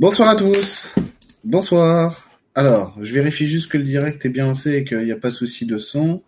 Bonsoir 0.00 0.28
à 0.28 0.36
tous. 0.36 0.94
Bonsoir. 1.42 2.30
Alors, 2.54 2.96
je 3.02 3.12
vérifie 3.12 3.48
juste 3.48 3.68
que 3.68 3.78
le 3.78 3.82
direct 3.82 4.24
est 4.24 4.28
bien 4.28 4.44
lancé 4.44 4.74
et 4.74 4.84
qu'il 4.84 5.04
n'y 5.04 5.10
a 5.10 5.16
pas 5.16 5.30
de 5.30 5.34
souci 5.34 5.66
de 5.66 5.80
son. 5.80 6.22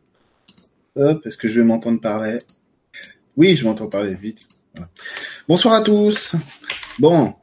Hop, 0.96 1.24
est-ce 1.24 1.36
que 1.36 1.46
je 1.46 1.60
vais 1.60 1.64
m'entendre 1.64 2.00
parler? 2.00 2.38
Oui, 3.36 3.56
je 3.56 3.64
m'entends 3.64 3.86
parler 3.86 4.14
vite. 4.14 4.40
Bonsoir 5.46 5.74
à 5.74 5.82
tous. 5.82 6.34
Bon, 6.98 7.34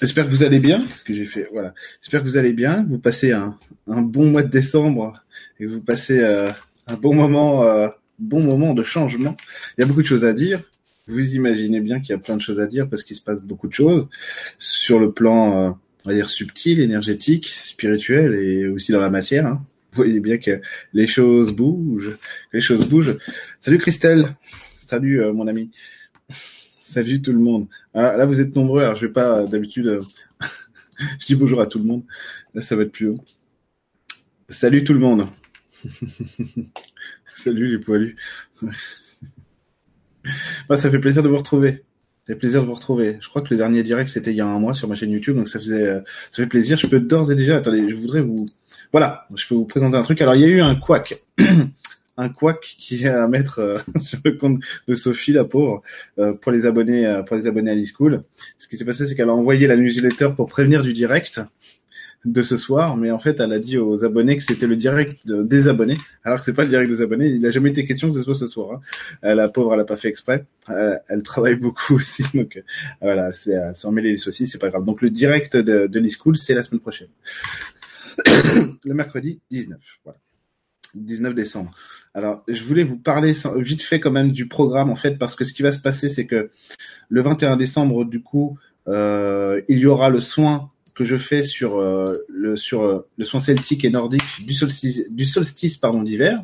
j'espère 0.00 0.26
que 0.26 0.30
vous 0.30 0.44
allez 0.44 0.60
bien. 0.60 0.86
Qu'est-ce 0.86 1.04
que 1.04 1.14
j'ai 1.14 1.26
fait 1.26 1.48
Voilà. 1.52 1.74
J'espère 2.00 2.20
que 2.20 2.26
vous 2.26 2.36
allez 2.36 2.52
bien. 2.52 2.86
Vous 2.88 3.00
passez 3.00 3.32
un, 3.32 3.58
bon 3.88 4.26
mois 4.26 4.44
de 4.44 4.50
décembre 4.50 5.20
et 5.58 5.66
vous 5.66 5.80
passez 5.80 6.20
euh, 6.20 6.52
un 6.86 6.94
bon 6.94 7.12
moment, 7.12 7.64
euh, 7.64 7.88
bon 8.20 8.44
moment 8.44 8.72
de 8.72 8.84
changement. 8.84 9.36
Il 9.76 9.80
y 9.80 9.84
a 9.84 9.88
beaucoup 9.88 10.02
de 10.02 10.06
choses 10.06 10.24
à 10.24 10.32
dire. 10.32 10.62
Vous 11.08 11.34
imaginez 11.34 11.80
bien 11.80 12.00
qu'il 12.00 12.10
y 12.10 12.12
a 12.12 12.18
plein 12.18 12.36
de 12.36 12.42
choses 12.42 12.60
à 12.60 12.66
dire 12.66 12.88
parce 12.88 13.02
qu'il 13.02 13.16
se 13.16 13.22
passe 13.22 13.40
beaucoup 13.40 13.66
de 13.66 13.72
choses 13.72 14.06
sur 14.58 14.98
le 15.00 15.10
plan, 15.10 15.68
euh, 15.68 15.70
on 16.04 16.10
va 16.10 16.14
dire 16.14 16.28
subtil, 16.28 16.80
énergétique, 16.80 17.46
spirituel 17.62 18.34
et 18.34 18.66
aussi 18.68 18.92
dans 18.92 19.00
la 19.00 19.10
matière. 19.10 19.46
Hein. 19.46 19.64
Vous 19.92 20.04
voyez 20.04 20.20
bien 20.20 20.38
que 20.38 20.60
les 20.92 21.06
choses 21.06 21.50
bougent, 21.50 22.16
les 22.52 22.60
choses 22.60 22.86
bougent. 22.86 23.16
Salut 23.58 23.78
Christelle, 23.78 24.36
salut 24.76 25.20
mon 25.32 25.46
ami. 25.46 25.70
Salut 26.88 27.20
tout 27.20 27.32
le 27.32 27.38
monde. 27.38 27.66
Ah, 27.92 28.16
là, 28.16 28.24
vous 28.24 28.40
êtes 28.40 28.56
nombreux. 28.56 28.80
Alors, 28.80 28.96
je 28.96 29.04
vais 29.04 29.12
pas 29.12 29.42
d'habitude. 29.42 29.88
Euh, 29.88 30.00
je 31.20 31.26
dis 31.26 31.34
bonjour 31.34 31.60
à 31.60 31.66
tout 31.66 31.78
le 31.78 31.84
monde. 31.84 32.02
Là, 32.54 32.62
ça 32.62 32.76
va 32.76 32.84
être 32.84 32.92
plus 32.92 33.08
haut. 33.08 33.22
Salut 34.48 34.84
tout 34.84 34.94
le 34.94 34.98
monde. 34.98 35.28
Salut 37.36 37.68
les 37.68 37.78
poilus. 37.78 38.16
Ça 40.76 40.90
fait 40.90 40.98
plaisir 40.98 41.22
de 41.22 41.28
vous 41.28 41.36
retrouver. 41.36 41.84
Ça 42.26 42.34
fait 42.34 42.38
plaisir 42.38 42.62
de 42.62 42.66
vous 42.66 42.74
retrouver. 42.74 43.16
Je 43.20 43.28
crois 43.28 43.42
que 43.42 43.48
le 43.50 43.56
dernier 43.56 43.82
direct 43.82 44.10
c'était 44.10 44.30
il 44.30 44.36
y 44.36 44.40
a 44.40 44.46
un 44.46 44.58
mois 44.58 44.74
sur 44.74 44.88
ma 44.88 44.94
chaîne 44.94 45.10
YouTube, 45.10 45.36
donc 45.36 45.48
ça 45.48 45.58
faisait, 45.58 45.86
euh, 45.86 46.00
ça 46.30 46.42
fait 46.42 46.48
plaisir. 46.48 46.78
Je 46.78 46.86
peux 46.86 47.00
d'ores 47.00 47.32
et 47.32 47.36
déjà. 47.36 47.56
Attendez, 47.56 47.88
je 47.88 47.94
voudrais 47.94 48.20
vous. 48.20 48.46
Voilà, 48.92 49.26
je 49.34 49.46
peux 49.46 49.54
vous 49.54 49.64
présenter 49.64 49.96
un 49.96 50.02
truc. 50.02 50.20
Alors, 50.22 50.34
il 50.34 50.42
y 50.42 50.44
a 50.44 50.48
eu 50.48 50.60
un 50.60 50.74
couac. 50.74 51.14
un 52.16 52.28
couac 52.30 52.60
qui 52.78 53.04
est 53.04 53.08
à 53.08 53.28
mettre 53.28 53.60
euh, 53.60 53.78
sur 53.98 54.18
le 54.24 54.32
compte 54.32 54.60
de 54.88 54.94
Sophie, 54.94 55.32
la 55.32 55.44
pauvre, 55.44 55.82
euh, 56.18 56.32
pour 56.32 56.52
les 56.52 56.66
abonnés, 56.66 57.22
pour 57.26 57.36
les 57.36 57.46
abonnés 57.46 57.70
à 57.70 57.74
l'e-school. 57.74 58.22
Ce 58.58 58.68
qui 58.68 58.76
s'est 58.76 58.84
passé, 58.84 59.06
c'est 59.06 59.14
qu'elle 59.14 59.30
a 59.30 59.34
envoyé 59.34 59.66
la 59.66 59.76
newsletter 59.76 60.30
pour 60.36 60.48
prévenir 60.48 60.82
du 60.82 60.92
direct 60.92 61.40
de 62.24 62.42
ce 62.42 62.56
soir, 62.56 62.96
mais 62.96 63.10
en 63.10 63.18
fait, 63.18 63.40
elle 63.40 63.52
a 63.52 63.58
dit 63.58 63.78
aux 63.78 64.04
abonnés 64.04 64.36
que 64.36 64.42
c'était 64.42 64.66
le 64.66 64.76
direct 64.76 65.20
des 65.26 65.68
abonnés, 65.68 65.96
alors 66.24 66.38
que 66.38 66.44
c'est 66.44 66.52
pas 66.52 66.64
le 66.64 66.68
direct 66.68 66.90
des 66.90 67.00
abonnés. 67.00 67.28
Il 67.28 67.40
n'a 67.40 67.50
jamais 67.50 67.70
été 67.70 67.84
question 67.84 68.10
que 68.10 68.18
ce 68.18 68.24
soit 68.24 68.34
ce 68.34 68.46
soir. 68.46 68.80
Hein. 69.22 69.34
La 69.34 69.48
pauvre, 69.48 69.74
elle 69.74 69.80
a 69.80 69.84
pas 69.84 69.96
fait 69.96 70.08
exprès. 70.08 70.44
elle 70.66 71.22
travaille 71.22 71.56
beaucoup 71.56 71.94
aussi, 71.96 72.24
donc 72.34 72.62
voilà, 73.00 73.32
c'est 73.32 73.56
s'en 73.74 73.92
mêler 73.92 74.12
les 74.12 74.18
soucis, 74.18 74.46
c'est 74.46 74.58
pas 74.58 74.68
grave. 74.68 74.84
Donc 74.84 75.00
le 75.00 75.10
direct 75.10 75.56
de, 75.56 75.86
de 75.86 76.00
l'e-school, 76.00 76.36
c'est 76.36 76.54
la 76.54 76.62
semaine 76.62 76.80
prochaine, 76.80 77.08
le 78.84 78.94
mercredi 78.94 79.40
19. 79.50 79.78
Voilà. 80.04 80.18
19 80.94 81.34
décembre. 81.34 81.72
Alors, 82.14 82.42
je 82.48 82.62
voulais 82.62 82.84
vous 82.84 82.96
parler 82.96 83.32
vite 83.56 83.82
fait 83.82 84.00
quand 84.00 84.10
même 84.10 84.32
du 84.32 84.48
programme 84.48 84.90
en 84.90 84.96
fait, 84.96 85.18
parce 85.18 85.34
que 85.34 85.44
ce 85.44 85.52
qui 85.52 85.62
va 85.62 85.72
se 85.72 85.78
passer, 85.78 86.08
c'est 86.08 86.26
que 86.26 86.50
le 87.08 87.22
21 87.22 87.56
décembre, 87.56 88.04
du 88.04 88.22
coup, 88.22 88.58
euh, 88.86 89.60
il 89.68 89.78
y 89.78 89.86
aura 89.86 90.08
le 90.08 90.20
soin 90.20 90.70
que 90.98 91.04
je 91.04 91.16
fais 91.16 91.44
sur 91.44 91.78
euh, 91.78 92.12
le 92.28 92.56
sur 92.56 92.82
euh, 92.82 93.06
le 93.16 93.24
soin 93.24 93.38
celtique 93.38 93.84
et 93.84 93.90
nordique 93.90 94.44
du 94.44 94.52
solstice 94.52 95.08
du 95.10 95.26
solstice 95.26 95.76
pardon 95.76 96.02
d'hiver. 96.02 96.42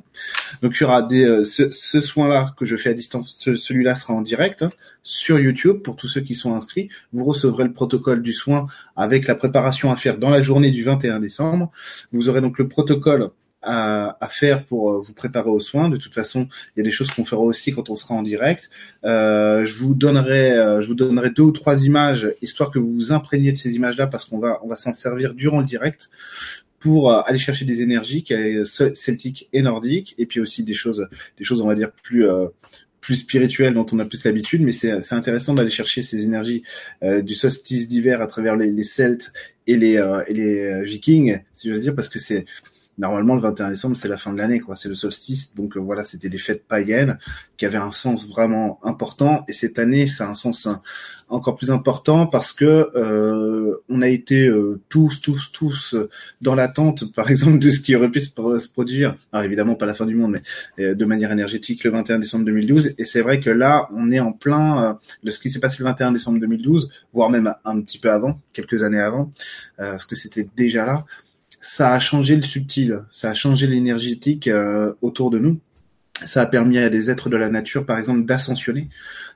Donc 0.62 0.77
il 0.77 0.83
y 0.83 0.84
aura 0.84 1.02
des 1.02 1.44
ce, 1.44 1.72
ce 1.72 2.00
soin-là 2.00 2.55
que 2.56 2.64
je 2.64 2.77
fais 2.77 2.91
à 2.91 2.94
distance. 2.94 3.34
Celui-là 3.36 3.97
sera 3.97 4.14
en 4.14 4.22
direct 4.22 4.62
hein, 4.62 4.70
sur 5.02 5.41
YouTube 5.41 5.78
pour 5.82 5.97
tous 5.97 6.06
ceux 6.06 6.20
qui 6.20 6.36
sont 6.36 6.55
inscrits. 6.55 6.88
Vous 7.12 7.25
recevrez 7.25 7.64
le 7.64 7.72
protocole 7.72 8.22
du 8.22 8.32
soin 8.32 8.69
avec 8.94 9.27
la 9.27 9.34
préparation 9.34 9.91
à 9.91 9.97
faire 9.97 10.19
dans 10.19 10.30
la 10.30 10.41
journée 10.41 10.70
du 10.70 10.84
21 10.84 11.19
décembre. 11.19 11.72
Vous 12.12 12.28
aurez 12.28 12.41
donc 12.41 12.58
le 12.58 12.69
protocole 12.69 13.31
à, 13.64 14.28
faire 14.30 14.64
pour 14.64 14.91
euh, 14.91 15.00
vous 15.00 15.12
préparer 15.12 15.50
aux 15.50 15.60
soins. 15.60 15.88
De 15.88 15.97
toute 15.97 16.14
façon, 16.14 16.48
il 16.75 16.78
y 16.78 16.80
a 16.80 16.84
des 16.84 16.91
choses 16.91 17.10
qu'on 17.10 17.25
fera 17.25 17.42
aussi 17.42 17.72
quand 17.72 17.91
on 17.91 17.97
sera 17.97 18.14
en 18.14 18.22
direct. 18.22 18.70
Euh, 19.04 19.64
je 19.64 19.75
vous 19.75 19.94
donnerai, 19.94 20.52
euh, 20.52 20.80
je 20.80 20.86
vous 20.88 20.94
donnerai 20.94 21.30
deux 21.30 21.42
ou 21.42 21.52
trois 21.52 21.84
images 21.84 22.30
histoire 22.42 22.70
que 22.70 22.78
vous 22.78 22.92
vous 22.92 23.12
imprégniez 23.12 23.53
de 23.53 23.56
ces 23.56 23.74
images-là 23.74 24.06
parce 24.06 24.24
qu'on 24.24 24.38
va, 24.38 24.60
on 24.62 24.69
va 24.69 24.76
s'en 24.76 24.92
servir 24.92 25.34
durant 25.34 25.60
le 25.60 25.66
direct 25.66 26.10
pour 26.78 27.10
euh, 27.10 27.22
aller 27.24 27.38
chercher 27.38 27.64
des 27.64 27.80
énergies 27.80 28.24
celtiques 28.64 29.48
et 29.53 29.62
nordiques 29.62 30.14
et 30.19 30.26
puis 30.26 30.41
aussi 30.41 30.64
des 30.64 30.74
choses, 30.74 31.08
des 31.38 31.44
choses 31.44 31.60
on 31.60 31.66
va 31.66 31.74
dire 31.74 31.91
plus 31.91 32.26
plus 33.04 33.16
spirituelles 33.16 33.74
dont 33.74 33.86
on 33.92 33.98
a 33.98 34.06
plus 34.06 34.24
l'habitude, 34.24 34.62
mais 34.62 34.72
c'est 34.72 35.12
intéressant 35.12 35.53
d'aller 35.53 35.70
chercher 35.70 36.00
ces 36.00 36.24
énergies 36.24 36.62
euh, 37.03 37.20
du 37.20 37.34
solstice 37.34 37.86
d'hiver 37.86 38.22
à 38.22 38.26
travers 38.26 38.56
les, 38.56 38.70
les 38.70 38.82
Celtes 38.82 39.30
et 39.66 39.76
les, 39.76 39.98
euh, 39.98 40.24
et 40.26 40.32
les 40.32 40.84
Vikings, 40.84 41.41
si 41.53 41.70
veux 41.70 41.78
dire, 41.78 41.94
parce 41.94 42.08
que 42.08 42.19
c'est 42.19 42.47
normalement 42.99 43.34
le 43.34 43.41
21 43.41 43.71
décembre 43.71 43.97
c'est 43.97 44.09
la 44.09 44.16
fin 44.16 44.32
de 44.32 44.38
l'année 44.38 44.60
quoi, 44.60 44.77
c'est 44.77 44.88
le 44.88 44.94
solstice. 44.94 45.55
Donc 45.55 45.77
euh, 45.77 45.81
voilà 45.81 46.05
c'était 46.05 46.28
des 46.28 46.38
fêtes 46.38 46.65
païennes 46.66 47.19
qui 47.56 47.66
avaient 47.66 47.77
un 47.77 47.91
sens 47.91 48.28
vraiment 48.28 48.78
important. 48.82 49.44
Et 49.49 49.53
cette 49.53 49.78
année 49.78 50.06
ça 50.06 50.27
a 50.27 50.31
un 50.31 50.34
sens 50.34 50.69
encore 51.28 51.56
plus 51.56 51.71
important 51.71 52.27
parce 52.27 52.53
que 52.53 52.91
euh, 52.94 53.83
on 53.88 54.03
a 54.03 54.09
été 54.09 54.47
euh, 54.47 54.81
tous 54.88 55.21
tous 55.21 55.50
tous 55.53 55.97
dans 56.41 56.54
l'attente 56.54 57.12
par 57.15 57.31
exemple 57.33 57.59
de 57.59 57.71
ce 57.71 57.81
qui 57.81 57.97
aurait 57.97 58.10
pu 58.10 58.21
se, 58.21 58.31
produire. 58.72 59.16
Alors 59.33 59.44
évidemment 59.44 59.75
pas 59.75 59.87
la 59.87 59.94
fin 59.94 60.06
du 60.06 60.15
monde 60.15 60.38
mais 60.78 60.94
de 60.94 61.04
manière 61.04 61.33
énergétique 61.33 61.84
le 61.84 61.91
21 61.91 62.21
décembre 62.21 62.44
2012 62.44 62.94
et 62.99 63.04
c'est 63.04 63.22
vrai 63.22 63.41
que 63.41 63.50
là 63.50 63.88
on 63.94 64.10
est 64.12 64.21
en 64.21 64.33
plein 64.33 64.99
de 65.22 65.31
ce 65.31 65.38
qui 65.38 65.50
s'est 65.50 65.60
passé 65.60 65.78
le 65.81 65.84
21 65.84 66.12
décembre 66.12 66.38
2012 66.41 66.91
voire 67.12 67.31
même 67.31 67.53
un 67.65 67.81
petit 67.81 67.99
peu 67.99 68.10
avant 68.10 68.38
quelques 68.53 68.83
années 68.83 69.00
avant 69.00 69.33
parce 69.77 70.04
que 70.04 70.15
c'était 70.15 70.47
déjà 70.56 70.84
là 70.84 71.04
ça 71.64 71.94
a 71.94 71.98
changé 71.98 72.36
le 72.36 72.42
subtil, 72.42 73.00
ça 73.08 73.30
a 73.30 73.34
changé 73.34 73.66
l'énergétique 73.66 74.48
euh, 74.48 74.92
autour 75.00 75.30
de 75.30 75.38
nous. 75.38 75.60
Ça 76.22 76.42
a 76.42 76.47
permis 76.47 76.76
à 76.76 76.91
des 76.91 77.10
êtres 77.10 77.30
de 77.30 77.38
la 77.38 77.48
nature, 77.48 77.86
par 77.86 77.98
exemple, 77.98 78.26
d'ascensionner. 78.26 78.88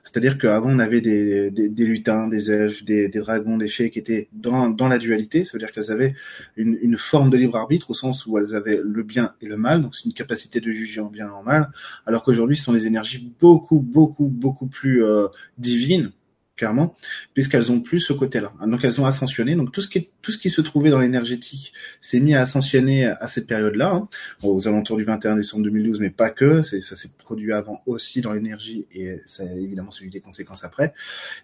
C'est-à-dire 0.03 0.37
qu'avant, 0.37 0.69
on 0.69 0.77
avait 0.77 1.01
des, 1.01 1.49
des, 1.49 1.69
des, 1.69 1.85
lutins, 1.85 2.27
des 2.27 2.51
elfes, 2.51 2.85
des, 2.85 3.09
des, 3.09 3.19
dragons, 3.19 3.57
des 3.57 3.67
fées 3.67 3.89
qui 3.89 3.97
étaient 3.97 4.29
dans, 4.31 4.69
dans 4.69 4.87
la 4.87 4.99
dualité. 4.99 5.43
Ça 5.43 5.53
veut 5.53 5.59
dire 5.59 5.71
qu'elles 5.71 5.91
avaient 5.91 6.13
une, 6.55 6.77
une, 6.83 6.97
forme 6.99 7.31
de 7.31 7.37
libre 7.37 7.57
arbitre 7.57 7.89
au 7.89 7.93
sens 7.95 8.27
où 8.27 8.37
elles 8.37 8.55
avaient 8.55 8.79
le 8.81 9.01
bien 9.01 9.33
et 9.41 9.47
le 9.47 9.57
mal. 9.57 9.81
Donc, 9.81 9.95
c'est 9.95 10.05
une 10.05 10.13
capacité 10.13 10.61
de 10.61 10.69
juger 10.71 11.01
en 11.01 11.09
bien 11.09 11.27
et 11.27 11.31
en 11.31 11.41
mal. 11.41 11.71
Alors 12.05 12.23
qu'aujourd'hui, 12.23 12.57
ce 12.57 12.63
sont 12.63 12.73
des 12.73 12.85
énergies 12.85 13.33
beaucoup, 13.41 13.79
beaucoup, 13.79 14.27
beaucoup 14.27 14.67
plus 14.67 15.03
euh, 15.03 15.27
divines 15.57 16.11
clairement, 16.59 16.93
puisqu'elles 17.33 17.71
ont 17.71 17.79
plus 17.79 18.01
ce 18.01 18.11
côté-là. 18.11 18.51
Donc 18.67 18.83
elles 18.83 18.99
ont 18.99 19.05
ascensionné. 19.05 19.55
Donc 19.55 19.71
tout 19.71 19.81
ce 19.81 19.87
qui 19.87 20.09
tout 20.21 20.33
ce 20.33 20.37
qui 20.37 20.49
se 20.49 20.59
trouvait 20.59 20.89
dans 20.89 20.99
l'énergétique 20.99 21.71
s'est 22.01 22.19
mis 22.19 22.35
à 22.35 22.41
ascensionner 22.41 23.05
à 23.05 23.27
cette 23.29 23.47
période-là, 23.47 23.91
hein, 23.93 24.09
aux 24.43 24.67
alentours 24.67 24.97
du 24.97 25.05
21 25.05 25.37
décembre 25.37 25.63
2012, 25.63 26.01
mais 26.01 26.09
pas 26.09 26.29
que. 26.29 26.61
Ça 26.61 26.95
s'est 26.97 27.11
produit 27.17 27.53
avant 27.53 27.81
aussi 27.85 28.19
dans 28.19 28.33
l'énergie 28.33 28.85
et 28.93 29.19
ça 29.25 29.43
a 29.43 29.55
évidemment 29.55 29.91
suivi 29.91 30.11
des 30.11 30.19
conséquences 30.19 30.65
après. 30.65 30.93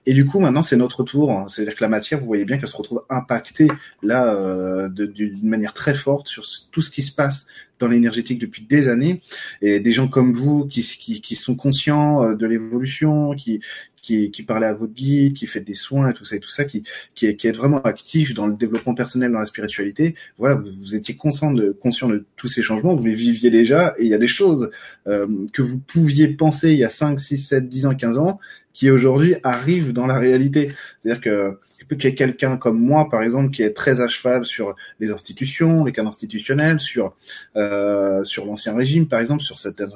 Et 0.05 0.13
du 0.13 0.25
coup 0.25 0.39
maintenant 0.39 0.63
c'est 0.63 0.75
notre 0.75 1.03
tour. 1.03 1.31
Hein. 1.31 1.45
C'est-à-dire 1.47 1.75
que 1.75 1.83
la 1.83 1.89
matière, 1.89 2.19
vous 2.19 2.25
voyez 2.25 2.43
bien 2.43 2.57
qu'elle 2.57 2.67
se 2.67 2.75
retrouve 2.75 3.05
impactée 3.09 3.69
là 4.03 4.33
euh, 4.33 4.89
d'une 4.89 5.47
manière 5.47 5.73
très 5.73 5.93
forte 5.93 6.27
sur 6.27 6.43
tout 6.71 6.81
ce 6.81 6.89
qui 6.89 7.03
se 7.03 7.15
passe 7.15 7.47
dans 7.79 7.87
l'énergétique 7.87 8.39
depuis 8.39 8.63
des 8.63 8.87
années 8.87 9.21
et 9.61 9.79
des 9.79 9.91
gens 9.91 10.07
comme 10.07 10.33
vous 10.33 10.65
qui, 10.65 10.81
qui, 10.81 11.21
qui 11.21 11.35
sont 11.35 11.55
conscients 11.55 12.23
euh, 12.23 12.35
de 12.35 12.45
l'évolution, 12.45 13.33
qui, 13.33 13.61
qui, 14.05 14.29
qui 14.29 14.43
parlez 14.43 14.67
à 14.67 14.73
votre 14.73 14.93
guide, 14.93 15.33
qui 15.33 15.47
fait 15.47 15.61
des 15.61 15.73
soins 15.73 16.09
et 16.11 16.13
tout 16.13 16.25
ça 16.25 16.35
et 16.35 16.39
tout 16.39 16.49
ça, 16.49 16.63
qui, 16.63 16.83
qui, 17.15 17.35
qui 17.35 17.47
êtes 17.47 17.57
vraiment 17.57 17.81
actif 17.81 18.35
dans 18.35 18.45
le 18.45 18.53
développement 18.53 18.93
personnel, 18.93 19.31
dans 19.31 19.39
la 19.39 19.45
spiritualité. 19.45 20.15
Voilà, 20.37 20.55
vous, 20.55 20.69
vous 20.79 20.95
étiez 20.95 21.15
conscient 21.15 21.51
de, 21.51 21.71
conscient 21.71 22.07
de 22.07 22.23
tous 22.35 22.47
ces 22.47 22.61
changements, 22.61 22.95
vous 22.95 23.05
les 23.05 23.15
viviez 23.15 23.49
déjà 23.49 23.95
et 23.97 24.03
il 24.03 24.09
y 24.09 24.13
a 24.13 24.19
des 24.19 24.27
choses 24.27 24.69
euh, 25.07 25.25
que 25.53 25.63
vous 25.63 25.79
pouviez 25.79 26.27
penser 26.27 26.71
il 26.71 26.77
y 26.77 26.83
a 26.83 26.89
5, 26.89 27.19
6, 27.19 27.37
7, 27.37 27.67
10 27.67 27.85
ans, 27.87 27.95
15 27.95 28.17
ans 28.19 28.39
qui 28.73 28.91
aujourd'hui 28.91 29.35
arrivent 29.41 29.93
dans 29.93 30.05
la 30.05 30.19
réalité. 30.19 30.71
C'est-à-dire 30.99 31.21
que 31.21 31.57
qu'il 31.89 32.05
y 32.05 32.07
ait 32.07 32.15
quelqu'un 32.15 32.57
comme 32.57 32.79
moi, 32.79 33.09
par 33.09 33.23
exemple, 33.23 33.51
qui 33.51 33.63
est 33.63 33.73
très 33.73 34.01
à 34.01 34.07
cheval 34.07 34.45
sur 34.45 34.75
les 34.99 35.11
institutions, 35.11 35.83
les 35.83 35.91
cadres 35.91 36.09
institutionnels, 36.09 36.79
sur 36.79 37.15
euh, 37.55 38.23
sur 38.23 38.45
l'ancien 38.45 38.75
régime, 38.75 39.07
par 39.07 39.19
exemple, 39.19 39.43
sur 39.43 39.57
certaines 39.57 39.91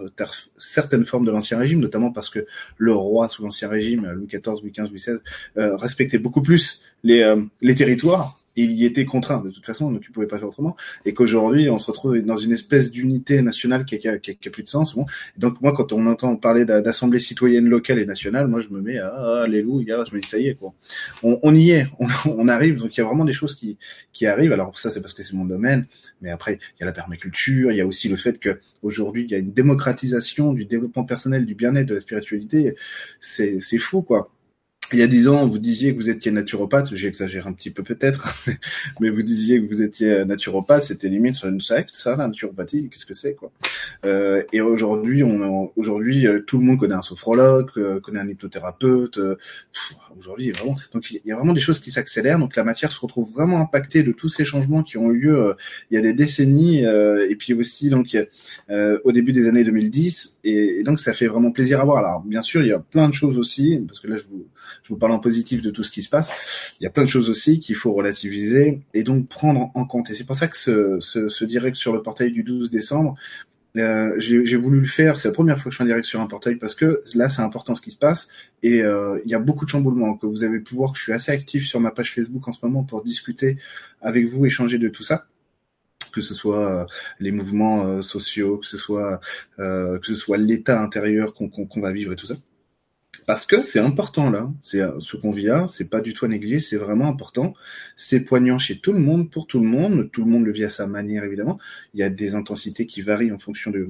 certaines 0.58 1.06
formes 1.06 1.26
de 1.26 1.32
l'ancien 1.32 1.58
régime, 1.58 1.80
notamment 1.80 2.12
parce 2.12 2.30
que 2.30 2.46
le 2.78 2.94
roi 2.94 3.30
sous 3.30 3.44
l'ancien 3.44 3.70
régime, 3.70 4.10
Louis 4.12 4.28
XIV, 4.28 4.62
Louis 4.62 4.72
XV, 4.72 4.90
Louis 4.90 5.00
XVI, 5.00 5.18
euh, 5.58 5.76
respectait 5.76 6.20
beaucoup 6.20 6.42
plus 6.42 6.84
les 7.04 7.22
euh, 7.22 7.42
les 7.62 7.76
territoires 7.76 8.39
il 8.64 8.72
y 8.74 8.86
était 8.86 9.06
contraint. 9.06 9.42
De 9.42 9.50
toute 9.50 9.66
façon, 9.66 9.92
donc 9.92 10.02
il 10.08 10.12
pouvait 10.12 10.28
pas 10.28 10.38
faire 10.38 10.48
autrement, 10.48 10.76
et 11.06 11.14
qu'aujourd'hui 11.14 11.70
on 11.70 11.80
se 11.80 11.86
retrouve 11.86 12.20
dans 12.20 12.38
une 12.38 12.52
espèce 12.52 12.92
d'unité 12.92 13.42
nationale 13.42 13.86
qui 13.86 13.96
a, 14.08 14.18
qui, 14.18 14.32
a, 14.32 14.52
plus 14.52 14.64
de 14.64 14.70
sens. 14.70 14.96
Bon, 14.96 15.06
donc 15.38 15.62
moi 15.62 15.74
quand 15.74 15.94
on 15.94 16.06
entend 16.08 16.36
parler 16.36 16.66
d'assemblée 16.66 17.20
citoyenne 17.20 17.68
locale 17.68 18.00
et 18.00 18.06
nationale, 18.06 18.48
moi 18.48 18.62
je 18.62 18.70
me 18.70 18.82
mets 18.82 18.98
à 18.98 19.14
ah, 19.16 19.44
alléluia, 19.44 20.04
je 20.10 20.16
me 20.16 20.22
dis 20.22 20.28
ça 20.28 20.40
y 20.40 20.48
est 20.48 20.56
quoi, 20.56 20.74
on, 21.24 21.40
on 21.44 21.56
y 21.56 21.72
est, 21.72 21.88
on, 22.00 22.08
on, 22.26 22.48
arrive, 22.48 22.78
donc 22.78 22.96
il 22.96 23.00
y 23.00 23.04
a 23.04 23.06
vraiment 23.06 23.26
des 23.26 23.34
choses 23.34 23.56
qui 23.56 23.78
qui 24.14 24.26
arrivent. 24.26 24.54
Alors 24.54 24.78
ça 24.78 24.92
c'est 24.92 25.02
parce 25.02 25.14
que 25.14 25.24
c'est 25.24 25.34
mon 25.34 25.46
domaine, 25.46 25.86
mais 26.22 26.32
après 26.32 26.60
il 26.78 26.82
y 26.82 26.84
a 26.84 26.86
la 26.86 26.92
permaculture, 26.92 27.72
il 27.72 27.78
y 27.78 27.82
a 27.82 27.88
aussi 27.88 28.10
le 28.10 28.18
fait 28.18 28.40
que 28.40 28.60
aujourd'hui 28.82 29.24
il 29.24 29.32
y 29.32 29.36
a 29.36 29.38
une 29.38 29.54
démocratisation 29.54 30.54
du 30.54 30.66
développement 30.66 31.04
personnel, 31.04 31.46
du 31.46 31.56
bien-être, 31.56 31.88
de 31.88 31.96
la 31.96 32.02
spiritualité, 32.02 32.76
c'est 33.20 33.60
fou 33.78 34.02
quoi 34.02 34.32
il 34.94 35.00
y 35.00 35.04
a 35.04 35.08
dix 35.08 35.28
ans, 35.28 35.48
vous 35.48 35.60
disiez 35.60 35.94
que 35.94 35.98
vous 35.98 36.10
étiez 36.10 36.32
naturopathe, 36.32 36.96
j'exagère 36.96 37.48
un 37.48 37.54
petit 37.54 37.70
peu 37.70 37.84
peut-être, 37.84 38.36
mais 39.00 39.10
vous 39.10 39.22
disiez 39.22 39.62
que 39.62 39.68
vous 39.68 39.82
étiez 39.82 40.26
naturopathe, 40.26 40.84
c'était 40.84 41.10
limite 41.10 41.36
sur 41.36 41.50
une 41.50 41.60
secte, 41.60 41.92
ça, 41.94 42.16
la 42.16 42.28
naturopathie, 42.28 42.90
qu'est-ce 42.90 43.06
que 43.06 43.14
c'est 43.14 43.36
quoi? 43.36 43.52
Euh, 44.06 44.44
Et 44.52 44.62
aujourd'hui, 44.62 45.24
aujourd'hui, 45.76 46.28
euh, 46.28 46.44
tout 46.46 46.58
le 46.58 46.66
monde 46.66 46.80
connaît 46.80 46.96
un 46.96 47.02
sophrologue, 47.02 47.70
euh, 47.78 48.00
connaît 48.00 48.20
un 48.20 48.28
hypnothérapeute. 48.28 49.18
Euh, 49.18 49.38
aujourd'hui, 50.18 50.52
vraiment, 50.52 50.76
donc 50.94 51.12
il 51.12 51.22
y 51.26 51.32
a 51.32 51.36
vraiment 51.36 51.54
des 51.54 51.62
choses 51.62 51.80
qui 51.80 51.92
s'accélèrent, 51.92 52.40
donc 52.40 52.56
la 52.56 52.64
matière 52.64 52.92
se 52.92 53.00
retrouve 53.00 53.32
vraiment 53.32 53.60
impactée 53.60 54.04
de 54.04 54.12
tous 54.12 54.30
ces 54.30 54.46
changements 54.46 54.84
qui 54.84 54.98
ont 54.98 55.12
eu 55.12 55.20
lieu 55.20 55.56
il 55.92 55.96
y 55.96 55.98
a 55.98 56.02
des 56.02 56.14
décennies, 56.14 56.84
et 56.84 57.36
puis 57.36 57.54
aussi 57.54 57.90
donc 57.90 58.18
au 58.70 59.12
début 59.12 59.32
des 59.32 59.48
années 59.48 59.64
2010, 59.64 60.40
et, 60.44 60.80
et, 60.80 60.84
donc 60.84 61.00
ça 61.00 61.14
fait 61.14 61.28
vraiment 61.28 61.52
plaisir 61.52 61.80
à 61.82 61.86
voir. 61.86 61.98
Alors 61.98 62.22
bien 62.22 62.42
sûr, 62.42 62.62
il 62.62 62.70
y 62.70 62.74
a 62.74 62.80
plein 62.80 63.10
de 63.10 63.14
choses 63.14 63.38
aussi, 63.38 63.82
parce 63.88 64.00
que 64.00 64.08
là 64.08 64.18
je 64.18 64.24
vous 64.24 64.46
je 64.84 64.90
vous 64.90 65.00
parle 65.00 65.12
en 65.12 65.20
positif 65.20 65.62
de 65.62 65.70
tout 65.70 65.84
ce 65.84 65.92
qui 65.92 66.02
se 66.02 66.10
passe. 66.10 66.32
Il 66.80 66.84
y 66.84 66.88
a 66.88 66.90
plein 66.90 67.04
de 67.04 67.10
choses 67.10 67.30
aussi 67.30 67.60
qu'il 67.60 67.76
faut 67.76 67.94
relativiser 67.94 68.82
et 68.94 69.04
donc 69.04 69.28
prendre 69.28 69.72
en 69.74 69.86
compte. 69.86 70.10
Et 70.10 70.16
c'est 70.16 70.24
pour 70.24 70.36
ça 70.36 70.48
que 70.48 70.58
ce, 70.58 70.98
ce, 71.00 71.30
ce 71.30 71.46
direct 71.46 71.76
sur 71.76 71.94
le 71.94 72.02
portail 72.02 72.32
du 72.32 72.44
12 72.44 72.70
décembre, 72.72 73.16
euh, 73.78 74.16
j'ai 74.18 74.56
voulu 74.56 74.80
le 74.80 74.88
faire. 74.88 75.20
C'est 75.20 75.28
la 75.28 75.34
première 75.34 75.60
fois 75.60 75.66
que 75.66 75.72
je 75.72 75.78
fais 75.78 75.84
un 75.84 75.88
direct 75.88 76.06
sur 76.06 76.22
un 76.22 76.28
portail 76.28 76.56
parce 76.56 76.76
que 76.76 77.04
là, 77.14 77.30
c'est 77.30 77.42
important 77.42 77.76
ce 77.76 77.82
qui 77.82 77.92
se 77.92 77.98
passe 77.98 78.30
et 78.64 78.82
euh, 78.82 79.20
il 79.26 79.32
y 79.32 79.36
a 79.36 79.40
beaucoup 79.40 79.66
de 79.66 79.70
chamboulements. 79.70 80.18
Que 80.18 80.26
vous 80.26 80.44
avez 80.44 80.60
pu 80.60 80.76
voir 80.76 80.92
que 80.92 80.98
je 80.98 81.04
suis 81.04 81.14
assez 81.14 81.32
actif 81.32 81.66
sur 81.66 81.80
ma 81.80 81.92
page 81.92 82.14
Facebook 82.14 82.48
en 82.48 82.52
ce 82.52 82.66
moment 82.66 82.84
pour 82.84 83.04
discuter 83.04 83.58
avec 84.02 84.28
vous, 84.28 84.46
échanger 84.46 84.78
de 84.78 84.90
tout 84.90 85.04
ça 85.04 85.26
que 86.12 86.22
ce 86.22 86.34
soit 86.34 86.82
euh, 86.82 86.86
les 87.20 87.30
mouvements 87.30 88.02
sociaux, 88.02 88.58
que 88.58 88.66
ce 88.66 88.80
soit 88.80 89.22
que 89.58 90.00
ce 90.02 90.16
soit 90.16 90.38
l'état 90.38 90.82
intérieur 90.82 91.36
qu'on 91.36 91.82
va 91.82 91.92
vivre 91.92 92.14
et 92.14 92.16
tout 92.16 92.26
ça 92.26 92.36
parce 93.26 93.46
que 93.46 93.62
c'est 93.62 93.80
important 93.80 94.30
là. 94.30 94.52
C'est 94.62 94.82
ce 95.00 95.18
qu'on 95.18 95.32
vit 95.32 95.46
là, 95.46 95.68
c'est 95.68 95.90
pas 95.90 96.02
du 96.02 96.14
tout 96.14 96.26
à 96.26 96.28
négliger, 96.28 96.60
c'est 96.60 96.78
vraiment 96.78 97.08
important. 97.08 97.54
C'est 97.96 98.24
poignant 98.24 98.60
chez 98.60 98.80
tout 98.80 98.94
le 98.94 99.00
monde, 99.00 99.30
pour 99.30 99.48
tout 99.48 99.60
le 99.60 99.68
monde. 99.68 100.10
Tout 100.12 100.24
le 100.24 100.32
monde 100.32 100.46
le 100.46 100.52
vit 100.52 100.66
à 100.66 100.70
sa 100.70 100.88
manière 100.88 101.24
évidemment. 101.24 101.60
Il 101.94 102.00
y 102.00 102.04
a 102.04 102.10
des 102.10 102.36
intensités 102.36 102.86
qui 102.86 103.02
varient 103.02 103.32
en 103.32 103.40
fonction 103.40 103.72
de 103.72 103.88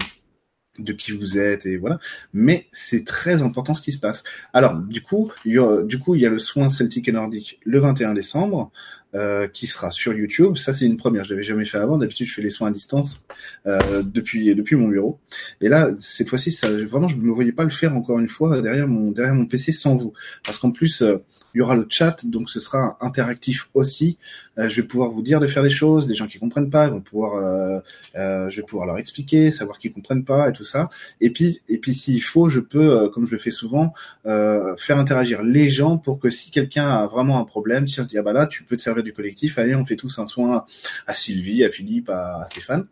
de 0.78 0.94
qui 0.94 1.12
vous 1.12 1.38
êtes 1.38 1.66
et 1.66 1.78
voilà. 1.78 2.00
Mais 2.34 2.68
c'est 2.72 3.06
très 3.06 3.42
important 3.42 3.74
ce 3.74 3.82
qui 3.82 3.92
se 3.92 4.00
passe. 4.00 4.24
Alors 4.54 4.76
du 4.76 5.02
coup, 5.02 5.32
il 5.46 5.54
y 5.54 5.60
a, 5.60 5.84
du 5.84 6.00
coup 6.00 6.16
il 6.16 6.22
y 6.22 6.26
a 6.26 6.30
le 6.30 6.40
soin 6.40 6.70
celtique 6.70 7.08
et 7.08 7.12
nordique 7.12 7.60
le 7.66 7.80
21 7.80 8.14
décembre. 8.14 8.72
Euh, 9.16 9.48
qui 9.48 9.66
sera 9.66 9.90
sur 9.90 10.14
YouTube. 10.14 10.56
Ça, 10.58 10.72
c'est 10.72 10.86
une 10.86 10.98
première. 10.98 11.24
Je 11.24 11.32
l'avais 11.32 11.42
jamais 11.42 11.66
fait 11.66 11.80
avant. 11.80 11.98
D'habitude, 11.98 12.28
je 12.28 12.34
fais 12.36 12.44
les 12.44 12.52
soins 12.52 12.68
à 12.68 12.72
distance 12.72 13.26
euh, 13.66 14.04
depuis 14.04 14.54
depuis 14.54 14.76
mon 14.76 14.88
bureau. 14.88 15.20
Et 15.62 15.68
là, 15.68 15.90
cette 15.98 16.30
fois-ci, 16.30 16.52
ça, 16.52 16.70
vraiment, 16.86 17.08
je 17.08 17.18
ne 17.18 17.24
me 17.24 17.32
voyais 17.32 17.52
pas 17.52 17.64
le 17.64 17.72
faire 17.72 17.98
encore 17.98 18.20
une 18.20 18.28
fois 18.28 18.62
derrière 18.62 18.88
mon 18.88 19.10
derrière 19.10 19.34
mon 19.34 19.48
PC 19.48 19.72
sans 19.72 19.96
vous, 19.96 20.14
parce 20.46 20.60
qu'en 20.60 20.70
plus. 20.72 21.02
Euh, 21.02 21.18
il 21.54 21.60
y 21.60 21.62
aura 21.62 21.76
le 21.76 21.86
chat, 21.90 22.26
donc 22.26 22.50
ce 22.50 22.60
sera 22.60 22.98
interactif 23.02 23.70
aussi. 23.74 24.18
Euh, 24.60 24.70
je 24.70 24.82
vais 24.82 24.88
pouvoir 24.88 25.10
vous 25.12 25.22
dire 25.22 25.40
de 25.40 25.48
faire 25.48 25.64
des 25.64 25.70
choses, 25.70 26.06
des 26.06 26.16
gens 26.16 26.28
qui 26.28 26.38
comprennent 26.38 26.70
pas, 26.70 26.90
vont 26.90 27.00
pouvoir, 27.00 27.36
euh, 27.36 27.80
euh, 28.16 28.50
je 28.50 28.58
vais 28.58 28.66
pouvoir 28.66 28.86
leur 28.86 28.98
expliquer, 28.98 29.52
savoir 29.52 29.80
qu'ils 29.80 29.94
comprennent 29.94 30.26
pas 30.26 30.50
et 30.50 30.54
tout 30.54 30.64
ça. 30.64 30.90
Et 31.22 31.32
puis, 31.32 31.62
et 31.70 31.78
puis 31.78 31.94
s'il 31.94 32.22
faut, 32.22 32.50
je 32.50 32.60
peux, 32.60 33.10
comme 33.10 33.26
je 33.26 33.32
le 33.32 33.40
fais 33.40 33.52
souvent, 33.52 33.94
faire 34.26 34.98
interagir 34.98 35.42
les 35.44 35.70
gens 35.70 35.98
pour 35.98 36.20
que 36.20 36.30
si 36.30 36.52
quelqu'un 36.52 36.88
a 36.90 37.08
vraiment 37.08 37.40
un 37.40 37.46
problème, 37.46 37.88
si 37.88 38.00
on 38.02 38.08
ah 38.18 38.22
bah 38.22 38.34
là, 38.34 38.48
tu 38.48 38.64
peux 38.64 38.76
te 38.76 38.82
servir 38.82 39.04
du 39.04 39.14
collectif, 39.14 39.58
allez, 39.58 39.76
on 39.76 39.86
fait 39.86 39.96
tous 39.96 40.20
un 40.20 40.28
soin 40.28 40.66
à 41.08 41.14
Sylvie, 41.14 41.64
à 41.64 41.70
Philippe, 41.70 42.10
à, 42.10 42.46
Stéphane, 42.48 42.86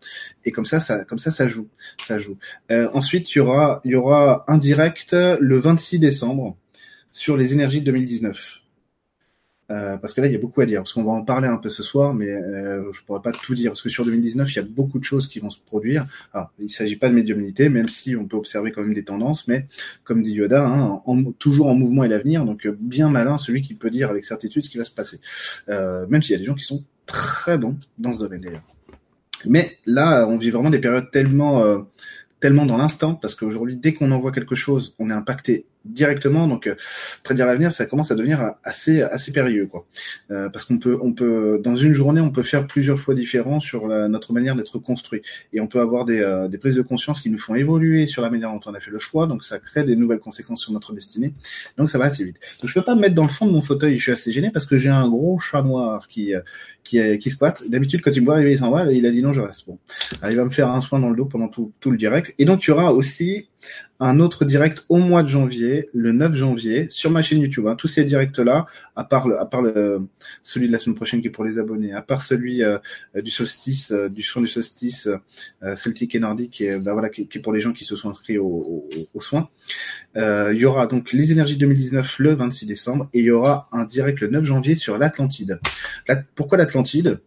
et 0.46 0.52
comme 0.52 0.66
ça, 0.66 0.80
ça, 0.80 1.04
comme 1.04 1.20
ça, 1.20 1.32
ça 1.32 1.48
joue, 1.48 1.68
ça 2.02 2.18
joue. 2.20 2.38
ensuite, 2.70 3.34
il 3.34 3.40
y 3.40 3.42
aura, 3.42 3.82
il 3.84 3.92
y 3.92 3.96
aura 3.96 4.46
un 4.48 4.58
direct 4.58 5.14
le 5.14 5.60
26 5.60 6.00
décembre 6.00 6.56
sur 7.12 7.38
les 7.38 7.54
énergies 7.54 7.82
de 7.82 7.86
2019. 7.86 8.62
Euh, 9.70 9.98
parce 9.98 10.14
que 10.14 10.22
là, 10.22 10.28
il 10.28 10.34
y 10.34 10.36
a 10.36 10.40
beaucoup 10.40 10.62
à 10.62 10.66
dire, 10.66 10.80
parce 10.80 10.94
qu'on 10.94 11.04
va 11.04 11.12
en 11.12 11.24
parler 11.24 11.48
un 11.48 11.58
peu 11.58 11.70
ce 11.70 11.84
soir, 11.84 12.14
mais 12.14 12.30
euh, 12.30 12.90
je 12.94 13.04
pourrais 13.04 13.22
pas 13.22 13.34
tout 13.34 13.54
dire, 13.54 13.72
parce 13.72 13.82
que 13.82 13.90
sur 13.90 14.06
2019, 14.06 14.50
il 14.54 14.56
y 14.56 14.60
a 14.60 14.64
beaucoup 14.64 14.98
de 14.98 15.04
choses 15.04 15.28
qui 15.28 15.40
vont 15.40 15.50
se 15.50 15.60
produire. 15.60 16.08
Alors, 16.34 16.52
il 16.60 16.72
s'agit 16.72 16.96
pas 16.96 17.10
de 17.10 17.14
médiumnité, 17.14 17.68
même 17.68 17.90
si 17.90 18.16
on 18.16 18.26
peut 18.26 18.38
observer 18.38 18.72
quand 18.72 18.82
même 18.82 18.94
des 18.94 19.04
tendances, 19.04 19.48
mais 19.48 19.68
comme 20.06 20.24
dit 20.24 20.32
Yoda, 20.32 20.66
hein, 20.66 21.02
toujours 21.38 21.68
en 21.68 21.76
mouvement 21.76 22.06
et 22.06 22.08
l'avenir, 22.08 22.46
donc 22.46 22.66
euh, 22.66 22.78
bien 22.80 23.10
malin 23.10 23.38
celui 23.38 23.62
qui 23.62 23.74
peut 23.74 23.90
dire 23.90 24.10
avec 24.10 24.24
certitude 24.24 24.64
ce 24.64 24.70
qui 24.70 24.78
va 24.78 24.86
se 24.86 24.92
passer. 24.92 25.20
Euh, 25.68 26.06
même 26.08 26.22
s'il 26.22 26.32
y 26.32 26.36
a 26.36 26.40
des 26.40 26.46
gens 26.46 26.56
qui 26.56 26.64
sont 26.64 26.84
très 27.06 27.58
bons 27.58 27.78
dans 27.98 28.14
ce 28.14 28.20
domaine 28.20 28.42
d'ailleurs. 28.42 28.64
Mais 29.46 29.78
là, 29.86 30.26
on 30.28 30.38
vit 30.38 30.50
vraiment 30.50 30.70
des 30.70 30.80
périodes 30.80 31.12
tellement, 31.12 31.86
tellement 32.40 32.66
dans 32.66 32.78
l'instant, 32.78 33.14
parce 33.14 33.36
qu'aujourd'hui, 33.36 33.78
dès 33.78 33.94
qu'on 33.94 34.12
envoie 34.12 34.32
quelque 34.32 34.56
chose, 34.56 34.96
on 34.98 35.12
est 35.12 35.14
impacté 35.14 35.66
directement. 35.88 36.48
Donc, 36.48 36.68
euh, 36.68 36.76
prédire 37.24 37.46
l'avenir, 37.46 37.72
ça 37.72 37.86
commence 37.86 38.12
à 38.12 38.16
devenir 38.16 38.56
assez 38.64 39.02
assez 39.02 39.32
périlleux, 39.32 39.68
quoi. 39.68 39.86
Euh, 40.32 40.50
parce 40.50 40.66
qu'on 40.66 40.78
peut 40.80 40.98
on 41.02 41.14
peut 41.14 41.60
dans 41.64 41.76
une 41.76 41.94
journée, 41.94 42.22
on 42.22 42.32
peut 42.32 42.44
faire 42.44 42.68
plusieurs 42.68 42.98
choix 42.98 43.16
différents 43.16 43.60
sur 43.60 43.88
notre 43.88 44.34
manière 44.34 44.56
d'être 44.56 44.80
construit, 44.80 45.22
et 45.54 45.60
on 45.60 45.68
peut 45.68 45.80
avoir 45.80 46.06
des, 46.06 46.20
euh, 46.20 46.48
des 46.48 46.58
prises 46.58 46.76
de 46.76 46.82
conscience 46.82 47.22
qui 47.22 47.30
nous 47.30 47.40
font 47.40 47.56
évoluer 47.56 48.08
sur 48.08 48.22
la 48.22 48.30
manière 48.30 48.52
dont 48.52 48.60
on 48.66 48.74
a 48.74 48.80
fait 48.80 48.92
le 48.92 49.00
choix. 49.00 49.28
Donc, 49.28 49.44
ça 49.44 49.60
crée 49.60 49.84
des 49.84 49.96
nouvelles 49.96 50.20
conséquences 50.20 50.62
sur 50.62 50.72
notre 50.72 50.94
destinée. 50.94 51.34
Donc, 51.78 51.90
ça 51.90 51.98
va 51.98 52.06
assez 52.06 52.24
vite. 52.24 52.38
Donc, 52.62 52.70
je 52.70 52.74
peux 52.74 52.84
pas 52.84 52.96
me 52.96 53.02
mettre 53.02 53.16
dans 53.16 53.24
le 53.24 53.30
fond 53.30 53.46
de 53.46 53.52
mon 53.52 53.62
fauteuil. 53.62 53.98
Je 53.98 54.04
suis 54.04 54.12
assez 54.12 54.32
gêné 54.32 54.52
parce 54.52 54.66
que 54.66 54.78
j'ai 54.78 54.90
un 54.90 55.08
gros 55.10 55.40
chat 55.40 55.62
noir 55.62 56.08
qui 56.08 56.34
qui, 56.84 57.18
qui 57.20 57.30
squatte. 57.30 57.70
D'habitude, 57.70 58.02
quand 58.02 58.12
il 58.12 58.22
me 58.22 58.26
voit 58.26 58.36
arriver, 58.36 58.52
il 58.52 58.58
s'en 58.58 58.72
va. 58.72 58.92
Il 58.92 59.06
a 59.06 59.12
dit 59.12 59.22
non, 59.22 59.34
je 59.34 59.42
reste. 59.42 59.68
Bon, 59.68 59.78
il 60.30 60.36
va 60.36 60.46
me 60.46 60.50
faire 60.50 60.70
un 60.70 60.82
soin 60.82 61.00
dans 61.00 61.10
le 61.10 61.16
dos 61.16 61.26
pendant 61.26 61.50
tout 61.50 61.74
tout 61.80 61.92
le 61.92 61.98
direct. 61.98 62.34
Et 62.40 62.46
donc, 62.46 62.64
il 62.66 62.70
y 62.70 62.72
aura 62.72 62.94
aussi 62.94 63.48
un 64.00 64.20
autre 64.20 64.46
direct 64.46 64.86
au 64.90 64.98
mois 64.98 65.24
de 65.24 65.28
janvier, 65.28 65.90
le 65.94 66.12
9 66.12 66.36
janvier, 66.36 66.88
sur 66.90 67.10
ma 67.10 67.22
chaîne 67.22 67.40
YouTube. 67.40 67.68
Hein. 67.68 67.76
Tous 67.76 67.88
ces 67.88 68.04
directs-là, 68.04 68.68
à 68.96 69.04
part, 69.04 69.28
le, 69.28 69.40
à 69.40 69.46
part 69.46 69.64
celui 70.44 70.68
de 70.68 70.72
la 70.72 70.78
semaine 70.78 70.96
prochaine 70.96 71.22
qui 71.22 71.28
est 71.28 71.32
pour 71.32 71.44
les 71.44 71.58
abonnés, 71.58 71.94
à 71.94 72.02
part 72.02 72.22
celui 72.22 72.64
euh, 72.64 72.78
du 73.16 73.32
solstice, 73.32 73.92
euh, 73.92 74.10
du 74.10 74.22
soin 74.22 74.42
du 74.42 74.48
solstice 74.48 75.10
euh, 75.64 75.76
celtique 75.76 76.14
et 76.16 76.20
nordique, 76.20 76.52
qui 76.52 76.66
est, 76.66 76.78
bah, 76.78 76.94
voilà, 76.94 77.10
qui, 77.10 77.22
est 77.22 77.40
pour 77.40 77.54
les 77.54 77.62
gens 77.62 77.74
qui 77.74 77.86
se 77.86 77.96
sont 77.96 78.10
inscrits 78.10 78.38
aux 78.38 78.88
au, 79.14 79.22
soins. 79.22 79.50
il 80.16 80.58
y 80.58 80.66
aura 80.66 80.88
donc 80.88 81.12
les 81.12 81.32
énergies 81.32 81.58
2019 81.58 82.20
le 82.20 82.34
26 82.34 82.66
décembre 82.66 83.10
et 83.14 83.20
il 83.20 83.26
y 83.26 83.32
aura 83.32 83.68
un 83.72 83.86
direct 83.86 84.20
le 84.22 84.28
9 84.28 84.46
janvier 84.46 84.76
sur 84.76 84.98
l'Atlantide. 84.98 85.60
pourquoi 86.36 86.58
l'Atlantide? 86.58 87.20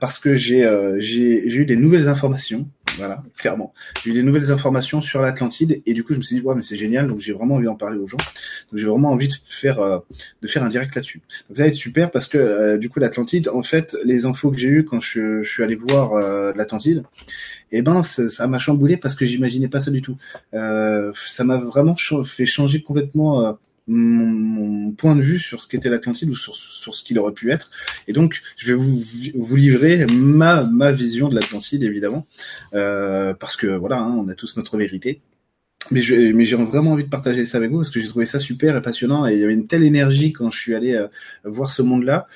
Parce 0.00 0.20
que 0.20 0.36
j'ai 0.36 0.62
eu 0.62 1.64
des 1.64 1.76
nouvelles 1.76 2.06
informations 2.06 2.68
voilà, 2.96 3.22
clairement. 3.36 3.72
J'ai 4.02 4.10
eu 4.10 4.14
des 4.14 4.22
nouvelles 4.22 4.50
informations 4.50 5.00
sur 5.00 5.22
l'Atlantide 5.22 5.82
et 5.86 5.94
du 5.94 6.04
coup 6.04 6.12
je 6.12 6.18
me 6.18 6.22
suis 6.22 6.36
dit 6.36 6.42
ouais 6.42 6.54
mais 6.54 6.62
c'est 6.62 6.76
génial 6.76 7.08
donc 7.08 7.20
j'ai 7.20 7.32
vraiment 7.32 7.56
envie 7.56 7.64
d'en 7.64 7.74
parler 7.74 7.98
aux 7.98 8.06
gens. 8.06 8.18
Donc 8.18 8.80
j'ai 8.80 8.86
vraiment 8.86 9.10
envie 9.10 9.28
de 9.28 9.34
faire 9.48 9.80
euh, 9.80 9.98
de 10.42 10.48
faire 10.48 10.62
un 10.62 10.68
direct 10.68 10.94
là-dessus. 10.94 11.20
Donc 11.48 11.58
ça 11.58 11.64
va 11.64 11.68
être 11.68 11.74
super 11.74 12.10
parce 12.10 12.28
que 12.28 12.38
euh, 12.38 12.78
du 12.78 12.88
coup 12.88 13.00
l'Atlantide 13.00 13.48
en 13.48 13.62
fait 13.62 13.96
les 14.04 14.26
infos 14.26 14.50
que 14.50 14.58
j'ai 14.58 14.68
eues 14.68 14.84
quand 14.84 15.00
je, 15.00 15.42
suis 15.42 15.62
allé 15.62 15.74
voir 15.74 16.14
euh, 16.14 16.52
l'Atlantide, 16.54 17.04
eh 17.70 17.82
ben 17.82 18.02
ça 18.02 18.46
m'a 18.46 18.58
chamboulé 18.58 18.96
parce 18.96 19.14
que 19.14 19.24
j'imaginais 19.24 19.68
pas 19.68 19.80
ça 19.80 19.90
du 19.90 20.02
tout. 20.02 20.16
ça 20.52 21.44
m'a 21.44 21.58
vraiment 21.58 21.96
fait 21.96 22.46
changer 22.46 22.82
complètement 22.82 23.56
mon, 23.86 24.92
point 24.92 25.16
de 25.16 25.22
vue 25.22 25.38
sur 25.38 25.62
ce 25.62 25.68
qu'était 25.68 25.88
l'Atlantide 25.88 26.28
ou 26.30 26.36
sur, 26.36 26.54
sur 26.54 26.94
ce 26.94 27.02
qu'il 27.02 27.18
aurait 27.18 27.32
pu 27.32 27.50
être. 27.50 27.70
Et 28.08 28.12
donc, 28.12 28.42
je 28.56 28.68
vais 28.68 28.74
vous, 28.74 29.02
vous 29.34 29.56
livrer 29.56 30.06
ma, 30.06 30.64
ma 30.64 30.92
vision 30.92 31.28
de 31.28 31.34
l'Atlantide, 31.34 31.82
évidemment, 31.82 32.26
euh, 32.74 33.34
parce 33.34 33.56
que 33.56 33.66
voilà, 33.66 33.98
hein, 33.98 34.14
on 34.18 34.28
a 34.28 34.34
tous 34.34 34.56
notre 34.56 34.76
vérité. 34.76 35.20
Mais 35.90 36.00
j'ai 36.00 36.32
mais 36.32 36.44
vraiment 36.44 36.92
envie 36.92 37.04
de 37.04 37.08
partager 37.08 37.44
ça 37.44 37.58
avec 37.58 37.70
vous 37.70 37.78
parce 37.78 37.90
que 37.90 38.00
j'ai 38.00 38.06
trouvé 38.06 38.24
ça 38.24 38.38
super 38.38 38.76
et 38.76 38.82
passionnant 38.82 39.26
et 39.26 39.34
il 39.34 39.40
y 39.40 39.44
avait 39.44 39.54
une 39.54 39.66
telle 39.66 39.82
énergie 39.82 40.32
quand 40.32 40.48
je 40.48 40.58
suis 40.58 40.74
allé 40.74 40.94
euh, 40.94 41.08
voir 41.44 41.70
ce 41.70 41.82
monde-là. 41.82 42.28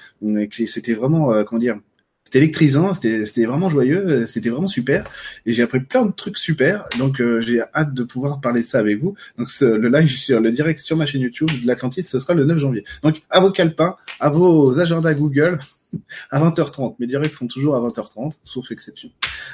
C'était 0.50 0.95
vraiment, 0.95 1.33
euh, 1.33 1.45
comment 1.45 1.61
dire, 1.61 1.79
c'était 2.26 2.38
électrisant, 2.38 2.92
c'était 2.92 3.45
vraiment 3.45 3.71
joyeux, 3.71 4.26
c'était 4.26 4.49
vraiment 4.49 4.66
super. 4.66 5.04
Et 5.47 5.52
j'ai 5.52 5.62
appris 5.62 5.78
plein 5.78 6.04
de 6.04 6.11
trucs 6.11 6.38
super. 6.38 6.88
Donc 6.99 7.21
euh, 7.21 7.40
j'ai 7.40 7.62
hâte 7.73 7.95
de 7.95 8.02
pouvoir 8.02 8.40
parler 8.40 8.62
de 8.62 8.66
ça 8.66 8.80
avec 8.80 8.99
vous. 8.99 9.14
Donc 9.38 9.49
le 9.61 9.88
live 9.88 10.11
sur 10.11 10.40
le 10.40 10.50
direct 10.50 10.80
sur 10.80 10.97
ma 10.97 11.06
chaîne 11.06 11.21
YouTube 11.21 11.49
de 11.62 11.64
l'Atlantide, 11.68 12.04
ce 12.04 12.18
sera 12.18 12.35
le 12.35 12.45
9 12.45 12.59
janvier. 12.59 12.85
Donc 13.04 13.23
à 13.30 13.38
vos 13.38 13.52
calepins, 13.52 13.95
à 14.18 14.28
vos 14.28 14.80
agendas 14.80 15.14
Google, 15.14 15.61
à 16.33 16.40
20h30. 16.40 16.97
Mes 16.99 17.06
directs 17.06 17.35
sont 17.35 17.47
toujours 17.47 17.76
à 17.76 17.80
20h30, 17.80 18.33
sauf 18.42 18.73
exception. 18.73 19.09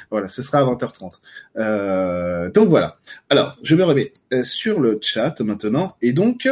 Voilà, 0.09 0.27
ce 0.27 0.41
sera 0.41 0.57
à 0.57 0.63
20h30. 0.63 1.11
Euh, 1.57 2.49
donc 2.49 2.69
voilà. 2.69 2.97
Alors, 3.29 3.55
je 3.61 3.75
me 3.75 3.83
remets 3.83 4.13
euh, 4.33 4.43
sur 4.43 4.79
le 4.79 4.97
chat 4.99 5.39
maintenant. 5.41 5.95
Et 6.01 6.11
donc, 6.11 6.49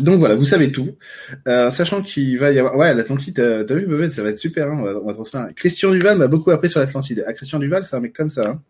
donc 0.00 0.18
voilà, 0.18 0.34
vous 0.34 0.44
savez 0.44 0.72
tout. 0.72 0.96
Euh, 1.48 1.70
sachant 1.70 2.02
qu'il 2.02 2.38
va 2.38 2.50
y 2.52 2.58
avoir... 2.58 2.76
Ouais, 2.76 2.94
l'Atlantide, 2.94 3.64
t'as 3.66 3.74
vu, 3.74 3.86
Bobette, 3.86 4.12
ça 4.12 4.22
va 4.22 4.30
être 4.30 4.38
super, 4.38 4.68
hein, 4.68 4.76
on, 4.78 4.82
va, 4.82 5.18
on 5.18 5.22
va. 5.22 5.52
Christian 5.52 5.90
Duval 5.90 6.18
m'a 6.18 6.28
beaucoup 6.28 6.50
appris 6.50 6.70
sur 6.70 6.80
l'Atlantide. 6.80 7.24
Ah, 7.26 7.32
Christian 7.32 7.58
Duval, 7.58 7.84
c'est 7.84 7.96
un 7.96 8.00
mec 8.00 8.12
comme 8.12 8.30
ça. 8.30 8.48
Hein. 8.48 8.62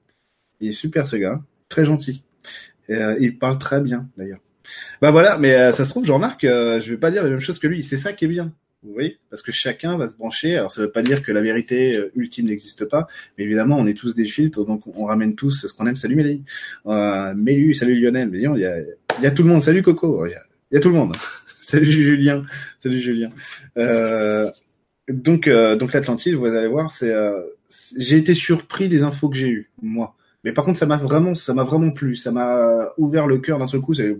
Il 0.60 0.70
est 0.70 0.72
super, 0.72 1.06
ce 1.06 1.16
gars. 1.16 1.34
Hein. 1.34 1.44
Très 1.68 1.84
gentil. 1.84 2.24
Euh, 2.90 3.16
il 3.20 3.38
parle 3.38 3.58
très 3.58 3.80
bien, 3.80 4.08
d'ailleurs. 4.16 4.40
Bah 5.00 5.10
voilà, 5.10 5.38
mais 5.38 5.54
euh, 5.54 5.72
ça 5.72 5.84
se 5.84 5.90
trouve, 5.90 6.04
je 6.04 6.12
remarque, 6.12 6.44
euh, 6.44 6.80
je 6.80 6.90
vais 6.90 6.96
pas 6.96 7.10
dire 7.10 7.22
la 7.22 7.30
même 7.30 7.40
chose 7.40 7.58
que 7.58 7.66
lui. 7.66 7.82
C'est 7.82 7.96
ça 7.96 8.12
qui 8.12 8.24
est 8.24 8.28
bien. 8.28 8.52
Vous 8.82 8.92
voyez 8.92 9.18
Parce 9.30 9.42
que 9.42 9.52
chacun 9.52 9.96
va 9.96 10.08
se 10.08 10.16
brancher. 10.16 10.56
Alors, 10.56 10.72
ça 10.72 10.80
veut 10.80 10.90
pas 10.90 11.02
dire 11.02 11.22
que 11.22 11.30
la 11.30 11.40
vérité 11.40 11.96
euh, 11.96 12.10
ultime 12.16 12.46
n'existe 12.46 12.84
pas, 12.84 13.06
mais 13.38 13.44
évidemment, 13.44 13.76
on 13.78 13.86
est 13.86 13.94
tous 13.94 14.14
des 14.14 14.26
filtres, 14.26 14.64
donc 14.64 14.82
on 14.96 15.04
ramène 15.04 15.36
tous 15.36 15.66
ce 15.66 15.72
qu'on 15.72 15.86
aime. 15.86 15.96
Salut 15.96 16.16
Mélie. 16.16 16.42
Euh, 16.86 17.34
salut 17.74 18.00
Lionel. 18.00 18.28
Mais 18.30 18.38
il 18.38 18.60
y 18.60 18.66
a, 18.66 18.78
y 19.20 19.26
a 19.26 19.30
tout 19.30 19.44
le 19.44 19.48
monde. 19.48 19.62
Salut 19.62 19.82
Coco. 19.82 20.24
A, 20.24 20.28
il 20.72 20.76
y 20.76 20.78
a 20.78 20.80
tout 20.80 20.88
le 20.88 20.94
monde. 20.94 21.14
Salut 21.60 21.84
Julien. 21.84 22.44
Salut 22.78 22.98
Julien. 22.98 23.28
Euh, 23.76 24.50
donc, 25.08 25.46
euh, 25.46 25.76
donc 25.76 25.92
l'Atlantide, 25.92 26.34
vous 26.34 26.46
allez 26.46 26.66
voir, 26.66 26.90
c'est, 26.90 27.12
euh, 27.12 27.42
j'ai 27.98 28.16
été 28.16 28.32
surpris 28.32 28.88
des 28.88 29.02
infos 29.02 29.28
que 29.28 29.36
j'ai 29.36 29.48
eues, 29.48 29.70
moi. 29.82 30.16
Mais 30.44 30.52
par 30.52 30.64
contre, 30.64 30.78
ça 30.78 30.86
m'a 30.86 30.96
vraiment, 30.96 31.34
ça 31.34 31.52
m'a 31.52 31.62
vraiment 31.62 31.90
plu. 31.90 32.16
Ça 32.16 32.32
m'a 32.32 32.88
ouvert 32.96 33.26
le 33.26 33.38
cœur 33.38 33.58
d'un 33.58 33.66
seul 33.66 33.80
coup. 33.80 33.92
Je 33.94 34.14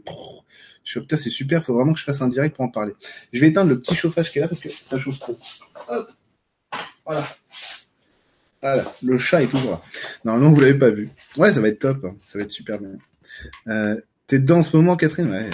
suis 0.85 1.01
putain, 1.01 1.17
c'est 1.17 1.31
super. 1.31 1.65
Faut 1.65 1.75
vraiment 1.75 1.95
que 1.95 1.99
je 1.99 2.05
fasse 2.05 2.21
un 2.21 2.29
direct 2.29 2.55
pour 2.55 2.65
en 2.65 2.69
parler. 2.69 2.93
Je 3.33 3.41
vais 3.41 3.49
éteindre 3.49 3.71
le 3.71 3.81
petit 3.81 3.95
chauffage 3.95 4.31
qui 4.31 4.39
est 4.39 4.43
là 4.43 4.49
parce 4.49 4.61
que 4.61 4.69
ça 4.69 4.99
chauffe 4.99 5.19
trop. 5.19 5.39
Hop. 5.89 6.11
Voilà. 7.05 7.27
Voilà. 8.61 8.85
Le 9.03 9.19
chat 9.19 9.43
est 9.43 9.49
toujours 9.49 9.73
là. 9.73 9.83
Normalement, 10.25 10.53
vous 10.53 10.61
l'avez 10.61 10.79
pas 10.79 10.91
vu. 10.91 11.11
Ouais, 11.37 11.53
ça 11.53 11.61
va 11.61 11.69
être 11.69 11.81
top. 11.81 12.05
Hein. 12.05 12.15
Ça 12.27 12.39
va 12.39 12.45
être 12.45 12.51
super 12.51 12.79
bien. 12.79 12.91
Euh, 13.69 14.01
T'es 14.33 14.39
dedans 14.39 14.61
en 14.61 14.63
ce 14.63 14.75
moment, 14.75 14.97
Catherine? 14.97 15.51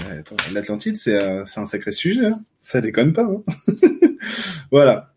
L'Atlantide, 0.54 0.94
c'est 0.94 1.20
euh, 1.20 1.42
un 1.56 1.66
sacré 1.66 1.90
sujet. 1.90 2.26
Hein. 2.26 2.40
Ça 2.60 2.80
déconne 2.80 3.12
pas. 3.12 3.24
Hein. 3.24 3.42
voilà. 4.70 5.12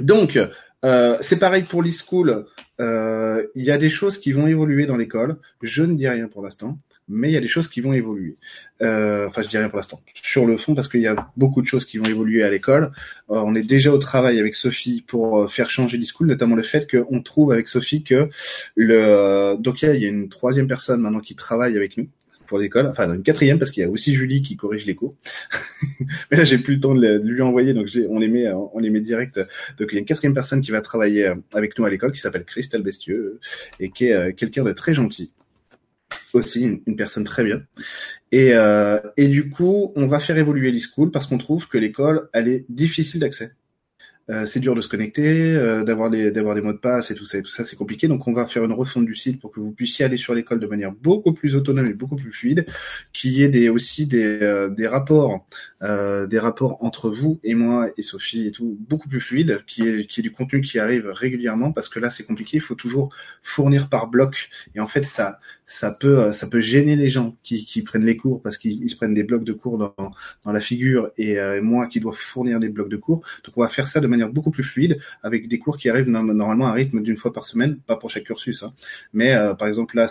Donc, 0.00 0.36
euh, 0.84 1.16
c'est 1.20 1.38
pareil 1.38 1.62
pour 1.62 1.84
l'e-school. 1.84 2.46
Euh, 2.80 3.46
il 3.54 3.64
y 3.64 3.70
a 3.70 3.78
des 3.78 3.90
choses 3.90 4.18
qui 4.18 4.32
vont 4.32 4.48
évoluer 4.48 4.86
dans 4.86 4.96
l'école. 4.96 5.36
Je 5.62 5.84
ne 5.84 5.94
dis 5.94 6.08
rien 6.08 6.26
pour 6.26 6.42
l'instant, 6.42 6.80
mais 7.06 7.30
il 7.30 7.32
y 7.32 7.36
a 7.36 7.40
des 7.40 7.46
choses 7.46 7.68
qui 7.68 7.80
vont 7.80 7.92
évoluer. 7.92 8.38
Enfin, 8.80 9.42
je 9.42 9.46
dis 9.46 9.56
rien 9.56 9.68
pour 9.68 9.76
l'instant. 9.76 10.00
Sur 10.14 10.44
le 10.44 10.56
fond, 10.56 10.74
parce 10.74 10.88
qu'il 10.88 11.02
y 11.02 11.06
a 11.06 11.30
beaucoup 11.36 11.62
de 11.62 11.68
choses 11.68 11.86
qui 11.86 11.98
vont 11.98 12.06
évoluer 12.06 12.42
à 12.42 12.50
l'école. 12.50 12.90
On 13.28 13.54
est 13.54 13.68
déjà 13.68 13.92
au 13.92 13.98
travail 13.98 14.40
avec 14.40 14.56
Sophie 14.56 15.04
pour 15.06 15.52
faire 15.52 15.70
changer 15.70 15.96
l'e-school, 15.96 16.26
notamment 16.26 16.56
le 16.56 16.64
fait 16.64 16.90
qu'on 16.90 17.22
trouve 17.22 17.52
avec 17.52 17.68
Sophie 17.68 18.02
que 18.02 18.30
le 18.74 19.54
donc 19.60 19.82
il 19.82 19.94
y 19.94 20.06
a 20.06 20.08
une 20.08 20.28
troisième 20.28 20.66
personne 20.66 21.02
maintenant 21.02 21.20
qui 21.20 21.36
travaille 21.36 21.76
avec 21.76 21.96
nous 21.98 22.08
pour 22.46 22.58
l'école, 22.58 22.86
enfin 22.86 23.12
une 23.12 23.22
quatrième 23.22 23.58
parce 23.58 23.70
qu'il 23.70 23.82
y 23.82 23.86
a 23.86 23.90
aussi 23.90 24.14
Julie 24.14 24.42
qui 24.42 24.56
corrige 24.56 24.86
les 24.86 24.94
cours. 24.96 25.14
Mais 26.30 26.36
là 26.36 26.44
j'ai 26.44 26.58
plus 26.58 26.74
le 26.74 26.80
temps 26.80 26.94
de, 26.94 27.18
lui 27.18 27.42
envoyer, 27.42 27.72
donc 27.72 27.88
on 28.08 28.18
les 28.18 28.28
met, 28.28 28.50
on 28.50 28.78
les 28.78 28.90
direct. 29.00 29.38
Donc 29.78 29.88
il 29.90 29.94
y 29.94 29.96
a 29.96 30.00
une 30.00 30.06
quatrième 30.06 30.34
personne 30.34 30.60
qui 30.60 30.70
va 30.70 30.80
travailler 30.80 31.26
euh, 31.26 31.34
avec 31.52 31.78
nous 31.78 31.84
à 31.84 31.90
l'école 31.90 32.12
qui 32.12 32.20
s'appelle 32.20 32.44
Christelle 32.44 32.82
Bestieux 32.82 33.40
et 33.80 33.90
qui 33.90 34.06
est 34.06 34.12
euh, 34.12 34.32
quelqu'un 34.32 34.64
de 34.64 34.72
très 34.72 34.94
gentil 34.94 35.32
aussi 36.32 36.80
une, 36.86 36.96
personne 36.96 37.24
très 37.24 37.44
bien. 37.44 37.62
Et, 38.30 38.50
euh, 38.52 39.00
et 39.16 39.28
du 39.28 39.48
coup, 39.48 39.92
on 39.96 40.06
va 40.06 40.20
faire 40.20 40.36
évoluer 40.36 40.70
l'e-school 40.70 41.10
parce 41.10 41.26
qu'on 41.26 41.38
trouve 41.38 41.66
que 41.68 41.78
l'école, 41.78 42.28
elle 42.32 42.48
est 42.48 42.66
difficile 42.68 43.20
d'accès. 43.20 43.52
Euh, 44.28 44.44
c'est 44.44 44.58
dur 44.58 44.74
de 44.74 44.80
se 44.80 44.88
connecter, 44.88 45.54
euh, 45.54 45.84
d'avoir 45.84 46.10
des 46.10 46.32
d'avoir 46.32 46.56
des 46.56 46.60
mots 46.60 46.72
de 46.72 46.78
passe 46.78 47.12
et 47.12 47.14
tout 47.14 47.26
ça 47.26 47.38
et 47.38 47.42
tout 47.42 47.50
ça 47.50 47.64
c'est 47.64 47.76
compliqué. 47.76 48.08
Donc 48.08 48.26
on 48.26 48.32
va 48.32 48.44
faire 48.46 48.64
une 48.64 48.72
refonte 48.72 49.06
du 49.06 49.14
site 49.14 49.40
pour 49.40 49.52
que 49.52 49.60
vous 49.60 49.72
puissiez 49.72 50.04
aller 50.04 50.16
sur 50.16 50.34
l'école 50.34 50.58
de 50.58 50.66
manière 50.66 50.90
beaucoup 50.90 51.32
plus 51.32 51.54
autonome 51.54 51.86
et 51.86 51.94
beaucoup 51.94 52.16
plus 52.16 52.32
fluide, 52.32 52.66
qu'il 53.12 53.32
y 53.34 53.44
ait 53.44 53.48
des 53.48 53.68
aussi 53.68 54.06
des 54.06 54.42
euh, 54.42 54.68
des 54.68 54.88
rapports 54.88 55.46
des 55.80 56.38
rapports 56.40 56.82
entre 56.82 57.10
vous 57.10 57.38
et 57.44 57.54
moi 57.54 57.88
et 57.96 58.02
Sophie 58.02 58.48
et 58.48 58.50
tout 58.50 58.76
beaucoup 58.88 59.08
plus 59.08 59.20
fluide, 59.20 59.62
qui 59.68 59.82
est 59.86 60.06
qui 60.06 60.20
est 60.20 60.22
du 60.24 60.32
contenu 60.32 60.60
qui 60.60 60.80
arrive 60.80 61.08
régulièrement 61.08 61.70
parce 61.72 61.88
que 61.88 62.00
là 62.00 62.10
c'est 62.10 62.24
compliqué, 62.24 62.56
il 62.56 62.60
faut 62.60 62.74
toujours 62.74 63.14
fournir 63.42 63.88
par 63.88 64.08
bloc 64.08 64.50
et 64.74 64.80
en 64.80 64.88
fait 64.88 65.04
ça 65.04 65.38
ça 65.66 65.90
peut 65.90 66.32
ça 66.32 66.46
peut 66.46 66.60
gêner 66.60 66.96
les 66.96 67.10
gens 67.10 67.36
qui, 67.42 67.64
qui 67.64 67.82
prennent 67.82 68.04
les 68.04 68.16
cours 68.16 68.42
parce 68.42 68.58
qu'ils 68.58 68.88
se 68.88 68.96
prennent 68.96 69.14
des 69.14 69.24
blocs 69.24 69.44
de 69.44 69.52
cours 69.52 69.78
dans, 69.78 69.94
dans 70.44 70.52
la 70.52 70.60
figure 70.60 71.10
et 71.18 71.38
moi 71.60 71.86
qui 71.86 72.00
dois 72.00 72.12
fournir 72.12 72.60
des 72.60 72.68
blocs 72.68 72.88
de 72.88 72.96
cours. 72.96 73.22
Donc 73.44 73.56
on 73.56 73.62
va 73.62 73.68
faire 73.68 73.86
ça 73.86 74.00
de 74.00 74.06
manière 74.06 74.30
beaucoup 74.30 74.50
plus 74.50 74.62
fluide, 74.62 74.98
avec 75.22 75.48
des 75.48 75.58
cours 75.58 75.78
qui 75.78 75.88
arrivent 75.88 76.08
normalement 76.08 76.66
à 76.66 76.70
un 76.70 76.72
rythme 76.72 77.02
d'une 77.02 77.16
fois 77.16 77.32
par 77.32 77.44
semaine, 77.44 77.78
pas 77.78 77.96
pour 77.96 78.10
chaque 78.10 78.24
cursus. 78.24 78.62
Hein. 78.62 78.72
Mais 79.12 79.34
euh, 79.34 79.54
par 79.54 79.68
exemple 79.68 79.96
là, 79.96 80.06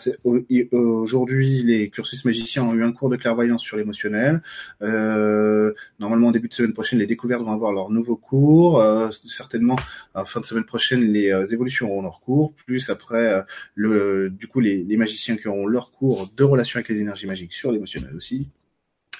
aujourd'hui, 0.72 1.64
les 1.64 1.90
cursus 1.90 2.26
magiciens 2.26 2.64
ont 2.64 2.74
eu 2.74 2.84
un 2.84 2.92
cours 2.92 3.10
de 3.10 3.16
clairvoyance 3.16 3.62
sur 3.62 3.78
l'émotionnel. 3.78 4.42
Euh, 4.82 5.74
normalement, 6.00 6.30
au 6.30 6.32
début 6.32 6.48
de 6.48 6.54
semaine 6.54 6.74
prochaine, 6.74 7.00
les 7.00 7.08
découvertes 7.08 7.44
vont 7.44 7.52
avoir 7.52 7.72
leur 7.72 7.90
nouveau 7.90 8.16
cours. 8.16 8.82
Euh, 8.82 9.10
certainement, 9.12 9.78
en 10.14 10.26
fin 10.26 10.40
de 10.40 10.46
semaine 10.46 10.66
prochaine, 10.66 11.02
les 11.02 11.54
évolutions 11.54 11.90
auront 11.92 12.02
leur 12.02 12.20
cours. 12.20 12.54
Plus 12.66 12.90
après, 12.90 13.44
le, 13.74 14.30
du 14.30 14.48
coup, 14.48 14.60
les 14.60 14.98
magiciens 14.98 15.36
qui 15.46 15.50
auront 15.50 15.68
leur 15.68 15.92
cours 15.92 16.32
de 16.36 16.44
relation 16.44 16.78
avec 16.78 16.90
les 16.90 17.00
énergies 17.02 17.28
magiques 17.28 17.54
sur 17.54 17.72
l'émotionnel 17.72 18.16
aussi 18.16 18.48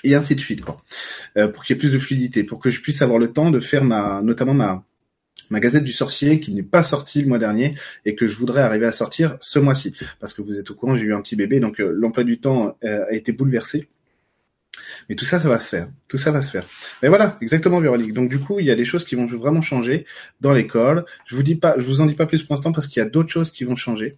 et 0.04 0.16
ainsi 0.16 0.34
de 0.34 0.40
suite, 0.40 0.62
quoi. 0.62 0.82
Euh, 1.38 1.48
pour 1.48 1.64
qu'il 1.64 1.76
y 1.76 1.78
ait 1.78 1.80
plus 1.80 1.94
de 1.94 2.00
fluidité, 2.00 2.44
pour 2.44 2.60
que 2.60 2.72
je 2.72 2.82
puisse 2.82 3.02
avoir 3.02 3.20
le 3.20 3.32
temps 3.32 3.52
de 3.52 3.60
faire 3.60 3.84
ma, 3.84 4.22
notamment 4.24 4.56
ma, 4.56 4.84
ma 5.52 5.60
Gazette 5.60 5.84
du 5.84 5.94
Sorcier 5.94 6.40
qui 6.40 6.52
n'est 6.52 6.64
pas 6.64 6.82
sortie 6.82 7.22
le 7.22 7.28
mois 7.28 7.38
dernier 7.38 7.76
et 8.06 8.16
que 8.16 8.28
je 8.28 8.36
voudrais 8.38 8.62
arriver 8.62 8.88
à 8.88 8.92
sortir 8.92 9.38
ce 9.40 9.60
mois-ci. 9.60 9.96
Parce 10.20 10.34
que 10.34 10.42
vous 10.42 10.60
êtes 10.60 10.70
au 10.72 10.76
courant, 10.76 10.96
j'ai 10.96 11.06
eu 11.06 11.14
un 11.14 11.22
petit 11.22 11.36
bébé, 11.36 11.60
donc 11.60 11.80
euh, 11.80 11.92
l'emploi 11.92 12.24
du 12.24 12.40
temps 12.40 12.76
euh, 12.84 13.06
a 13.08 13.14
été 13.14 13.32
bouleversé. 13.32 13.88
Mais 15.10 15.16
tout 15.16 15.26
ça, 15.26 15.40
ça 15.40 15.48
va 15.48 15.60
se 15.60 15.70
faire. 15.70 15.88
Tout 16.10 16.18
ça 16.18 16.32
va 16.32 16.42
se 16.42 16.52
faire. 16.52 16.66
Mais 17.02 17.10
voilà, 17.10 17.38
exactement, 17.42 17.80
Véronique. 17.80 18.14
Donc 18.14 18.30
du 18.30 18.40
coup, 18.40 18.60
il 18.60 18.66
y 18.66 18.72
a 18.72 18.76
des 18.76 18.86
choses 18.86 19.06
qui 19.06 19.16
vont 19.16 19.26
vraiment 19.26 19.62
changer 19.62 20.06
dans 20.42 20.54
l'école. 20.54 21.06
Je 21.26 21.36
vous 21.36 21.44
dis 21.44 21.56
pas, 21.56 21.76
je 21.78 21.86
vous 21.86 22.02
en 22.02 22.06
dis 22.06 22.14
pas 22.14 22.26
plus 22.26 22.44
pour 22.44 22.56
l'instant 22.56 22.72
parce 22.72 22.88
qu'il 22.88 23.02
y 23.02 23.06
a 23.06 23.10
d'autres 23.10 23.30
choses 23.30 23.52
qui 23.52 23.64
vont 23.64 23.76
changer. 23.76 24.18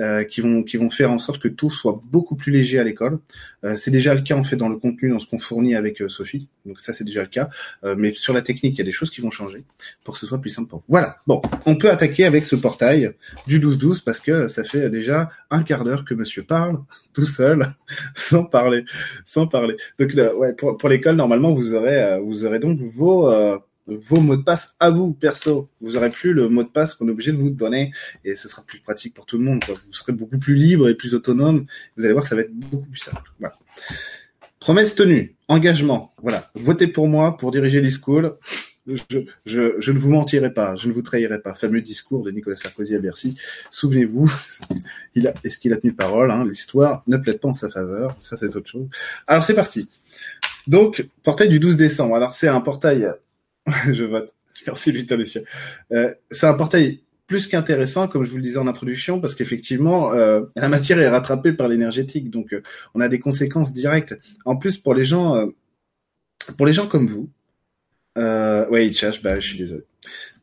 Euh, 0.00 0.24
qui 0.24 0.40
vont 0.40 0.62
qui 0.62 0.78
vont 0.78 0.88
faire 0.88 1.10
en 1.10 1.18
sorte 1.18 1.42
que 1.42 1.48
tout 1.48 1.70
soit 1.70 2.00
beaucoup 2.10 2.34
plus 2.34 2.50
léger 2.50 2.78
à 2.78 2.84
l'école. 2.84 3.18
Euh, 3.64 3.76
c'est 3.76 3.90
déjà 3.90 4.14
le 4.14 4.22
cas 4.22 4.34
en 4.34 4.44
fait 4.44 4.56
dans 4.56 4.70
le 4.70 4.78
contenu, 4.78 5.10
dans 5.10 5.18
ce 5.18 5.26
qu'on 5.26 5.38
fournit 5.38 5.74
avec 5.74 6.00
euh, 6.00 6.08
Sophie. 6.08 6.48
Donc 6.64 6.80
ça 6.80 6.94
c'est 6.94 7.04
déjà 7.04 7.20
le 7.20 7.28
cas. 7.28 7.50
mais 7.98 8.14
sur 8.14 8.32
la 8.32 8.40
technique, 8.40 8.76
il 8.76 8.78
y 8.78 8.80
a 8.80 8.84
des 8.84 8.92
choses 8.92 9.10
qui 9.10 9.20
vont 9.20 9.30
changer 9.30 9.64
pour 10.04 10.14
que 10.14 10.20
ce 10.20 10.26
soit 10.26 10.40
plus 10.40 10.48
simple 10.48 10.70
pour 10.70 10.78
vous. 10.78 10.86
Voilà. 10.88 11.16
Bon, 11.26 11.42
on 11.66 11.76
peut 11.76 11.90
attaquer 11.90 12.24
avec 12.24 12.46
ce 12.46 12.56
portail 12.56 13.12
du 13.46 13.60
12-12 13.60 14.02
parce 14.02 14.20
que 14.20 14.46
ça 14.46 14.64
fait 14.64 14.88
déjà 14.88 15.30
un 15.50 15.62
quart 15.62 15.84
d'heure 15.84 16.06
que 16.06 16.14
Monsieur 16.14 16.44
parle 16.44 16.78
tout 17.12 17.26
seul, 17.26 17.74
sans 18.14 18.44
parler, 18.44 18.86
sans 19.26 19.46
parler. 19.46 19.76
Donc 19.98 20.14
ouais, 20.14 20.54
pour, 20.54 20.78
pour 20.78 20.88
l'école 20.88 21.16
normalement 21.16 21.52
vous 21.52 21.74
aurez 21.74 22.18
vous 22.24 22.46
aurez 22.46 22.58
donc 22.58 22.80
vos 22.80 23.28
vos 23.90 24.20
mots 24.20 24.36
de 24.36 24.42
passe 24.42 24.76
à 24.80 24.90
vous, 24.90 25.12
perso. 25.12 25.68
Vous 25.80 25.96
aurez 25.96 26.10
plus 26.10 26.32
le 26.32 26.48
mot 26.48 26.62
de 26.62 26.68
passe 26.68 26.94
qu'on 26.94 27.08
est 27.08 27.10
obligé 27.10 27.32
de 27.32 27.36
vous 27.36 27.50
donner 27.50 27.92
et 28.24 28.36
ce 28.36 28.48
sera 28.48 28.62
plus 28.62 28.80
pratique 28.80 29.14
pour 29.14 29.26
tout 29.26 29.38
le 29.38 29.44
monde. 29.44 29.62
Vous 29.66 29.92
serez 29.92 30.12
beaucoup 30.12 30.38
plus 30.38 30.54
libre 30.54 30.88
et 30.88 30.94
plus 30.94 31.14
autonome. 31.14 31.66
Vous 31.96 32.04
allez 32.04 32.12
voir 32.12 32.22
que 32.22 32.28
ça 32.28 32.36
va 32.36 32.42
être 32.42 32.54
beaucoup 32.54 32.86
plus 32.86 32.98
simple. 32.98 33.30
Promesse 34.58 34.94
tenue, 34.94 35.36
engagement. 35.48 36.14
Voilà. 36.22 36.50
Votez 36.54 36.86
pour 36.86 37.08
moi 37.08 37.36
pour 37.36 37.50
diriger 37.50 37.80
l'e-school. 37.80 38.36
Je, 38.86 39.20
je, 39.46 39.92
ne 39.92 39.98
vous 39.98 40.10
mentirai 40.10 40.52
pas, 40.52 40.74
je 40.76 40.88
ne 40.88 40.92
vous 40.92 41.02
trahirai 41.02 41.40
pas. 41.40 41.54
Fameux 41.54 41.80
discours 41.80 42.24
de 42.24 42.30
Nicolas 42.30 42.56
Sarkozy 42.56 42.94
à 42.94 42.98
Bercy. 42.98 43.36
Souvenez-vous, 43.70 44.32
est-ce 45.44 45.58
qu'il 45.58 45.72
a 45.72 45.76
tenu 45.76 45.92
parole 45.92 46.30
hein? 46.30 46.44
L'histoire 46.44 47.02
ne 47.06 47.16
plaide 47.16 47.40
pas 47.40 47.48
en 47.48 47.52
sa 47.52 47.68
faveur. 47.68 48.16
Ça, 48.20 48.36
c'est 48.36 48.54
autre 48.56 48.68
chose. 48.68 48.88
Alors, 49.26 49.44
c'est 49.44 49.54
parti. 49.54 49.88
Donc, 50.66 51.06
portail 51.22 51.48
du 51.48 51.58
12 51.58 51.76
décembre. 51.76 52.16
Alors, 52.16 52.32
c'est 52.32 52.48
un 52.48 52.60
portail 52.60 53.10
je 53.92 54.04
vote. 54.04 54.34
Merci 54.66 54.92
Victor 54.92 55.18
Lucia. 55.18 55.40
Euh, 55.92 56.12
c'est 56.30 56.46
un 56.46 56.54
portail 56.54 57.00
plus 57.30 57.46
qu'intéressant, 57.46 58.08
comme 58.08 58.24
je 58.24 58.30
vous 58.32 58.38
le 58.38 58.42
disais 58.42 58.58
en 58.58 58.66
introduction, 58.66 59.20
parce 59.20 59.36
qu'effectivement, 59.36 60.12
euh, 60.12 60.40
la 60.56 60.68
matière 60.68 60.98
est 60.98 61.08
rattrapée 61.08 61.52
par 61.52 61.68
l'énergétique, 61.68 62.28
donc 62.28 62.52
euh, 62.52 62.60
on 62.92 63.00
a 63.00 63.08
des 63.08 63.20
conséquences 63.20 63.72
directes. 63.72 64.18
En 64.44 64.56
plus, 64.56 64.78
pour 64.78 64.94
les 64.94 65.04
gens, 65.04 65.36
euh, 65.36 65.46
pour 66.56 66.66
les 66.66 66.72
gens 66.72 66.88
comme 66.88 67.06
vous, 67.06 67.30
ouais, 68.16 68.88
Itchash, 68.88 69.22
bah, 69.22 69.38
je 69.38 69.46
suis 69.46 69.58
désolé. 69.58 69.84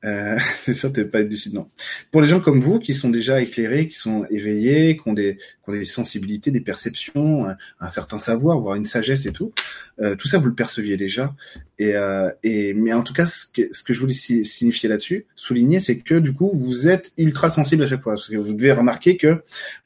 Euh, 0.06 0.38
c'est 0.62 0.74
sûr, 0.74 0.92
t'es 0.92 1.06
pas 1.06 1.24
du 1.24 1.38
sud, 1.38 1.54
non. 1.54 1.70
Pour 2.12 2.22
les 2.22 2.28
gens 2.28 2.40
comme 2.40 2.60
vous, 2.60 2.80
qui 2.80 2.94
sont 2.94 3.10
déjà 3.10 3.42
éclairés, 3.42 3.88
qui 3.88 3.98
sont 3.98 4.26
éveillés, 4.30 4.98
qui 4.98 5.08
ont 5.08 5.14
des, 5.14 5.36
qui 5.36 5.70
ont 5.70 5.74
des 5.74 5.86
sensibilités, 5.86 6.52
des 6.52 6.62
perceptions, 6.62 7.48
un, 7.80 7.90
certain 7.90 8.20
savoir, 8.20 8.60
voire 8.60 8.76
une 8.76 8.86
sagesse 8.86 9.26
et 9.26 9.32
tout, 9.32 9.54
euh, 10.00 10.16
tout 10.16 10.28
ça 10.28 10.38
vous 10.38 10.48
le 10.48 10.54
perceviez 10.54 10.98
déjà. 10.98 11.34
Et, 11.80 11.96
euh, 11.96 12.30
et 12.44 12.74
mais 12.74 12.94
en 12.94 13.04
tout 13.04 13.14
cas, 13.14 13.26
ce 13.26 13.46
que, 13.46 13.74
ce 13.74 13.84
que 13.84 13.94
je 13.94 14.00
voulais 14.00 14.14
signifier 14.14 14.90
là-dessus, 14.90 15.26
souligner, 15.36 15.80
c'est 15.80 16.00
que 16.00 16.16
du 16.16 16.34
coup, 16.34 16.52
vous 16.54 16.88
êtes 16.88 17.14
ultra 17.18 17.50
sensible 17.50 17.84
à 17.84 17.88
chaque 17.88 18.02
fois. 18.02 18.14
Parce 18.14 18.30
que 18.30 18.38
vous 18.38 18.54
devez 18.54 18.72
remarquer 18.72 19.18
que, 19.18 19.28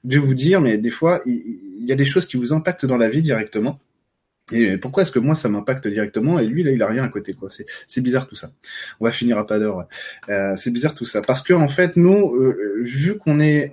vous 0.03 0.09
devez 0.09 0.25
vous 0.25 0.35
dire, 0.35 0.61
mais 0.61 0.77
des 0.77 0.89
fois, 0.89 1.21
il 1.25 1.85
y 1.85 1.91
a 1.91 1.95
des 1.95 2.05
choses 2.05 2.25
qui 2.25 2.37
vous 2.37 2.53
impactent 2.53 2.85
dans 2.85 2.97
la 2.97 3.09
vie 3.09 3.21
directement 3.21 3.79
et 4.51 4.77
pourquoi 4.77 5.03
est-ce 5.03 5.11
que 5.11 5.19
moi 5.19 5.35
ça 5.35 5.49
m'impacte 5.49 5.87
directement 5.87 6.39
et 6.39 6.45
lui 6.45 6.63
là 6.63 6.71
il 6.71 6.81
a 6.81 6.87
rien 6.87 7.03
à 7.03 7.07
côté 7.07 7.33
quoi 7.33 7.49
C'est 7.87 8.01
bizarre 8.01 8.27
tout 8.27 8.35
ça. 8.35 8.51
On 8.99 9.05
va 9.05 9.11
finir 9.11 9.37
à 9.37 9.47
pas 9.47 9.59
d'heure. 9.59 9.87
Euh, 10.29 10.55
c'est 10.55 10.71
bizarre 10.71 10.95
tout 10.95 11.05
ça 11.05 11.21
parce 11.21 11.41
que 11.41 11.53
en 11.53 11.67
fait 11.67 11.95
nous 11.95 12.35
euh, 12.35 12.81
vu 12.83 13.17
qu'on 13.17 13.39
est 13.39 13.71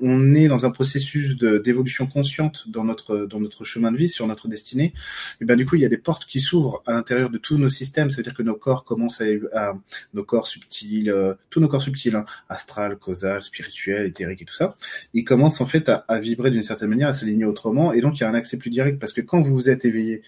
est 0.00 0.48
dans 0.48 0.66
un 0.66 0.70
processus 0.70 1.36
d'évolution 1.36 2.06
consciente 2.06 2.68
dans 2.68 2.84
notre 2.84 3.26
dans 3.26 3.40
notre 3.40 3.64
chemin 3.64 3.92
de 3.92 3.96
vie, 3.96 4.08
sur 4.08 4.26
notre 4.26 4.48
destinée, 4.48 4.92
et 5.40 5.44
ben 5.44 5.56
du 5.56 5.66
coup 5.66 5.76
il 5.76 5.82
y 5.82 5.84
a 5.84 5.88
des 5.88 5.98
portes 5.98 6.24
qui 6.26 6.40
s'ouvrent 6.40 6.82
à 6.86 6.92
l'intérieur 6.92 7.30
de 7.30 7.38
tous 7.38 7.58
nos 7.58 7.68
systèmes, 7.68 8.10
c'est-à-dire 8.10 8.34
que 8.34 8.42
nos 8.42 8.54
corps 8.54 8.84
commencent 8.84 9.22
à, 9.54 9.74
nos 10.14 10.24
corps 10.24 10.46
subtils, 10.46 11.10
euh, 11.10 11.34
tous 11.50 11.60
nos 11.60 11.68
corps 11.68 11.82
subtils, 11.82 12.14
hein, 12.16 12.24
astral, 12.48 12.96
causal, 12.96 13.42
spirituel, 13.42 14.06
éthérique 14.06 14.42
et 14.42 14.44
tout 14.44 14.54
ça, 14.54 14.76
ils 15.14 15.24
commencent 15.24 15.60
en 15.60 15.66
fait 15.66 15.88
à, 15.88 16.04
à 16.08 16.18
vibrer 16.18 16.50
d'une 16.50 16.62
certaine 16.62 16.90
manière, 16.90 17.08
à 17.08 17.12
s'aligner 17.12 17.44
autrement, 17.44 17.92
et 17.92 18.00
donc 18.00 18.18
il 18.18 18.20
y 18.22 18.24
a 18.24 18.30
un 18.30 18.34
accès 18.34 18.58
plus 18.58 18.70
direct 18.70 18.98
parce 18.98 19.12
que 19.12 19.20
quand 19.20 19.42
vous 19.42 19.54
vous 19.54 19.70
êtes 19.70 19.84
éveillé 19.84 20.22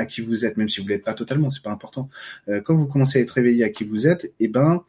à 0.00 0.06
qui 0.06 0.20
vous 0.20 0.44
êtes, 0.44 0.56
même 0.56 0.68
si 0.68 0.80
vous 0.80 0.88
l'êtes 0.88 1.04
pas 1.04 1.14
totalement, 1.14 1.50
c'est 1.50 1.62
pas 1.62 1.70
important. 1.70 2.08
Euh, 2.48 2.60
quand 2.60 2.74
vous 2.74 2.86
commencez 2.86 3.18
à 3.18 3.22
être 3.22 3.30
réveillé 3.30 3.64
à 3.64 3.68
qui 3.68 3.84
vous 3.84 4.06
êtes, 4.06 4.24
et 4.24 4.32
eh 4.40 4.48
ben 4.48 4.82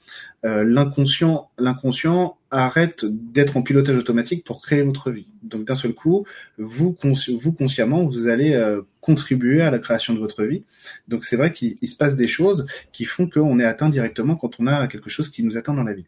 euh, 0.46 0.64
l'inconscient, 0.64 1.52
l'inconscient 1.60 2.38
arrête 2.50 3.06
d'être 3.06 3.58
en 3.58 3.62
pilotage 3.62 3.96
automatique 3.96 4.44
pour 4.44 4.62
créer 4.62 4.82
votre 4.82 5.12
vie. 5.12 5.28
Donc 5.44 5.66
d'un 5.66 5.76
seul 5.76 5.94
coup, 5.94 6.26
vous, 6.58 6.98
vous 7.40 7.54
consciemment, 7.54 8.06
vous 8.06 8.28
allez 8.28 8.54
euh, 8.54 8.82
contribuer 9.02 9.62
à 9.62 9.70
la 9.70 9.80
création 9.80 10.14
de 10.14 10.20
votre 10.20 10.44
vie. 10.44 10.64
Donc 11.08 11.24
c'est 11.26 11.36
vrai 11.36 11.54
qu'il 11.54 11.78
se 11.88 11.96
passe 11.96 12.16
des 12.16 12.28
choses 12.28 12.66
qui 12.92 13.06
font 13.06 13.30
qu'on 13.30 13.60
est 13.60 13.66
atteint 13.66 13.90
directement 13.90 14.36
quand 14.36 14.60
on 14.60 14.68
a 14.68 14.88
quelque 14.88 15.10
chose 15.10 15.30
qui 15.30 15.44
nous 15.44 15.58
atteint 15.58 15.74
dans 15.74 15.84
la 15.84 15.94
vie. 15.94 16.06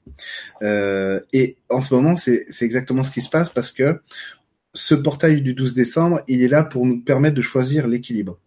Et 1.33 1.57
en 1.69 1.81
ce 1.81 1.93
moment, 1.93 2.15
c'est 2.15 2.45
exactement 2.61 3.03
ce 3.03 3.11
qui 3.11 3.21
se 3.21 3.29
passe 3.29 3.49
parce 3.49 3.71
que 3.71 3.99
ce 4.73 4.95
portail 4.95 5.41
du 5.41 5.53
12 5.53 5.73
décembre, 5.73 6.21
il 6.27 6.41
est 6.41 6.47
là 6.47 6.63
pour 6.63 6.85
nous 6.85 6.99
permettre 7.01 7.35
de 7.35 7.41
choisir 7.41 7.87
l'équilibre, 7.87 8.39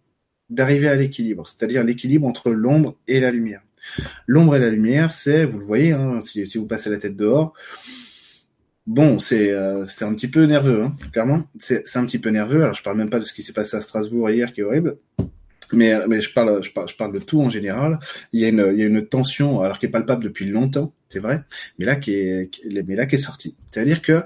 d'arriver 0.49 0.87
à 0.87 0.95
l'équilibre, 0.95 1.47
c'est-à-dire 1.47 1.83
l'équilibre 1.83 2.27
entre 2.27 2.51
l'ombre 2.51 2.95
et 3.07 3.19
la 3.19 3.31
lumière. 3.31 3.61
L'ombre 4.25 4.55
et 4.55 4.59
la 4.59 4.69
lumière, 4.69 5.13
c'est, 5.13 5.45
vous 5.45 5.59
le 5.59 5.65
voyez, 5.65 5.91
hein, 5.91 6.19
si, 6.21 6.45
si, 6.45 6.57
vous 6.57 6.67
passez 6.67 6.89
la 6.89 6.97
tête 6.97 7.15
dehors, 7.15 7.53
bon, 8.85 9.19
c'est 9.19 9.51
euh, 9.51 9.85
un 10.01 10.13
petit 10.13 10.27
peu 10.27 10.45
nerveux, 10.45 10.83
hein, 10.83 10.95
clairement. 11.11 11.43
C'est 11.59 11.95
un 11.95 12.05
petit 12.05 12.19
peu 12.19 12.29
nerveux. 12.29 12.63
Alors 12.63 12.73
je 12.73 12.83
parle 12.83 12.97
même 12.97 13.09
pas 13.09 13.19
de 13.19 13.25
ce 13.25 13.33
qui 13.33 13.43
s'est 13.43 13.53
passé 13.53 13.77
à 13.77 13.81
Strasbourg 13.81 14.29
hier, 14.29 14.53
qui 14.53 14.61
est 14.61 14.63
horrible. 14.63 14.97
Mais, 15.73 15.93
mais 16.07 16.21
je 16.21 16.33
parle, 16.33 16.63
je 16.63 16.71
parle, 16.71 16.87
je 16.87 16.95
parle 16.95 17.13
de 17.13 17.19
tout 17.19 17.41
en 17.41 17.49
général. 17.49 17.99
Il 18.31 18.39
y 18.39 18.45
a 18.45 18.49
une, 18.49 18.69
il 18.71 18.79
y 18.79 18.83
a 18.83 18.85
une 18.85 19.05
tension, 19.05 19.61
alors 19.61 19.79
qui 19.79 19.85
est 19.85 19.89
palpable 19.89 20.23
depuis 20.23 20.45
longtemps, 20.45 20.93
c'est 21.09 21.19
vrai, 21.19 21.43
mais 21.77 21.85
là 21.85 21.97
qui 21.97 22.13
est, 22.13 22.49
mais 22.87 22.95
là 22.95 23.05
qui 23.05 23.15
est 23.15 23.19
sortie. 23.19 23.57
C'est-à-dire 23.69 24.01
que 24.01 24.23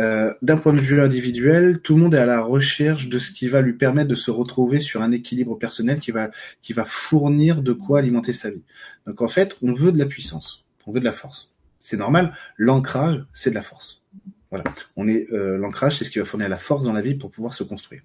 euh, 0.00 0.32
d'un 0.40 0.56
point 0.56 0.72
de 0.72 0.80
vue 0.80 1.02
individuel, 1.02 1.80
tout 1.80 1.94
le 1.94 2.00
monde 2.00 2.14
est 2.14 2.18
à 2.18 2.24
la 2.24 2.40
recherche 2.40 3.08
de 3.08 3.18
ce 3.18 3.30
qui 3.30 3.48
va 3.48 3.60
lui 3.60 3.74
permettre 3.74 4.08
de 4.08 4.14
se 4.14 4.30
retrouver 4.30 4.80
sur 4.80 5.02
un 5.02 5.12
équilibre 5.12 5.56
personnel 5.56 5.98
qui 6.00 6.10
va, 6.10 6.30
qui 6.62 6.72
va 6.72 6.86
fournir 6.86 7.60
de 7.60 7.74
quoi 7.74 7.98
alimenter 7.98 8.32
sa 8.32 8.50
vie. 8.50 8.62
Donc 9.06 9.20
en 9.20 9.28
fait, 9.28 9.56
on 9.60 9.74
veut 9.74 9.92
de 9.92 9.98
la 9.98 10.06
puissance, 10.06 10.64
on 10.86 10.92
veut 10.92 11.00
de 11.00 11.04
la 11.04 11.12
force. 11.12 11.52
C'est 11.80 11.98
normal. 11.98 12.34
L'ancrage, 12.56 13.24
c'est 13.34 13.50
de 13.50 13.54
la 13.54 13.62
force. 13.62 14.02
Voilà. 14.50 14.64
On 14.96 15.06
est 15.06 15.30
euh, 15.32 15.58
l'ancrage, 15.58 15.98
c'est 15.98 16.04
ce 16.04 16.10
qui 16.10 16.18
va 16.18 16.24
fournir 16.24 16.48
la 16.48 16.58
force 16.58 16.82
dans 16.82 16.92
la 16.92 17.02
vie 17.02 17.14
pour 17.14 17.30
pouvoir 17.30 17.52
se 17.52 17.62
construire. 17.62 18.02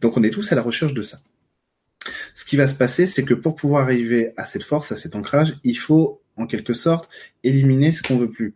Donc 0.00 0.16
on 0.18 0.22
est 0.22 0.30
tous 0.30 0.52
à 0.52 0.54
la 0.54 0.62
recherche 0.62 0.94
de 0.94 1.02
ça. 1.02 1.20
Ce 2.34 2.44
qui 2.44 2.56
va 2.56 2.66
se 2.66 2.74
passer, 2.74 3.06
c'est 3.06 3.24
que 3.24 3.34
pour 3.34 3.54
pouvoir 3.54 3.84
arriver 3.84 4.32
à 4.36 4.44
cette 4.44 4.64
force, 4.64 4.92
à 4.92 4.96
cet 4.96 5.16
ancrage, 5.16 5.56
il 5.64 5.78
faut 5.78 6.20
en 6.36 6.46
quelque 6.46 6.74
sorte 6.74 7.08
éliminer 7.42 7.90
ce 7.92 8.02
qu'on 8.02 8.18
veut 8.18 8.30
plus 8.30 8.54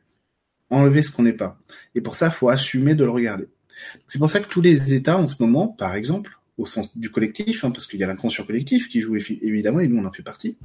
enlever 0.70 1.02
ce 1.02 1.10
qu'on 1.10 1.22
n'est 1.22 1.32
pas. 1.32 1.58
Et 1.94 2.00
pour 2.00 2.14
ça, 2.14 2.26
il 2.26 2.32
faut 2.32 2.48
assumer 2.48 2.94
de 2.94 3.04
le 3.04 3.10
regarder. 3.10 3.48
C'est 4.08 4.18
pour 4.18 4.30
ça 4.30 4.40
que 4.40 4.48
tous 4.48 4.60
les 4.60 4.94
États 4.94 5.18
en 5.18 5.26
ce 5.26 5.42
moment, 5.42 5.68
par 5.68 5.94
exemple, 5.94 6.38
au 6.58 6.66
sens 6.66 6.96
du 6.96 7.10
collectif, 7.10 7.64
hein, 7.64 7.70
parce 7.70 7.86
qu'il 7.86 8.00
y 8.00 8.04
a 8.04 8.06
l'inconscient 8.06 8.44
collectif 8.44 8.88
qui 8.88 9.00
joue 9.00 9.16
évidemment, 9.16 9.80
et 9.80 9.88
nous 9.88 10.02
on 10.02 10.06
en 10.06 10.12
fait 10.12 10.22
partie. 10.22 10.56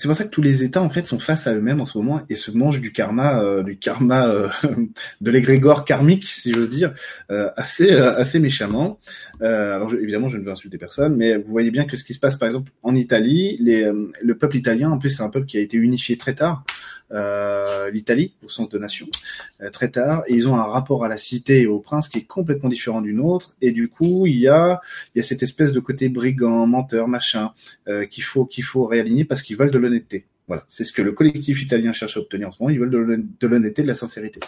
C'est 0.00 0.08
pour 0.08 0.16
ça 0.16 0.24
que 0.24 0.30
tous 0.30 0.40
les 0.40 0.62
États 0.64 0.80
en 0.80 0.88
fait 0.88 1.02
sont 1.02 1.18
face 1.18 1.46
à 1.46 1.54
eux-mêmes 1.54 1.78
en 1.78 1.84
ce 1.84 1.98
moment 1.98 2.22
et 2.30 2.34
se 2.34 2.50
mangent 2.50 2.80
du 2.80 2.90
karma, 2.90 3.42
euh, 3.42 3.62
du 3.62 3.76
karma 3.76 4.28
euh, 4.28 4.48
de 5.20 5.30
l'égrégore 5.30 5.84
karmique, 5.84 6.24
si 6.24 6.54
j'ose 6.54 6.70
dire, 6.70 6.94
euh, 7.30 7.50
assez 7.54 7.90
assez 7.90 8.38
méchamment. 8.38 8.98
alors 9.42 9.92
évidemment, 9.92 10.30
je 10.30 10.38
ne 10.38 10.44
veux 10.44 10.50
insulter 10.50 10.78
personne, 10.78 11.16
mais 11.16 11.36
vous 11.36 11.50
voyez 11.50 11.70
bien 11.70 11.84
que 11.84 11.98
ce 11.98 12.04
qui 12.04 12.14
se 12.14 12.18
passe 12.18 12.36
par 12.36 12.46
exemple 12.46 12.72
en 12.82 12.94
Italie, 12.94 13.58
le 13.60 14.32
peuple 14.38 14.56
italien, 14.56 14.90
en 14.90 14.98
plus 14.98 15.10
c'est 15.10 15.22
un 15.22 15.28
peuple 15.28 15.46
qui 15.46 15.58
a 15.58 15.60
été 15.60 15.76
unifié 15.76 16.16
très 16.16 16.34
tard. 16.34 16.64
Euh, 17.12 17.90
l'Italie 17.90 18.34
au 18.44 18.48
sens 18.48 18.68
de 18.68 18.78
nation 18.78 19.08
euh, 19.62 19.70
très 19.70 19.90
tard 19.90 20.22
et 20.28 20.34
ils 20.34 20.46
ont 20.46 20.54
un 20.54 20.62
rapport 20.62 21.04
à 21.04 21.08
la 21.08 21.18
cité 21.18 21.62
et 21.62 21.66
au 21.66 21.80
prince 21.80 22.08
qui 22.08 22.18
est 22.18 22.24
complètement 22.24 22.68
différent 22.68 23.00
du 23.00 23.14
nôtre 23.14 23.56
et 23.60 23.72
du 23.72 23.88
coup 23.88 24.28
il 24.28 24.38
y 24.38 24.46
a 24.46 24.80
il 25.12 25.18
y 25.18 25.20
a 25.20 25.24
cette 25.24 25.42
espèce 25.42 25.72
de 25.72 25.80
côté 25.80 26.08
brigand 26.08 26.68
menteur 26.68 27.08
machin 27.08 27.50
euh, 27.88 28.06
qu'il 28.06 28.22
faut 28.22 28.44
qu'il 28.44 28.62
faut 28.62 28.84
réaligner 28.84 29.24
parce 29.24 29.42
qu'ils 29.42 29.56
veulent 29.56 29.72
de 29.72 29.78
l'honnêteté 29.78 30.26
voilà, 30.46 30.62
c'est 30.68 30.84
ce 30.84 30.92
que 30.92 31.02
le 31.02 31.10
collectif 31.10 31.60
italien 31.60 31.92
cherche 31.92 32.16
à 32.16 32.20
obtenir 32.20 32.48
en 32.48 32.50
ce 32.50 32.60
moment. 32.60 32.70
Ils 32.70 32.80
veulent 32.80 32.90
de 32.90 33.46
l'honnêteté, 33.46 33.82
de 33.82 33.86
la 33.86 33.94
sincérité. 33.94 34.40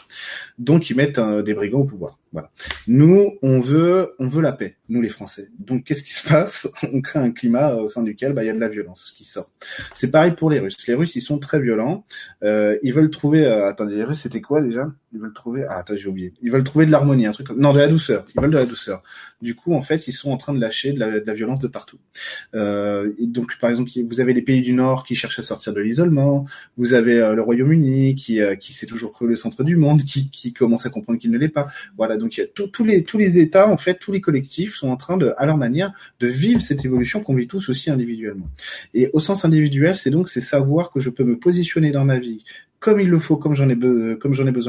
Donc 0.59 0.91
ils 0.91 0.97
mettent 0.97 1.21
des 1.21 1.55
brigands 1.55 1.83
au 1.83 1.85
pouvoir. 1.85 2.19
Voilà. 2.33 2.51
Nous, 2.87 3.35
on 3.43 3.61
veut, 3.61 4.15
on 4.19 4.29
veut 4.29 4.41
la 4.43 4.53
paix. 4.53 4.77
Nous, 4.89 5.03
les 5.03 5.09
Français. 5.09 5.49
Donc 5.59 5.85
qu'est-ce 5.85 6.03
qui 6.03 6.15
se 6.15 6.27
passe 6.27 6.69
On 6.93 7.01
crée 7.01 7.19
un 7.19 7.31
climat 7.31 7.75
au 7.75 7.89
sein 7.89 8.03
duquel 8.03 8.33
bah, 8.33 8.43
il 8.43 8.47
y 8.47 8.51
a 8.51 8.55
de 8.55 8.61
la 8.61 8.69
violence 8.69 9.13
qui 9.17 9.25
sort. 9.25 9.51
C'est 9.95 10.11
pareil 10.11 10.33
pour 10.33 10.51
les 10.51 10.59
Russes. 10.59 10.77
Les 10.87 10.95
Russes, 10.95 11.15
ils 11.17 11.23
sont 11.23 11.39
très 11.39 11.61
violents. 11.61 12.05
Euh, 12.43 12.79
ils 12.83 12.95
veulent 12.95 13.11
trouver. 13.11 13.45
Euh, 13.45 13.69
attendez, 13.69 13.97
les 13.97 14.05
Russes, 14.05 14.21
c'était 14.21 14.41
quoi 14.41 14.63
déjà? 14.63 14.91
Ils 15.13 15.21
veulent 15.21 15.33
trouver. 15.33 15.65
Ah, 15.69 15.79
attends, 15.79 15.95
j'ai 15.97 16.09
oublié. 16.09 16.33
Ils 16.43 16.51
veulent 16.51 16.65
trouver 16.65 16.87
de 16.87 16.91
l'harmonie, 16.91 17.27
un 17.27 17.33
truc. 17.33 17.51
Non, 17.51 17.73
de 17.73 17.79
la 17.79 17.89
douceur. 17.89 18.25
Ils 18.35 18.41
veulent 18.41 18.51
de 18.51 18.57
la 18.57 18.65
douceur. 18.65 19.03
Du 19.43 19.55
coup, 19.55 19.75
en 19.75 19.83
fait, 19.83 20.09
ils 20.09 20.13
sont 20.13 20.31
en 20.31 20.37
train 20.37 20.55
de 20.55 20.61
lâcher 20.61 20.93
de 20.93 21.01
la, 21.01 21.21
de 21.21 21.27
la 21.27 21.35
violence 21.35 21.61
de 21.61 21.69
partout. 21.69 21.99
Euh, 22.55 23.13
donc, 23.19 23.59
par 23.61 23.71
exemple, 23.71 23.91
vous 24.07 24.21
avez 24.21 24.33
les 24.33 24.43
pays 24.43 24.63
du 24.63 24.73
Nord 24.73 25.05
qui 25.05 25.15
cherchent 25.15 25.39
à 25.39 25.43
sortir 25.43 25.75
de 25.75 25.81
l'isolement. 25.81 26.47
Vous 26.77 26.95
avez 26.95 27.17
euh, 27.17 27.35
le 27.35 27.43
Royaume-Uni 27.43 28.15
qui, 28.15 28.41
euh, 28.41 28.55
qui 28.55 28.73
s'est 28.73 28.87
toujours 28.87 29.13
cru 29.13 29.29
le 29.29 29.37
centre 29.37 29.65
du 29.65 29.77
monde, 29.77 30.03
qui, 30.07 30.31
qui 30.31 30.53
commence 30.53 30.87
à 30.87 30.91
comprendre 30.91 31.19
qu'il 31.19 31.31
ne 31.31 31.39
l'est 31.39 31.49
pas. 31.49 31.69
Voilà. 31.97 32.17
Donc, 32.23 32.39
il 32.39 32.87
les 32.87 33.03
tous 33.03 33.19
les 33.19 33.39
États, 33.39 33.69
en 33.69 33.77
fait, 33.77 33.99
tous 33.99 34.13
les 34.13 34.21
collectifs 34.21 34.77
sont 34.77 34.89
en 34.89 34.97
train 34.97 35.17
de, 35.17 35.35
à 35.37 35.45
leur 35.45 35.57
manière, 35.57 35.93
de 36.21 36.29
vivre 36.29 36.63
cette 36.63 36.85
évolution 36.85 37.21
qu'on 37.21 37.35
vit 37.35 37.49
tous 37.49 37.69
aussi 37.69 37.91
individuellement. 37.91 38.49
Et 38.95 39.11
au 39.13 39.19
sens 39.19 39.45
individuel, 39.45 39.97
c'est 39.97 40.11
donc 40.11 40.29
c'est 40.29 40.41
savoir 40.41 40.93
que 40.93 41.01
je 41.01 41.11
peux 41.11 41.25
me 41.25 41.37
positionner 41.37 41.91
dans 41.91 42.05
ma 42.05 42.19
vie 42.19 42.45
comme 42.83 43.01
il 43.01 43.09
le 43.09 43.21
faut, 43.21 43.37
comme 43.37 43.55
j'en 43.55 43.69
ai, 43.71 43.77
besoin, 43.77 44.17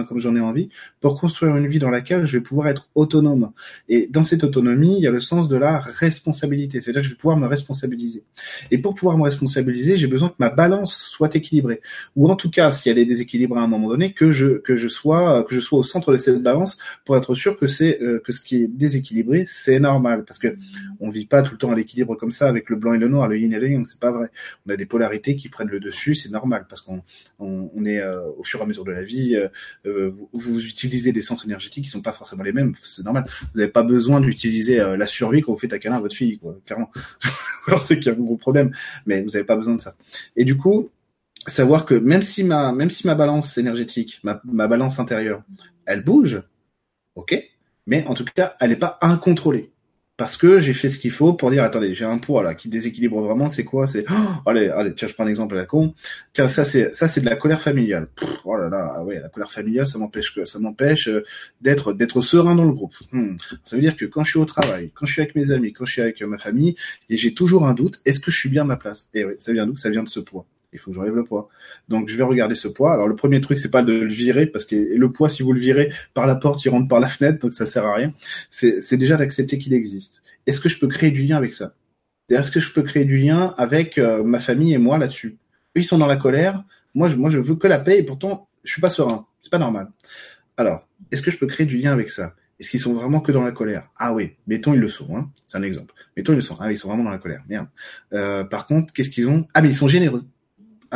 comme 0.05 0.19
j'en 0.19 0.35
ai 0.35 0.39
envie, 0.39 0.69
pour 1.01 1.19
construire 1.19 1.55
une 1.57 1.67
vie 1.67 1.79
dans 1.79 1.89
laquelle 1.89 2.25
je 2.27 2.37
vais 2.37 2.43
pouvoir 2.43 2.67
être 2.67 2.87
autonome. 2.93 3.51
Et 3.89 4.07
dans 4.09 4.21
cette 4.21 4.43
autonomie, 4.43 4.97
il 4.97 5.01
y 5.01 5.07
a 5.07 5.11
le 5.11 5.19
sens 5.19 5.49
de 5.49 5.57
la 5.57 5.79
responsabilité, 5.79 6.79
c'est-à-dire 6.79 7.01
que 7.01 7.07
je 7.07 7.13
vais 7.13 7.17
pouvoir 7.17 7.37
me 7.37 7.47
responsabiliser. 7.47 8.23
Et 8.69 8.77
pour 8.77 8.93
pouvoir 8.93 9.17
me 9.17 9.23
responsabiliser, 9.23 9.97
j'ai 9.97 10.05
besoin 10.05 10.29
que 10.29 10.35
ma 10.37 10.51
balance 10.51 10.95
soit 10.95 11.35
équilibrée, 11.35 11.81
ou 12.15 12.29
en 12.29 12.35
tout 12.35 12.51
cas, 12.51 12.71
s'il 12.71 12.91
y 12.91 12.93
a 12.93 12.95
des 12.95 13.05
déséquilibres 13.05 13.57
à 13.57 13.61
un 13.63 13.67
moment 13.67 13.89
donné, 13.89 14.13
que 14.13 14.31
je 14.31 14.59
que 14.59 14.75
je 14.75 14.87
sois 14.87 15.43
que 15.43 15.55
je 15.55 15.59
sois 15.59 15.79
au 15.79 15.83
centre 15.83 16.11
de 16.11 16.17
cette 16.17 16.43
balance 16.43 16.77
pour 17.05 17.17
être 17.17 17.33
sûr 17.33 17.57
que 17.57 17.65
c'est 17.65 17.99
euh, 18.03 18.21
que 18.23 18.31
ce 18.31 18.41
qui 18.41 18.63
est 18.63 18.67
déséquilibré, 18.67 19.45
c'est 19.47 19.79
normal, 19.79 20.23
parce 20.25 20.37
que 20.37 20.55
on 20.99 21.09
vit 21.09 21.25
pas 21.25 21.41
tout 21.41 21.53
le 21.53 21.57
temps 21.57 21.71
à 21.71 21.75
l'équilibre 21.75 22.13
comme 22.15 22.31
ça 22.31 22.47
avec 22.47 22.69
le 22.69 22.75
blanc 22.75 22.93
et 22.93 22.99
le 22.99 23.07
noir, 23.07 23.27
le 23.27 23.39
yin 23.39 23.51
et 23.53 23.59
le 23.59 23.71
yang, 23.71 23.87
c'est 23.87 23.99
pas 23.99 24.11
vrai. 24.11 24.29
On 24.67 24.71
a 24.71 24.77
des 24.77 24.85
polarités 24.85 25.35
qui 25.35 25.49
prennent 25.49 25.69
le 25.69 25.79
dessus, 25.79 26.13
c'est 26.13 26.29
normal, 26.29 26.67
parce 26.69 26.81
qu'on 26.81 27.01
on, 27.39 27.71
on 27.75 27.85
est 27.85 28.02
euh, 28.03 28.31
au 28.37 28.43
fur 28.43 28.59
et 28.59 28.63
à 28.63 28.65
mesure 28.65 28.83
de 28.83 28.91
la 28.91 29.03
vie, 29.03 29.35
euh, 29.35 29.47
euh, 29.85 30.13
vous, 30.31 30.65
utilisez 30.65 31.11
des 31.11 31.21
centres 31.21 31.45
énergétiques 31.45 31.85
qui 31.85 31.89
sont 31.89 32.01
pas 32.01 32.13
forcément 32.13 32.43
les 32.43 32.53
mêmes. 32.53 32.73
C'est 32.83 33.03
normal. 33.03 33.25
Vous 33.53 33.59
n'avez 33.59 33.71
pas 33.71 33.83
besoin 33.83 34.21
d'utiliser 34.21 34.77
la 34.77 35.07
survie 35.07 35.41
quand 35.41 35.53
vous 35.53 35.59
faites 35.59 35.73
un 35.73 35.79
câlin 35.79 35.95
à 35.97 35.99
votre 35.99 36.15
fille, 36.15 36.39
clairement. 36.65 36.91
Alors 37.67 37.81
c'est 37.81 37.97
qu'il 37.97 38.07
y 38.07 38.09
a 38.09 38.17
un 38.17 38.21
gros 38.21 38.37
problème, 38.37 38.71
mais 39.05 39.21
vous 39.21 39.31
n'avez 39.31 39.45
pas 39.45 39.55
besoin 39.55 39.75
de 39.75 39.81
ça. 39.81 39.95
Et 40.35 40.45
du 40.45 40.57
coup, 40.57 40.89
savoir 41.47 41.85
que 41.85 41.95
même 41.95 42.21
si 42.21 42.43
ma 42.43 42.71
même 42.71 42.89
si 42.89 43.07
ma 43.07 43.15
balance 43.15 43.57
énergétique, 43.57 44.19
ma, 44.23 44.41
ma 44.45 44.67
balance 44.67 44.99
intérieure, 44.99 45.43
elle 45.85 46.03
bouge, 46.03 46.41
ok, 47.15 47.35
mais 47.87 48.05
en 48.07 48.13
tout 48.13 48.25
cas, 48.35 48.55
elle 48.59 48.69
n'est 48.69 48.75
pas 48.75 48.97
incontrôlée 49.01 49.72
parce 50.15 50.37
que 50.37 50.59
j'ai 50.59 50.73
fait 50.73 50.89
ce 50.89 50.99
qu'il 50.99 51.11
faut 51.11 51.33
pour 51.33 51.49
dire 51.49 51.63
attendez 51.63 51.93
j'ai 51.93 52.05
un 52.05 52.19
poids 52.19 52.43
là 52.43 52.53
qui 52.53 52.69
déséquilibre 52.69 53.19
vraiment 53.21 53.49
c'est 53.49 53.63
quoi? 53.63 53.87
C'est 53.87 54.05
oh, 54.09 54.49
allez 54.49 54.69
allez 54.69 54.93
tiens 54.93 55.07
je 55.07 55.13
prends 55.13 55.23
un 55.23 55.27
exemple 55.27 55.55
à 55.55 55.59
la 55.59 55.65
con. 55.65 55.95
Tiens 56.33 56.47
ça 56.47 56.65
c'est 56.65 56.93
ça 56.93 57.07
c'est 57.07 57.21
de 57.21 57.25
la 57.25 57.35
colère 57.35 57.61
familiale. 57.61 58.07
Oh 58.45 58.55
là 58.55 58.69
là 58.69 58.93
ah 58.97 59.03
ouais 59.03 59.19
la 59.19 59.29
colère 59.29 59.51
familiale 59.51 59.87
ça 59.87 59.97
m'empêche 59.97 60.35
que 60.35 60.45
ça 60.45 60.59
m'empêche 60.59 61.07
euh, 61.07 61.23
d'être 61.61 61.93
d'être 61.93 62.21
serein 62.21 62.55
dans 62.55 62.65
le 62.65 62.73
groupe. 62.73 62.93
Hmm. 63.11 63.37
ça 63.63 63.75
veut 63.75 63.81
dire 63.81 63.97
que 63.97 64.05
quand 64.05 64.23
je 64.23 64.31
suis 64.31 64.39
au 64.39 64.45
travail 64.45 64.91
quand 64.93 65.05
je 65.05 65.13
suis 65.13 65.21
avec 65.21 65.35
mes 65.35 65.51
amis 65.51 65.73
quand 65.73 65.85
je 65.85 65.93
suis 65.93 66.01
avec 66.01 66.21
ma 66.21 66.37
famille 66.37 66.75
et 67.09 67.17
j'ai 67.17 67.33
toujours 67.33 67.65
un 67.67 67.73
doute 67.73 67.99
est-ce 68.05 68.19
que 68.19 68.29
je 68.29 68.37
suis 68.37 68.49
bien 68.49 68.61
à 68.63 68.65
ma 68.65 68.77
place? 68.77 69.09
Et 69.13 69.25
oui 69.25 69.33
ça 69.37 69.51
vient 69.51 69.65
d'où? 69.65 69.77
Ça 69.77 69.89
vient 69.89 70.03
de 70.03 70.09
ce 70.09 70.19
poids 70.19 70.45
il 70.73 70.79
faut 70.79 70.91
que 70.91 70.95
j'enlève 70.95 71.15
le 71.15 71.23
poids. 71.23 71.49
Donc 71.89 72.09
je 72.09 72.17
vais 72.17 72.23
regarder 72.23 72.55
ce 72.55 72.67
poids. 72.67 72.93
Alors 72.93 73.07
le 73.07 73.15
premier 73.15 73.41
truc 73.41 73.59
c'est 73.59 73.71
pas 73.71 73.83
de 73.83 73.93
le 73.93 74.11
virer 74.11 74.45
parce 74.45 74.65
que 74.65 74.75
le 74.75 75.11
poids 75.11 75.29
si 75.29 75.43
vous 75.43 75.53
le 75.53 75.59
virez 75.59 75.91
par 76.13 76.27
la 76.27 76.35
porte 76.35 76.63
il 76.65 76.69
rentre 76.69 76.87
par 76.87 76.99
la 76.99 77.07
fenêtre 77.07 77.39
donc 77.39 77.53
ça 77.53 77.65
sert 77.65 77.85
à 77.85 77.95
rien. 77.95 78.13
C'est 78.49 78.97
déjà 78.97 79.17
d'accepter 79.17 79.57
qu'il 79.59 79.73
existe. 79.73 80.21
Est-ce 80.47 80.59
que 80.59 80.69
je 80.69 80.79
peux 80.79 80.87
créer 80.87 81.11
du 81.11 81.23
lien 81.23 81.37
avec 81.37 81.53
ça? 81.53 81.73
Est-ce 82.29 82.51
que 82.51 82.59
je 82.59 82.73
peux 82.73 82.83
créer 82.83 83.05
du 83.05 83.17
lien 83.17 83.53
avec 83.57 83.97
euh, 83.97 84.23
ma 84.23 84.39
famille 84.39 84.73
et 84.73 84.77
moi 84.77 84.97
là-dessus? 84.97 85.37
Ils 85.75 85.85
sont 85.85 85.97
dans 85.97 86.07
la 86.07 86.17
colère. 86.17 86.63
Moi 86.95 87.09
je, 87.09 87.15
moi 87.15 87.29
je 87.29 87.39
veux 87.39 87.55
que 87.55 87.67
la 87.67 87.79
paix 87.79 87.99
et 87.99 88.03
pourtant 88.03 88.47
je 88.63 88.71
suis 88.71 88.81
pas 88.81 88.89
serein. 88.89 89.25
C'est 89.41 89.51
pas 89.51 89.59
normal. 89.59 89.89
Alors 90.57 90.87
est-ce 91.11 91.21
que 91.21 91.31
je 91.31 91.37
peux 91.37 91.47
créer 91.47 91.65
du 91.65 91.77
lien 91.77 91.91
avec 91.91 92.09
ça? 92.09 92.35
Est-ce 92.59 92.69
qu'ils 92.69 92.79
sont 92.79 92.93
vraiment 92.93 93.19
que 93.19 93.31
dans 93.31 93.41
la 93.41 93.51
colère? 93.51 93.89
Ah 93.97 94.13
oui, 94.13 94.33
mettons 94.47 94.73
ils 94.73 94.79
le 94.79 94.87
sont, 94.87 95.17
hein. 95.17 95.29
c'est 95.47 95.57
un 95.57 95.63
exemple. 95.63 95.93
Mettons 96.15 96.33
ils 96.33 96.37
le 96.37 96.41
sont. 96.41 96.55
Ah 96.59 96.71
ils 96.71 96.77
sont 96.77 96.87
vraiment 96.87 97.03
dans 97.03 97.09
la 97.09 97.17
colère. 97.17 97.43
Merde. 97.49 97.67
Euh, 98.13 98.43
par 98.43 98.67
contre, 98.67 98.93
qu'est-ce 98.93 99.09
qu'ils 99.09 99.27
ont? 99.27 99.47
Ah 99.53 99.61
mais 99.61 99.69
ils 99.69 99.75
sont 99.75 99.87
généreux 99.87 100.23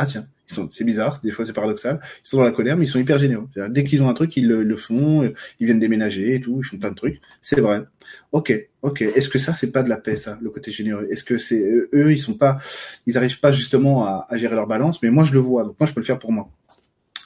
ah 0.00 0.06
tiens, 0.06 0.28
ils 0.48 0.54
sont, 0.54 0.70
c'est 0.70 0.84
bizarre, 0.84 1.20
des 1.24 1.32
fois 1.32 1.44
c'est 1.44 1.52
paradoxal. 1.52 2.00
Ils 2.24 2.28
sont 2.28 2.36
dans 2.36 2.44
la 2.44 2.52
colère, 2.52 2.76
mais 2.76 2.84
ils 2.84 2.88
sont 2.88 3.00
hyper 3.00 3.18
généreux. 3.18 3.48
Dès 3.70 3.82
qu'ils 3.82 4.00
ont 4.02 4.08
un 4.08 4.14
truc, 4.14 4.36
ils 4.36 4.46
le, 4.46 4.76
font, 4.76 5.30
ils 5.58 5.66
viennent 5.66 5.80
déménager 5.80 6.36
et 6.36 6.40
tout, 6.40 6.60
ils 6.62 6.64
font 6.64 6.78
plein 6.78 6.90
de 6.90 6.94
trucs. 6.94 7.20
C'est 7.42 7.60
vrai. 7.60 7.82
Ok, 8.30 8.52
ok. 8.82 9.02
Est-ce 9.02 9.28
que 9.28 9.38
ça 9.38 9.54
c'est 9.54 9.72
pas 9.72 9.82
de 9.82 9.88
la 9.88 9.96
paix, 9.96 10.16
ça, 10.16 10.38
le 10.40 10.50
côté 10.50 10.70
généreux? 10.70 11.08
Est-ce 11.10 11.24
que 11.24 11.36
c'est 11.36 11.68
eux, 11.92 12.12
ils 12.12 12.20
sont 12.20 12.34
pas, 12.34 12.60
ils 13.06 13.18
arrivent 13.18 13.40
pas 13.40 13.50
justement 13.50 14.06
à, 14.06 14.26
à, 14.30 14.38
gérer 14.38 14.54
leur 14.54 14.68
balance, 14.68 15.02
mais 15.02 15.10
moi 15.10 15.24
je 15.24 15.32
le 15.32 15.40
vois, 15.40 15.64
donc 15.64 15.74
moi 15.80 15.88
je 15.88 15.92
peux 15.92 16.00
le 16.00 16.06
faire 16.06 16.20
pour 16.20 16.30
moi. 16.30 16.48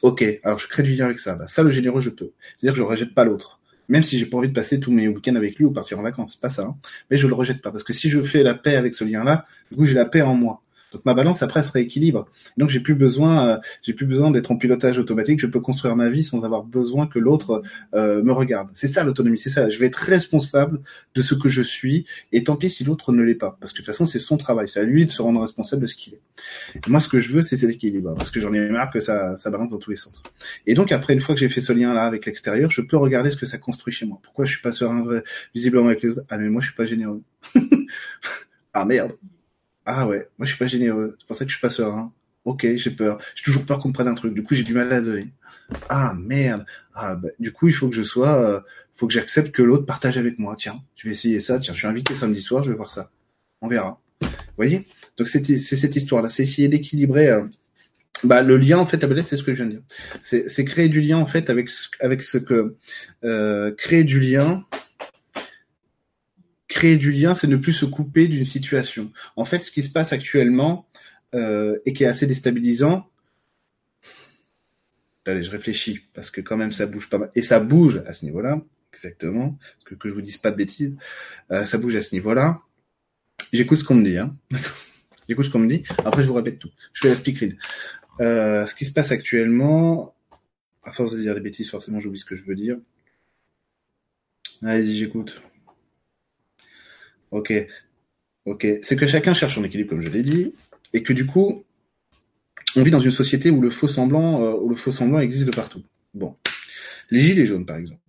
Ok, 0.00 0.24
alors 0.42 0.58
je 0.58 0.66
crée 0.66 0.82
du 0.82 0.94
lien 0.94 1.04
avec 1.04 1.20
ça. 1.20 1.36
Bah, 1.36 1.46
ça 1.46 1.62
le 1.62 1.70
généreux 1.70 2.00
je 2.00 2.10
peux. 2.10 2.32
C'est-à-dire 2.56 2.72
que 2.72 2.78
je 2.78 2.82
rejette 2.82 3.14
pas 3.14 3.24
l'autre. 3.24 3.60
Même 3.88 4.02
si 4.02 4.18
j'ai 4.18 4.26
pas 4.26 4.38
envie 4.38 4.48
de 4.48 4.54
passer 4.54 4.80
tous 4.80 4.90
mes 4.90 5.06
week-ends 5.08 5.34
avec 5.34 5.56
lui 5.56 5.66
ou 5.66 5.70
partir 5.70 5.98
en 5.98 6.02
vacances, 6.02 6.36
pas 6.36 6.50
ça. 6.50 6.62
Hein. 6.62 6.76
Mais 7.10 7.18
je 7.18 7.26
le 7.26 7.34
rejette 7.34 7.60
pas 7.60 7.70
parce 7.70 7.84
que 7.84 7.92
si 7.92 8.08
je 8.08 8.22
fais 8.22 8.42
la 8.42 8.54
paix 8.54 8.76
avec 8.76 8.94
ce 8.94 9.04
lien-là, 9.04 9.46
du 9.70 9.76
coup 9.76 9.84
j'ai 9.84 9.94
la 9.94 10.06
paix 10.06 10.22
en 10.22 10.34
moi. 10.34 10.62
Donc 10.92 11.04
ma 11.04 11.14
balance 11.14 11.42
après 11.42 11.62
se 11.62 11.72
rééquilibre. 11.72 12.26
Donc 12.56 12.68
j'ai 12.68 12.80
plus 12.80 12.94
besoin, 12.94 13.48
euh, 13.48 13.58
j'ai 13.82 13.92
plus 13.92 14.06
besoin 14.06 14.30
d'être 14.30 14.50
en 14.50 14.56
pilotage 14.56 14.98
automatique. 14.98 15.40
Je 15.40 15.46
peux 15.46 15.60
construire 15.60 15.96
ma 15.96 16.10
vie 16.10 16.24
sans 16.24 16.44
avoir 16.44 16.62
besoin 16.62 17.06
que 17.06 17.18
l'autre 17.18 17.62
euh, 17.94 18.22
me 18.22 18.32
regarde. 18.32 18.68
C'est 18.74 18.88
ça 18.88 19.04
l'autonomie, 19.04 19.38
c'est 19.38 19.50
ça. 19.50 19.68
Je 19.70 19.78
vais 19.78 19.86
être 19.86 19.96
responsable 19.96 20.80
de 21.14 21.22
ce 21.22 21.34
que 21.34 21.48
je 21.48 21.62
suis, 21.62 22.06
et 22.32 22.44
tant 22.44 22.56
pis 22.56 22.70
si 22.70 22.84
l'autre 22.84 23.12
ne 23.12 23.22
l'est 23.22 23.34
pas, 23.34 23.56
parce 23.60 23.72
que 23.72 23.78
de 23.78 23.84
toute 23.84 23.92
façon 23.92 24.06
c'est 24.06 24.18
son 24.18 24.36
travail, 24.36 24.68
c'est 24.68 24.80
à 24.80 24.84
lui 24.84 25.06
de 25.06 25.10
se 25.10 25.22
rendre 25.22 25.40
responsable 25.40 25.82
de 25.82 25.86
ce 25.86 25.96
qu'il 25.96 26.14
est. 26.14 26.88
moi 26.88 27.00
ce 27.00 27.08
que 27.08 27.20
je 27.20 27.32
veux 27.32 27.42
c'est 27.42 27.56
cet 27.56 27.70
équilibre, 27.70 28.14
parce 28.14 28.30
que 28.30 28.40
j'en 28.40 28.52
ai 28.52 28.60
marre 28.68 28.90
que 28.90 29.00
ça, 29.00 29.36
ça 29.36 29.50
balance 29.50 29.70
dans 29.70 29.78
tous 29.78 29.90
les 29.90 29.96
sens. 29.96 30.22
Et 30.66 30.74
donc 30.74 30.92
après 30.92 31.14
une 31.14 31.20
fois 31.20 31.34
que 31.34 31.40
j'ai 31.40 31.48
fait 31.48 31.60
ce 31.60 31.72
lien 31.72 31.94
là 31.94 32.04
avec 32.04 32.26
l'extérieur, 32.26 32.70
je 32.70 32.82
peux 32.82 32.96
regarder 32.96 33.30
ce 33.30 33.36
que 33.36 33.46
ça 33.46 33.58
construit 33.58 33.92
chez 33.92 34.06
moi. 34.06 34.18
Pourquoi 34.22 34.44
je 34.46 34.52
suis 34.52 34.62
pas 34.62 34.72
serein 34.72 35.04
visiblement 35.54 35.86
avec 35.86 36.02
les 36.02 36.18
autres? 36.18 36.26
Ah 36.30 36.38
mais 36.38 36.48
moi 36.48 36.60
je 36.60 36.66
suis 36.66 36.76
pas 36.76 36.84
généreux. 36.84 37.22
ah 38.72 38.84
merde. 38.84 39.12
Ah 39.84 40.06
ouais, 40.06 40.28
moi 40.38 40.46
je 40.46 40.50
suis 40.50 40.58
pas 40.58 40.66
généreux, 40.66 41.16
c'est 41.18 41.26
pour 41.26 41.36
ça 41.36 41.44
que 41.44 41.50
je 41.50 41.56
suis 41.56 41.60
pas 41.60 41.70
serein. 41.70 42.12
Ok, 42.44 42.66
j'ai 42.74 42.90
peur. 42.90 43.18
J'ai 43.34 43.44
toujours 43.44 43.64
peur 43.64 43.78
qu'on 43.78 43.92
prenne 43.92 44.08
un 44.08 44.14
truc. 44.14 44.34
Du 44.34 44.42
coup, 44.42 44.54
j'ai 44.54 44.64
du 44.64 44.74
mal 44.74 44.92
à 44.92 45.00
donner. 45.00 45.28
Ah 45.88 46.14
merde. 46.18 46.66
Ah 46.94 47.14
bah, 47.14 47.28
du 47.38 47.52
coup, 47.52 47.68
il 47.68 47.74
faut 47.74 47.88
que 47.88 47.94
je 47.94 48.02
sois, 48.02 48.34
euh, 48.34 48.60
faut 48.94 49.06
que 49.06 49.12
j'accepte 49.12 49.52
que 49.52 49.62
l'autre 49.62 49.86
partage 49.86 50.18
avec 50.18 50.38
moi. 50.38 50.56
Tiens, 50.58 50.82
je 50.96 51.08
vais 51.08 51.12
essayer 51.12 51.40
ça. 51.40 51.58
Tiens, 51.60 51.74
je 51.74 51.78
suis 51.78 51.88
invité 51.88 52.14
samedi 52.14 52.42
soir, 52.42 52.64
je 52.64 52.70
vais 52.70 52.76
voir 52.76 52.90
ça. 52.90 53.10
On 53.60 53.68
verra. 53.68 54.00
Vous 54.20 54.28
voyez? 54.56 54.86
Donc 55.16 55.28
c'est 55.28 55.44
cette 55.44 55.96
histoire-là. 55.96 56.28
C'est 56.28 56.42
essayer 56.42 56.68
d'équilibrer. 56.68 57.28
Euh, 57.28 57.44
bah, 58.24 58.42
le 58.42 58.56
lien 58.56 58.78
en 58.78 58.86
fait, 58.86 59.00
c'est 59.22 59.36
ce 59.36 59.42
que 59.42 59.52
je 59.52 59.62
viens 59.62 59.66
de 59.66 59.78
dire. 59.78 59.82
C'est 60.22 60.64
créer 60.64 60.88
du 60.88 61.00
lien 61.00 61.18
en 61.18 61.26
fait 61.26 61.50
avec 61.50 61.70
avec 62.00 62.22
ce 62.22 62.38
que 62.38 62.76
euh, 63.24 63.72
créer 63.76 64.04
du 64.04 64.20
lien 64.20 64.64
créer 66.72 66.96
du 66.96 67.12
lien, 67.12 67.34
c'est 67.34 67.46
ne 67.46 67.56
plus 67.56 67.72
se 67.72 67.84
couper 67.84 68.26
d'une 68.28 68.44
situation. 68.44 69.12
En 69.36 69.44
fait, 69.44 69.58
ce 69.58 69.70
qui 69.70 69.82
se 69.82 69.90
passe 69.90 70.12
actuellement 70.12 70.88
euh, 71.34 71.78
et 71.86 71.92
qui 71.92 72.04
est 72.04 72.06
assez 72.06 72.26
déstabilisant. 72.26 73.08
Allez, 75.26 75.44
je 75.44 75.50
réfléchis 75.50 76.00
parce 76.14 76.30
que 76.30 76.40
quand 76.40 76.56
même 76.56 76.72
ça 76.72 76.86
bouge 76.86 77.08
pas 77.08 77.18
mal 77.18 77.30
et 77.36 77.42
ça 77.42 77.60
bouge 77.60 78.02
à 78.06 78.12
ce 78.12 78.24
niveau-là, 78.24 78.60
exactement. 78.92 79.56
Que 79.84 79.94
que 79.94 80.08
je 80.08 80.14
vous 80.14 80.22
dise 80.22 80.38
pas 80.38 80.50
de 80.50 80.56
bêtises, 80.56 80.96
euh, 81.52 81.64
ça 81.64 81.78
bouge 81.78 81.94
à 81.94 82.02
ce 82.02 82.14
niveau-là. 82.14 82.60
J'écoute 83.52 83.78
ce 83.78 83.84
qu'on 83.84 83.94
me 83.94 84.04
dit, 84.04 84.18
hein. 84.18 84.36
J'écoute 85.28 85.44
ce 85.44 85.50
qu'on 85.50 85.60
me 85.60 85.68
dit. 85.68 85.84
Après, 86.04 86.22
je 86.22 86.28
vous 86.28 86.34
répète 86.34 86.58
tout. 86.58 86.70
Je 86.92 87.02
fais 87.02 87.08
la 87.10 87.14
speakerine. 87.14 87.56
Euh, 88.20 88.66
ce 88.66 88.74
qui 88.74 88.84
se 88.84 88.92
passe 88.92 89.12
actuellement, 89.12 90.14
à 90.82 90.92
force 90.92 91.12
de 91.12 91.18
dire 91.18 91.34
des 91.34 91.40
bêtises, 91.40 91.70
forcément, 91.70 92.00
j'oublie 92.00 92.18
ce 92.18 92.24
que 92.24 92.34
je 92.34 92.44
veux 92.44 92.56
dire. 92.56 92.76
Allez-y, 94.62 94.96
j'écoute. 94.96 95.40
Ok. 97.32 97.52
Ok. 98.46 98.66
C'est 98.82 98.96
que 98.96 99.06
chacun 99.06 99.34
cherche 99.34 99.56
son 99.56 99.64
équilibre, 99.64 99.90
comme 99.90 100.02
je 100.02 100.10
l'ai 100.10 100.22
dit, 100.22 100.52
et 100.92 101.02
que 101.02 101.12
du 101.12 101.26
coup, 101.26 101.64
on 102.76 102.82
vit 102.82 102.90
dans 102.90 103.00
une 103.00 103.10
société 103.10 103.50
où 103.50 103.60
le 103.60 103.70
faux 103.70 103.88
semblant, 103.88 104.42
euh, 104.42 104.54
où 104.54 104.68
le 104.68 104.76
faux 104.76 104.92
semblant 104.92 105.18
existe 105.18 105.46
de 105.46 105.50
partout. 105.50 105.82
Bon. 106.14 106.36
Les 107.10 107.20
gilets 107.20 107.46
jaunes, 107.46 107.66
par 107.66 107.76
exemple. 107.76 108.00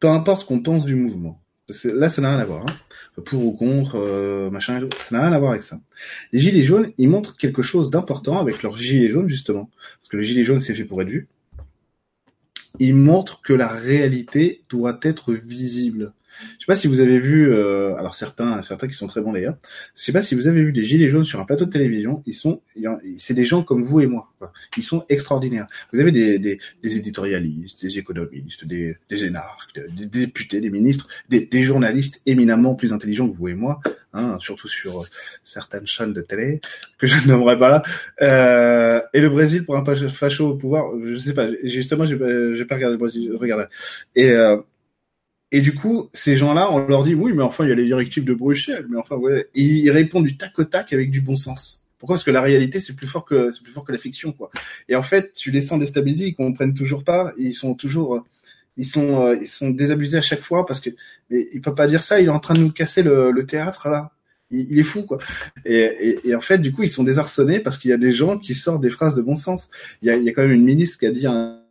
Peu 0.00 0.08
importe 0.08 0.42
ce 0.42 0.46
qu'on 0.46 0.60
pense 0.60 0.84
du 0.84 0.94
mouvement. 0.94 1.40
là, 1.84 2.08
ça 2.08 2.22
n'a 2.22 2.30
rien 2.30 2.38
à 2.38 2.44
voir. 2.44 2.62
Hein. 2.62 3.20
Pour 3.24 3.44
ou 3.44 3.52
contre, 3.52 3.96
euh, 3.96 4.50
machin, 4.50 4.88
ça 4.98 5.16
n'a 5.16 5.22
rien 5.22 5.32
à 5.32 5.38
voir 5.38 5.52
avec 5.52 5.64
ça. 5.64 5.80
Les 6.32 6.40
gilets 6.40 6.64
jaunes, 6.64 6.92
ils 6.98 7.08
montrent 7.08 7.36
quelque 7.36 7.62
chose 7.62 7.90
d'important 7.90 8.38
avec 8.38 8.62
leurs 8.62 8.76
gilets 8.76 9.10
jaunes, 9.10 9.28
justement. 9.28 9.70
Parce 10.00 10.08
que 10.08 10.16
le 10.16 10.22
gilet 10.22 10.44
jaune, 10.44 10.60
c'est 10.60 10.74
fait 10.74 10.84
pour 10.84 11.02
être 11.02 11.08
vu. 11.08 11.28
Ils 12.78 12.94
montrent 12.94 13.42
que 13.42 13.52
la 13.52 13.68
réalité 13.68 14.62
doit 14.70 14.98
être 15.02 15.34
visible. 15.34 16.12
Je 16.40 16.64
sais 16.64 16.66
pas 16.66 16.74
si 16.74 16.88
vous 16.88 17.00
avez 17.00 17.18
vu, 17.18 17.52
euh, 17.52 17.94
alors 17.96 18.14
certains, 18.14 18.62
certains 18.62 18.88
qui 18.88 18.94
sont 18.94 19.06
très 19.06 19.20
bons 19.20 19.32
d'ailleurs. 19.32 19.56
Je 19.94 20.02
sais 20.02 20.12
pas 20.12 20.22
si 20.22 20.34
vous 20.34 20.48
avez 20.48 20.62
vu 20.62 20.72
des 20.72 20.84
gilets 20.84 21.08
jaunes 21.08 21.24
sur 21.24 21.40
un 21.40 21.44
plateau 21.44 21.66
de 21.66 21.70
télévision. 21.70 22.22
Ils 22.26 22.34
sont, 22.34 22.62
c'est 23.18 23.34
des 23.34 23.46
gens 23.46 23.62
comme 23.62 23.82
vous 23.82 24.00
et 24.00 24.06
moi. 24.06 24.32
Quoi. 24.38 24.52
Ils 24.76 24.82
sont 24.82 25.04
extraordinaires. 25.08 25.66
Vous 25.92 26.00
avez 26.00 26.12
des, 26.12 26.38
des, 26.38 26.58
des 26.82 26.96
éditorialistes, 26.96 27.82
des 27.82 27.98
économistes, 27.98 28.64
des, 28.64 28.96
des 29.08 29.24
énarques, 29.24 29.80
des, 29.96 30.06
députés, 30.06 30.60
des 30.60 30.70
ministres, 30.70 31.08
des, 31.28 31.46
des, 31.46 31.64
journalistes 31.64 32.20
éminemment 32.26 32.74
plus 32.74 32.92
intelligents 32.92 33.28
que 33.28 33.36
vous 33.36 33.48
et 33.48 33.54
moi, 33.54 33.80
hein, 34.12 34.36
surtout 34.40 34.68
sur 34.68 35.04
certaines 35.44 35.86
chaînes 35.86 36.12
de 36.12 36.20
télé 36.20 36.60
que 36.98 37.06
je 37.06 37.16
nommerai 37.28 37.58
pas 37.58 37.68
là. 37.68 37.82
Euh, 38.22 39.00
et 39.12 39.20
le 39.20 39.28
Brésil 39.28 39.64
pour 39.64 39.76
un 39.76 39.84
facho 40.08 40.50
au 40.50 40.54
pouvoir, 40.54 40.92
je 41.04 41.16
sais 41.16 41.34
pas. 41.34 41.48
Justement, 41.64 42.06
j'ai 42.06 42.16
pas 42.16 42.74
regardé 42.74 42.94
le 42.94 42.98
Brésil. 42.98 43.32
Regardez. 43.38 43.64
Et 44.14 44.30
euh, 44.30 44.56
et 45.52 45.60
du 45.60 45.74
coup, 45.74 46.08
ces 46.14 46.38
gens-là, 46.38 46.72
on 46.72 46.78
leur 46.78 47.02
dit 47.02 47.14
oui, 47.14 47.34
mais 47.34 47.42
enfin, 47.42 47.64
il 47.64 47.68
y 47.68 47.72
a 47.72 47.74
les 47.74 47.84
directives 47.84 48.24
de 48.24 48.32
Bruxelles, 48.32 48.86
mais 48.88 48.96
enfin, 48.96 49.16
ouais. 49.16 49.48
Ils 49.54 49.90
répondent 49.90 50.24
du 50.24 50.38
tac 50.38 50.58
au 50.58 50.64
tac 50.64 50.94
avec 50.94 51.10
du 51.10 51.20
bon 51.20 51.36
sens. 51.36 51.84
Pourquoi? 51.98 52.16
Parce 52.16 52.24
que 52.24 52.30
la 52.30 52.40
réalité, 52.40 52.80
c'est 52.80 52.96
plus 52.96 53.06
fort 53.06 53.26
que 53.26 53.50
c'est 53.50 53.62
plus 53.62 53.72
fort 53.72 53.84
que 53.84 53.92
la 53.92 53.98
fiction, 53.98 54.32
quoi. 54.32 54.50
Et 54.88 54.96
en 54.96 55.02
fait, 55.02 55.34
tu 55.34 55.50
les 55.50 55.60
sens 55.60 55.78
déstabilisés, 55.78 56.28
ils 56.28 56.34
comprennent 56.34 56.72
toujours 56.72 57.04
pas, 57.04 57.34
ils 57.36 57.52
sont 57.52 57.74
toujours, 57.74 58.24
ils 58.78 58.86
sont, 58.86 59.38
ils 59.40 59.46
sont 59.46 59.70
désabusés 59.70 60.16
à 60.16 60.22
chaque 60.22 60.40
fois 60.40 60.64
parce 60.64 60.80
que, 60.80 60.88
mais 61.28 61.46
il 61.52 61.60
peut 61.60 61.74
pas 61.74 61.86
dire 61.86 62.02
ça, 62.02 62.18
il 62.18 62.26
est 62.26 62.30
en 62.30 62.40
train 62.40 62.54
de 62.54 62.60
nous 62.60 62.72
casser 62.72 63.02
le, 63.02 63.30
le 63.30 63.46
théâtre 63.46 63.88
là. 63.90 64.10
Il, 64.50 64.78
est 64.78 64.84
fou, 64.84 65.02
quoi. 65.02 65.18
Et, 65.64 65.78
et, 65.78 66.28
et, 66.28 66.34
en 66.34 66.42
fait, 66.42 66.58
du 66.58 66.72
coup, 66.72 66.82
ils 66.82 66.90
sont 66.90 67.04
désarçonnés 67.04 67.58
parce 67.58 67.78
qu'il 67.78 67.90
y 67.90 67.94
a 67.94 67.96
des 67.96 68.12
gens 68.12 68.36
qui 68.36 68.54
sortent 68.54 68.82
des 68.82 68.90
phrases 68.90 69.14
de 69.14 69.22
bon 69.22 69.34
sens. 69.34 69.70
Il 70.02 70.08
y 70.08 70.10
a, 70.10 70.16
il 70.16 70.24
y 70.24 70.28
a 70.28 70.32
quand 70.32 70.42
même 70.42 70.52
une 70.52 70.64
ministre 70.64 70.98
qui 70.98 71.06
a 71.06 71.10
dit 71.10 71.26
un 71.26 71.61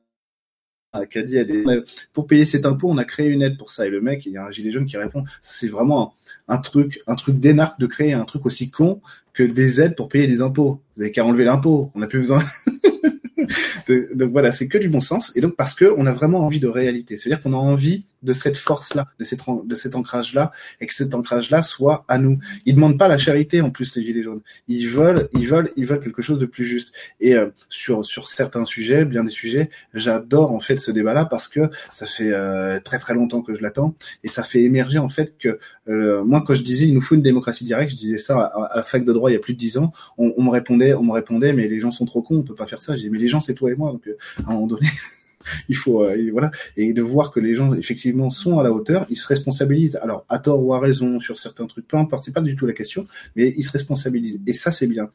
pour 2.13 2.27
payer 2.27 2.45
cet 2.45 2.65
impôt, 2.65 2.89
on 2.89 2.97
a 2.97 3.05
créé 3.05 3.27
une 3.27 3.41
aide 3.41 3.57
pour 3.57 3.71
ça. 3.71 3.85
Et 3.87 3.89
le 3.89 4.01
mec, 4.01 4.25
il 4.25 4.33
y 4.33 4.37
a 4.37 4.45
un 4.45 4.51
gilet 4.51 4.71
jaune 4.71 4.85
qui 4.85 4.97
répond, 4.97 5.23
c'est 5.41 5.67
vraiment 5.67 6.15
un, 6.47 6.57
truc, 6.57 7.01
un 7.07 7.15
truc 7.15 7.39
d'énarque 7.39 7.79
de 7.79 7.87
créer 7.87 8.13
un 8.13 8.25
truc 8.25 8.45
aussi 8.45 8.69
con 8.69 9.01
que 9.33 9.43
des 9.43 9.81
aides 9.81 9.95
pour 9.95 10.09
payer 10.09 10.27
des 10.27 10.41
impôts. 10.41 10.81
Vous 10.95 11.03
avez 11.03 11.11
qu'à 11.11 11.25
enlever 11.25 11.45
l'impôt. 11.45 11.91
On 11.95 11.99
n'a 11.99 12.07
plus 12.07 12.19
besoin. 12.19 12.43
donc 14.15 14.31
voilà, 14.31 14.51
c'est 14.51 14.67
que 14.67 14.77
du 14.77 14.89
bon 14.89 14.99
sens. 14.99 15.31
Et 15.35 15.41
donc 15.41 15.55
parce 15.55 15.73
que 15.73 15.93
on 15.97 16.05
a 16.05 16.13
vraiment 16.13 16.45
envie 16.45 16.59
de 16.59 16.67
réalité. 16.67 17.17
C'est-à-dire 17.17 17.41
qu'on 17.41 17.53
a 17.53 17.57
envie 17.57 18.05
de 18.23 18.33
cette 18.33 18.57
force-là, 18.57 19.07
de, 19.19 19.25
de 19.67 19.75
cet 19.75 19.95
ancrage-là, 19.95 20.51
et 20.79 20.87
que 20.87 20.93
cet 20.93 21.13
ancrage-là 21.13 21.61
soit 21.61 22.05
à 22.07 22.17
nous. 22.17 22.39
Ils 22.65 22.75
demandent 22.75 22.97
pas 22.97 23.07
la 23.07 23.17
charité 23.17 23.61
en 23.61 23.69
plus 23.69 23.95
les 23.95 24.03
gilets 24.03 24.23
jaunes. 24.23 24.41
Ils 24.67 24.87
veulent, 24.87 25.29
ils 25.33 25.47
veulent, 25.47 25.71
ils 25.75 25.85
veulent 25.85 26.01
quelque 26.01 26.21
chose 26.21 26.39
de 26.39 26.45
plus 26.45 26.65
juste. 26.65 26.93
Et 27.19 27.35
euh, 27.35 27.49
sur 27.69 28.05
sur 28.05 28.27
certains 28.27 28.65
sujets, 28.65 29.05
bien 29.05 29.23
des 29.23 29.31
sujets, 29.31 29.69
j'adore 29.93 30.53
en 30.53 30.59
fait 30.59 30.77
ce 30.77 30.91
débat-là 30.91 31.25
parce 31.25 31.47
que 31.47 31.69
ça 31.91 32.05
fait 32.05 32.31
euh, 32.31 32.79
très 32.79 32.99
très 32.99 33.13
longtemps 33.13 33.41
que 33.41 33.55
je 33.55 33.61
l'attends 33.61 33.95
et 34.23 34.27
ça 34.27 34.43
fait 34.43 34.61
émerger 34.61 34.99
en 34.99 35.09
fait 35.09 35.35
que 35.37 35.59
euh, 35.89 36.23
moi 36.23 36.43
quand 36.45 36.53
je 36.53 36.63
disais 36.63 36.87
il 36.87 36.93
nous 36.93 37.01
faut 37.01 37.15
une 37.15 37.21
démocratie 37.21 37.65
directe, 37.65 37.91
je 37.91 37.97
disais 37.97 38.17
ça 38.17 38.39
à, 38.39 38.77
la 38.77 38.83
fac 38.83 39.03
de 39.03 39.13
droit 39.13 39.29
il 39.29 39.33
y 39.33 39.37
a 39.37 39.39
plus 39.39 39.53
de 39.53 39.59
dix 39.59 39.77
ans. 39.77 39.91
On, 40.17 40.33
on, 40.37 40.43
me 40.43 40.49
répondait, 40.49 40.93
on 40.93 41.03
me 41.03 41.11
répondait 41.11 41.53
mais 41.53 41.67
les 41.67 41.79
gens 41.79 41.91
sont 41.91 42.05
trop 42.05 42.21
cons, 42.21 42.37
on 42.37 42.43
peut 42.43 42.55
pas 42.55 42.67
faire 42.67 42.81
ça. 42.81 42.95
Disais 42.95 43.09
mais 43.09 43.19
les 43.19 43.27
gens 43.27 43.41
c'est 43.41 43.55
toi 43.55 43.71
et 43.71 43.75
moi 43.75 43.91
donc 43.91 44.07
à 44.45 44.51
un 44.51 44.53
moment 44.53 44.67
donné 44.67 44.87
il 45.69 45.75
faut 45.75 46.03
euh, 46.03 46.29
voilà 46.31 46.51
et 46.77 46.93
de 46.93 47.01
voir 47.01 47.31
que 47.31 47.39
les 47.39 47.55
gens 47.55 47.73
effectivement 47.73 48.29
sont 48.29 48.59
à 48.59 48.63
la 48.63 48.71
hauteur, 48.71 49.05
ils 49.09 49.17
se 49.17 49.27
responsabilisent. 49.27 49.97
Alors 49.97 50.25
à 50.29 50.39
tort 50.39 50.63
ou 50.63 50.73
à 50.73 50.79
raison 50.79 51.19
sur 51.19 51.37
certains 51.37 51.67
trucs, 51.67 51.87
peu 51.87 51.97
importe, 51.97 52.25
c'est 52.25 52.33
pas 52.33 52.41
du 52.41 52.55
tout 52.55 52.65
la 52.65 52.73
question, 52.73 53.07
mais 53.35 53.53
ils 53.55 53.63
se 53.63 53.71
responsabilisent 53.71 54.41
et 54.45 54.53
ça 54.53 54.71
c'est 54.71 54.87
bien. 54.87 55.09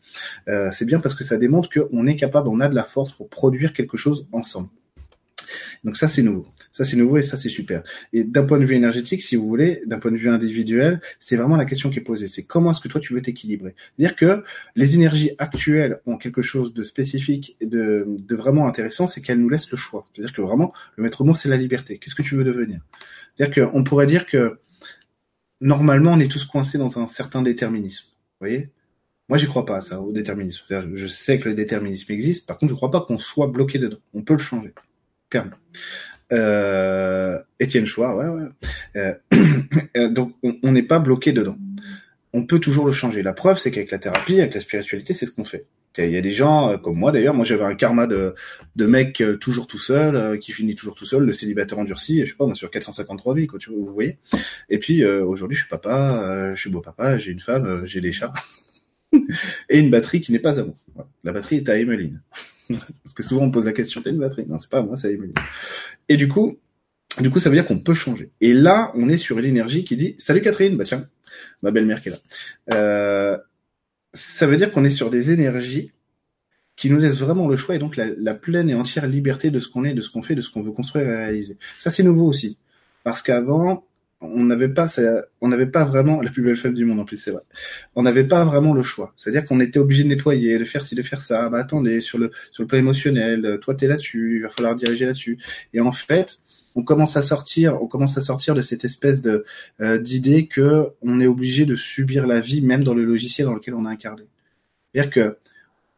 Euh, 0.49 0.71
c'est 0.73 0.85
bien 0.85 1.01
parce 1.01 1.15
que 1.15 1.25
ça 1.25 1.39
démontre 1.39 1.69
qu'on 1.71 2.07
est 2.07 2.17
capable, 2.17 2.49
on 2.49 2.61
a 2.61 2.69
de 2.69 2.75
la 2.75 2.85
force 2.85 3.13
pour 3.13 3.29
produire 3.29 3.73
quelque 3.73 3.97
chose 3.97 4.29
ensemble. 4.33 4.69
Donc 5.85 5.97
ça 5.97 6.09
c'est 6.09 6.23
nouveau. 6.23 6.47
Ça, 6.77 6.85
c'est 6.85 6.99
nouveau 6.99 7.17
et 7.17 7.23
ça, 7.23 7.39
c'est 7.39 7.49
super. 7.49 7.83
Et 8.13 8.23
d'un 8.23 8.45
point 8.45 8.59
de 8.59 8.67
vue 8.67 8.75
énergétique, 8.75 9.23
si 9.23 9.35
vous 9.35 9.49
voulez, 9.49 9.81
d'un 9.87 9.99
point 9.99 10.11
de 10.11 10.19
vue 10.19 10.29
individuel, 10.29 11.01
c'est 11.21 11.37
vraiment 11.37 11.57
la 11.57 11.65
question 11.65 11.89
qui 11.89 12.01
est 12.01 12.03
posée. 12.03 12.27
C'est 12.27 12.43
comment 12.43 12.73
est-ce 12.73 12.81
que 12.81 12.89
toi, 12.89 13.01
tu 13.01 13.15
veux 13.15 13.23
t'équilibrer? 13.23 13.75
C'est-à-dire 13.97 14.15
que 14.15 14.45
les 14.75 14.95
énergies 14.95 15.31
actuelles 15.39 16.01
ont 16.05 16.19
quelque 16.19 16.43
chose 16.43 16.75
de 16.75 16.83
spécifique 16.83 17.57
et 17.63 17.67
de, 17.67 18.07
vraiment 18.29 18.69
intéressant, 18.69 19.07
c'est 19.07 19.23
qu'elles 19.23 19.41
nous 19.41 19.49
laissent 19.49 19.71
le 19.71 19.79
choix. 19.79 20.07
C'est-à-dire 20.13 20.35
que 20.35 20.43
vraiment, 20.43 20.75
le 20.97 21.05
maître 21.05 21.25
mot, 21.25 21.35
c'est 21.35 21.49
la 21.49 21.57
liberté. 21.57 21.97
Qu'est-ce 21.97 22.15
que 22.15 22.21
tu 22.21 22.35
veux 22.35 22.45
devenir? 22.45 22.81
C'est-à-dire 23.35 23.71
qu'on 23.71 23.83
pourrait 23.83 24.05
dire 24.05 24.27
que 24.27 24.59
normalement, 25.63 26.13
on 26.13 26.21
est 26.21 26.31
tous 26.31 26.45
coincés 26.45 26.77
dans 26.77 26.99
un 26.99 27.07
certain 27.07 27.41
déterminisme. 27.41 28.05
Vous 28.09 28.47
voyez? 28.47 28.69
Moi, 29.31 29.39
j'y 29.39 29.47
crois 29.47 29.65
pas 29.65 29.81
ça, 29.81 30.03
au 30.03 30.13
déterminisme. 30.13 30.63
Je 30.69 31.09
sais 31.09 31.41
que 31.41 31.49
le 31.49 31.55
déterminisme 31.55 32.13
existe, 32.13 32.47
par 32.47 32.59
contre, 32.59 32.73
je 32.73 32.77
crois 32.77 32.91
pas 32.91 33.01
qu'on 33.01 33.19
soit 33.19 33.47
bloqué 33.47 33.79
dedans. 33.79 33.97
On 34.13 34.21
peut 34.21 34.35
le 34.35 34.41
changer. 34.41 34.75
Clairement. 35.31 35.57
Euh, 36.33 37.39
Étienne 37.61 37.87
Chouard, 37.87 38.17
ouais, 38.17 38.27
ouais. 38.27 38.49
Euh, 38.97 39.15
euh, 39.97 40.09
donc, 40.09 40.35
on 40.43 40.73
n'est 40.73 40.83
pas 40.83 40.99
bloqué 40.99 41.33
dedans. 41.33 41.57
On 42.33 42.45
peut 42.45 42.59
toujours 42.59 42.87
le 42.87 42.93
changer. 42.93 43.23
La 43.23 43.33
preuve, 43.33 43.59
c'est 43.59 43.71
qu'avec 43.71 43.91
la 43.91 43.99
thérapie, 43.99 44.41
avec 44.41 44.55
la 44.55 44.61
spiritualité, 44.61 45.15
c'est 45.15 45.27
ce 45.27 45.31
qu'on 45.31 45.45
fait. 45.45 45.67
Il 45.99 46.11
y 46.11 46.19
a 46.19 46.21
des 46.21 46.33
gens 46.33 46.73
euh, 46.73 46.77
comme 46.77 46.97
moi 46.97 47.11
d'ailleurs. 47.11 47.33
Moi, 47.33 47.47
j'avais 47.47 47.65
un 47.65 47.75
karma 47.75 48.07
de, 48.07 48.35
de 48.75 48.87
mec 48.87 49.23
toujours 49.41 49.67
tout 49.67 49.79
seul, 49.79 50.39
qui 50.41 50.53
finit 50.53 50.75
toujours 50.75 50.95
tout 50.95 51.07
seul, 51.07 51.25
le 51.25 51.33
célibataire 51.33 51.79
endurci. 51.79 52.21
Je 52.27 52.31
sais 52.31 52.37
pas, 52.37 52.45
moi, 52.45 52.55
sur 52.55 52.71
453 52.71 53.35
vies, 53.35 53.47
quoi, 53.47 53.59
tu 53.59 53.71
vois, 53.71 53.79
vous 53.79 53.95
voyez. 53.95 54.19
Et 54.69 54.79
puis 54.79 55.05
aujourd'hui, 55.05 55.57
je 55.57 55.63
suis 55.63 55.71
papa, 55.71 56.55
je 56.55 56.61
suis 56.61 56.71
beau 56.71 56.83
papa, 56.83 57.19
j'ai 57.19 57.33
une 57.33 57.41
femme, 57.41 57.87
j'ai 57.87 58.03
des 58.03 58.13
chats 58.13 58.35
et 59.71 59.79
une 59.79 59.91
batterie 59.91 60.21
qui 60.21 60.33
n'est 60.33 60.39
pas 60.39 60.61
à 60.61 60.65
moi. 60.65 60.75
La 61.25 61.33
batterie 61.33 61.57
est 61.57 61.69
à 61.69 61.79
Emeline. 61.79 62.21
Parce 62.69 63.15
que 63.15 63.23
souvent 63.23 63.45
on 63.45 63.51
pose 63.51 63.65
la 63.65 63.73
question, 63.73 64.03
t'as 64.03 64.11
une 64.11 64.19
batterie? 64.19 64.45
Non, 64.47 64.59
c'est 64.59 64.71
pas 64.71 64.83
moi, 64.83 64.97
c'est 64.97 65.13
Emeline. 65.13 65.35
Et 66.09 66.17
du 66.17 66.29
coup, 66.29 66.59
Du 67.21 67.31
coup, 67.31 67.39
ça 67.41 67.49
veut 67.49 67.57
dire 67.57 67.65
qu'on 67.67 67.79
peut 67.79 67.95
changer. 67.95 68.31
Et 68.43 68.53
là, 68.53 68.93
on 68.95 69.09
est 69.09 69.17
sur 69.17 69.41
l'énergie 69.41 69.85
qui 69.85 69.97
dit 69.97 70.15
Salut 70.19 70.43
Catherine, 70.43 70.77
bah 70.77 70.85
tiens, 70.85 71.09
ma 71.63 71.71
belle-mère 71.71 72.03
qui 72.03 72.11
est 72.11 72.13
là. 72.13 72.19
Euh, 72.75 73.39
ça 74.13 74.47
veut 74.47 74.57
dire 74.59 74.71
qu'on 74.71 74.85
est 74.85 74.91
sur 74.91 75.09
des 75.11 75.31
énergies 75.31 75.93
qui 76.77 76.91
nous 76.91 76.99
laissent 76.99 77.21
vraiment 77.21 77.49
le 77.49 77.57
choix 77.57 77.75
et 77.75 77.79
donc 77.79 77.97
la, 77.97 78.09
la 78.19 78.35
pleine 78.35 78.69
et 78.69 78.75
entière 78.75 79.07
liberté 79.07 79.51
de 79.51 79.61
ce 79.61 79.69
qu'on 79.69 79.85
est, 79.85 79.95
de 79.95 80.03
ce 80.03 80.11
qu'on 80.11 80.23
fait, 80.23 80.35
de 80.35 80.43
ce 80.43 80.51
qu'on 80.51 80.63
veut 80.63 80.73
construire 80.73 81.09
et 81.09 81.17
réaliser. 81.17 81.57
Ça, 81.79 81.91
c'est 81.91 82.03
nouveau 82.03 82.27
aussi. 82.27 82.59
Parce 83.03 83.23
qu'avant, 83.23 83.87
on 84.21 84.45
n'avait 84.45 84.69
pas, 84.69 84.87
on 85.41 85.49
n'avait 85.49 85.67
pas 85.67 85.85
vraiment 85.85 86.23
la 86.23 86.31
plus 86.31 86.43
belle 86.43 86.57
femme 86.57 86.75
du 86.75 86.85
monde 86.85 87.01
en 87.01 87.05
plus, 87.05 87.17
c'est 87.17 87.31
vrai. 87.31 87.43
On 87.95 88.03
n'avait 88.03 88.25
pas 88.25 88.45
vraiment 88.45 88.73
le 88.73 88.83
choix. 88.83 89.13
C'est-à-dire 89.17 89.45
qu'on 89.45 89.61
était 89.61 89.79
obligé 89.79 90.05
de 90.05 90.09
nettoyer, 90.09 90.59
de 90.59 90.65
faire 90.65 90.85
ci, 90.85 90.95
de 90.95 91.03
faire 91.03 91.21
ça. 91.21 91.49
Bah 91.49 91.59
attendez, 91.59 92.01
sur 92.01 92.19
le 92.19 92.31
sur 92.51 92.63
le 92.63 92.67
plan 92.67 92.79
émotionnel, 92.79 93.59
toi 93.61 93.75
t'es 93.75 93.87
là-dessus, 93.87 94.37
il 94.37 94.43
va 94.43 94.49
falloir 94.49 94.75
diriger 94.75 95.05
là-dessus. 95.05 95.39
Et 95.75 95.81
en 95.81 95.93
fait, 95.93 96.39
on 96.77 96.83
commence 96.83 97.17
à 97.17 97.23
sortir, 97.23 97.83
on 97.83 97.87
commence 97.87 98.17
à 98.19 98.21
sortir 98.21 98.55
de 98.55 98.63
cette 98.63 98.85
espèce 98.85 99.23
de 99.23 99.45
euh, 99.81 99.99
d'idée 99.99 100.47
que 100.47 100.91
on 101.03 101.21
est 101.21 101.27
obligé 101.27 101.65
de 101.65 101.75
subir 101.75 102.27
la 102.27 102.41
vie, 102.41 102.61
même 102.61 102.85
dans 102.85 102.95
le 102.95 103.05
logiciel 103.05 103.47
dans 103.47 103.55
lequel 103.55 103.75
on 103.75 103.87
a 103.87 103.91
incarné. 103.91 104.25
C'est-à-dire 104.93 105.11
que 105.11 105.39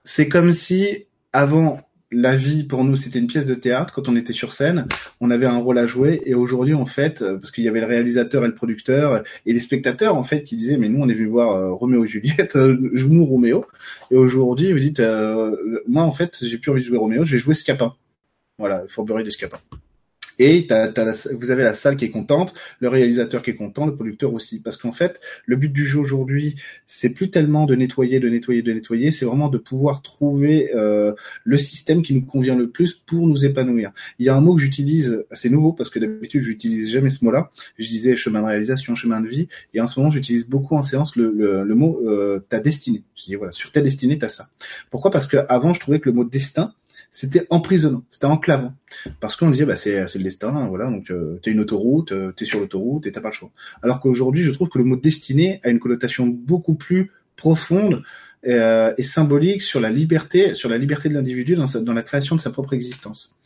c'est 0.04 0.28
comme 0.28 0.52
si 0.52 1.06
avant 1.32 1.80
la 2.10 2.36
vie 2.36 2.64
pour 2.64 2.84
nous 2.84 2.96
c'était 2.96 3.18
une 3.18 3.26
pièce 3.26 3.44
de 3.44 3.54
théâtre 3.54 3.92
quand 3.94 4.08
on 4.08 4.16
était 4.16 4.32
sur 4.32 4.52
scène. 4.52 4.86
On 5.20 5.30
avait 5.30 5.46
un 5.46 5.58
rôle 5.58 5.78
à 5.78 5.86
jouer 5.86 6.20
et 6.24 6.34
aujourd'hui 6.34 6.74
en 6.74 6.86
fait 6.86 7.22
euh, 7.22 7.36
parce 7.38 7.50
qu'il 7.50 7.64
y 7.64 7.68
avait 7.68 7.80
le 7.80 7.86
réalisateur 7.86 8.44
et 8.44 8.46
le 8.46 8.54
producteur 8.54 9.22
et 9.44 9.52
les 9.52 9.60
spectateurs 9.60 10.16
en 10.16 10.24
fait 10.24 10.44
qui 10.44 10.56
disaient 10.56 10.78
mais 10.78 10.88
nous 10.88 11.02
on 11.02 11.08
est 11.08 11.14
venu 11.14 11.26
voir 11.26 11.52
euh, 11.52 11.72
Roméo 11.72 12.04
et 12.04 12.08
Juliette 12.08 12.56
euh, 12.56 12.76
joue-nous 12.92 13.26
Roméo. 13.26 13.66
Et 14.10 14.16
aujourd'hui 14.16 14.72
vous 14.72 14.78
dites 14.78 15.00
euh, 15.00 15.82
moi 15.86 16.02
en 16.02 16.12
fait 16.12 16.38
j'ai 16.42 16.58
plus 16.58 16.70
envie 16.70 16.82
de 16.82 16.86
jouer 16.86 16.98
Roméo 16.98 17.24
je 17.24 17.32
vais 17.32 17.38
jouer 17.38 17.54
Scapin. 17.54 17.94
Voilà 18.58 18.84
Fourberie 18.88 19.24
de 19.24 19.30
Scapin 19.30 19.58
et 20.38 20.66
t'as, 20.66 20.88
t'as 20.88 21.28
vous 21.32 21.50
avez 21.50 21.62
la 21.62 21.74
salle 21.74 21.96
qui 21.96 22.04
est 22.04 22.10
contente, 22.10 22.54
le 22.80 22.88
réalisateur 22.88 23.42
qui 23.42 23.50
est 23.50 23.54
content, 23.54 23.86
le 23.86 23.94
producteur 23.94 24.32
aussi. 24.34 24.60
Parce 24.60 24.76
qu'en 24.76 24.92
fait, 24.92 25.20
le 25.46 25.56
but 25.56 25.72
du 25.72 25.86
jeu 25.86 25.98
aujourd'hui, 25.98 26.56
c'est 26.86 27.10
plus 27.10 27.30
tellement 27.30 27.66
de 27.66 27.74
nettoyer, 27.74 28.20
de 28.20 28.28
nettoyer, 28.28 28.62
de 28.62 28.72
nettoyer, 28.72 29.10
c'est 29.10 29.24
vraiment 29.24 29.48
de 29.48 29.58
pouvoir 29.58 30.02
trouver 30.02 30.70
euh, 30.74 31.12
le 31.44 31.58
système 31.58 32.02
qui 32.02 32.14
nous 32.14 32.24
convient 32.24 32.56
le 32.56 32.68
plus 32.68 32.92
pour 32.92 33.26
nous 33.26 33.44
épanouir. 33.44 33.92
Il 34.18 34.26
y 34.26 34.28
a 34.28 34.36
un 34.36 34.40
mot 34.40 34.54
que 34.54 34.60
j'utilise, 34.60 35.24
c'est 35.32 35.50
nouveau 35.50 35.72
parce 35.72 35.90
que 35.90 35.98
d'habitude 35.98 36.42
j'utilise 36.42 36.90
jamais 36.90 37.10
ce 37.10 37.24
mot-là. 37.24 37.50
Je 37.78 37.88
disais 37.88 38.16
chemin 38.16 38.42
de 38.42 38.46
réalisation, 38.46 38.94
chemin 38.94 39.20
de 39.20 39.28
vie, 39.28 39.48
et 39.74 39.80
en 39.80 39.88
ce 39.88 39.98
moment 39.98 40.10
j'utilise 40.10 40.48
beaucoup 40.48 40.76
en 40.76 40.82
séance 40.82 41.16
le, 41.16 41.32
le, 41.32 41.64
le 41.64 41.74
mot 41.74 42.00
euh, 42.06 42.40
ta 42.48 42.60
destinée. 42.60 43.02
Je 43.16 43.24
dis 43.24 43.34
voilà, 43.34 43.52
sur 43.52 43.72
ta 43.72 43.80
destinée, 43.80 44.18
t'as 44.18 44.28
ça. 44.28 44.48
Pourquoi? 44.90 45.10
Parce 45.10 45.26
que 45.26 45.38
avant 45.48 45.74
je 45.74 45.80
trouvais 45.80 46.00
que 46.00 46.08
le 46.08 46.14
mot 46.14 46.24
destin 46.24 46.74
c'était 47.10 47.46
emprisonnant, 47.50 48.04
c'était 48.10 48.26
enclavant. 48.26 48.74
Parce 49.20 49.36
qu'on 49.36 49.50
disait, 49.50 49.64
bah, 49.64 49.76
c'est, 49.76 50.06
c'est 50.06 50.18
le 50.18 50.24
destin, 50.24 50.54
hein, 50.54 50.66
voilà, 50.68 50.90
donc 50.90 51.10
euh, 51.10 51.38
t'es 51.42 51.50
une 51.50 51.60
autoroute, 51.60 52.12
euh, 52.12 52.32
t'es 52.32 52.44
sur 52.44 52.60
l'autoroute 52.60 53.06
et 53.06 53.12
t'as 53.12 53.20
pas 53.20 53.28
le 53.28 53.34
choix. 53.34 53.50
Alors 53.82 54.00
qu'aujourd'hui, 54.00 54.42
je 54.42 54.50
trouve 54.50 54.68
que 54.68 54.78
le 54.78 54.84
mot 54.84 54.96
destiné 54.96 55.60
a 55.64 55.70
une 55.70 55.78
connotation 55.78 56.26
beaucoup 56.26 56.74
plus 56.74 57.10
profonde 57.36 58.02
euh, 58.46 58.94
et 58.98 59.02
symbolique 59.02 59.62
sur 59.62 59.80
la 59.80 59.90
liberté, 59.90 60.54
sur 60.54 60.68
la 60.68 60.78
liberté 60.78 61.08
de 61.08 61.14
l'individu 61.14 61.56
dans, 61.56 61.66
dans 61.80 61.92
la 61.92 62.02
création 62.02 62.36
de 62.36 62.40
sa 62.40 62.50
propre 62.50 62.72
existence. 62.74 63.36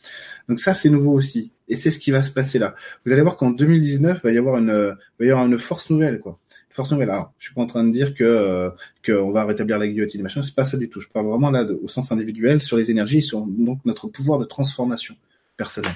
Donc 0.49 0.59
ça, 0.59 0.73
c'est 0.73 0.89
nouveau 0.89 1.13
aussi, 1.13 1.51
et 1.69 1.75
c'est 1.77 1.89
ce 1.89 1.99
qui 1.99 2.11
va 2.11 2.21
se 2.21 2.31
passer 2.31 2.59
là. 2.59 2.75
Vous 3.05 3.13
allez 3.13 3.21
voir 3.21 3.37
qu'en 3.37 3.51
2019, 3.51 4.23
va 4.23 4.31
y 4.31 4.37
avoir 4.37 4.57
une, 4.57 4.71
va 4.71 5.25
y 5.25 5.31
avoir 5.31 5.45
une 5.45 5.57
force 5.57 5.89
nouvelle, 5.89 6.19
quoi 6.19 6.39
force 6.73 6.91
nouvelle. 6.91 7.09
Alors, 7.09 7.33
je 7.39 7.45
suis 7.45 7.55
pas 7.55 7.61
en 7.61 7.65
train 7.65 7.83
de 7.83 7.91
dire 7.91 8.13
que 8.13 8.23
euh, 8.23 8.69
qu'on 9.05 9.31
va 9.31 9.45
rétablir 9.45 9.77
la 9.77 9.87
guillotine, 9.87 10.21
machin. 10.21 10.41
C'est 10.41 10.55
pas 10.55 10.65
ça 10.65 10.77
du 10.77 10.89
tout. 10.89 10.99
Je 10.99 11.07
parle 11.07 11.27
vraiment 11.27 11.51
là 11.51 11.65
au 11.83 11.87
sens 11.87 12.11
individuel 12.11 12.61
sur 12.61 12.77
les 12.77 12.91
énergies, 12.91 13.21
sur 13.21 13.41
donc 13.41 13.79
notre 13.85 14.07
pouvoir 14.07 14.39
de 14.39 14.45
transformation 14.45 15.15
personnelle. 15.57 15.95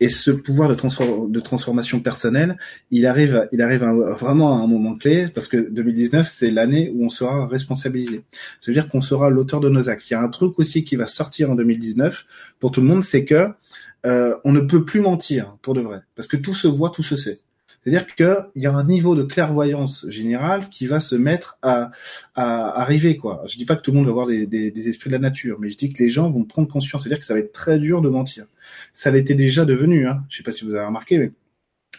Et 0.00 0.08
ce 0.08 0.32
pouvoir 0.32 0.68
de, 0.68 1.28
de 1.28 1.40
transformation 1.40 2.00
personnelle, 2.00 2.56
il 2.90 3.06
arrive, 3.06 3.48
il 3.52 3.62
arrive 3.62 3.84
vraiment 4.18 4.58
à 4.58 4.62
un 4.62 4.66
moment 4.66 4.96
clé 4.96 5.28
parce 5.32 5.46
que 5.46 5.56
2019, 5.56 6.26
c'est 6.26 6.50
l'année 6.50 6.90
où 6.92 7.04
on 7.04 7.08
sera 7.08 7.46
responsabilisé. 7.46 8.24
Ça 8.60 8.72
veut 8.72 8.74
dire 8.74 8.88
qu'on 8.88 9.00
sera 9.00 9.30
l'auteur 9.30 9.60
de 9.60 9.68
nos 9.68 9.88
actes. 9.88 10.10
Il 10.10 10.14
y 10.14 10.16
a 10.16 10.20
un 10.20 10.28
truc 10.28 10.58
aussi 10.58 10.82
qui 10.82 10.96
va 10.96 11.06
sortir 11.06 11.52
en 11.52 11.54
2019 11.54 12.26
pour 12.58 12.72
tout 12.72 12.80
le 12.80 12.88
monde, 12.88 13.04
c'est 13.04 13.24
que 13.24 13.50
euh, 14.04 14.34
on 14.44 14.52
ne 14.52 14.60
peut 14.60 14.84
plus 14.84 15.00
mentir 15.00 15.56
pour 15.62 15.74
de 15.74 15.80
vrai, 15.80 16.00
parce 16.16 16.26
que 16.26 16.36
tout 16.36 16.54
se 16.54 16.66
voit, 16.66 16.90
tout 16.90 17.04
se 17.04 17.16
sait. 17.16 17.40
C'est-à-dire 17.82 18.06
qu'il 18.14 18.62
y 18.62 18.66
a 18.66 18.72
un 18.72 18.84
niveau 18.84 19.16
de 19.16 19.24
clairvoyance 19.24 20.06
générale 20.08 20.68
qui 20.68 20.86
va 20.86 21.00
se 21.00 21.16
mettre 21.16 21.58
à, 21.62 21.90
à 22.34 22.80
arriver. 22.80 23.16
Quoi. 23.16 23.44
Je 23.48 23.56
dis 23.56 23.64
pas 23.64 23.74
que 23.74 23.82
tout 23.82 23.90
le 23.90 23.96
monde 23.96 24.06
va 24.06 24.12
avoir 24.12 24.26
des, 24.28 24.46
des, 24.46 24.70
des, 24.70 24.88
esprits 24.88 25.10
de 25.10 25.14
la 25.14 25.18
nature, 25.18 25.58
mais 25.58 25.68
je 25.68 25.76
dis 25.76 25.92
que 25.92 26.00
les 26.00 26.08
gens 26.08 26.30
vont 26.30 26.44
prendre 26.44 26.68
conscience. 26.68 27.02
C'est-à-dire 27.02 27.18
que 27.18 27.26
ça 27.26 27.34
va 27.34 27.40
être 27.40 27.52
très 27.52 27.78
dur 27.78 28.00
de 28.00 28.08
mentir. 28.08 28.46
Ça 28.92 29.10
l'était 29.10 29.34
déjà 29.34 29.64
devenu. 29.64 30.06
Hein. 30.06 30.22
Je 30.28 30.36
sais 30.36 30.42
pas 30.44 30.52
si 30.52 30.64
vous 30.64 30.74
avez 30.74 30.86
remarqué, 30.86 31.18
mais 31.18 31.32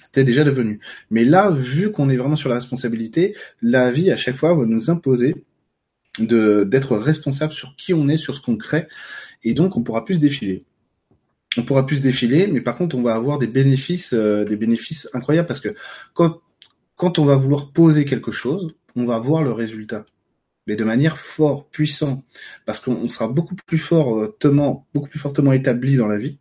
c'était 0.06 0.24
déjà 0.24 0.46
devenu. 0.46 0.80
Mais 1.10 1.26
là, 1.26 1.50
vu 1.52 1.92
qu'on 1.92 2.10
est 2.10 2.18
vraiment 2.18 2.38
sur 2.38 2.48
la 2.48 2.56
responsabilité, 2.56 3.36
la 3.62 3.92
vie 3.92 4.10
à 4.10 4.18
chaque 4.18 4.36
fois 4.36 4.54
va 4.54 4.66
nous 4.66 4.90
imposer 4.90 5.44
de 6.20 6.64
d'être 6.64 6.96
responsable 6.96 7.52
sur 7.52 7.76
qui 7.76 7.94
on 7.94 8.08
est, 8.08 8.18
sur 8.18 8.36
ce 8.36 8.42
qu'on 8.42 8.56
crée, 8.56 8.88
et 9.44 9.54
donc 9.54 9.76
on 9.76 9.82
pourra 9.82 10.06
plus 10.06 10.16
se 10.16 10.20
défiler 10.20 10.64
on 11.58 11.64
pourra 11.64 11.86
plus 11.86 12.02
défiler, 12.02 12.48
mais 12.48 12.62
par 12.62 12.76
contre, 12.76 12.96
on 12.96 13.02
va 13.02 13.14
avoir 13.16 13.40
des 13.40 13.48
bénéfices, 13.48 14.14
euh, 14.14 14.46
des 14.46 14.56
bénéfices 14.56 15.10
incroyables 15.14 15.48
parce 15.48 15.60
que 15.60 15.76
quand, 16.14 16.40
on 17.20 17.26
va 17.26 17.36
vouloir 17.36 17.72
poser 17.72 18.06
quelque 18.06 18.32
chose, 18.32 18.76
on 18.96 19.06
va 19.06 19.20
voir 19.20 19.44
le 19.44 19.52
résultat, 19.52 20.06
mais 20.68 20.76
de 20.76 20.84
manière 20.84 21.18
fort, 21.18 21.68
puissant, 21.70 22.24
parce 22.66 22.80
qu'on 22.80 23.10
sera 23.10 23.28
beaucoup 23.28 23.56
plus 23.56 23.78
fortement, 23.78 24.88
beaucoup 24.94 25.10
plus 25.10 25.20
fortement 25.20 25.52
établi 25.52 25.98
dans 25.98 26.08
la 26.08 26.18
vie. 26.18 26.38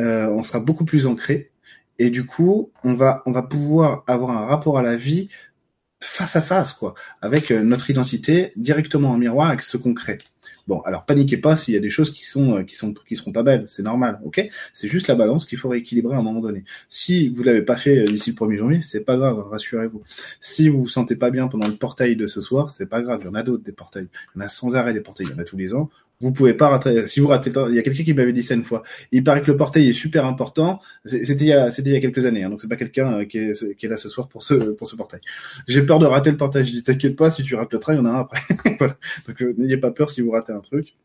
Euh, 0.00 0.28
on 0.28 0.42
sera 0.44 0.60
beaucoup 0.60 0.84
plus 0.84 1.06
ancré, 1.06 1.50
et 1.98 2.10
du 2.10 2.24
coup, 2.24 2.70
on 2.84 2.94
va, 2.94 3.22
on 3.26 3.32
va 3.32 3.42
pouvoir 3.42 4.04
avoir 4.06 4.30
un 4.30 4.46
rapport 4.46 4.78
à 4.78 4.82
la 4.82 4.96
vie 4.96 5.28
face 6.00 6.36
à 6.36 6.40
face, 6.40 6.72
quoi, 6.72 6.94
avec 7.20 7.50
euh, 7.50 7.62
notre 7.62 7.90
identité 7.90 8.52
directement 8.56 9.10
en 9.10 9.18
miroir 9.18 9.48
avec 9.48 9.62
ce 9.62 9.76
qu'on 9.76 9.94
crée. 9.94 10.18
Bon, 10.68 10.80
alors 10.82 11.06
paniquez 11.06 11.38
pas 11.38 11.56
s'il 11.56 11.72
y 11.72 11.78
a 11.78 11.80
des 11.80 11.88
choses 11.88 12.10
qui 12.12 12.26
sont 12.26 12.56
euh, 12.58 12.62
qui 12.62 12.76
sont 12.76 12.92
qui 12.92 13.16
seront 13.16 13.32
pas 13.32 13.42
belles, 13.42 13.64
c'est 13.68 13.82
normal, 13.82 14.20
ok? 14.22 14.50
C'est 14.74 14.86
juste 14.86 15.08
la 15.08 15.14
balance 15.14 15.46
qu'il 15.46 15.56
faut 15.56 15.70
rééquilibrer 15.70 16.14
à 16.14 16.18
un 16.18 16.22
moment 16.22 16.40
donné. 16.40 16.62
Si 16.90 17.30
vous 17.30 17.42
l'avez 17.42 17.62
pas 17.62 17.78
fait 17.78 18.00
euh, 18.00 18.04
d'ici 18.04 18.32
le 18.32 18.36
1er 18.36 18.58
janvier, 18.58 18.82
c'est 18.82 19.00
pas 19.00 19.16
grave, 19.16 19.38
rassurez-vous. 19.50 20.02
Si 20.40 20.68
vous 20.68 20.82
vous 20.82 20.88
sentez 20.90 21.16
pas 21.16 21.30
bien 21.30 21.48
pendant 21.48 21.68
le 21.68 21.74
portail 21.74 22.16
de 22.16 22.26
ce 22.26 22.42
soir, 22.42 22.70
c'est 22.70 22.86
pas 22.86 23.00
grave, 23.00 23.20
il 23.22 23.26
y 23.26 23.28
en 23.30 23.34
a 23.34 23.42
d'autres 23.42 23.64
des 23.64 23.72
portails. 23.72 24.08
Il 24.34 24.40
y 24.40 24.42
en 24.42 24.44
a 24.44 24.50
sans 24.50 24.76
arrêt 24.76 24.92
des 24.92 25.00
portails, 25.00 25.28
il 25.30 25.32
y 25.32 25.34
en 25.34 25.38
a 25.38 25.44
tous 25.44 25.56
les 25.56 25.72
ans 25.72 25.88
vous 26.20 26.32
pouvez 26.32 26.54
pas 26.54 26.68
rater. 26.68 27.06
Si 27.06 27.20
vous 27.20 27.28
ratez, 27.28 27.52
il 27.68 27.74
y 27.74 27.78
a 27.78 27.82
quelqu'un 27.82 28.02
qui 28.04 28.14
m'avait 28.14 28.32
dit 28.32 28.42
ça 28.42 28.54
une 28.54 28.64
fois. 28.64 28.82
Il 29.12 29.22
paraît 29.22 29.42
que 29.42 29.50
le 29.50 29.56
portail 29.56 29.88
est 29.88 29.92
super 29.92 30.26
important. 30.26 30.80
C'était 31.04 31.44
il 31.44 31.48
y 31.48 31.52
a, 31.52 31.70
c'était 31.70 31.90
il 31.90 31.92
y 31.94 31.96
a 31.96 32.00
quelques 32.00 32.26
années, 32.26 32.42
hein, 32.44 32.50
donc 32.50 32.60
c'est 32.60 32.68
pas 32.68 32.76
quelqu'un 32.76 33.20
euh, 33.20 33.24
qui 33.24 33.38
est, 33.38 33.76
qui 33.76 33.86
est 33.86 33.88
là 33.88 33.96
ce 33.96 34.08
soir 34.08 34.28
pour 34.28 34.42
ce 34.42 34.54
pour 34.54 34.86
ce 34.88 34.96
portail. 34.96 35.20
J'ai 35.68 35.82
peur 35.82 35.98
de 35.98 36.06
rater 36.06 36.30
le 36.30 36.36
portail. 36.36 36.66
Je 36.66 36.72
dis 36.72 36.82
t'inquiète 36.82 37.16
pas, 37.16 37.30
si 37.30 37.42
tu 37.42 37.54
rates 37.54 37.72
le 37.72 37.78
train, 37.78 37.94
il 37.94 37.98
y 37.98 38.00
en 38.00 38.06
a 38.06 38.10
un 38.10 38.20
après. 38.20 38.40
voilà. 38.78 38.96
Donc 39.26 39.42
euh, 39.42 39.54
n'ayez 39.58 39.76
pas 39.76 39.90
peur 39.90 40.10
si 40.10 40.20
vous 40.20 40.30
ratez 40.32 40.52
un 40.52 40.60
truc 40.60 40.96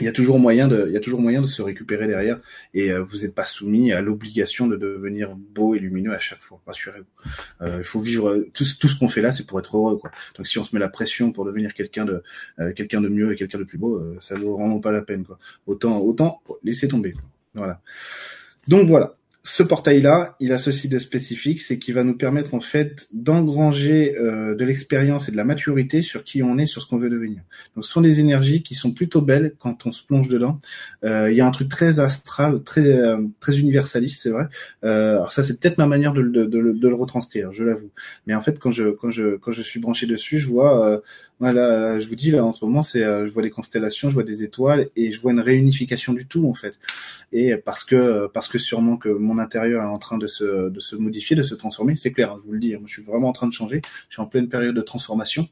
il 0.00 0.04
y 0.04 0.08
a 0.08 0.12
toujours 0.12 0.38
moyen 0.38 0.68
de, 0.68 0.84
il 0.86 0.92
y 0.92 0.96
a 0.96 1.00
toujours 1.00 1.20
moyen 1.20 1.42
de 1.42 1.46
se 1.46 1.62
récupérer 1.62 2.06
derrière 2.06 2.40
et 2.74 2.92
euh, 2.92 3.02
vous 3.02 3.18
n'êtes 3.18 3.34
pas 3.34 3.44
soumis 3.44 3.92
à 3.92 4.00
l'obligation 4.00 4.66
de 4.66 4.76
devenir 4.76 5.34
beau 5.34 5.74
et 5.74 5.78
lumineux 5.78 6.14
à 6.14 6.18
chaque 6.18 6.40
fois. 6.40 6.60
Rassurez-vous. 6.66 7.66
Euh, 7.66 7.78
il 7.80 7.84
faut 7.84 8.00
vivre 8.00 8.46
tout, 8.54 8.64
tout 8.78 8.88
ce 8.88 8.98
qu'on 8.98 9.08
fait 9.08 9.22
là, 9.22 9.32
c'est 9.32 9.46
pour 9.46 9.58
être 9.58 9.76
heureux, 9.76 9.96
quoi. 9.98 10.10
Donc 10.36 10.46
si 10.46 10.58
on 10.58 10.64
se 10.64 10.74
met 10.74 10.80
la 10.80 10.88
pression 10.88 11.32
pour 11.32 11.44
devenir 11.44 11.74
quelqu'un 11.74 12.04
de, 12.04 12.22
euh, 12.58 12.72
quelqu'un 12.72 13.00
de 13.00 13.08
mieux 13.08 13.32
et 13.32 13.36
quelqu'un 13.36 13.58
de 13.58 13.64
plus 13.64 13.78
beau, 13.78 14.02
ça 14.20 14.34
vaut 14.36 14.56
vraiment 14.56 14.80
pas 14.80 14.92
la 14.92 15.02
peine, 15.02 15.24
quoi. 15.24 15.38
Autant, 15.66 15.98
autant 15.98 16.40
laisser 16.62 16.88
tomber. 16.88 17.14
Voilà. 17.54 17.80
Donc 18.66 18.86
voilà 18.86 19.17
ce 19.42 19.62
portail-là, 19.62 20.36
il 20.40 20.52
a 20.52 20.58
ceci 20.58 20.88
de 20.88 20.98
spécifique, 20.98 21.62
c'est 21.62 21.78
qu'il 21.78 21.94
va 21.94 22.04
nous 22.04 22.16
permettre 22.16 22.54
en 22.54 22.60
fait 22.60 23.08
d'engranger 23.12 24.16
euh, 24.18 24.54
de 24.54 24.64
l'expérience 24.64 25.28
et 25.28 25.32
de 25.32 25.36
la 25.36 25.44
maturité 25.44 26.02
sur 26.02 26.24
qui 26.24 26.42
on 26.42 26.58
est, 26.58 26.66
sur 26.66 26.82
ce 26.82 26.86
qu'on 26.86 26.98
veut 26.98 27.08
devenir. 27.08 27.42
Donc, 27.74 27.84
ce 27.86 27.92
sont 27.92 28.00
des 28.00 28.20
énergies 28.20 28.62
qui 28.62 28.74
sont 28.74 28.92
plutôt 28.92 29.22
belles 29.22 29.54
quand 29.58 29.86
on 29.86 29.92
se 29.92 30.04
plonge 30.04 30.28
dedans. 30.28 30.58
Euh, 31.04 31.30
il 31.30 31.36
y 31.36 31.40
a 31.40 31.46
un 31.46 31.50
truc 31.50 31.68
très 31.68 32.00
astral, 32.00 32.62
très 32.62 32.88
euh, 32.88 33.18
très 33.40 33.58
universaliste, 33.58 34.22
c'est 34.22 34.30
vrai. 34.30 34.48
alors 34.82 35.32
ça, 35.32 35.44
c'est 35.44 35.58
peut-être 35.58 35.78
ma 35.78 35.86
manière 35.86 36.12
de, 36.12 36.22
de, 36.22 36.44
de, 36.44 36.72
de, 36.72 36.88
le 36.88 36.94
retranscrire, 36.94 37.52
je 37.52 37.64
l'avoue. 37.64 37.90
Mais 38.26 38.34
en 38.34 38.42
fait, 38.42 38.58
quand 38.58 38.72
je 38.72 38.90
quand 38.90 39.10
je 39.10 39.36
quand 39.36 39.52
je 39.52 39.62
suis 39.62 39.80
branché 39.80 40.06
dessus, 40.06 40.40
je 40.40 40.48
vois 40.48 41.00
voilà, 41.40 42.00
je 42.00 42.08
vous 42.08 42.16
dis 42.16 42.32
là 42.32 42.44
en 42.44 42.50
ce 42.50 42.64
moment, 42.64 42.82
c'est, 42.82 43.04
euh, 43.04 43.26
je 43.26 43.32
vois 43.32 43.42
des 43.42 43.50
constellations, 43.50 44.08
je 44.08 44.14
vois 44.14 44.24
des 44.24 44.42
étoiles 44.42 44.88
et 44.96 45.12
je 45.12 45.20
vois 45.20 45.30
une 45.30 45.40
réunification 45.40 46.12
du 46.12 46.26
tout 46.26 46.48
en 46.48 46.54
fait. 46.54 46.78
Et 47.32 47.56
parce 47.56 47.84
que 47.84 48.26
parce 48.26 48.48
que 48.48 48.58
sûrement 48.58 48.96
que 48.96 49.08
mon 49.28 49.38
intérieur 49.38 49.82
est 49.82 49.86
en 49.86 49.98
train 49.98 50.18
de 50.18 50.26
se 50.26 50.70
de 50.70 50.80
se 50.80 50.96
modifier, 50.96 51.36
de 51.36 51.42
se 51.42 51.54
transformer, 51.54 51.96
c'est 51.96 52.12
clair, 52.12 52.32
hein, 52.32 52.38
je 52.40 52.46
vous 52.46 52.52
le 52.52 52.60
dis. 52.60 52.74
Hein, 52.74 52.80
je 52.86 52.92
suis 52.94 53.02
vraiment 53.02 53.28
en 53.28 53.32
train 53.32 53.46
de 53.46 53.52
changer. 53.52 53.82
Je 54.08 54.14
suis 54.14 54.22
en 54.22 54.26
pleine 54.26 54.48
période 54.48 54.74
de 54.74 54.82
transformation. 54.82 55.48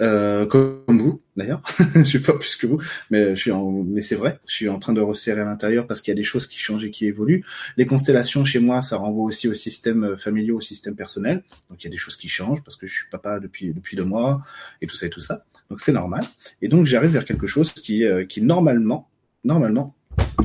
Euh, 0.00 0.46
comme 0.46 0.98
vous 0.98 1.20
d'ailleurs, 1.36 1.62
je 1.94 2.02
suis 2.04 2.20
pas 2.20 2.32
plus 2.32 2.54
que 2.56 2.66
vous, 2.66 2.80
mais 3.10 3.34
je 3.34 3.40
suis 3.40 3.50
en, 3.50 3.70
mais 3.70 4.02
c'est 4.02 4.14
vrai, 4.14 4.38
je 4.46 4.54
suis 4.54 4.68
en 4.68 4.78
train 4.78 4.92
de 4.92 5.00
resserrer 5.00 5.40
à 5.40 5.44
l'intérieur 5.44 5.86
parce 5.86 6.00
qu'il 6.00 6.12
y 6.12 6.16
a 6.16 6.20
des 6.20 6.24
choses 6.24 6.46
qui 6.46 6.58
changent 6.58 6.84
et 6.84 6.90
qui 6.90 7.06
évoluent. 7.06 7.44
Les 7.76 7.86
constellations 7.86 8.44
chez 8.44 8.60
moi, 8.60 8.82
ça 8.82 8.96
renvoie 8.96 9.24
aussi 9.24 9.48
au 9.48 9.54
système 9.54 10.04
euh, 10.04 10.16
familial, 10.16 10.56
au 10.56 10.60
système 10.60 10.94
personnel. 10.94 11.42
Donc 11.70 11.82
il 11.82 11.86
y 11.86 11.88
a 11.88 11.90
des 11.90 11.96
choses 11.96 12.16
qui 12.16 12.28
changent 12.28 12.62
parce 12.62 12.76
que 12.76 12.86
je 12.86 12.94
suis 12.94 13.08
papa 13.10 13.40
depuis 13.40 13.72
depuis 13.72 13.96
deux 13.96 14.04
mois 14.04 14.42
et 14.82 14.86
tout 14.86 14.96
ça 14.96 15.06
et 15.06 15.10
tout 15.10 15.20
ça. 15.20 15.44
Donc 15.70 15.80
c'est 15.80 15.92
normal. 15.92 16.22
Et 16.62 16.68
donc 16.68 16.86
j'arrive 16.86 17.10
vers 17.10 17.24
quelque 17.24 17.46
chose 17.46 17.72
qui 17.72 18.04
euh, 18.04 18.24
qui 18.24 18.42
normalement 18.42 19.08
normalement 19.44 19.94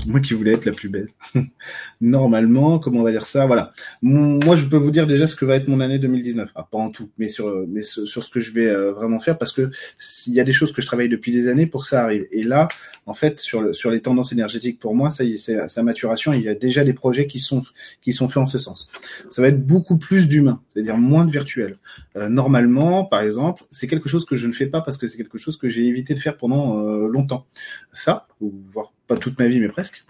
Moi 0.08 0.20
qui 0.20 0.34
voulais 0.34 0.54
être 0.54 0.66
la 0.66 0.72
plus 0.72 0.90
belle. 0.90 1.10
Normalement, 2.02 2.80
comment 2.80 3.02
on 3.02 3.04
va 3.04 3.12
dire 3.12 3.26
ça? 3.26 3.46
Voilà. 3.46 3.74
Moi, 4.02 4.56
je 4.56 4.66
peux 4.66 4.78
vous 4.78 4.92
dire 4.92 5.08
déjà 5.08 5.28
ce 5.28 5.36
que 5.36 5.46
va 5.46 5.56
être 5.56 5.68
mon 5.68 5.80
année 5.80 6.00
2019. 6.00 6.50
Ah, 6.56 6.68
pas 6.70 6.80
en 6.80 6.90
tout, 6.90 7.12
mais 7.18 7.30
sur 7.30 7.66
mais 7.68 7.84
sur 7.84 8.24
ce 8.24 8.30
que 8.30 8.40
je 8.40 8.52
vais 8.52 8.66
euh, 8.66 8.92
vraiment 8.92 9.20
faire 9.20 9.38
parce 9.38 9.52
que 9.52 9.70
s'il 9.98 10.34
y 10.34 10.40
a 10.40 10.44
des 10.44 10.52
choses 10.52 10.74
que 10.74 10.82
je 10.82 10.88
travaille 10.88 11.10
depuis 11.10 11.32
des 11.32 11.48
années 11.48 11.68
pour 11.68 11.82
que 11.82 11.88
ça 11.88 12.04
arrive. 12.04 12.28
Et 12.32 12.44
là, 12.44 12.68
en 13.06 13.14
fait, 13.14 13.40
sur 13.40 13.74
sur 13.76 13.92
les 13.92 14.02
tendances 14.02 14.32
énergétiques, 14.32 14.80
pour 14.80 14.96
moi, 14.96 15.10
ça 15.10 15.24
y 15.24 15.34
est, 15.34 15.38
c'est 15.38 15.68
sa 15.70 15.84
maturation. 15.84 16.34
Il 16.34 16.42
y 16.42 16.50
a 16.50 16.56
déjà 16.56 16.84
des 16.84 16.94
projets 16.94 17.28
qui 17.28 17.40
sont 17.40 17.64
qui 18.02 18.14
sont 18.14 18.30
faits 18.30 18.38
en 18.38 18.46
ce 18.46 18.58
sens. 18.58 18.90
Ça 19.30 19.42
va 19.42 19.50
être 19.50 19.66
beaucoup 19.66 19.98
plus 19.98 20.28
d'humain, 20.28 20.60
c'est-à-dire 20.74 20.98
moins 20.98 21.26
de 21.26 21.32
virtuel. 21.32 21.76
Euh, 22.16 22.30
normalement, 22.30 23.06
par 23.06 23.22
exemple, 23.22 23.64
c'est 23.70 23.88
quelque 23.88 24.10
chose 24.10 24.26
que 24.26 24.38
je 24.38 24.48
ne 24.48 24.54
fais 24.54 24.68
pas 24.68 24.82
parce 24.82 24.98
que 24.98 25.08
c'est 25.08 25.18
quelque 25.18 25.38
chose 25.38 25.58
que 25.58 25.70
j'ai 25.70 25.86
évité 25.86 26.14
de 26.14 26.20
faire 26.20 26.36
pendant 26.38 26.80
euh, 26.80 27.08
longtemps. 27.08 27.46
Ça, 27.92 28.28
ou 28.42 28.54
voire 28.74 28.92
toute 29.20 29.38
ma 29.40 29.48
vie, 29.48 29.60
mais 29.60 29.70
presque 29.70 30.04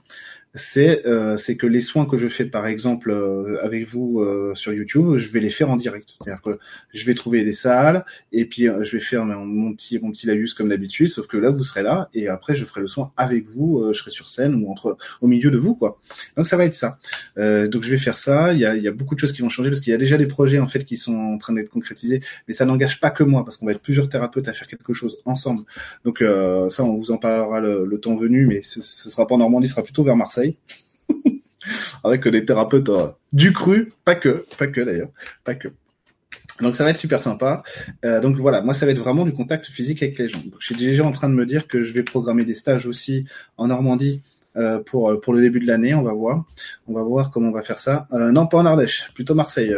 c'est 0.56 1.06
euh, 1.08 1.38
que 1.58 1.66
les 1.66 1.82
soins 1.82 2.06
que 2.06 2.18
je 2.18 2.28
fais 2.28 2.46
par 2.46 2.68
exemple 2.68 3.10
euh, 3.10 3.58
avec 3.64 3.88
vous 3.88 4.20
euh, 4.20 4.54
sur 4.56 4.72
YouTube, 4.72 5.18
je 5.18 5.30
vais 5.30 5.40
les 5.40 5.50
faire 5.50 5.72
en 5.72 5.78
direct. 5.78 6.16
C'est-à-dire 6.18 6.42
que 6.42 6.60
je 6.94 7.06
vais 7.06 7.16
trouver 7.16 7.44
des 7.44 7.54
salles 7.54 8.06
et 8.32 8.46
puis 8.46 8.68
je 8.82 8.98
vais 8.98 9.02
faire 9.02 9.26
mon, 9.26 9.74
petit 9.74 10.00
mon 10.00 10.12
petit 10.12 10.28
laïus 10.28 10.54
comme 10.54 10.70
d'habitude, 10.70 11.10
sauf 11.10 11.28
que 11.28 11.38
là 11.38 11.50
vous 11.50 11.64
serez 11.64 11.82
là 11.82 12.10
et 12.14 12.28
après 12.28 12.56
je 12.56 12.66
ferai 12.66 12.82
le 12.82 12.88
soin 12.88 13.12
avec 13.18 13.48
vous, 13.50 13.84
je 13.94 14.00
serai 14.00 14.12
sur 14.12 14.30
scène 14.30 14.56
ou 14.56 14.70
entre 14.70 14.98
au 15.22 15.28
milieu 15.28 15.50
de 15.50 15.58
vous 15.58 15.76
quoi. 15.76 16.00
Donc 16.38 16.46
ça 16.46 16.56
va 16.56 16.66
être 16.66 16.76
ça. 16.76 17.00
donc 17.36 17.84
je 17.84 17.90
vais 17.90 17.98
faire 17.98 18.18
ça. 18.18 18.54
Il 18.54 18.60
y 18.60 18.66
a 18.66 18.76
y 18.76 18.88
a 18.88 18.92
beaucoup 18.92 19.16
de 19.16 19.20
choses 19.20 19.34
qui 19.34 19.42
vont 19.42 19.50
changer 19.50 19.70
parce 19.70 19.82
qu'il 19.82 19.92
y 19.92 19.96
a 19.96 20.00
déjà 20.00 20.18
des 20.18 20.28
projets 20.28 20.60
en 20.60 20.68
fait 20.68 20.86
qui 20.86 20.98
sont 20.98 21.16
en 21.16 21.38
train 21.38 21.54
d'être 21.54 21.70
concrétisés, 21.70 22.22
mais 22.48 22.54
ça 22.54 22.66
n'engage 22.66 23.00
pas 23.00 23.10
que 23.10 23.24
moi 23.24 23.44
parce 23.44 23.58
qu'on 23.58 23.66
va 23.66 23.72
être 23.72 23.82
plusieurs 23.82 24.10
thérapeutes 24.10 24.48
à 24.48 24.54
faire 24.54 24.68
quelque 24.68 24.94
chose 24.94 25.18
ensemble. 25.26 25.62
Donc 26.06 26.24
ça 26.70 26.84
on 26.84 26.96
vous 26.98 27.12
en 27.12 27.18
parlera 27.18 27.60
le, 27.60 27.86
le 27.86 28.00
temps 28.00 28.16
venu, 28.16 28.46
mais 28.46 28.62
ce, 28.62 28.82
ce 28.82 29.10
sera 29.10 29.28
pas 29.28 29.36
en 29.36 29.40
Normandie, 29.40 29.68
ce 29.68 29.74
sera 29.74 29.84
plutôt 29.84 30.04
vers 30.04 30.16
Marseille. 30.16 30.43
Avec 32.04 32.28
des 32.28 32.46
thérapeutes 32.46 32.90
euh, 32.90 33.08
du 33.32 33.54
cru, 33.54 33.94
pas 34.04 34.16
que, 34.16 34.46
pas 34.58 34.68
que 34.68 34.82
d'ailleurs, 34.82 35.10
pas 35.44 35.56
que. 35.56 35.70
Donc 36.62 36.76
ça 36.76 36.84
va 36.84 36.92
être 36.92 36.98
super 36.98 37.22
sympa. 37.22 37.64
Euh, 38.06 38.20
donc 38.20 38.38
voilà, 38.38 38.62
moi 38.62 38.74
ça 38.74 38.86
va 38.86 38.92
être 38.92 39.00
vraiment 39.00 39.26
du 39.26 39.34
contact 39.34 39.66
physique 39.68 40.04
avec 40.04 40.18
les 40.20 40.30
gens. 40.30 40.40
Donc, 40.40 40.56
je 40.60 40.66
suis 40.66 40.76
déjà 40.76 41.06
en 41.06 41.12
train 41.12 41.30
de 41.30 41.34
me 41.34 41.46
dire 41.46 41.68
que 41.68 41.82
je 41.82 41.94
vais 41.94 42.04
programmer 42.04 42.46
des 42.46 42.56
stages 42.56 42.86
aussi 42.86 43.26
en 43.58 43.68
Normandie 43.68 44.22
euh, 44.58 44.80
pour 44.80 45.20
pour 45.22 45.34
le 45.34 45.42
début 45.42 45.60
de 45.60 45.68
l'année. 45.68 45.94
On 45.94 46.04
va 46.04 46.14
voir, 46.14 46.46
on 46.88 46.94
va 46.94 47.04
voir 47.04 47.32
comment 47.32 47.50
on 47.50 47.54
va 47.54 47.64
faire 47.64 47.80
ça. 47.80 48.08
non, 48.12 48.46
pas 48.48 48.58
en 48.58 48.66
Ardèche, 48.66 49.12
plutôt 49.14 49.36
Marseille, 49.36 49.76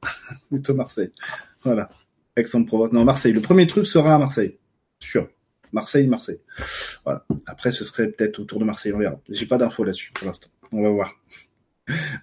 plutôt 0.50 0.74
Marseille. 0.74 1.10
Voilà, 1.62 1.88
Aix-en-Provence. 2.36 2.92
Non, 2.92 3.04
Marseille. 3.04 3.32
Le 3.32 3.40
premier 3.40 3.66
truc 3.66 3.86
sera 3.86 4.14
à 4.14 4.18
Marseille, 4.18 4.56
sûr. 5.00 5.28
Marseille, 5.72 6.06
Marseille. 6.06 6.40
Voilà. 7.04 7.24
Après, 7.46 7.70
ce 7.70 7.84
serait 7.84 8.08
peut-être 8.08 8.38
autour 8.38 8.58
de 8.58 8.64
Marseille, 8.64 8.92
on 8.92 8.98
verra. 8.98 9.20
J'ai 9.28 9.46
pas 9.46 9.58
d'infos 9.58 9.84
là-dessus 9.84 10.12
pour 10.12 10.26
l'instant. 10.26 10.48
On 10.72 10.82
va 10.82 10.90
voir. 10.90 11.14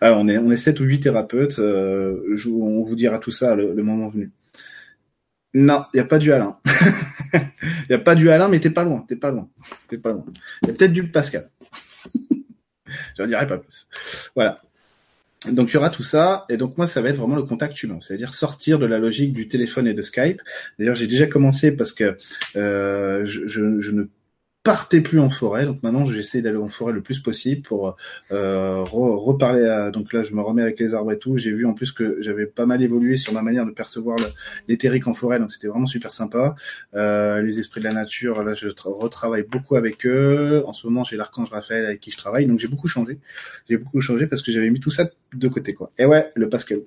Alors, 0.01 0.19
on 0.21 0.27
est 0.27 0.37
on 0.37 0.51
est 0.51 0.57
sept 0.57 0.79
ou 0.79 0.83
huit 0.83 0.99
thérapeutes. 0.99 1.59
Euh, 1.59 2.37
on 2.47 2.83
vous 2.83 2.95
dira 2.95 3.19
tout 3.19 3.31
ça 3.31 3.55
le, 3.55 3.73
moment 3.75 4.09
venu. 4.09 4.31
Non, 5.53 5.85
il 5.93 5.97
y 5.97 5.99
a 5.99 6.05
pas 6.05 6.17
du 6.17 6.31
Alain. 6.33 6.59
Il 7.33 7.91
y 7.91 7.93
a 7.93 7.99
pas 7.99 8.15
du 8.15 8.29
Alain, 8.29 8.47
mais 8.47 8.59
t'es 8.59 8.69
pas 8.69 8.83
loin. 8.83 9.03
T'es 9.07 9.15
pas 9.15 9.29
loin. 9.29 9.49
T'es 9.87 9.97
pas 9.97 10.11
loin. 10.11 10.25
Il 10.63 10.67
y 10.67 10.71
a 10.71 10.73
peut-être 10.73 10.93
du 10.93 11.09
Pascal. 11.09 11.49
Je 13.17 13.21
n'en 13.21 13.27
dirai 13.27 13.47
pas 13.47 13.57
plus. 13.57 13.87
Voilà. 14.35 14.61
Donc 15.51 15.69
il 15.69 15.73
y 15.75 15.77
aura 15.77 15.89
tout 15.89 16.03
ça, 16.03 16.45
et 16.49 16.57
donc 16.57 16.77
moi 16.77 16.87
ça 16.87 17.01
va 17.01 17.09
être 17.09 17.17
vraiment 17.17 17.35
le 17.35 17.43
contact 17.43 17.81
humain, 17.83 17.99
c'est-à-dire 18.01 18.33
sortir 18.33 18.79
de 18.79 18.85
la 18.85 18.97
logique 18.97 19.33
du 19.33 19.47
téléphone 19.47 19.87
et 19.87 19.93
de 19.93 20.01
Skype. 20.01 20.41
D'ailleurs 20.79 20.95
j'ai 20.95 21.07
déjà 21.07 21.27
commencé 21.27 21.75
parce 21.75 21.91
que 21.91 22.17
euh, 22.55 23.25
je, 23.25 23.45
je, 23.45 23.79
je, 23.79 23.91
ne 23.91 24.05
partez 24.65 24.99
plus 24.99 25.19
en 25.19 25.29
forêt. 25.29 25.65
Donc 25.65 25.83
maintenant, 25.83 26.05
j'essaie 26.05 26.41
d'aller 26.41 26.57
en 26.57 26.69
forêt 26.69 26.91
le 26.91 27.01
plus 27.01 27.19
possible 27.19 27.61
pour 27.61 27.95
euh, 28.31 28.83
reparler. 28.83 29.63
À... 29.65 29.91
Donc 29.91 30.11
là, 30.11 30.23
je 30.23 30.33
me 30.33 30.41
remets 30.41 30.63
avec 30.63 30.79
les 30.79 30.93
arbres 30.95 31.11
et 31.11 31.19
tout. 31.19 31.37
J'ai 31.37 31.51
vu 31.51 31.65
en 31.67 31.73
plus 31.73 31.91
que 31.91 32.17
j'avais 32.19 32.47
pas 32.47 32.65
mal 32.65 32.81
évolué 32.81 33.15
sur 33.17 33.31
ma 33.31 33.43
manière 33.43 33.65
de 33.65 33.71
percevoir 33.71 34.17
l'éthérique 34.67 35.07
en 35.07 35.13
forêt. 35.13 35.39
Donc 35.39 35.51
c'était 35.51 35.67
vraiment 35.67 35.85
super 35.85 36.11
sympa. 36.11 36.55
Euh, 36.95 37.43
les 37.43 37.59
esprits 37.59 37.79
de 37.79 37.85
la 37.85 37.93
nature, 37.93 38.43
là, 38.43 38.55
je 38.55 38.67
retravaille 38.83 39.43
beaucoup 39.43 39.75
avec 39.75 40.05
eux. 40.05 40.63
En 40.65 40.73
ce 40.73 40.87
moment, 40.87 41.03
j'ai 41.03 41.15
l'archange 41.15 41.51
Raphaël 41.51 41.85
avec 41.85 42.01
qui 42.01 42.09
je 42.09 42.17
travaille. 42.17 42.47
Donc 42.47 42.59
j'ai 42.59 42.67
beaucoup 42.67 42.87
changé. 42.87 43.19
J'ai 43.69 43.77
beaucoup 43.77 44.01
changé 44.01 44.25
parce 44.25 44.41
que 44.41 44.51
j'avais 44.51 44.71
mis 44.71 44.79
tout 44.79 44.91
ça 44.91 45.05
de 45.33 45.47
côté, 45.47 45.75
quoi. 45.75 45.91
Et 45.99 46.05
ouais, 46.05 46.31
le 46.33 46.49
Pascal. 46.49 46.79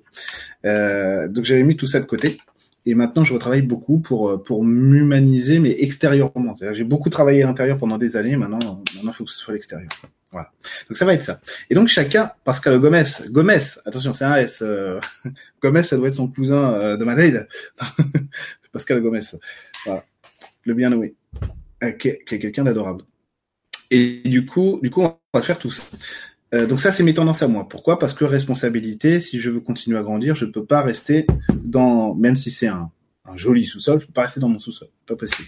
Euh, 0.65 1.29
donc 1.29 1.45
j'avais 1.45 1.63
mis 1.63 1.77
tout 1.77 1.87
ça 1.87 2.01
de 2.01 2.05
côté. 2.05 2.39
Et 2.85 2.95
maintenant, 2.95 3.23
je 3.23 3.33
retravaille 3.33 3.61
beaucoup 3.61 3.99
pour 3.99 4.29
euh, 4.29 4.37
pour 4.37 4.63
m'humaniser, 4.63 5.59
mais 5.59 5.75
extérieurement. 5.83 6.55
J'ai 6.71 6.83
beaucoup 6.83 7.09
travaillé 7.09 7.43
à 7.43 7.47
l'intérieur 7.47 7.77
pendant 7.77 7.97
des 7.97 8.15
années. 8.15 8.37
Maintenant, 8.37 8.83
maintenant, 8.95 9.13
faut 9.13 9.25
que 9.25 9.31
ce 9.31 9.37
soit 9.37 9.53
l'extérieur. 9.53 9.89
Voilà. 10.31 10.51
Donc 10.87 10.97
ça 10.97 11.05
va 11.05 11.13
être 11.13 11.23
ça. 11.23 11.41
Et 11.69 11.75
donc 11.75 11.87
chacun, 11.87 12.31
Pascal 12.43 12.79
Gomez, 12.79 13.03
Gomez, 13.29 13.59
attention, 13.85 14.13
c'est 14.13 14.25
un 14.25 14.35
S. 14.35 14.61
Euh, 14.61 14.99
Gomez, 15.61 15.83
ça 15.83 15.97
doit 15.97 16.07
être 16.07 16.15
son 16.15 16.27
cousin 16.27 16.73
euh, 16.73 16.97
de 16.97 17.03
Madrid. 17.03 17.47
Pascal 18.71 19.01
Gomez. 19.01 19.21
Voilà. 19.85 20.05
Le 20.65 20.73
bien 20.75 20.89
nommé. 20.89 21.15
Euh, 21.83 21.91
qui 21.91 22.09
est, 22.09 22.23
quelqu'un 22.25 22.63
d'adorable. 22.63 23.03
Et 23.89 24.21
du 24.25 24.45
coup, 24.45 24.79
du 24.83 24.91
coup, 24.91 25.01
on 25.01 25.17
va 25.33 25.41
faire 25.41 25.57
tout 25.57 25.71
ça. 25.71 25.83
Euh, 26.53 26.65
donc 26.65 26.79
ça, 26.79 26.91
c'est 26.91 27.03
mes 27.03 27.13
tendances 27.13 27.43
à 27.43 27.47
moi. 27.47 27.67
Pourquoi? 27.67 27.99
Parce 27.99 28.13
que 28.13 28.25
responsabilité, 28.25 29.19
si 29.19 29.39
je 29.39 29.49
veux 29.49 29.59
continuer 29.59 29.97
à 29.97 30.01
grandir, 30.01 30.35
je 30.35 30.45
peux 30.45 30.65
pas 30.65 30.81
rester 30.81 31.27
dans, 31.63 32.15
même 32.15 32.35
si 32.35 32.51
c'est 32.51 32.67
un, 32.67 32.91
un 33.31 33.37
joli 33.37 33.65
sous-sol, 33.65 33.99
je 33.99 34.05
peux 34.05 34.13
pas 34.13 34.23
rester 34.23 34.39
dans 34.39 34.49
mon 34.49 34.59
sous-sol, 34.59 34.87
pas 35.05 35.15
possible. 35.15 35.47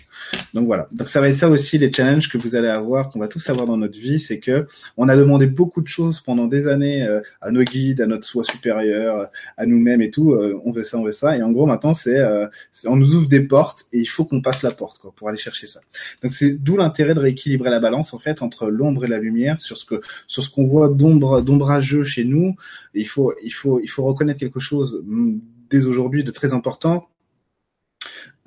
Donc 0.54 0.65
voilà. 0.65 0.88
Donc 0.91 1.10
ça 1.10 1.22
va 1.22 1.30
être 1.30 1.36
ça 1.36 1.50
aussi 1.50 1.78
les 1.78 1.91
challenges 1.91 2.30
que 2.30 2.38
vous 2.38 2.56
allez 2.56 2.67
avoir, 2.67 3.10
qu'on 3.10 3.20
va 3.20 3.28
tous 3.28 3.50
avoir 3.50 3.65
dans 3.65 3.78
notre 3.78 3.98
vie, 3.98 4.20
c'est 4.20 4.39
que 4.39 4.67
on 4.98 5.10
a 5.10 5.15
demandé 5.15 5.48
beaucoup 5.48 5.82
de 5.82 5.88
choses 5.88 6.20
pendant 6.20 6.48
des 6.48 6.67
années 6.67 7.04
euh, 7.04 7.22
à 7.41 7.52
nos 7.52 7.63
guides, 7.63 8.02
à 8.02 8.08
notre 8.08 8.26
soi 8.26 8.44
supérieur, 8.44 9.30
à 9.58 9.65
nous-mêmes 9.65 10.02
et 10.02 10.12
tout. 10.12 10.34
Euh, 10.34 10.60
on 10.65 10.72
veut 10.72 10.84
ça, 10.84 10.98
on 10.98 11.04
veut 11.04 11.12
ça. 11.12 11.38
Et 11.38 11.44
en 11.44 11.52
gros 11.52 11.65
maintenant 11.65 11.94
c'est, 11.94 12.20
euh, 12.20 12.48
on 12.86 12.96
nous 12.96 13.15
ouvre 13.15 13.28
des 13.28 13.41
portes 13.41 13.86
et 13.94 14.00
il 14.00 14.06
faut 14.08 14.26
qu'on 14.26 14.41
passe 14.41 14.62
la 14.63 14.72
porte 14.72 15.00
quoi 15.00 15.13
pour 15.15 15.30
aller 15.30 15.38
chercher 15.38 15.67
ça. 15.67 15.82
Donc 16.24 16.34
c'est 16.34 16.52
d'où 16.52 16.78
l'intérêt 16.78 17.13
de 17.13 17.20
rééquilibrer 17.20 17.70
la 17.70 17.80
balance 17.80 18.13
en 18.13 18.20
fait 18.20 18.41
entre 18.41 18.70
l'ombre 18.70 19.06
et 19.06 19.08
la 19.08 19.17
lumière 19.17 19.62
sur 19.62 19.78
ce 19.78 19.86
que 19.86 20.02
sur 20.28 20.44
ce 20.44 20.50
qu'on 20.50 20.67
voit 20.67 20.89
d'ombre 20.89 21.41
d'ombrageux 21.41 22.04
chez 22.04 22.24
nous. 22.24 22.56
il 22.94 23.08
faut 23.08 23.34
il 23.44 23.52
faut 23.52 23.80
il 23.80 23.89
faut 23.89 24.04
reconnaître 24.04 24.39
quelque 24.39 24.60
chose 24.60 25.02
mm, 25.06 25.39
dès 25.70 25.86
aujourd'hui 25.86 26.24
de 26.24 26.32
très 26.32 26.54
important 26.54 27.08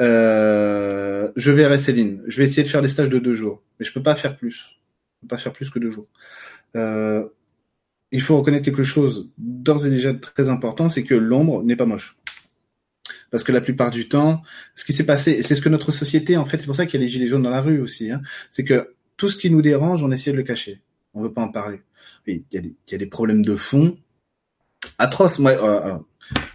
euh, 0.01 1.31
je 1.37 1.51
verrai 1.51 1.79
Céline. 1.79 2.23
Je 2.27 2.39
vais 2.39 2.45
essayer 2.45 2.63
de 2.63 2.69
faire 2.69 2.83
des 2.83 2.89
stages 2.89 3.11
de 3.11 3.19
deux 3.19 3.35
jours, 3.35 3.63
mais 3.79 3.87
je 3.87 3.93
peux 3.93 4.03
pas 4.03 4.15
faire 4.15 4.37
plus. 4.37 4.77
Je 5.17 5.21
peux 5.23 5.29
pas 5.29 5.39
faire 5.39 5.53
plus 5.53 5.71
que 5.71 5.79
deux 5.79 5.91
jours. 5.91 6.09
Euh, 6.77 7.25
il 8.11 8.23
faut 8.23 8.37
reconnaître 8.37 8.65
quelque 8.65 8.83
chose 8.83 9.31
d'ores 9.39 9.87
et 9.87 9.91
déjà 9.91 10.15
très 10.15 10.49
important, 10.49 10.89
c'est 10.89 11.03
que 11.03 11.15
l'ombre 11.15 11.63
n'est 11.63 11.77
pas 11.77 11.87
moche. 11.87 12.17
Parce 13.31 13.43
que 13.43 13.53
la 13.53 13.61
plupart 13.61 13.91
du 13.91 14.09
temps, 14.09 14.43
ce 14.75 14.85
qui 14.85 14.93
s'est 14.93 15.07
passé, 15.07 15.43
c'est 15.43 15.55
ce 15.55 15.61
que 15.61 15.69
notre 15.69 15.91
société, 15.91 16.37
en 16.37 16.47
fait, 16.47 16.61
c'est 16.61 16.67
pour 16.67 16.77
ça 16.77 16.87
qu'il 16.87 17.01
y 17.01 17.03
a 17.03 17.07
les 17.07 17.11
gilets 17.11 17.27
jaunes 17.27 17.43
dans 17.43 17.51
la 17.51 17.61
rue 17.61 17.81
aussi, 17.81 18.11
hein, 18.11 18.23
c'est 18.51 18.65
que 18.65 18.95
tout 19.17 19.29
ce 19.29 19.37
qui 19.37 19.51
nous 19.51 19.63
dérange, 19.63 20.03
on 20.05 20.13
essaie 20.13 20.33
de 20.33 20.37
le 20.37 20.43
cacher. 20.43 20.81
On 21.13 21.23
veut 21.23 21.33
pas 21.33 21.43
en 21.43 21.49
parler. 21.49 21.81
Il 22.27 22.43
y 22.53 22.59
a 22.59 22.61
des, 22.61 22.75
y 22.91 22.95
a 22.95 22.99
des 22.99 23.07
problèmes 23.07 23.45
de 23.45 23.57
fond 23.57 23.97
atroces. 24.99 25.39
Moi, 25.39 25.53
euh, 25.53 25.99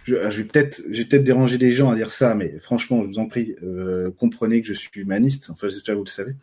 je, 0.04 0.30
je 0.30 0.36
vais 0.38 0.44
peut-être, 0.44 0.82
j'ai 0.90 1.04
peut-être 1.04 1.24
des 1.24 1.70
gens 1.72 1.90
à 1.90 1.96
dire 1.96 2.10
ça, 2.10 2.34
mais 2.34 2.58
franchement, 2.60 3.02
je 3.02 3.08
vous 3.08 3.18
en 3.18 3.26
prie, 3.26 3.56
euh, 3.62 4.10
comprenez 4.16 4.62
que 4.62 4.68
je 4.68 4.74
suis 4.74 4.90
humaniste. 5.00 5.50
Enfin, 5.50 5.68
j'espère 5.68 5.94
que 5.94 5.98
vous 5.98 6.04
le 6.04 6.10
savez. 6.10 6.34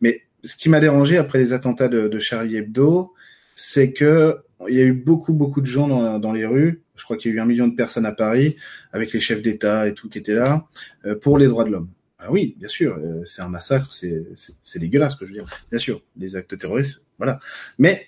Mais 0.00 0.22
ce 0.42 0.56
qui 0.56 0.68
m'a 0.68 0.80
dérangé 0.80 1.16
après 1.16 1.38
les 1.38 1.52
attentats 1.52 1.88
de, 1.88 2.08
de 2.08 2.18
Charlie 2.18 2.56
Hebdo, 2.56 3.12
c'est 3.54 3.92
que 3.92 4.38
il 4.68 4.76
y 4.76 4.80
a 4.80 4.84
eu 4.84 4.92
beaucoup, 4.92 5.32
beaucoup 5.32 5.60
de 5.60 5.66
gens 5.66 5.88
dans, 5.88 6.18
dans 6.18 6.32
les 6.32 6.46
rues. 6.46 6.82
Je 6.96 7.04
crois 7.04 7.16
qu'il 7.16 7.32
y 7.32 7.34
a 7.34 7.36
eu 7.36 7.40
un 7.40 7.46
million 7.46 7.66
de 7.66 7.74
personnes 7.74 8.06
à 8.06 8.12
Paris, 8.12 8.56
avec 8.92 9.12
les 9.12 9.20
chefs 9.20 9.42
d'État 9.42 9.88
et 9.88 9.94
tout 9.94 10.08
qui 10.08 10.18
étaient 10.18 10.34
là, 10.34 10.66
euh, 11.04 11.16
pour 11.16 11.38
les 11.38 11.46
droits 11.48 11.64
de 11.64 11.70
l'homme. 11.70 11.90
Ah 12.18 12.30
oui, 12.30 12.54
bien 12.58 12.68
sûr, 12.68 12.96
euh, 12.96 13.22
c'est 13.24 13.42
un 13.42 13.48
massacre, 13.48 13.92
c'est, 13.92 14.24
c'est 14.62 14.78
dégueulasse, 14.78 15.12
ce 15.14 15.18
que 15.18 15.26
je 15.26 15.30
veux 15.32 15.36
dire. 15.36 15.46
Bien 15.70 15.78
sûr, 15.78 16.02
les 16.16 16.36
actes 16.36 16.56
terroristes, 16.56 17.02
voilà. 17.18 17.40
Mais 17.78 18.06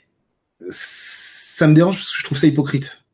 ça 0.71 1.67
me 1.67 1.75
dérange 1.75 1.97
parce 1.97 2.13
que 2.13 2.19
je 2.19 2.25
trouve 2.25 2.39
ça 2.39 2.47
hypocrite. 2.47 3.05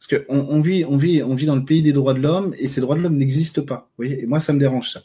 Parce 0.00 0.24
qu'on 0.24 0.46
on 0.48 0.62
vit, 0.62 0.86
on 0.86 0.96
vit, 0.96 1.22
on 1.22 1.34
vit 1.34 1.44
dans 1.44 1.56
le 1.56 1.64
pays 1.64 1.82
des 1.82 1.92
droits 1.92 2.14
de 2.14 2.20
l'homme 2.20 2.54
et 2.58 2.68
ces 2.68 2.80
droits 2.80 2.96
de 2.96 3.02
l'homme 3.02 3.18
n'existent 3.18 3.62
pas. 3.62 3.90
Vous 3.98 4.04
voyez? 4.06 4.22
Et 4.22 4.26
moi, 4.26 4.40
ça 4.40 4.54
me 4.54 4.58
dérange 4.58 4.90
ça. 4.90 5.02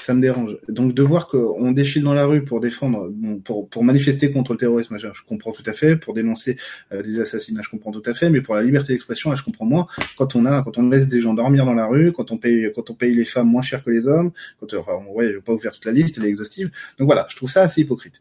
Ça 0.00 0.14
me 0.14 0.22
dérange. 0.22 0.56
Donc 0.70 0.94
de 0.94 1.02
voir 1.02 1.28
qu'on 1.28 1.70
défile 1.72 2.02
dans 2.02 2.14
la 2.14 2.24
rue 2.24 2.42
pour 2.44 2.58
défendre, 2.60 3.12
pour, 3.44 3.68
pour 3.68 3.84
manifester 3.84 4.32
contre 4.32 4.52
le 4.52 4.58
terrorisme, 4.58 4.96
je 4.98 5.22
comprends 5.28 5.52
tout 5.52 5.64
à 5.66 5.74
fait. 5.74 5.96
Pour 5.96 6.14
dénoncer 6.14 6.56
euh, 6.92 7.02
des 7.02 7.20
assassinats, 7.20 7.60
je 7.62 7.68
comprends 7.68 7.92
tout 7.92 8.02
à 8.06 8.14
fait. 8.14 8.30
Mais 8.30 8.40
pour 8.40 8.54
la 8.54 8.62
liberté 8.62 8.94
d'expression, 8.94 9.36
je 9.36 9.44
comprends 9.44 9.66
moins. 9.66 9.86
Quand 10.16 10.34
on 10.34 10.46
a, 10.46 10.62
quand 10.62 10.78
on 10.78 10.88
laisse 10.88 11.08
des 11.08 11.20
gens 11.20 11.34
dormir 11.34 11.66
dans 11.66 11.74
la 11.74 11.86
rue, 11.86 12.12
quand 12.12 12.32
on 12.32 12.38
paye, 12.38 12.72
quand 12.74 12.88
on 12.88 12.94
paye 12.94 13.14
les 13.14 13.26
femmes 13.26 13.48
moins 13.48 13.60
cher 13.62 13.84
que 13.84 13.90
les 13.90 14.06
hommes, 14.06 14.30
quand, 14.60 14.72
enfin, 14.72 14.98
ouais, 15.14 15.26
je 15.26 15.32
vais 15.34 15.40
pas 15.42 15.52
vous 15.52 15.58
faire 15.58 15.72
toute 15.72 15.84
la 15.84 15.92
liste, 15.92 16.16
elle 16.16 16.24
est 16.24 16.28
exhaustive. 16.28 16.70
Donc 16.98 17.04
voilà, 17.04 17.26
je 17.28 17.36
trouve 17.36 17.50
ça 17.50 17.60
assez 17.60 17.82
hypocrite. 17.82 18.14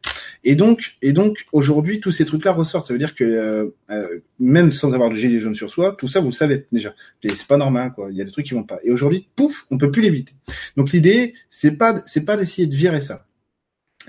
Et 0.44 0.56
donc, 0.56 0.98
et 1.02 1.14
donc 1.14 1.46
aujourd'hui, 1.54 2.02
tous 2.02 2.12
ces 2.12 2.26
trucs-là 2.26 2.52
ressortent. 2.52 2.88
Ça 2.88 2.94
veut 2.94 3.00
dire 3.00 3.16
que 3.16 3.24
euh, 3.24 3.66
euh, 3.92 4.20
même 4.40 4.72
sans 4.72 4.94
avoir 4.94 5.10
de 5.10 5.16
gilet 5.16 5.40
jaune 5.40 5.56
sur 5.56 5.70
soi, 5.70 5.96
tout 5.98 6.08
ça 6.08 6.20
vous 6.20 6.28
le 6.28 6.34
savez 6.34 6.68
déjà. 6.72 6.94
Et 7.24 7.30
c'est 7.30 7.48
pas 7.48 7.58
normal, 7.58 7.94
quoi. 7.94 8.10
Il 8.12 8.18
y 8.18 8.22
a 8.22 8.24
des 8.24 8.32
trucs 8.32 8.46
qui 8.46 8.54
vont 8.54 8.64
pas. 8.64 8.80
Et 8.84 8.92
aujourd'hui, 8.92 9.28
pouf, 9.36 9.66
on 9.72 9.78
peut 9.78 9.92
plus 9.92 10.02
l'éviter. 10.02 10.34
Donc 10.76 10.92
l'idée, 10.92 11.34
c'est 11.50 11.78
pas, 11.78 12.02
c'est 12.06 12.26
pas 12.26 12.38
d'essayer 12.38 12.68
de 12.68 12.76
virer 12.76 13.02
ça. 13.02 13.26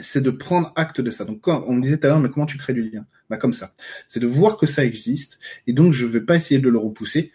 C'est 0.01 0.23
de 0.23 0.31
prendre 0.31 0.73
acte 0.77 1.01
de 1.01 1.11
ça. 1.11 1.25
Donc 1.25 1.41
quand 1.41 1.65
on 1.67 1.75
me 1.75 1.83
disait 1.83 1.99
tout 1.99 2.07
à 2.07 2.11
l'heure, 2.11 2.21
mais 2.21 2.29
comment 2.29 2.47
tu 2.47 2.59
crées 2.59 2.75
du 2.75 2.83
lien? 2.83 3.05
Bah 3.31 3.37
comme 3.37 3.53
ça. 3.53 3.75
C'est 4.07 4.21
de 4.21 4.27
voir 4.27 4.57
que 4.57 4.67
ça 4.67 4.85
existe, 4.85 5.39
et 5.67 5.73
donc 5.73 5.93
je 5.93 6.07
vais 6.07 6.21
pas 6.21 6.37
essayer 6.37 6.61
de 6.61 6.69
le 6.69 6.79
repousser, 6.79 7.33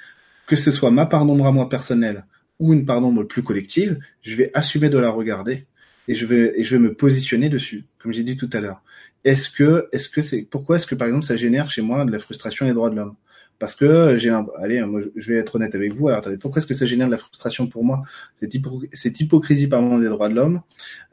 que 0.47 0.55
ce 0.55 0.71
soit 0.71 0.91
ma 0.91 1.05
part 1.05 1.25
d'ombre 1.25 1.45
à 1.47 1.51
moi 1.51 1.69
personnelle 1.69 2.25
ou 2.59 2.73
une 2.73 2.85
part 2.85 3.01
d'ombre 3.01 3.23
plus 3.23 3.43
collective, 3.43 3.99
je 4.21 4.35
vais 4.35 4.51
assumer 4.53 4.89
de 4.89 4.97
la 4.97 5.09
regarder 5.09 5.65
et 6.07 6.15
je 6.15 6.25
vais 6.25 6.53
et 6.59 6.63
je 6.63 6.75
vais 6.75 6.81
me 6.81 6.93
positionner 6.93 7.49
dessus, 7.49 7.85
comme 7.97 8.13
j'ai 8.13 8.23
dit 8.23 8.37
tout 8.37 8.49
à 8.53 8.59
l'heure. 8.59 8.81
Est-ce 9.23 9.49
que 9.49 9.87
est-ce 9.91 10.09
que 10.09 10.21
c'est 10.21 10.41
pourquoi 10.43 10.75
est-ce 10.75 10.85
que 10.85 10.95
par 10.95 11.07
exemple 11.07 11.25
ça 11.25 11.37
génère 11.37 11.69
chez 11.69 11.81
moi 11.81 12.05
de 12.05 12.11
la 12.11 12.19
frustration 12.19 12.65
des 12.65 12.73
droits 12.73 12.89
de 12.89 12.95
l'homme? 12.95 13.15
Parce 13.63 13.75
que 13.75 14.17
j'ai 14.17 14.29
un, 14.29 14.45
allez, 14.57 14.81
moi, 14.81 14.99
je 15.15 15.31
vais 15.31 15.39
être 15.39 15.55
honnête 15.55 15.73
avec 15.73 15.93
vous. 15.93 16.09
Alors, 16.09 16.19
attendez, 16.19 16.37
pourquoi 16.37 16.59
est-ce 16.59 16.67
que 16.67 16.73
ça 16.73 16.85
génère 16.85 17.07
de 17.07 17.13
la 17.13 17.17
frustration 17.17 17.67
pour 17.67 17.85
moi? 17.85 18.03
C'est 18.35 18.51
cette 18.91 19.21
hypocrisie 19.21 19.67
par 19.67 19.81
des 19.99 20.09
droits 20.09 20.27
de 20.27 20.35
l'homme, 20.35 20.61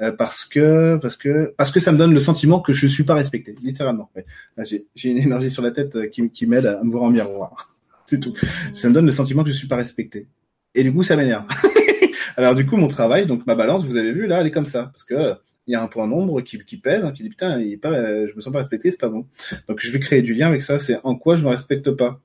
euh, 0.01 0.11
parce 0.11 0.47
que, 0.47 0.99
parce 1.01 1.17
que, 1.17 1.55
parce 1.57 1.71
que 1.71 1.79
ça 1.79 1.93
me 1.93 1.99
donne 1.99 2.13
le 2.13 2.19
sentiment 2.19 2.61
que 2.61 2.73
je 2.73 2.89
suis 2.89 3.05
pas 3.05 3.15
respecté, 3.15 3.55
littéralement. 3.63 4.11
J'ai 4.97 5.11
une 5.11 5.19
énergie 5.19 5.51
sur 5.51 5.63
la 5.63 5.71
tête 5.71 5.95
euh, 5.95 6.09
qui, 6.09 6.29
qui 6.31 6.47
m'aide 6.47 6.67
à 6.67 6.83
me 6.83 6.91
voir 6.91 7.05
en 7.05 7.11
miroir. 7.11 7.71
C'est 8.07 8.19
tout. 8.19 8.35
Ça 8.75 8.89
me 8.89 8.95
donne 8.95 9.07
le 9.07 9.13
sentiment 9.13 9.45
que 9.45 9.51
je 9.51 9.55
suis 9.55 9.69
pas 9.69 9.77
respecté. 9.77 10.27
Et 10.75 10.83
du 10.83 10.93
coup, 10.93 11.05
ça 11.05 11.15
m'énerve. 11.15 11.45
Alors, 12.37 12.57
du 12.57 12.67
coup, 12.67 12.77
mon 12.77 12.89
travail, 12.89 13.27
donc 13.27 13.47
ma 13.47 13.55
balance, 13.55 13.85
vous 13.85 13.97
avez 13.97 14.13
vu 14.13 14.27
là, 14.27 14.41
elle 14.41 14.49
est 14.49 14.51
comme 14.51 14.67
ça, 14.67 14.91
parce 14.93 15.05
que 15.05 15.35
il 15.67 15.73
y 15.73 15.75
a 15.75 15.83
un 15.83 15.89
point 15.89 16.07
nombre 16.07 16.41
qui, 16.41 16.59
qui 16.65 16.79
pèse, 16.79 17.05
hein, 17.05 17.13
qui 17.13 17.23
dit 17.23 17.31
putain, 17.31 17.61
il 17.61 17.73
est 17.75 17.77
pas, 17.77 18.27
je 18.27 18.35
me 18.35 18.41
sens 18.41 18.53
pas 18.53 18.61
respecté, 18.61 18.91
c'est 18.91 19.01
pas 19.01 19.09
bon. 19.09 19.27
Donc 19.69 19.81
je 19.81 19.91
vais 19.91 20.01
créer 20.01 20.23
du 20.23 20.35
lien 20.35 20.49
avec 20.49 20.63
ça. 20.63 20.79
C'est 20.79 20.99
en 21.05 21.17
quoi 21.17 21.37
je 21.37 21.43
me 21.43 21.49
respecte 21.49 21.91
pas 21.93 22.21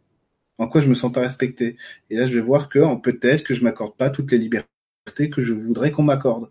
en 0.58 0.68
quoi 0.68 0.82
je 0.82 0.88
me 0.88 0.96
sens 0.96 1.12
pas 1.12 1.22
respecté. 1.22 1.78
Et 2.10 2.18
là, 2.18 2.28
je 2.28 2.36
vais 2.36 2.42
voir 2.42 2.70
que 2.70 2.80
peut-être 3.02 3.44
que 3.44 3.54
je 3.54 3.64
m'accorde 3.64 3.96
pas 3.96 4.10
toutes 4.10 4.32
les 4.32 4.38
libertés 4.38 5.30
que 5.32 5.42
je 5.42 5.54
voudrais 5.54 5.92
qu'on 5.92 6.04
m'accorde. 6.04 6.50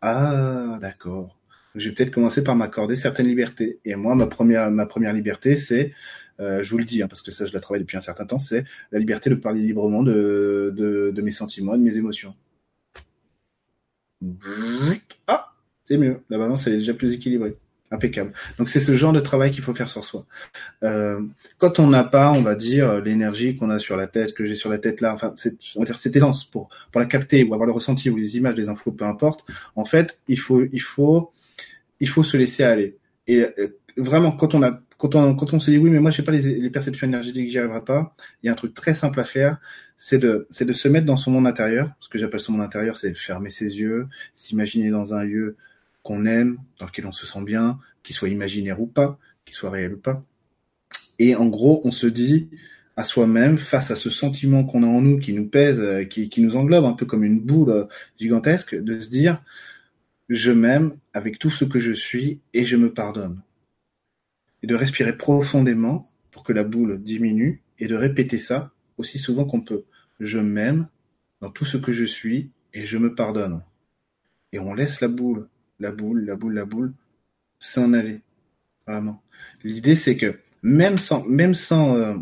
Ah, 0.00 0.78
d'accord. 0.80 1.38
Je 1.74 1.88
vais 1.88 1.94
peut-être 1.94 2.10
commencer 2.10 2.42
par 2.44 2.56
m'accorder 2.56 2.96
certaines 2.96 3.26
libertés. 3.26 3.80
Et 3.84 3.94
moi, 3.96 4.14
ma 4.14 4.26
première, 4.26 4.70
ma 4.70 4.86
première 4.86 5.12
liberté, 5.12 5.56
c'est, 5.56 5.92
euh, 6.40 6.62
je 6.62 6.70
vous 6.70 6.78
le 6.78 6.84
dis, 6.84 7.02
hein, 7.02 7.08
parce 7.08 7.22
que 7.22 7.30
ça, 7.30 7.46
je 7.46 7.52
la 7.52 7.60
travaille 7.60 7.82
depuis 7.82 7.96
un 7.96 8.02
certain 8.02 8.26
temps, 8.26 8.38
c'est 8.38 8.64
la 8.92 8.98
liberté 8.98 9.30
de 9.30 9.34
parler 9.34 9.60
librement 9.60 10.02
de, 10.02 10.72
de, 10.76 11.12
de 11.14 11.22
mes 11.22 11.32
sentiments 11.32 11.74
et 11.74 11.78
de 11.78 11.82
mes 11.82 11.98
émotions. 11.98 12.34
Ah, 15.26 15.52
c'est 15.86 15.96
mieux. 15.98 16.20
La 16.28 16.38
balance, 16.38 16.66
elle 16.66 16.74
est 16.74 16.78
déjà 16.78 16.94
plus 16.94 17.12
équilibrée. 17.12 17.56
Impeccable. 17.92 18.32
Donc 18.58 18.68
c'est 18.68 18.80
ce 18.80 18.96
genre 18.96 19.12
de 19.12 19.20
travail 19.20 19.52
qu'il 19.52 19.62
faut 19.62 19.74
faire 19.74 19.88
sur 19.88 20.04
soi. 20.04 20.26
Euh, 20.82 21.20
quand 21.56 21.78
on 21.78 21.86
n'a 21.86 22.02
pas, 22.02 22.32
on 22.32 22.42
va 22.42 22.56
dire, 22.56 23.00
l'énergie 23.00 23.56
qu'on 23.56 23.70
a 23.70 23.78
sur 23.78 23.96
la 23.96 24.08
tête, 24.08 24.34
que 24.34 24.44
j'ai 24.44 24.56
sur 24.56 24.70
la 24.70 24.78
tête 24.78 25.00
là, 25.00 25.14
enfin, 25.14 25.34
on 25.76 25.80
va 25.80 25.86
dire 25.86 25.96
cette 25.96 26.16
aisance 26.16 26.44
pour 26.44 26.68
pour 26.90 27.00
la 27.00 27.06
capter 27.06 27.44
ou 27.44 27.54
avoir 27.54 27.66
le 27.66 27.72
ressenti 27.72 28.10
ou 28.10 28.16
les 28.16 28.36
images, 28.36 28.56
les 28.56 28.68
infos, 28.68 28.90
peu 28.90 29.04
importe. 29.04 29.46
En 29.76 29.84
fait, 29.84 30.18
il 30.26 30.38
faut 30.38 30.64
il 30.72 30.82
faut 30.82 31.30
il 32.00 32.08
faut 32.08 32.24
se 32.24 32.36
laisser 32.36 32.64
aller. 32.64 32.96
Et 33.28 33.42
euh, 33.42 33.78
vraiment, 33.96 34.32
quand 34.32 34.54
on 34.54 34.64
a 34.64 34.80
quand 34.98 35.14
on 35.14 35.36
quand 35.36 35.54
on 35.54 35.60
se 35.60 35.70
dit 35.70 35.78
oui, 35.78 35.90
mais 35.90 36.00
moi 36.00 36.10
j'ai 36.10 36.24
pas 36.24 36.32
les, 36.32 36.58
les 36.58 36.70
perceptions 36.70 37.06
énergétiques, 37.06 37.50
j'y 37.50 37.58
arriverai 37.60 37.84
pas. 37.84 38.16
Il 38.42 38.46
y 38.46 38.48
a 38.48 38.52
un 38.52 38.56
truc 38.56 38.74
très 38.74 38.94
simple 38.96 39.20
à 39.20 39.24
faire, 39.24 39.58
c'est 39.96 40.18
de 40.18 40.48
c'est 40.50 40.64
de 40.64 40.72
se 40.72 40.88
mettre 40.88 41.06
dans 41.06 41.16
son 41.16 41.30
monde 41.30 41.46
intérieur. 41.46 41.90
Ce 42.00 42.08
que 42.08 42.18
j'appelle 42.18 42.40
son 42.40 42.52
monde 42.52 42.62
intérieur, 42.62 42.96
c'est 42.96 43.14
fermer 43.14 43.50
ses 43.50 43.78
yeux, 43.78 44.08
s'imaginer 44.34 44.90
dans 44.90 45.14
un 45.14 45.22
lieu 45.22 45.56
qu'on 46.06 46.24
aime, 46.24 46.58
dans 46.78 46.86
lequel 46.86 47.06
on 47.06 47.12
se 47.12 47.26
sent 47.26 47.42
bien, 47.42 47.80
qu'il 48.04 48.14
soit 48.14 48.28
imaginaire 48.28 48.80
ou 48.80 48.86
pas, 48.86 49.18
qu'il 49.44 49.56
soit 49.56 49.70
réel 49.70 49.94
ou 49.94 49.98
pas. 49.98 50.24
Et 51.18 51.34
en 51.34 51.46
gros, 51.46 51.80
on 51.82 51.90
se 51.90 52.06
dit 52.06 52.48
à 52.96 53.02
soi-même, 53.02 53.58
face 53.58 53.90
à 53.90 53.96
ce 53.96 54.08
sentiment 54.08 54.62
qu'on 54.62 54.84
a 54.84 54.86
en 54.86 55.02
nous, 55.02 55.18
qui 55.18 55.32
nous 55.32 55.48
pèse, 55.48 55.80
euh, 55.80 56.04
qui, 56.04 56.28
qui 56.30 56.40
nous 56.40 56.54
englobe 56.54 56.84
un 56.84 56.92
peu 56.92 57.06
comme 57.06 57.24
une 57.24 57.40
boule 57.40 57.70
euh, 57.70 57.84
gigantesque, 58.20 58.76
de 58.76 59.00
se 59.00 59.10
dire, 59.10 59.42
je 60.28 60.52
m'aime 60.52 60.96
avec 61.12 61.40
tout 61.40 61.50
ce 61.50 61.64
que 61.64 61.80
je 61.80 61.92
suis 61.92 62.38
et 62.54 62.64
je 62.64 62.76
me 62.76 62.94
pardonne. 62.94 63.42
Et 64.62 64.68
de 64.68 64.76
respirer 64.76 65.16
profondément 65.16 66.08
pour 66.30 66.44
que 66.44 66.52
la 66.52 66.62
boule 66.62 67.02
diminue 67.02 67.62
et 67.80 67.88
de 67.88 67.96
répéter 67.96 68.38
ça 68.38 68.70
aussi 68.96 69.18
souvent 69.18 69.44
qu'on 69.44 69.60
peut. 69.60 69.84
Je 70.20 70.38
m'aime 70.38 70.86
dans 71.40 71.50
tout 71.50 71.64
ce 71.64 71.76
que 71.76 71.92
je 71.92 72.04
suis 72.04 72.50
et 72.72 72.86
je 72.86 72.96
me 72.96 73.14
pardonne. 73.14 73.62
Et 74.52 74.60
on 74.60 74.72
laisse 74.72 75.00
la 75.00 75.08
boule 75.08 75.48
la 75.80 75.92
boule, 75.92 76.24
la 76.24 76.36
boule, 76.36 76.54
la 76.54 76.64
boule, 76.64 76.92
s'en 77.58 77.92
aller. 77.92 78.20
Vraiment. 78.86 79.22
L'idée, 79.64 79.96
c'est 79.96 80.16
que 80.16 80.38
même 80.62 80.98
sans, 80.98 81.24
même 81.24 81.54
sans, 81.54 81.96
euh, 81.96 82.14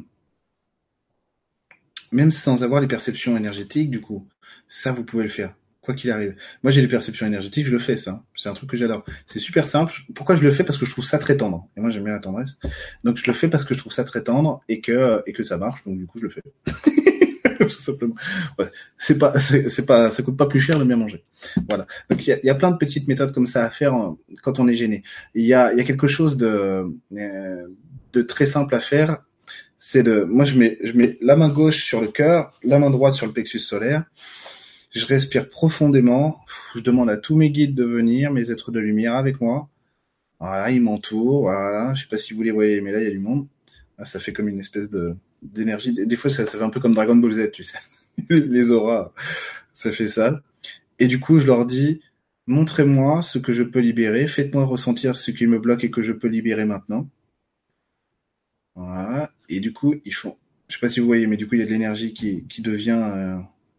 même 2.13 2.31
sans 2.31 2.63
avoir 2.63 2.81
les 2.81 2.87
perceptions 2.87 3.37
énergétiques, 3.37 3.91
du 3.91 4.01
coup, 4.01 4.27
ça, 4.69 4.93
vous 4.93 5.05
pouvez 5.05 5.25
le 5.25 5.29
faire, 5.29 5.55
quoi 5.81 5.95
qu'il 5.95 6.11
arrive. 6.11 6.37
Moi, 6.63 6.71
j'ai 6.71 6.81
les 6.81 6.89
perceptions 6.89 7.27
énergétiques, 7.27 7.67
je 7.67 7.73
le 7.73 7.79
fais, 7.79 7.97
ça. 7.97 8.25
C'est 8.37 8.49
un 8.49 8.55
truc 8.55 8.71
que 8.71 8.77
j'adore. 8.77 9.05
C'est 9.27 9.39
super 9.39 9.67
simple. 9.67 9.95
Pourquoi 10.15 10.37
je 10.37 10.43
le 10.43 10.51
fais? 10.51 10.65
Parce 10.65 10.79
que 10.79 10.87
je 10.87 10.91
trouve 10.91 11.05
ça 11.05 11.19
très 11.19 11.37
tendre. 11.37 11.69
Et 11.77 11.81
moi, 11.81 11.91
j'aime 11.91 12.05
bien 12.05 12.15
la 12.15 12.21
tendresse. 12.21 12.59
Donc, 13.05 13.19
je 13.19 13.27
le 13.27 13.35
fais 13.35 13.49
parce 13.49 13.65
que 13.65 13.75
je 13.75 13.79
trouve 13.79 13.93
ça 13.93 14.05
très 14.05 14.23
tendre 14.23 14.63
et 14.69 14.81
que, 14.81 15.23
et 15.27 15.33
que 15.33 15.45
ça 15.45 15.59
marche. 15.59 15.85
Donc, 15.85 15.99
du 15.99 16.07
coup, 16.07 16.19
je 16.19 16.25
le 16.25 16.31
fais. 16.31 16.43
tout 17.61 17.69
simplement. 17.69 18.15
Ouais. 18.59 18.67
C'est 18.99 19.19
pas, 19.19 19.39
c'est 19.39 19.87
pas, 19.87 20.11
ça 20.11 20.23
coûte 20.23 20.37
pas 20.37 20.47
plus 20.47 20.61
cher 20.61 20.79
de 20.79 20.85
bien 20.85 20.97
manger. 20.97 21.23
Voilà. 21.69 21.87
Donc 22.11 22.27
il 22.27 22.41
y 22.43 22.51
a, 22.51 22.55
plein 22.55 22.71
de 22.71 22.77
petites 22.77 23.09
méthodes 23.09 23.33
comme 23.33 23.47
ça 23.47 23.65
à 23.65 23.71
faire 23.71 23.95
quand 24.43 24.59
on 24.59 24.69
est 24.69 24.75
gêné. 24.75 25.03
Il 25.35 25.45
y 25.45 25.55
a, 25.55 25.73
il 25.73 25.79
y 25.79 25.81
a 25.81 25.85
quelque 25.85 26.07
chose 26.07 26.37
de, 26.37 26.87
euh, 27.17 27.67
de 28.13 28.23
très 28.23 28.47
simple 28.47 28.75
à 28.75 28.81
faire. 28.81 29.19
C'est 29.79 30.03
de, 30.03 30.23
moi 30.23 30.45
je 30.45 30.59
mets, 30.59 30.79
je 30.83 30.93
mets 30.93 31.19
la 31.21 31.37
main 31.37 31.49
gauche 31.49 31.85
sur 31.85 32.01
le 32.01 32.09
cœur, 32.09 32.53
la 32.63 32.79
main 32.79 32.91
droite 32.91 33.15
sur 33.15 33.27
le 33.27 33.33
plexus 33.33 33.59
solaire. 33.59 34.05
Je 34.91 35.05
respire 35.07 35.51
profondément. 35.51 36.41
Je 36.75 36.81
demande 36.81 37.11
à 37.11 37.17
tous 37.17 37.37
mes 37.37 37.51
guides 37.51 37.75
de 37.75 37.85
venir, 37.85 38.33
mes 38.33 38.51
êtres 38.51 38.71
de 38.71 38.79
lumière 38.79 39.17
avec 39.17 39.41
moi. 39.41 39.69
Voilà, 40.39 40.71
ils 40.71 40.81
m'entourent. 40.81 41.43
Voilà, 41.43 41.95
je 41.95 42.03
sais 42.03 42.09
pas 42.09 42.19
si 42.19 42.33
vous 42.33 42.43
les 42.43 42.53
voyez, 42.53 42.81
mais 42.81 42.93
là 42.93 43.01
il 43.01 43.05
y 43.05 43.09
a 43.09 43.11
du 43.11 43.19
monde. 43.19 43.47
ça 44.05 44.21
fait 44.21 44.33
comme 44.33 44.49
une 44.49 44.61
espèce 44.61 44.89
de 44.89 45.17
d'énergie. 45.45 45.95
Des 45.95 46.17
fois, 46.17 46.31
ça, 46.31 46.47
fait 46.47 46.63
un 46.63 46.71
peu 46.71 46.81
comme 46.81 46.95
Dragon 46.95 47.17
Ball 47.17 47.35
Z, 47.35 47.51
tu 47.53 47.63
sais. 47.63 47.79
Les 48.31 48.71
auras, 48.71 49.13
ça 49.73 49.93
fait 49.93 50.09
ça. 50.09 50.43
Et 50.99 51.07
du 51.07 51.21
coup, 51.21 51.41
je 51.41 51.47
leur 51.47 51.67
dis, 51.67 52.01
montrez-moi 52.47 53.23
ce 53.23 53.39
que 53.39 53.53
je 53.53 53.63
peux 53.63 53.81
libérer, 53.81 54.27
faites-moi 54.27 54.65
ressentir 54.65 55.17
ce 55.17 55.31
qui 55.31 55.47
me 55.47 55.59
bloque 55.59 55.85
et 55.85 55.91
que 55.91 56.03
je 56.03 56.13
peux 56.13 56.29
libérer 56.29 56.65
maintenant. 56.65 57.09
Voilà. 58.75 59.33
Et 59.49 59.61
du 59.61 59.73
coup, 59.73 59.95
ils 60.05 60.15
font, 60.15 60.37
je 60.69 60.75
sais 60.75 60.81
pas 60.81 60.89
si 60.89 61.01
vous 61.01 61.07
voyez, 61.07 61.27
mais 61.27 61.37
du 61.37 61.47
coup, 61.47 61.55
il 61.55 61.61
y 61.61 61.63
a 61.63 61.67
de 61.67 61.71
l'énergie 61.71 62.15
qui, 62.15 62.45
qui 62.49 62.63
devient, 62.63 63.01
euh, 63.15 63.39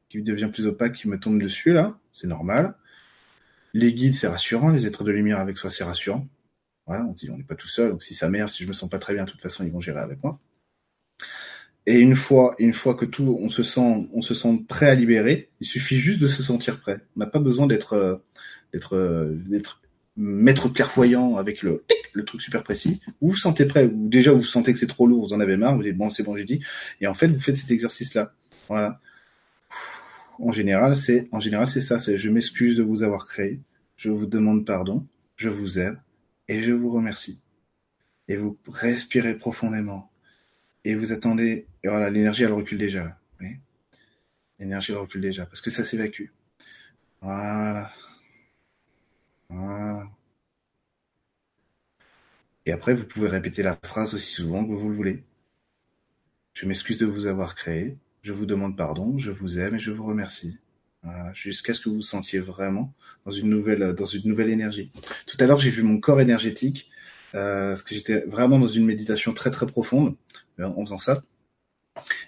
qui 0.10 0.22
devient 0.22 0.50
plus 0.52 0.68
opaque, 0.68 0.94
qui 0.94 1.08
me 1.08 1.20
tombe 1.20 1.42
dessus, 1.42 1.74
là. 1.74 1.98
C'est 2.14 2.28
normal. 2.28 2.76
Les 3.74 3.94
guides, 3.94 4.14
c'est 4.14 4.28
rassurant. 4.28 4.70
Les 4.70 4.86
êtres 4.86 5.04
de 5.04 5.12
lumière 5.12 5.40
avec 5.40 5.58
soi, 5.58 5.70
c'est 5.70 5.84
rassurant. 5.84 6.28
Voilà. 6.88 7.06
On 7.06 7.12
dit, 7.12 7.30
on 7.30 7.38
n'est 7.38 7.44
pas 7.44 7.56
tout 7.56 7.68
seul. 7.68 7.92
Donc, 7.92 8.04
si 8.04 8.14
ça 8.14 8.30
merde, 8.30 8.50
si 8.50 8.64
je 8.64 8.68
me 8.70 8.74
sens 8.74 8.90
pas 8.90 9.00
très 9.00 9.14
bien, 9.14 9.26
de 9.26 9.32
toute 9.32 9.42
façon, 9.42 9.66
ils 9.66 9.72
vont 9.72 9.82
gérer 9.82 10.00
avec 10.00 10.24
moi. 10.24 10.40
Et 11.88 12.00
une 12.00 12.16
fois, 12.16 12.56
une 12.58 12.74
fois 12.74 12.96
que 12.96 13.06
tout, 13.06 13.38
on 13.40 13.50
se 13.50 13.64
sent, 13.64 14.08
on 14.12 14.22
se 14.22 14.34
sent 14.34 14.64
prêt 14.68 14.88
à 14.88 14.96
libérer, 14.96 15.50
il 15.60 15.68
suffit 15.68 15.98
juste 15.98 16.20
de 16.20 16.28
se 16.28 16.42
sentir 16.42 16.80
prêt. 16.80 17.00
On 17.16 17.20
n'a 17.20 17.28
pas 17.28 17.40
besoin 17.40 17.68
d'être, 17.68 17.94
euh, 17.94 18.16
d'être, 18.74 18.96
euh, 18.96 19.36
d'être 19.48 19.82
maître 20.18 20.70
clairvoyant 20.70 21.38
avec 21.38 21.62
le, 21.62 21.84
le 22.14 22.26
truc 22.26 22.42
super 22.42 22.64
précis. 22.64 23.02
Vous 23.22 23.30
vous 23.30 23.38
sentez 23.38 23.66
prêt, 23.66 23.86
ou 23.86 24.10
déjà 24.10 24.32
vous 24.32 24.44
sentez 24.44 24.74
que 24.74 24.80
c'est 24.80 24.88
trop 24.88 25.08
lourd, 25.08 25.28
vous 25.28 25.34
en 25.34 25.40
avez 25.40 25.58
marre, 25.58 25.76
vous 25.76 25.84
dites 25.84 25.98
bon 25.98 26.10
c'est 26.10 26.24
bon 26.24 26.36
j'ai 26.36 26.46
dit, 26.46 26.62
et 27.02 27.08
en 27.08 27.14
fait 27.14 27.28
vous 27.28 27.40
faites 27.40 27.58
cet 27.58 27.72
exercice-là. 27.72 28.34
Voilà. 28.68 29.00
En 30.40 30.52
général 30.52 30.96
c'est, 30.96 31.28
en 31.32 31.40
général 31.40 31.68
c'est 31.68 31.82
ça, 31.82 32.00
c'est 32.00 32.18
je 32.18 32.30
m'excuse 32.30 32.78
de 32.78 32.84
vous 32.84 33.04
avoir 33.04 33.28
créé, 33.28 33.60
je 33.98 34.10
vous 34.10 34.26
demande 34.26 34.66
pardon, 34.66 35.06
je 35.36 35.50
vous 35.50 35.80
aime 35.80 35.98
et 36.48 36.64
je 36.64 36.72
vous 36.72 36.90
remercie. 36.90 37.42
Et 38.28 38.38
vous 38.38 38.58
respirez 38.68 39.36
profondément 39.36 40.10
et 40.86 40.96
vous 40.96 41.12
attendez, 41.12 41.66
et 41.84 41.88
voilà, 41.88 42.10
l'énergie 42.10 42.44
elle 42.44 42.54
recule 42.54 42.78
déjà. 42.78 43.18
L'énergie 44.58 44.94
recule 44.94 45.20
déjà, 45.20 45.46
parce 45.46 45.60
que 45.60 45.70
ça 45.70 45.84
s'évacue. 45.84 46.28
Voilà. 47.22 47.92
Voilà. 49.50 50.06
Et 52.66 52.72
après, 52.72 52.94
vous 52.94 53.04
pouvez 53.04 53.28
répéter 53.28 53.64
la 53.64 53.78
phrase 53.84 54.14
aussi 54.14 54.32
souvent 54.32 54.64
que 54.64 54.72
vous 54.72 54.90
le 54.90 54.96
voulez. 54.96 55.24
Je 56.54 56.66
m'excuse 56.66 57.00
de 57.00 57.06
vous 57.06 57.26
avoir 57.26 57.56
créé, 57.56 57.98
je 58.22 58.32
vous 58.32 58.46
demande 58.46 58.78
pardon, 58.78 59.18
je 59.18 59.32
vous 59.32 59.60
aime 59.60 59.76
et 59.76 59.80
je 59.80 59.92
vous 59.92 60.06
remercie. 60.06 60.58
Jusqu'à 61.34 61.74
ce 61.74 61.82
que 61.82 61.90
vous 61.90 61.96
vous 61.96 62.02
sentiez 62.02 62.40
vraiment 62.40 62.94
dans 63.26 63.32
une 63.32 63.50
nouvelle, 63.50 63.94
dans 63.94 64.06
une 64.06 64.28
nouvelle 64.28 64.50
énergie. 64.50 64.90
Tout 65.28 65.38
à 65.40 65.46
l'heure, 65.46 65.60
j'ai 65.60 65.70
vu 65.70 65.84
mon 65.84 66.00
corps 66.00 66.22
énergétique, 66.22 66.90
parce 67.36 67.84
que 67.84 67.96
j'étais 67.96 68.20
vraiment 68.28 68.60
dans 68.60 68.68
une 68.68 68.86
méditation 68.86 69.34
très 69.34 69.52
très 69.52 69.66
profonde 69.66 70.16
en 70.60 70.86
faisant 70.86 70.98
ça. 70.98 71.22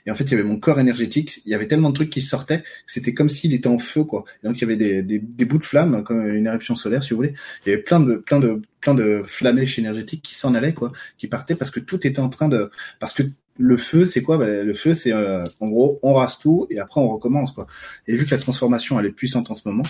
Et 0.05 0.12
en 0.12 0.16
fait, 0.16 0.26
il 0.26 0.32
y 0.32 0.34
avait 0.36 0.43
mon 0.43 0.58
corps 0.58 0.80
énergétique. 0.80 1.41
Il 1.45 1.51
y 1.51 1.55
avait 1.55 1.68
tellement 1.68 1.89
de 1.89 1.95
trucs 1.95 2.10
qui 2.10 2.22
sortaient 2.22 2.64
c'était 2.86 3.14
comme 3.14 3.30
s'il 3.30 3.53
était 3.53 3.68
en 3.68 3.80
feu, 3.80 4.03
quoi. 4.03 4.26
Et 4.41 4.47
donc, 4.47 4.58
il 4.58 4.62
y 4.62 4.64
avait 4.64 4.78
des, 4.78 5.01
des, 5.03 5.20
des, 5.20 5.45
bouts 5.45 5.58
de 5.58 5.66
flammes, 5.66 6.03
comme 6.03 6.28
une 6.28 6.47
éruption 6.47 6.76
solaire, 6.76 7.03
si 7.03 7.12
vous 7.12 7.18
voulez. 7.18 7.34
Il 7.66 7.70
y 7.70 7.74
avait 7.74 7.82
plein 7.82 7.99
de, 7.99 8.16
plein 8.16 8.39
de, 8.39 8.62
plein 8.80 8.95
de 8.95 9.24
flamèches 9.26 9.78
énergétiques 9.80 10.22
qui 10.22 10.36
s'en 10.36 10.55
allaient, 10.55 10.74
quoi, 10.74 10.91
qui 11.18 11.28
partaient 11.28 11.55
parce 11.55 11.72
que 11.72 11.80
tout 11.80 12.05
était 12.08 12.20
en 12.20 12.30
train 12.30 12.47
de, 12.47 12.72
parce 12.99 13.14
que 13.14 13.24
le 13.58 13.78
feu, 13.78 14.05
c'est 14.05 14.22
quoi? 14.22 14.38
Ben, 14.38 14.66
Le 14.66 14.74
feu, 14.74 14.93
c'est 14.93 15.12
euh, 15.12 15.43
en 15.60 15.68
gros, 15.68 15.99
on 16.03 16.14
rase 16.14 16.38
tout 16.38 16.68
et 16.70 16.80
après 16.80 17.01
on 17.01 17.10
recommence, 17.10 17.51
quoi. 17.51 17.68
Et 18.08 18.16
vu 18.16 18.26
que 18.26 18.32
la 18.32 18.38
transformation 18.38 18.99
elle 18.99 19.08
est 19.08 19.12
puissante 19.12 19.51
en 19.51 19.55
ce 19.55 19.68
moment, 19.68 19.84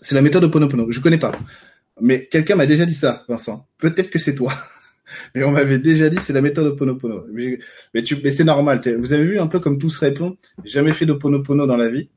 c'est 0.00 0.14
la 0.14 0.22
méthode 0.22 0.44
Oponopono. 0.44 0.90
Je 0.90 1.00
connais 1.00 1.18
pas, 1.18 1.32
mais 2.02 2.26
quelqu'un 2.26 2.56
m'a 2.56 2.66
déjà 2.66 2.84
dit 2.84 2.94
ça, 2.94 3.24
Vincent. 3.28 3.66
Peut-être 3.78 4.10
que 4.10 4.18
c'est 4.18 4.34
toi. 4.34 4.52
Mais 5.34 5.44
on 5.44 5.52
m'avait 5.52 5.78
déjà 5.78 6.08
dit 6.08 6.16
c'est 6.18 6.32
la 6.32 6.40
méthode 6.40 6.66
Oponopono. 6.66 7.26
Mais, 7.32 8.02
tu, 8.02 8.16
mais 8.22 8.30
c'est 8.30 8.44
normal. 8.44 8.80
Vous 8.98 9.12
avez 9.12 9.24
vu 9.24 9.38
un 9.38 9.46
peu 9.46 9.60
comme 9.60 9.78
tout 9.78 9.90
se 9.90 10.00
répond. 10.00 10.36
Jamais 10.64 10.92
fait 10.92 11.06
d'Oponopono 11.06 11.66
dans 11.66 11.76
la 11.76 11.90
vie, 11.90 12.08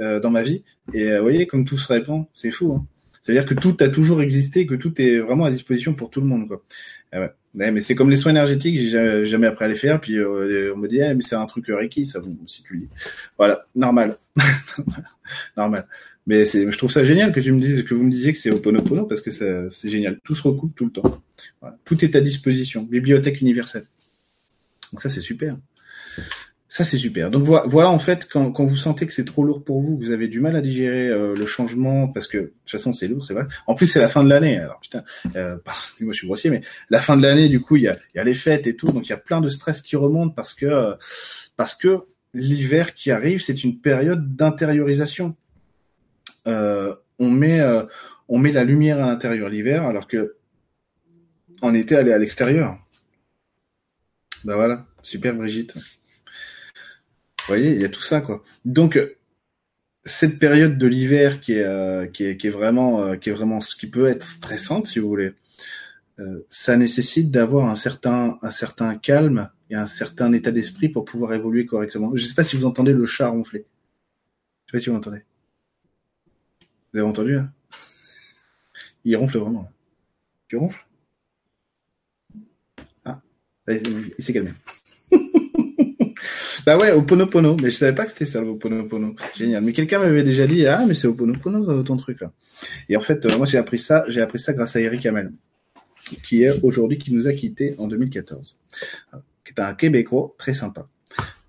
euh, 0.00 0.18
dans 0.18 0.30
ma 0.30 0.42
vie. 0.42 0.64
Et 0.94 1.10
euh, 1.10 1.18
vous 1.18 1.24
voyez 1.24 1.46
comme 1.46 1.64
tout 1.64 1.76
se 1.76 1.92
répond, 1.92 2.26
c'est 2.32 2.50
fou. 2.50 2.72
Hein. 2.72 2.86
C'est-à-dire 3.20 3.44
que 3.44 3.54
tout 3.54 3.76
a 3.80 3.88
toujours 3.88 4.22
existé, 4.22 4.66
que 4.66 4.74
tout 4.74 5.00
est 5.00 5.18
vraiment 5.18 5.44
à 5.44 5.50
disposition 5.50 5.94
pour 5.94 6.10
tout 6.10 6.20
le 6.20 6.26
monde. 6.26 6.48
Quoi. 6.48 6.64
Ah 7.12 7.20
ouais. 7.20 7.70
mais 7.70 7.80
c'est 7.80 7.94
comme 7.94 8.10
les 8.10 8.16
soins 8.16 8.32
énergétiques, 8.32 8.78
j'ai 8.80 9.24
jamais, 9.26 9.46
appris 9.46 9.66
à 9.66 9.68
les 9.68 9.76
faire. 9.76 10.00
Puis 10.00 10.16
euh, 10.16 10.72
on 10.74 10.78
me 10.78 10.88
dit, 10.88 11.02
ah, 11.02 11.14
mais 11.14 11.22
c'est 11.22 11.36
un 11.36 11.46
truc 11.46 11.66
Reiki, 11.68 12.06
ça, 12.06 12.20
si 12.46 12.62
tu 12.62 12.78
dis. 12.78 12.88
Voilà, 13.36 13.66
normal, 13.74 14.16
normal. 15.56 15.86
Mais 16.28 16.44
c'est, 16.44 16.70
je 16.70 16.76
trouve 16.76 16.92
ça 16.92 17.04
génial 17.04 17.32
que 17.32 17.40
tu 17.40 17.50
me 17.52 17.58
dises, 17.58 17.82
que 17.84 17.94
vous 17.94 18.04
me 18.04 18.10
disiez 18.10 18.34
que 18.34 18.38
c'est 18.38 18.52
Oponopono 18.54 19.06
parce 19.06 19.22
que 19.22 19.30
c'est 19.30 19.88
génial. 19.88 20.20
Tout 20.22 20.34
se 20.34 20.42
recoupe 20.42 20.76
tout 20.76 20.84
le 20.84 20.92
temps. 20.92 21.22
Voilà. 21.62 21.78
Tout 21.86 22.04
est 22.04 22.14
à 22.14 22.20
disposition. 22.20 22.82
Bibliothèque 22.82 23.40
universelle. 23.40 23.86
Donc 24.92 25.00
ça, 25.00 25.08
c'est 25.08 25.22
super. 25.22 25.56
Ça, 26.68 26.84
c'est 26.84 26.98
super. 26.98 27.30
Donc 27.30 27.44
voilà, 27.44 27.88
en 27.88 27.98
fait, 27.98 28.28
quand, 28.30 28.52
quand 28.52 28.66
vous 28.66 28.76
sentez 28.76 29.06
que 29.06 29.14
c'est 29.14 29.24
trop 29.24 29.42
lourd 29.42 29.64
pour 29.64 29.80
vous, 29.80 29.96
que 29.96 30.04
vous 30.04 30.10
avez 30.10 30.28
du 30.28 30.40
mal 30.40 30.54
à 30.54 30.60
digérer 30.60 31.08
euh, 31.08 31.34
le 31.34 31.46
changement, 31.46 32.08
parce 32.08 32.26
que 32.26 32.36
de 32.36 32.44
toute 32.44 32.70
façon, 32.72 32.92
c'est 32.92 33.08
lourd, 33.08 33.24
c'est 33.24 33.32
vrai. 33.32 33.46
En 33.66 33.74
plus, 33.74 33.86
c'est 33.86 34.00
la 34.00 34.10
fin 34.10 34.22
de 34.22 34.28
l'année. 34.28 34.58
Alors 34.58 34.80
putain, 34.80 35.04
euh, 35.34 35.56
moi 36.00 36.12
je 36.12 36.18
suis 36.18 36.26
grossier, 36.26 36.50
mais 36.50 36.60
la 36.90 37.00
fin 37.00 37.16
de 37.16 37.22
l'année, 37.22 37.48
du 37.48 37.60
coup, 37.60 37.76
il 37.76 37.84
y 37.84 37.88
a, 37.88 37.96
y 38.14 38.18
a 38.18 38.24
les 38.24 38.34
fêtes 38.34 38.66
et 38.66 38.76
tout, 38.76 38.92
donc 38.92 39.06
il 39.06 39.10
y 39.10 39.14
a 39.14 39.18
plein 39.18 39.40
de 39.40 39.48
stress 39.48 39.80
qui 39.80 39.96
remonte 39.96 40.36
parce 40.36 40.52
que 40.52 40.94
parce 41.56 41.74
que 41.74 42.00
l'hiver 42.34 42.92
qui 42.92 43.10
arrive, 43.10 43.40
c'est 43.40 43.64
une 43.64 43.80
période 43.80 44.36
d'intériorisation. 44.36 45.34
Euh, 46.46 46.94
on 47.18 47.30
met 47.30 47.60
euh, 47.60 47.84
on 48.28 48.38
met 48.38 48.52
la 48.52 48.64
lumière 48.64 48.98
à 49.02 49.06
l'intérieur 49.06 49.48
l'hiver, 49.48 49.84
alors 49.84 50.06
que 50.06 50.36
en 51.60 51.74
été, 51.74 51.94
elle 51.96 52.08
est 52.08 52.12
à 52.12 52.18
l'extérieur. 52.18 52.78
Ben 54.44 54.54
voilà, 54.54 54.86
super 55.02 55.34
Brigitte. 55.34 55.74
Vous 55.74 57.54
voyez, 57.54 57.74
il 57.74 57.82
y 57.82 57.84
a 57.84 57.88
tout 57.88 58.02
ça 58.02 58.20
quoi. 58.20 58.44
Donc 58.64 58.98
cette 60.08 60.38
période 60.38 60.78
de 60.78 60.86
l'hiver 60.86 61.40
qui 61.40 61.52
est, 61.54 61.64
euh, 61.64 62.06
qui 62.06 62.24
est 62.24 62.36
qui 62.36 62.48
est 62.48 62.50
vraiment 62.50 63.02
euh, 63.02 63.16
qui 63.16 63.30
est 63.30 63.32
vraiment 63.32 63.58
qui 63.60 63.86
peut 63.86 64.08
être 64.08 64.24
stressante 64.24 64.86
si 64.86 64.98
vous 64.98 65.08
voulez. 65.08 65.34
Euh, 66.18 66.44
ça 66.48 66.76
nécessite 66.76 67.30
d'avoir 67.30 67.68
un 67.68 67.76
certain 67.76 68.38
un 68.42 68.50
certain 68.50 68.96
calme 68.96 69.50
et 69.70 69.76
un 69.76 69.86
certain 69.86 70.32
état 70.32 70.50
d'esprit 70.50 70.88
pour 70.88 71.04
pouvoir 71.04 71.34
évoluer 71.34 71.66
correctement. 71.66 72.10
Je 72.14 72.24
sais 72.24 72.34
pas 72.34 72.44
si 72.44 72.56
vous 72.56 72.66
entendez 72.66 72.92
le 72.92 73.04
chat 73.06 73.28
ronfler. 73.28 73.66
Je 74.66 74.72
sais 74.72 74.78
pas 74.78 74.80
si 74.80 74.90
vous 74.90 74.96
entendez. 74.96 75.22
Vous 76.92 77.00
avez 77.00 77.08
entendu 77.08 77.38
Il 79.04 79.16
ronfle 79.16 79.38
vraiment. 79.38 79.70
Tu 80.48 80.56
ronfles? 80.56 80.86
Ah, 83.04 83.20
il 83.68 84.14
s'est 84.18 84.32
calmé. 84.32 84.52
Bah 86.66 86.76
ouais, 86.76 86.90
Oponopono, 86.92 87.56
mais 87.56 87.70
je 87.70 87.76
savais 87.76 87.94
pas 87.94 88.04
que 88.04 88.12
c'était 88.12 88.26
ça 88.26 88.42
le 88.42 88.48
Oponopono. 88.48 89.16
Génial. 89.34 89.64
Mais 89.64 89.72
quelqu'un 89.72 90.00
m'avait 90.00 90.22
déjà 90.22 90.46
dit 90.46 90.66
ah 90.66 90.84
mais 90.86 90.92
c'est 90.92 91.06
Oponopono 91.06 91.70
euh, 91.70 91.82
ton 91.82 91.96
truc 91.96 92.20
là. 92.20 92.30
Et 92.90 92.96
en 92.98 93.00
fait, 93.00 93.24
euh, 93.24 93.38
moi 93.38 93.46
j'ai 93.46 93.56
appris 93.56 93.78
ça, 93.78 94.04
j'ai 94.08 94.20
appris 94.20 94.38
ça 94.38 94.52
grâce 94.52 94.76
à 94.76 94.80
Eric 94.80 95.06
Hamel, 95.06 95.32
qui 96.24 96.42
est 96.42 96.62
aujourd'hui 96.62 96.98
qui 96.98 97.10
nous 97.10 97.26
a 97.26 97.32
quittés 97.32 97.74
en 97.78 97.86
2014, 97.86 98.58
qui 99.46 99.52
est 99.56 99.60
un 99.60 99.72
Québécois 99.72 100.34
très 100.36 100.52
sympa. 100.52 100.86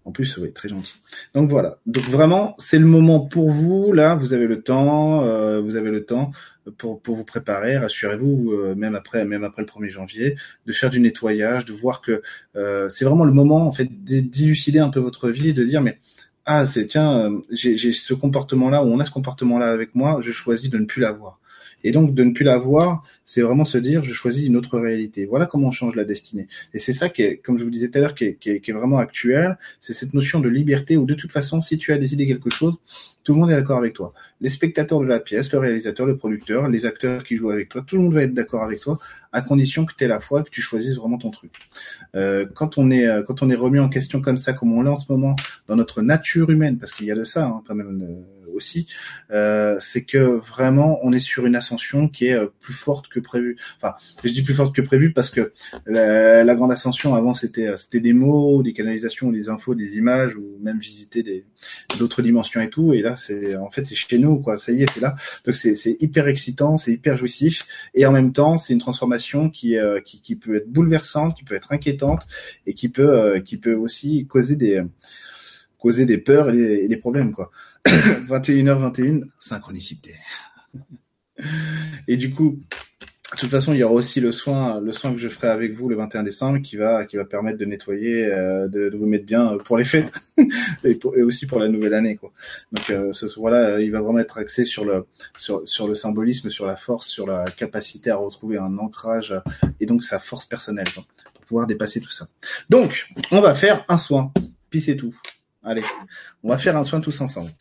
En 0.05 0.11
plus, 0.11 0.37
oui, 0.37 0.51
très 0.53 0.69
gentil. 0.69 0.95
Donc 1.33 1.49
voilà. 1.49 1.79
Donc 1.85 2.03
vraiment, 2.05 2.55
c'est 2.57 2.79
le 2.79 2.85
moment 2.85 3.19
pour 3.19 3.51
vous. 3.51 3.91
Là, 3.91 4.15
vous 4.15 4.33
avez 4.33 4.47
le 4.47 4.61
temps. 4.61 5.23
Euh, 5.23 5.61
vous 5.61 5.75
avez 5.75 5.91
le 5.91 6.05
temps 6.05 6.31
pour, 6.77 7.01
pour 7.01 7.15
vous 7.15 7.25
préparer. 7.25 7.77
Rassurez-vous, 7.77 8.51
euh, 8.51 8.75
même 8.75 8.95
après, 8.95 9.25
même 9.25 9.43
après 9.43 9.61
le 9.61 9.67
1er 9.67 9.89
janvier, 9.89 10.35
de 10.65 10.73
faire 10.73 10.89
du 10.89 10.99
nettoyage, 10.99 11.65
de 11.65 11.73
voir 11.73 12.01
que 12.01 12.21
euh, 12.55 12.89
c'est 12.89 13.05
vraiment 13.05 13.25
le 13.25 13.33
moment, 13.33 13.67
en 13.67 13.71
fait, 13.71 13.87
d'élucider 14.03 14.79
un 14.79 14.89
peu 14.89 14.99
votre 14.99 15.29
vie, 15.29 15.53
de 15.53 15.63
dire 15.63 15.81
mais 15.81 15.99
ah 16.45 16.65
c'est 16.65 16.87
tiens, 16.87 17.29
j'ai 17.51 17.77
ce 17.91 18.13
comportement-là 18.15 18.83
ou 18.83 18.87
on 18.87 18.99
a 18.99 19.03
ce 19.03 19.11
comportement-là 19.11 19.69
avec 19.69 19.93
moi, 19.93 20.17
je 20.21 20.31
choisis 20.31 20.69
de 20.69 20.79
ne 20.79 20.85
plus 20.85 21.01
l'avoir. 21.01 21.38
Et 21.83 21.91
donc 21.91 22.13
de 22.13 22.23
ne 22.23 22.31
plus 22.31 22.43
la 22.43 22.57
voir, 22.57 23.03
c'est 23.23 23.41
vraiment 23.41 23.65
se 23.65 23.77
dire 23.77 24.03
je 24.03 24.13
choisis 24.13 24.45
une 24.45 24.55
autre 24.57 24.77
réalité. 24.79 25.25
Voilà 25.25 25.45
comment 25.45 25.67
on 25.67 25.71
change 25.71 25.95
la 25.95 26.03
destinée. 26.03 26.47
Et 26.73 26.79
c'est 26.79 26.93
ça 26.93 27.09
qui 27.09 27.21
est, 27.21 27.37
comme 27.37 27.57
je 27.57 27.63
vous 27.63 27.69
disais 27.69 27.89
tout 27.89 27.97
à 27.97 28.01
l'heure, 28.01 28.15
qui 28.15 28.25
est, 28.25 28.71
vraiment 28.71 28.97
actuel. 28.97 29.57
C'est 29.79 29.93
cette 29.93 30.13
notion 30.13 30.39
de 30.39 30.49
liberté 30.49 30.97
où 30.97 31.05
de 31.05 31.13
toute 31.13 31.31
façon, 31.31 31.61
si 31.61 31.77
tu 31.77 31.91
as 31.93 31.97
décidé 31.97 32.27
quelque 32.27 32.49
chose, 32.49 32.77
tout 33.23 33.33
le 33.33 33.39
monde 33.39 33.51
est 33.51 33.55
d'accord 33.55 33.77
avec 33.77 33.93
toi. 33.93 34.13
Les 34.41 34.49
spectateurs 34.49 34.99
de 35.01 35.05
la 35.05 35.19
pièce, 35.19 35.51
le 35.51 35.59
réalisateur, 35.59 36.05
le 36.05 36.17
producteur, 36.17 36.67
les 36.67 36.85
acteurs 36.85 37.23
qui 37.23 37.35
jouent 37.35 37.51
avec 37.51 37.69
toi, 37.69 37.83
tout 37.85 37.97
le 37.97 38.03
monde 38.03 38.13
va 38.13 38.23
être 38.23 38.33
d'accord 38.33 38.63
avec 38.63 38.79
toi, 38.79 38.97
à 39.31 39.41
condition 39.41 39.85
que 39.85 39.93
tu 39.95 40.03
aies 40.03 40.07
la 40.07 40.19
foi, 40.19 40.43
que 40.43 40.49
tu 40.49 40.61
choisisses 40.61 40.95
vraiment 40.95 41.17
ton 41.17 41.29
truc. 41.29 41.51
Euh, 42.15 42.45
quand 42.55 42.77
on 42.77 42.89
est 42.89 43.07
euh, 43.07 43.21
quand 43.23 43.43
on 43.43 43.49
est 43.49 43.55
remis 43.55 43.79
en 43.79 43.89
question 43.89 44.21
comme 44.21 44.37
ça, 44.37 44.53
comme 44.53 44.73
on 44.73 44.81
l'est 44.81 44.89
en 44.89 44.95
ce 44.95 45.11
moment 45.11 45.35
dans 45.67 45.75
notre 45.75 46.01
nature 46.01 46.49
humaine, 46.49 46.77
parce 46.77 46.91
qu'il 46.91 47.05
y 47.05 47.11
a 47.11 47.15
de 47.15 47.23
ça 47.23 47.45
hein, 47.45 47.61
quand 47.67 47.75
même. 47.75 48.01
Euh, 48.01 48.38
aussi, 48.59 48.87
euh, 49.31 49.77
c'est 49.79 50.03
que 50.03 50.17
vraiment 50.17 50.99
on 51.01 51.13
est 51.13 51.21
sur 51.21 51.45
une 51.45 51.55
ascension 51.55 52.09
qui 52.09 52.27
est 52.27 52.33
euh, 52.33 52.47
plus 52.59 52.73
forte 52.73 53.07
que 53.07 53.21
prévu. 53.21 53.57
Enfin, 53.77 53.95
je 54.21 54.29
dis 54.29 54.43
plus 54.43 54.53
forte 54.53 54.75
que 54.75 54.81
prévu 54.81 55.13
parce 55.13 55.29
que 55.29 55.53
la, 55.85 56.55
grande 56.55 56.73
ascension 56.73 57.15
avant 57.15 57.33
c'était 57.33 57.67
euh, 57.67 57.77
c'était 57.77 58.01
des 58.01 58.11
mots, 58.11 58.61
des 58.61 58.73
canalisations, 58.73 59.31
des 59.31 59.47
infos, 59.47 59.75
des 59.75 59.95
images 59.95 60.35
ou 60.35 60.57
même 60.61 60.77
visiter 60.77 61.23
des 61.23 61.45
d'autres 61.97 62.21
dimensions 62.21 62.59
et 62.61 62.69
tout. 62.69 62.93
Et 62.93 63.01
là 63.01 63.15
c'est 63.15 63.55
en 63.55 63.71
fait 63.71 63.85
c'est 63.85 63.95
chez 63.95 64.17
nous 64.17 64.39
quoi. 64.39 64.57
Ça 64.57 64.73
y 64.73 64.83
est, 64.83 64.91
c'est 64.93 65.01
là. 65.01 65.15
Donc 65.45 65.55
c'est 65.55 65.75
c'est 65.75 65.95
hyper 66.01 66.27
excitant, 66.27 66.75
c'est 66.75 66.91
hyper 66.91 67.17
jouissif 67.17 67.65
et 67.93 68.05
en 68.05 68.11
même 68.11 68.33
temps 68.33 68.57
c'est 68.57 68.73
une 68.73 68.79
transformation 68.79 69.49
qui, 69.49 69.77
qui 70.05 70.21
qui 70.21 70.35
peut 70.35 70.57
être 70.57 70.69
bouleversante, 70.69 71.37
qui 71.37 71.43
peut 71.45 71.55
être 71.55 71.71
inquiétante 71.71 72.27
et 72.67 72.73
qui 72.73 72.89
peut 72.89 73.39
qui 73.45 73.57
peut 73.57 73.75
aussi 73.75 74.27
causer 74.27 74.57
des 74.57 74.83
causer 75.79 76.05
des 76.05 76.17
peurs 76.17 76.49
et 76.51 76.87
des, 76.87 76.97
problèmes 76.97 77.33
quoi. 77.33 77.51
21h21, 77.85 79.23
synchronicité. 79.39 80.15
Et 82.07 82.17
du 82.17 82.33
coup, 82.33 82.59
de 83.33 83.37
toute 83.37 83.51
façon, 83.51 83.73
il 83.73 83.79
y 83.79 83.83
aura 83.83 83.93
aussi 83.93 84.19
le 84.19 84.31
soin, 84.31 84.81
le 84.81 84.91
soin 84.91 85.13
que 85.13 85.19
je 85.19 85.29
ferai 85.29 85.49
avec 85.49 85.73
vous 85.73 85.87
le 85.87 85.95
21 85.95 86.23
décembre, 86.23 86.59
qui 86.59 86.77
va, 86.77 87.05
qui 87.05 87.15
va 87.15 87.25
permettre 87.25 87.59
de 87.59 87.65
nettoyer, 87.65 88.25
euh, 88.25 88.67
de, 88.67 88.95
vous 88.97 89.05
mettre 89.05 89.25
bien 89.25 89.57
pour 89.63 89.77
les 89.77 89.83
fêtes 89.83 90.11
et, 90.83 90.97
aussi 91.21 91.45
pour 91.45 91.59
la 91.59 91.69
nouvelle 91.69 91.93
année, 91.93 92.15
quoi. 92.15 92.31
Donc, 92.71 92.89
euh, 92.89 93.13
ce 93.13 93.27
soir-là, 93.27 93.81
il 93.81 93.91
va 93.91 94.01
vraiment 94.01 94.19
être 94.19 94.39
axé 94.39 94.65
sur 94.65 94.83
le, 94.83 95.05
sur, 95.37 95.61
sur 95.65 95.87
le 95.87 95.93
symbolisme, 95.93 96.49
sur 96.49 96.65
la 96.65 96.75
force, 96.75 97.07
sur 97.07 97.27
la 97.27 97.45
capacité 97.45 98.09
à 98.09 98.15
retrouver 98.15 98.57
un 98.57 98.77
ancrage 98.79 99.35
et 99.79 99.85
donc 99.85 100.03
sa 100.03 100.17
force 100.17 100.45
personnelle, 100.45 100.87
pour 100.93 101.05
pouvoir 101.45 101.67
dépasser 101.67 102.01
tout 102.01 102.09
ça. 102.09 102.27
Donc, 102.69 103.09
on 103.29 103.41
va 103.41 103.53
faire 103.53 103.85
un 103.89 103.99
soin, 103.99 104.33
puis 104.71 104.81
c'est 104.81 104.95
tout. 104.95 105.15
Allez, 105.63 105.83
on 106.43 106.49
va 106.49 106.57
faire 106.57 106.77
un 106.77 106.83
soin 106.83 107.01
tous 107.01 107.19
ensemble. 107.21 107.51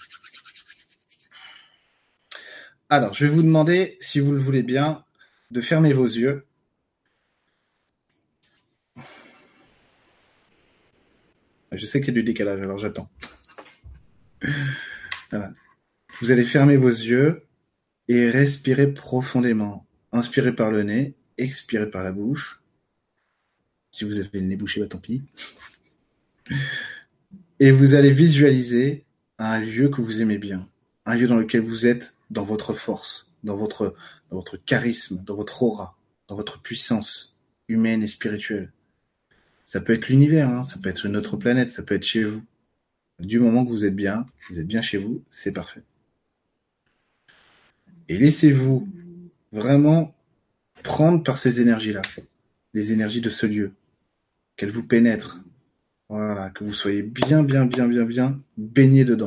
Alors, 2.89 3.13
je 3.13 3.27
vais 3.27 3.35
vous 3.35 3.43
demander, 3.43 3.97
si 4.01 4.21
vous 4.21 4.33
le 4.33 4.39
voulez 4.39 4.63
bien, 4.63 5.05
de 5.51 5.61
fermer 5.61 5.93
vos 5.93 6.07
yeux. 6.07 6.47
Je 11.73 11.85
sais 11.85 12.01
qu'il 12.01 12.09
y 12.09 12.11
a 12.11 12.15
du 12.15 12.23
décalage, 12.23 12.61
alors 12.61 12.79
j'attends. 12.79 13.11
Vous 16.21 16.31
allez 16.31 16.45
fermer 16.45 16.77
vos 16.77 16.89
yeux 16.89 17.47
et 18.09 18.31
respirer 18.31 18.87
profondément. 18.87 19.87
Inspirez 20.13 20.55
par 20.55 20.71
le 20.71 20.83
nez, 20.83 21.15
expirez 21.37 21.91
par 21.91 22.03
la 22.03 22.13
bouche. 22.13 22.63
Si 23.91 24.05
vous 24.05 24.19
avez 24.19 24.41
le 24.41 24.47
nez 24.47 24.57
bouché, 24.57 24.81
bah 24.81 24.87
tant 24.87 24.99
pis. 24.99 25.23
Et 27.61 27.73
vous 27.73 27.95
allez 27.95 28.13
visualiser 28.13 29.05
un 29.39 29.59
lieu 29.59 29.89
que 29.89 30.01
vous 30.01 30.21
aimez 30.21 30.39
bien, 30.39 30.69
un 31.07 31.17
lieu 31.17 31.27
dans 31.27 31.37
lequel 31.37 31.63
vous 31.63 31.87
êtes 31.87 32.15
dans 32.31 32.45
votre 32.45 32.73
force, 32.73 33.29
dans 33.43 33.57
votre, 33.57 33.97
charisme, 34.65 35.25
dans 35.25 35.35
votre 35.35 35.63
aura, 35.65 35.97
dans 36.29 36.37
votre 36.37 36.61
puissance 36.61 37.37
humaine 37.67 38.03
et 38.03 38.07
spirituelle. 38.07 38.73
Ça 39.65 39.81
peut 39.81 39.93
être 39.93 40.09
l'univers, 40.09 40.49
hein, 40.49 40.63
ça 40.63 40.79
peut 40.79 40.89
être 40.89 41.05
une 41.05 41.17
autre 41.17 41.37
planète, 41.37 41.71
ça 41.71 41.83
peut 41.83 41.97
être 41.97 42.05
chez 42.05 42.25
vous. 42.25 42.43
Du 43.19 43.41
moment 43.41 43.65
que 43.65 43.71
vous 43.71 43.85
êtes 43.85 43.97
bien, 43.97 44.27
vous 44.51 44.61
êtes 44.61 44.67
bien 44.67 44.81
chez 44.81 44.99
vous, 44.99 45.25
c'est 45.29 45.53
parfait. 45.53 45.83
Et 48.09 48.19
laissez-vous 48.19 48.89
vraiment 49.53 50.15
prendre 50.85 51.25
par 51.25 51.39
ces 51.39 51.61
énergies-là, 51.61 52.03
les 52.73 52.93
énergies 52.93 53.21
de 53.21 53.31
ce 53.31 53.47
lieu, 53.47 53.73
qu'elles 54.57 54.71
vous 54.71 54.85
pénètrent, 54.85 55.41
voilà, 56.09 56.51
que 56.51 56.65
vous 56.65 56.73
soyez 56.73 57.03
bien, 57.03 57.43
bien, 57.43 57.67
bien, 57.67 57.87
bien, 57.87 58.05
bien 58.05 58.41
baigné 58.57 59.05
dedans. 59.05 59.27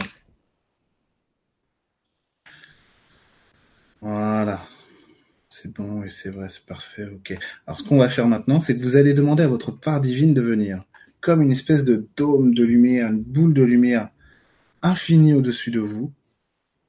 Voilà. 4.02 4.66
C'est 5.50 5.72
bon 5.72 6.04
et 6.04 6.10
c'est 6.10 6.30
vrai, 6.30 6.50
c'est 6.50 6.66
parfait, 6.66 7.06
ok. 7.06 7.38
Alors 7.68 7.78
ce 7.78 7.84
qu'on 7.84 7.98
va 7.98 8.10
faire 8.10 8.28
maintenant, 8.28 8.60
c'est 8.60 8.78
que 8.78 8.84
vous 8.84 8.96
allez 8.96 9.14
demander 9.14 9.44
à 9.44 9.48
votre 9.48 9.72
part 9.72 10.02
divine 10.02 10.34
de 10.34 10.42
venir, 10.42 10.84
comme 11.20 11.42
une 11.42 11.52
espèce 11.52 11.84
de 11.86 12.08
dôme 12.18 12.56
de 12.56 12.64
lumière, 12.64 13.10
une 13.12 13.22
boule 13.22 13.54
de 13.54 13.64
lumière 13.64 14.10
infinie 14.82 15.34
au-dessus 15.34 15.72
de 15.72 15.80
vous, 15.80 16.12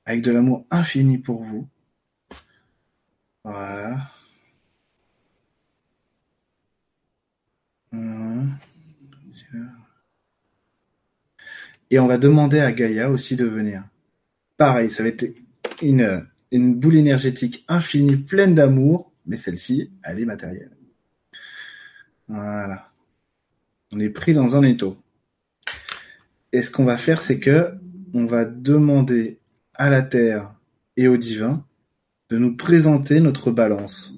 avec 0.06 0.22
de 0.22 0.30
l'amour 0.32 0.64
infini 0.70 1.18
pour 1.18 1.42
vous. 1.44 1.68
Voilà. 3.44 4.10
Et 11.92 11.98
on 11.98 12.06
va 12.06 12.16
demander 12.16 12.58
à 12.58 12.72
Gaïa 12.72 13.10
aussi 13.10 13.36
de 13.36 13.44
venir. 13.44 13.84
Pareil, 14.56 14.90
ça 14.90 15.02
va 15.02 15.10
être 15.10 15.26
une, 15.82 16.26
boule 16.50 16.96
énergétique 16.96 17.66
infinie, 17.68 18.16
pleine 18.16 18.54
d'amour, 18.54 19.12
mais 19.26 19.36
celle-ci, 19.36 19.92
elle 20.02 20.18
est 20.18 20.24
matérielle. 20.24 20.74
Voilà. 22.28 22.88
On 23.90 24.00
est 24.00 24.08
pris 24.08 24.32
dans 24.32 24.56
un 24.56 24.62
étau. 24.62 24.96
Et 26.52 26.62
ce 26.62 26.70
qu'on 26.70 26.86
va 26.86 26.96
faire, 26.96 27.20
c'est 27.20 27.38
que 27.38 27.74
on 28.14 28.24
va 28.24 28.46
demander 28.46 29.38
à 29.74 29.90
la 29.90 30.00
Terre 30.00 30.54
et 30.96 31.08
au 31.08 31.18
divin 31.18 31.62
de 32.30 32.38
nous 32.38 32.56
présenter 32.56 33.20
notre 33.20 33.50
balance. 33.50 34.14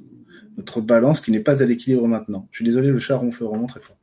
Notre 0.57 0.81
balance 0.81 1.19
qui 1.19 1.33
n'est 1.33 1.41
pas 1.41 1.61
à 1.61 1.67
l'équilibre 1.67 2.07
maintenant. 2.07 2.47
Je 2.53 2.59
suis 2.59 2.65
désolé, 2.65 2.93
le 2.93 3.01
chat 3.01 3.17
ronfle 3.17 3.43
vraiment 3.43 3.67
très 3.67 3.81
fort. 3.81 3.99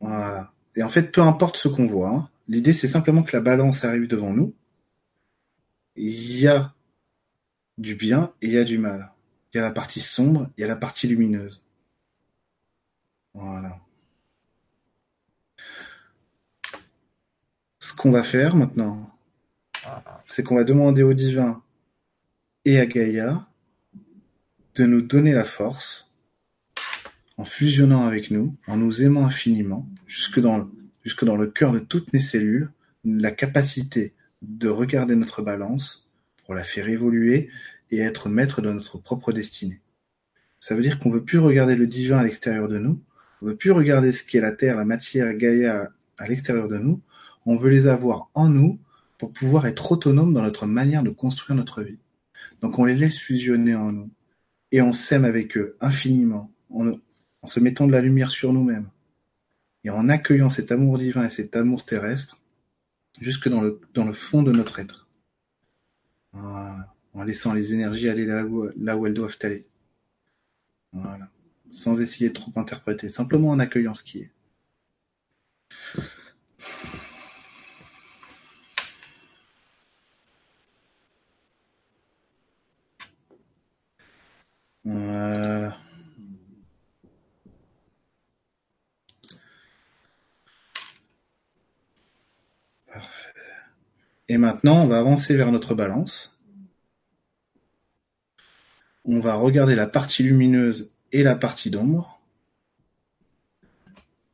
Voilà. 0.00 0.51
Et 0.76 0.82
en 0.82 0.88
fait, 0.88 1.12
peu 1.12 1.20
importe 1.20 1.56
ce 1.56 1.68
qu'on 1.68 1.86
voit, 1.86 2.10
hein, 2.10 2.30
l'idée 2.48 2.72
c'est 2.72 2.88
simplement 2.88 3.22
que 3.22 3.36
la 3.36 3.42
balance 3.42 3.84
arrive 3.84 4.08
devant 4.08 4.32
nous. 4.32 4.54
Il 5.96 6.38
y 6.38 6.48
a 6.48 6.74
du 7.78 7.94
bien 7.94 8.32
et 8.40 8.46
il 8.46 8.52
y 8.52 8.58
a 8.58 8.64
du 8.64 8.78
mal. 8.78 9.12
Il 9.52 9.58
y 9.58 9.60
a 9.60 9.62
la 9.62 9.70
partie 9.70 10.00
sombre, 10.00 10.48
il 10.56 10.62
y 10.62 10.64
a 10.64 10.68
la 10.68 10.76
partie 10.76 11.06
lumineuse. 11.06 11.62
Voilà. 13.34 13.78
Ce 17.78 17.92
qu'on 17.94 18.10
va 18.10 18.22
faire 18.22 18.56
maintenant, 18.56 19.10
c'est 20.26 20.42
qu'on 20.42 20.54
va 20.54 20.64
demander 20.64 21.02
au 21.02 21.12
divin 21.12 21.62
et 22.64 22.78
à 22.78 22.86
Gaïa 22.86 23.46
de 24.74 24.86
nous 24.86 25.02
donner 25.02 25.32
la 25.32 25.44
force 25.44 26.11
en 27.36 27.44
fusionnant 27.44 28.04
avec 28.04 28.30
nous, 28.30 28.56
en 28.66 28.76
nous 28.76 29.02
aimant 29.02 29.26
infiniment, 29.26 29.88
jusque 30.06 30.40
dans, 30.40 30.68
le 31.04 31.46
cœur 31.46 31.72
de 31.72 31.78
toutes 31.78 32.12
les 32.12 32.20
cellules, 32.20 32.70
la 33.04 33.30
capacité 33.30 34.14
de 34.42 34.68
regarder 34.68 35.16
notre 35.16 35.42
balance 35.42 36.08
pour 36.44 36.54
la 36.54 36.62
faire 36.62 36.88
évoluer 36.88 37.50
et 37.90 37.98
être 37.98 38.28
maître 38.28 38.60
de 38.60 38.72
notre 38.72 38.98
propre 38.98 39.32
destinée. 39.32 39.80
Ça 40.60 40.74
veut 40.74 40.82
dire 40.82 40.98
qu'on 40.98 41.10
veut 41.10 41.24
plus 41.24 41.38
regarder 41.38 41.74
le 41.74 41.86
divin 41.86 42.18
à 42.18 42.24
l'extérieur 42.24 42.68
de 42.68 42.78
nous, 42.78 43.00
on 43.40 43.46
veut 43.46 43.56
plus 43.56 43.72
regarder 43.72 44.12
ce 44.12 44.22
qui 44.22 44.36
est 44.36 44.40
la 44.40 44.52
terre, 44.52 44.76
la 44.76 44.84
matière, 44.84 45.34
Gaïa 45.34 45.90
à 46.18 46.28
l'extérieur 46.28 46.68
de 46.68 46.78
nous, 46.78 47.00
on 47.46 47.56
veut 47.56 47.70
les 47.70 47.88
avoir 47.88 48.30
en 48.34 48.48
nous 48.48 48.78
pour 49.18 49.32
pouvoir 49.32 49.66
être 49.66 49.90
autonome 49.90 50.32
dans 50.32 50.42
notre 50.42 50.66
manière 50.66 51.02
de 51.02 51.10
construire 51.10 51.56
notre 51.56 51.82
vie. 51.82 51.98
Donc 52.60 52.78
on 52.78 52.84
les 52.84 52.94
laisse 52.94 53.18
fusionner 53.18 53.74
en 53.74 53.92
nous 53.92 54.10
et 54.70 54.80
on 54.82 54.92
s'aime 54.92 55.24
avec 55.24 55.56
eux 55.56 55.76
infiniment, 55.80 56.50
en, 56.70 56.92
en 57.42 57.46
se 57.46 57.60
mettant 57.60 57.86
de 57.86 57.92
la 57.92 58.00
lumière 58.00 58.30
sur 58.30 58.52
nous-mêmes 58.52 58.88
et 59.84 59.90
en 59.90 60.08
accueillant 60.08 60.50
cet 60.50 60.72
amour 60.72 60.98
divin 60.98 61.26
et 61.26 61.30
cet 61.30 61.56
amour 61.56 61.84
terrestre 61.84 62.40
jusque 63.20 63.48
dans 63.48 63.60
le, 63.60 64.14
fond 64.14 64.42
de 64.42 64.52
notre 64.52 64.78
être. 64.78 65.08
Voilà. 66.32 66.94
En 67.14 67.24
laissant 67.24 67.52
les 67.52 67.74
énergies 67.74 68.08
aller 68.08 68.24
là 68.24 68.44
où, 68.44 68.68
là 68.80 68.96
où 68.96 69.06
elles 69.06 69.14
doivent 69.14 69.36
aller. 69.42 69.66
Voilà 70.92 71.28
sans 71.72 72.00
essayer 72.00 72.28
de 72.28 72.34
trop 72.34 72.52
interpréter, 72.56 73.08
simplement 73.08 73.48
en 73.48 73.58
accueillant 73.58 73.94
ce 73.94 74.04
qui 74.04 74.18
est. 74.20 74.30
Et 94.28 94.38
maintenant, 94.38 94.82
on 94.82 94.86
va 94.86 94.98
avancer 94.98 95.36
vers 95.36 95.52
notre 95.52 95.74
balance. 95.74 96.40
On 99.04 99.20
va 99.20 99.34
regarder 99.34 99.74
la 99.74 99.86
partie 99.86 100.22
lumineuse 100.22 100.92
et 101.10 101.22
la 101.22 101.34
partie 101.34 101.70
d'ombre, 101.70 102.20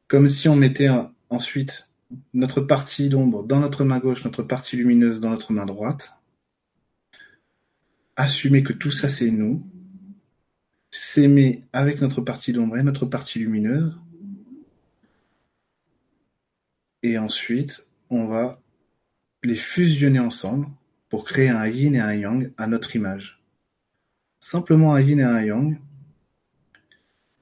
comme 0.07 0.29
si 0.29 0.49
on 0.49 0.57
mettait 0.57 0.89
ensuite 1.31 1.91
notre 2.35 2.61
partie 2.61 3.09
d'ombre 3.09 3.43
dans 3.45 3.61
notre 3.61 3.85
main 3.85 3.99
gauche, 3.99 4.25
notre 4.25 4.43
partie 4.43 4.77
lumineuse 4.77 5.21
dans 5.21 5.31
notre 5.31 5.53
main 5.53 5.67
droite. 5.67 6.13
Assumer 8.17 8.63
que 8.63 8.73
tout 8.73 8.91
ça 8.91 9.09
c'est 9.09 9.31
nous. 9.31 9.63
S'aimer 10.91 11.65
avec 11.73 12.01
notre 12.01 12.21
partie 12.21 12.53
d'ombre 12.53 12.79
et 12.79 12.83
notre 12.83 13.07
partie 13.07 13.39
lumineuse. 13.39 13.99
Et 17.03 17.19
ensuite, 17.19 17.89
on 18.11 18.27
va 18.27 18.61
les 19.45 19.57
fusionner 19.57 20.19
ensemble 20.19 20.67
pour 21.09 21.25
créer 21.25 21.49
un 21.49 21.67
yin 21.67 21.95
et 21.95 22.01
un 22.01 22.15
yang 22.15 22.53
à 22.57 22.67
notre 22.67 22.97
image. 22.97 23.43
Simplement 24.41 24.95
un 24.95 25.01
yin 25.01 25.21
et 25.21 25.25
un 25.25 25.43
yang 25.43 25.79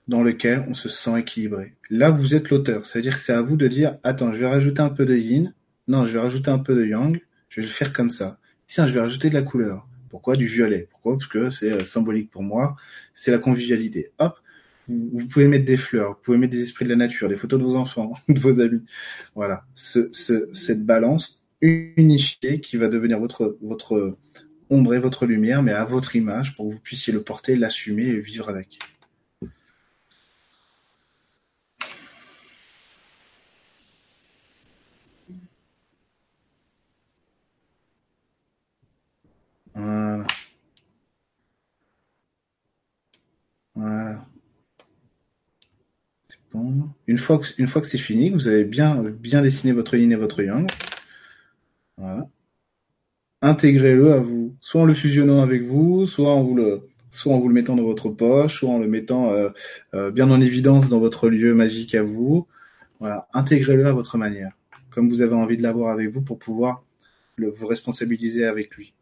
dans 0.09 0.23
lequel 0.23 0.65
on 0.69 0.75
se 0.75 0.89
sent 0.89 1.19
équilibré. 1.19 1.75
Là, 1.91 2.11
vous 2.11 2.35
êtes 2.35 2.51
l'auteur. 2.51 2.87
C'est-à-dire 2.87 3.15
que 3.15 3.21
c'est 3.21 3.33
à 3.33 3.43
vous 3.43 3.57
de 3.57 3.67
dire, 3.67 3.99
attends, 4.05 4.33
je 4.33 4.39
vais 4.39 4.47
rajouter 4.47 4.81
un 4.81 4.89
peu 4.89 5.05
de 5.05 5.17
yin. 5.17 5.53
Non, 5.89 6.07
je 6.07 6.13
vais 6.13 6.21
rajouter 6.21 6.51
un 6.51 6.59
peu 6.59 6.75
de 6.75 6.85
yang. 6.85 7.21
Je 7.49 7.61
vais 7.61 7.67
le 7.67 7.73
faire 7.73 7.93
comme 7.93 8.11
ça. 8.11 8.39
Tiens, 8.67 8.87
je 8.87 8.93
vais 8.93 9.01
rajouter 9.01 9.31
de 9.31 9.35
la 9.35 9.43
couleur. 9.43 9.89
Pourquoi 10.09 10.37
du 10.37 10.47
violet? 10.47 10.89
Pourquoi? 10.91 11.19
Parce 11.19 11.29
que 11.29 11.51
c'est 11.51 11.73
euh, 11.73 11.85
symbolique 11.85 12.31
pour 12.31 12.43
moi. 12.43 12.77
C'est 13.15 13.33
la 13.33 13.39
convivialité. 13.39 14.13
Hop, 14.19 14.39
vous, 14.89 15.27
pouvez 15.27 15.49
mettre 15.49 15.65
des 15.65 15.77
fleurs, 15.77 16.11
vous 16.11 16.19
pouvez 16.23 16.39
mettre 16.39 16.53
des 16.53 16.63
esprits 16.63 16.85
de 16.85 16.91
la 16.91 16.97
nature, 16.97 17.29
des 17.29 17.37
photos 17.37 17.59
de 17.59 17.65
vos 17.65 17.77
enfants, 17.77 18.13
de 18.29 18.39
vos 18.39 18.61
amis. 18.61 18.83
Voilà, 19.35 19.65
ce, 19.75 20.09
ce, 20.13 20.49
cette 20.53 20.85
balance 20.85 21.46
unifiée 21.61 22.61
qui 22.61 22.77
va 22.77 22.89
devenir 22.89 23.19
votre 23.19 23.57
votre 23.63 24.17
ombre 24.71 24.95
et 24.95 24.99
votre 24.99 25.27
lumière, 25.27 25.63
mais 25.63 25.73
à 25.73 25.85
votre 25.85 26.17
image 26.17 26.57
pour 26.57 26.69
que 26.69 26.75
vous 26.75 26.81
puissiez 26.81 27.13
le 27.13 27.23
porter, 27.23 27.57
l'assumer 27.57 28.05
et 28.05 28.21
vivre 28.21 28.49
avec. 28.49 28.79
Voilà. 39.75 40.27
Voilà. 43.75 44.27
Bon. 46.53 46.87
Une 47.07 47.19
fois 47.19 47.39
que, 47.39 47.81
que 47.81 47.87
c'est 47.87 47.99
fini, 47.99 48.31
vous 48.31 48.49
avez 48.49 48.65
bien, 48.65 49.03
bien 49.03 49.43
dessiné 49.43 49.73
votre 49.73 49.97
yin 49.97 50.11
et 50.13 50.17
votre 50.17 50.43
yang. 50.43 50.67
Voilà. 51.99 52.29
Intégrez-le 53.43 54.13
à 54.13 54.19
vous. 54.19 54.57
Soit 54.61 54.83
en 54.83 54.85
le 54.85 54.95
fusionnant 54.95 55.43
avec 55.43 55.63
vous, 55.63 56.07
soit 56.07 56.31
en 56.31 56.43
vous 56.43 56.55
le, 56.55 56.89
soit 57.11 57.35
en 57.35 57.39
vous 57.39 57.49
le 57.49 57.55
mettant 57.55 57.77
dans 57.77 57.85
votre 57.85 58.09
poche, 58.11 58.59
soit 58.59 58.71
en 58.71 58.79
le 58.79 58.89
mettant 58.89 59.33
euh, 59.33 59.51
euh, 59.95 60.11
bien 60.11 60.31
en 60.31 60.41
évidence 60.41 60.89
dans 60.89 61.01
votre 61.01 61.29
lieu 61.29 61.55
magique 61.55 61.95
à 61.95 62.03
vous. 62.03 62.47
Voilà. 63.01 63.29
Intégrez-le 63.33 63.87
à 63.87 63.93
votre 63.93 64.19
manière. 64.19 64.53
Comme 64.91 65.09
vous 65.09 65.21
avez 65.23 65.35
envie 65.35 65.57
de 65.57 65.63
l'avoir 65.63 65.91
avec 65.91 66.11
vous 66.11 66.23
pour 66.23 66.39
pouvoir 66.39 66.85
le, 67.37 67.51
vous 67.51 67.67
responsabiliser 67.67 68.45
avec 68.47 68.75
lui. 68.75 68.95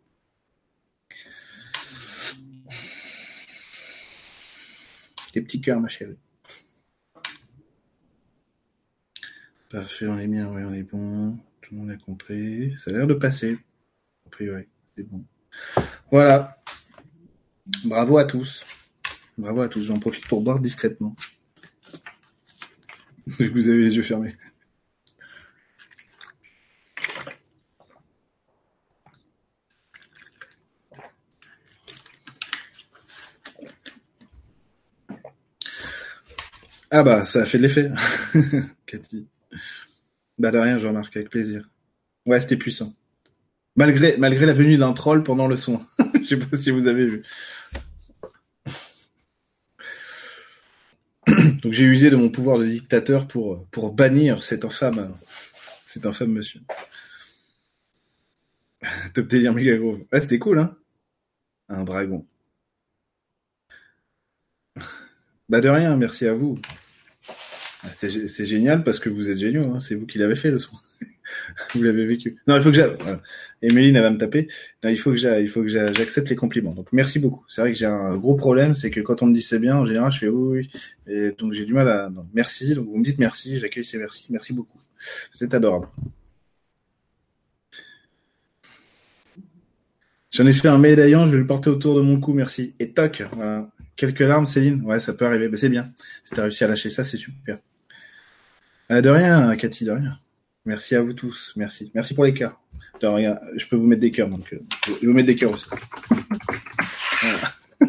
Des 5.33 5.41
petits 5.41 5.61
cœurs, 5.61 5.81
ma 5.81 5.89
chérie. 5.89 6.19
Parfait, 9.69 10.07
on 10.07 10.19
est 10.19 10.29
bien, 10.29 10.49
oui, 10.53 10.63
on 10.65 10.73
est 10.73 10.85
bon. 10.85 11.37
Le 11.75 11.81
monde 11.81 11.91
a 11.91 11.97
compris. 11.97 12.73
Ça 12.79 12.93
a 12.93 12.95
l'air 12.95 13.07
de 13.09 13.15
passer. 13.15 13.59
A 14.27 14.31
priori, 14.31 14.69
c'est 14.97 15.03
bon. 15.03 15.25
Voilà. 16.09 16.63
Bravo 17.85 18.19
à 18.19 18.25
tous. 18.25 18.65
Bravo 19.37 19.61
à 19.61 19.69
tous. 19.69 19.83
J'en 19.83 19.99
profite 19.99 20.29
pour 20.29 20.41
boire 20.41 20.61
discrètement. 20.61 21.17
Vous 23.27 23.69
avez 23.69 23.83
les 23.83 23.97
yeux 23.97 24.05
fermés. 24.05 24.37
Ah 36.93 37.03
bah, 37.03 37.27
ça 37.27 37.43
a 37.43 37.47
fait 37.47 37.59
l'effet, 37.59 37.91
Cathy. 38.87 39.27
Bah 40.39 40.51
de 40.51 40.59
rien, 40.59 40.79
je 40.79 40.87
remarque, 40.87 41.17
avec 41.17 41.31
plaisir. 41.31 41.71
Ouais, 42.27 42.41
c'était 42.41 42.57
puissant. 42.57 42.93
Malgré, 43.77 44.17
malgré 44.17 44.47
la 44.47 44.55
venue 44.55 44.77
d'un 44.77 44.93
troll 44.93 45.23
pendant 45.23 45.47
le 45.47 45.57
son. 45.57 45.85
je 46.23 46.29
sais 46.29 46.37
pas 46.37 46.57
si 46.57 46.71
vous 46.71 46.87
avez 46.87 47.07
vu. 47.07 47.23
Donc 51.63 51.73
j'ai 51.73 51.85
usé 51.85 52.11
de 52.11 52.17
mon 52.17 52.31
pouvoir 52.31 52.59
de 52.59 52.67
dictateur 52.67 53.27
pour, 53.27 53.67
pour 53.69 53.93
bannir 53.93 54.43
cet 54.43 54.65
infâme, 54.65 55.17
cet 55.87 56.07
infâme 56.07 56.33
monsieur. 56.33 56.61
Top 59.15 59.27
délire 59.27 59.53
méga 59.53 59.77
gros. 59.77 59.99
Ouais, 60.13 60.21
c'était 60.21 60.39
cool, 60.39 60.59
hein 60.61 60.77
Un 61.69 61.85
dragon. 61.85 62.27
Bah 65.49 65.61
de 65.61 65.69
rien, 65.69 65.97
merci 65.97 66.27
à 66.27 66.35
vous. 66.35 66.59
Ah, 67.85 67.89
c'est 67.95 68.47
génial 68.47 68.83
parce 68.83 68.99
que 68.99 69.11
vous 69.11 69.31
êtes 69.31 69.39
géniaux, 69.39 69.75
hein. 69.75 69.81
c'est 69.81 69.95
vous 69.95 70.07
qui 70.07 70.19
l'avez 70.19 70.37
fait 70.37 70.51
le 70.51 70.59
son. 70.59 70.73
vous 71.75 71.83
l'avez 71.83 72.07
vécu. 72.07 72.39
Non, 72.47 72.57
il 72.57 72.63
faut 72.63 72.71
que 72.71 72.77
j'aille. 72.77 72.97
Va 73.63 74.11
me 74.11 74.17
taper. 74.17 74.49
Non, 74.83 74.91
il 74.91 74.99
faut 74.99 75.13
que 75.13 75.43
il 75.43 75.49
faut 75.49 75.63
que 75.63 75.69
j'accepte 75.69 76.29
les 76.31 76.37
compliments. 76.37 76.73
Donc 76.73 76.89
merci 76.93 77.19
beaucoup. 77.19 77.45
C'est 77.49 77.61
vrai 77.61 77.73
que 77.73 77.79
j'ai 77.79 77.87
un 77.87 78.17
gros 78.17 78.37
problème, 78.37 78.75
c'est 78.75 78.91
que 78.91 79.01
quand 79.01 79.23
on 79.23 79.27
me 79.27 79.35
dit 79.35 79.43
c'est 79.43 79.59
bien, 79.59 79.77
en 79.77 79.87
général, 79.87 80.13
je 80.13 80.19
fais 80.19 80.29
oui, 80.29 80.71
oui. 81.07 81.33
Donc 81.39 81.53
j'ai 81.53 81.65
du 81.65 81.75
mal 81.75 81.89
à. 81.89 82.11
Non, 82.11 82.27
merci. 82.35 82.75
Donc 82.75 82.87
vous 82.87 82.97
me 82.97 83.05
dites 83.05 83.19
merci, 83.19 83.59
j'accueille 83.59 83.85
ces 83.85 83.99
merci. 83.99 84.27
Merci 84.31 84.53
beaucoup. 84.53 84.79
C'est 85.31 85.53
adorable. 85.55 85.89
J'en 90.31 90.47
ai 90.47 90.53
fait 90.53 90.69
un 90.69 90.79
médaillon, 90.79 91.27
je 91.27 91.33
vais 91.33 91.39
le 91.39 91.47
porter 91.47 91.71
autour 91.71 91.95
de 91.95 92.01
mon 92.01 92.19
cou, 92.19 92.33
merci. 92.33 92.75
Et 92.81 92.91
toc. 92.91 93.23
Quelques 93.97 94.21
larmes, 94.21 94.47
Céline. 94.47 94.83
Ouais, 94.83 94.99
ça 94.99 95.15
peut 95.15 95.27
arriver. 95.27 95.49
Mais 95.49 95.57
c'est 95.57 95.69
bien. 95.69 95.93
Si 96.25 96.35
t'as 96.35 96.43
réussi 96.43 96.65
à 96.65 96.69
lâcher 96.69 96.91
ça, 96.91 97.05
c'est 97.05 97.17
super. 97.17 97.59
Euh, 98.95 99.01
de 99.01 99.11
rien, 99.11 99.57
Cathy, 99.57 99.85
de 99.85 99.91
rien. 99.91 100.19
Merci 100.65 100.95
à 100.95 101.03
vous 101.03 101.13
tous. 101.15 101.53
Merci. 101.57 101.91
Merci 101.95 102.15
pour 102.15 102.25
les 102.25 102.33
cœurs. 102.33 102.61
De 103.01 103.09
rien. 103.09 103.41
Je 103.57 103.67
peux 103.67 103.75
vous 103.75 103.87
mettre 103.87 104.03
des 104.03 104.11
cœurs, 104.11 104.29
donc 104.29 104.53
euh, 104.53 104.61
je 104.87 105.07
vous 105.07 105.13
mettre 105.13 105.27
des 105.27 105.35
cœurs 105.35 105.53
aussi. 105.53 105.67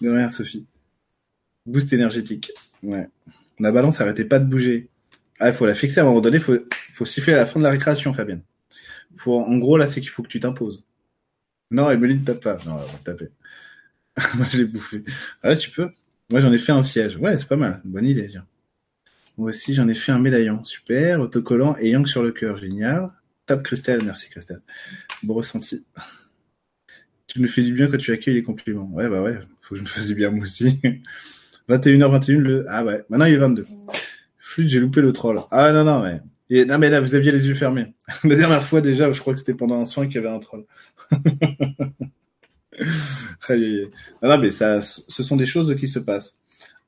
de 0.00 0.08
rien, 0.08 0.30
Sophie. 0.30 0.64
Boost 1.66 1.92
énergétique. 1.92 2.52
Ouais. 2.82 3.06
La 3.60 3.70
balance 3.70 4.00
arrêtait 4.00 4.24
pas 4.24 4.38
de 4.38 4.46
bouger. 4.46 4.88
Ah, 5.40 5.50
il 5.50 5.54
faut 5.54 5.66
la 5.66 5.74
fixer 5.74 6.00
à 6.00 6.04
un 6.04 6.06
moment 6.06 6.22
donné. 6.22 6.40
Faut, 6.40 6.56
faut 6.94 7.04
siffler 7.04 7.34
à 7.34 7.36
la 7.36 7.44
fin 7.44 7.60
de 7.60 7.64
la 7.64 7.70
récréation, 7.70 8.14
Fabienne. 8.14 8.40
Faut, 9.18 9.38
en 9.38 9.58
gros, 9.58 9.76
là, 9.76 9.86
c'est 9.86 10.00
qu'il 10.00 10.08
faut 10.08 10.22
que 10.22 10.28
tu 10.28 10.40
t'imposes. 10.40 10.88
Non, 11.70 11.90
Emeline 11.90 12.24
tape 12.24 12.42
pas. 12.42 12.56
Non, 12.64 12.76
on 12.76 12.78
va 12.78 12.88
taper. 13.04 13.28
Moi, 14.36 14.46
je 14.50 14.56
l'ai 14.56 14.64
bouffé. 14.64 15.04
Ah, 15.42 15.54
tu 15.54 15.70
peux. 15.70 15.90
Moi, 16.30 16.40
j'en 16.40 16.50
ai 16.50 16.58
fait 16.58 16.72
un 16.72 16.82
siège. 16.82 17.16
Ouais, 17.18 17.38
c'est 17.38 17.48
pas 17.48 17.56
mal. 17.56 17.82
Bonne 17.84 18.06
idée, 18.06 18.26
viens. 18.26 18.46
Moi 19.38 19.50
aussi, 19.50 19.72
j'en 19.72 19.86
ai 19.86 19.94
fait 19.94 20.10
un 20.10 20.18
médaillon. 20.18 20.64
Super. 20.64 21.20
Autocollant 21.20 21.76
et 21.80 21.90
Yang 21.90 22.08
sur 22.08 22.22
le 22.24 22.32
cœur. 22.32 22.58
Génial. 22.58 23.10
Top 23.46 23.62
Christelle. 23.62 24.02
Merci, 24.04 24.28
Christelle. 24.30 24.60
Bon 25.22 25.34
ressenti. 25.34 25.86
Tu 27.28 27.40
me 27.40 27.46
fais 27.46 27.62
du 27.62 27.72
bien 27.72 27.86
quand 27.86 27.98
tu 27.98 28.10
accueilles 28.10 28.34
les 28.34 28.42
compliments. 28.42 28.90
Ouais, 28.92 29.08
bah 29.08 29.22
ouais. 29.22 29.38
Faut 29.62 29.74
que 29.74 29.78
je 29.78 29.84
me 29.84 29.88
fasse 29.88 30.08
du 30.08 30.16
bien, 30.16 30.30
moi 30.30 30.44
aussi. 30.44 30.80
21h21, 31.68 32.38
le, 32.38 32.64
ah 32.68 32.84
ouais. 32.84 33.04
Maintenant, 33.10 33.26
il 33.26 33.34
est 33.34 33.38
22. 33.38 33.66
Flûte, 34.38 34.68
j'ai 34.68 34.80
loupé 34.80 35.00
le 35.02 35.12
troll. 35.12 35.38
Ah 35.50 35.70
non, 35.72 35.84
non, 35.84 36.02
mais, 36.02 36.64
non, 36.64 36.78
mais 36.78 36.90
là, 36.90 37.00
vous 37.00 37.14
aviez 37.14 37.30
les 37.30 37.46
yeux 37.46 37.54
fermés. 37.54 37.94
La 38.24 38.34
dernière 38.34 38.64
fois, 38.64 38.80
déjà, 38.80 39.12
je 39.12 39.20
crois 39.20 39.34
que 39.34 39.38
c'était 39.38 39.54
pendant 39.54 39.80
un 39.80 39.84
soin 39.84 40.06
qu'il 40.06 40.16
y 40.16 40.18
avait 40.18 40.34
un 40.34 40.40
troll. 40.40 40.64
non, 44.22 44.38
mais 44.38 44.50
ça, 44.50 44.80
ce 44.80 45.22
sont 45.22 45.36
des 45.36 45.46
choses 45.46 45.76
qui 45.78 45.86
se 45.86 45.98
passent. 45.98 46.38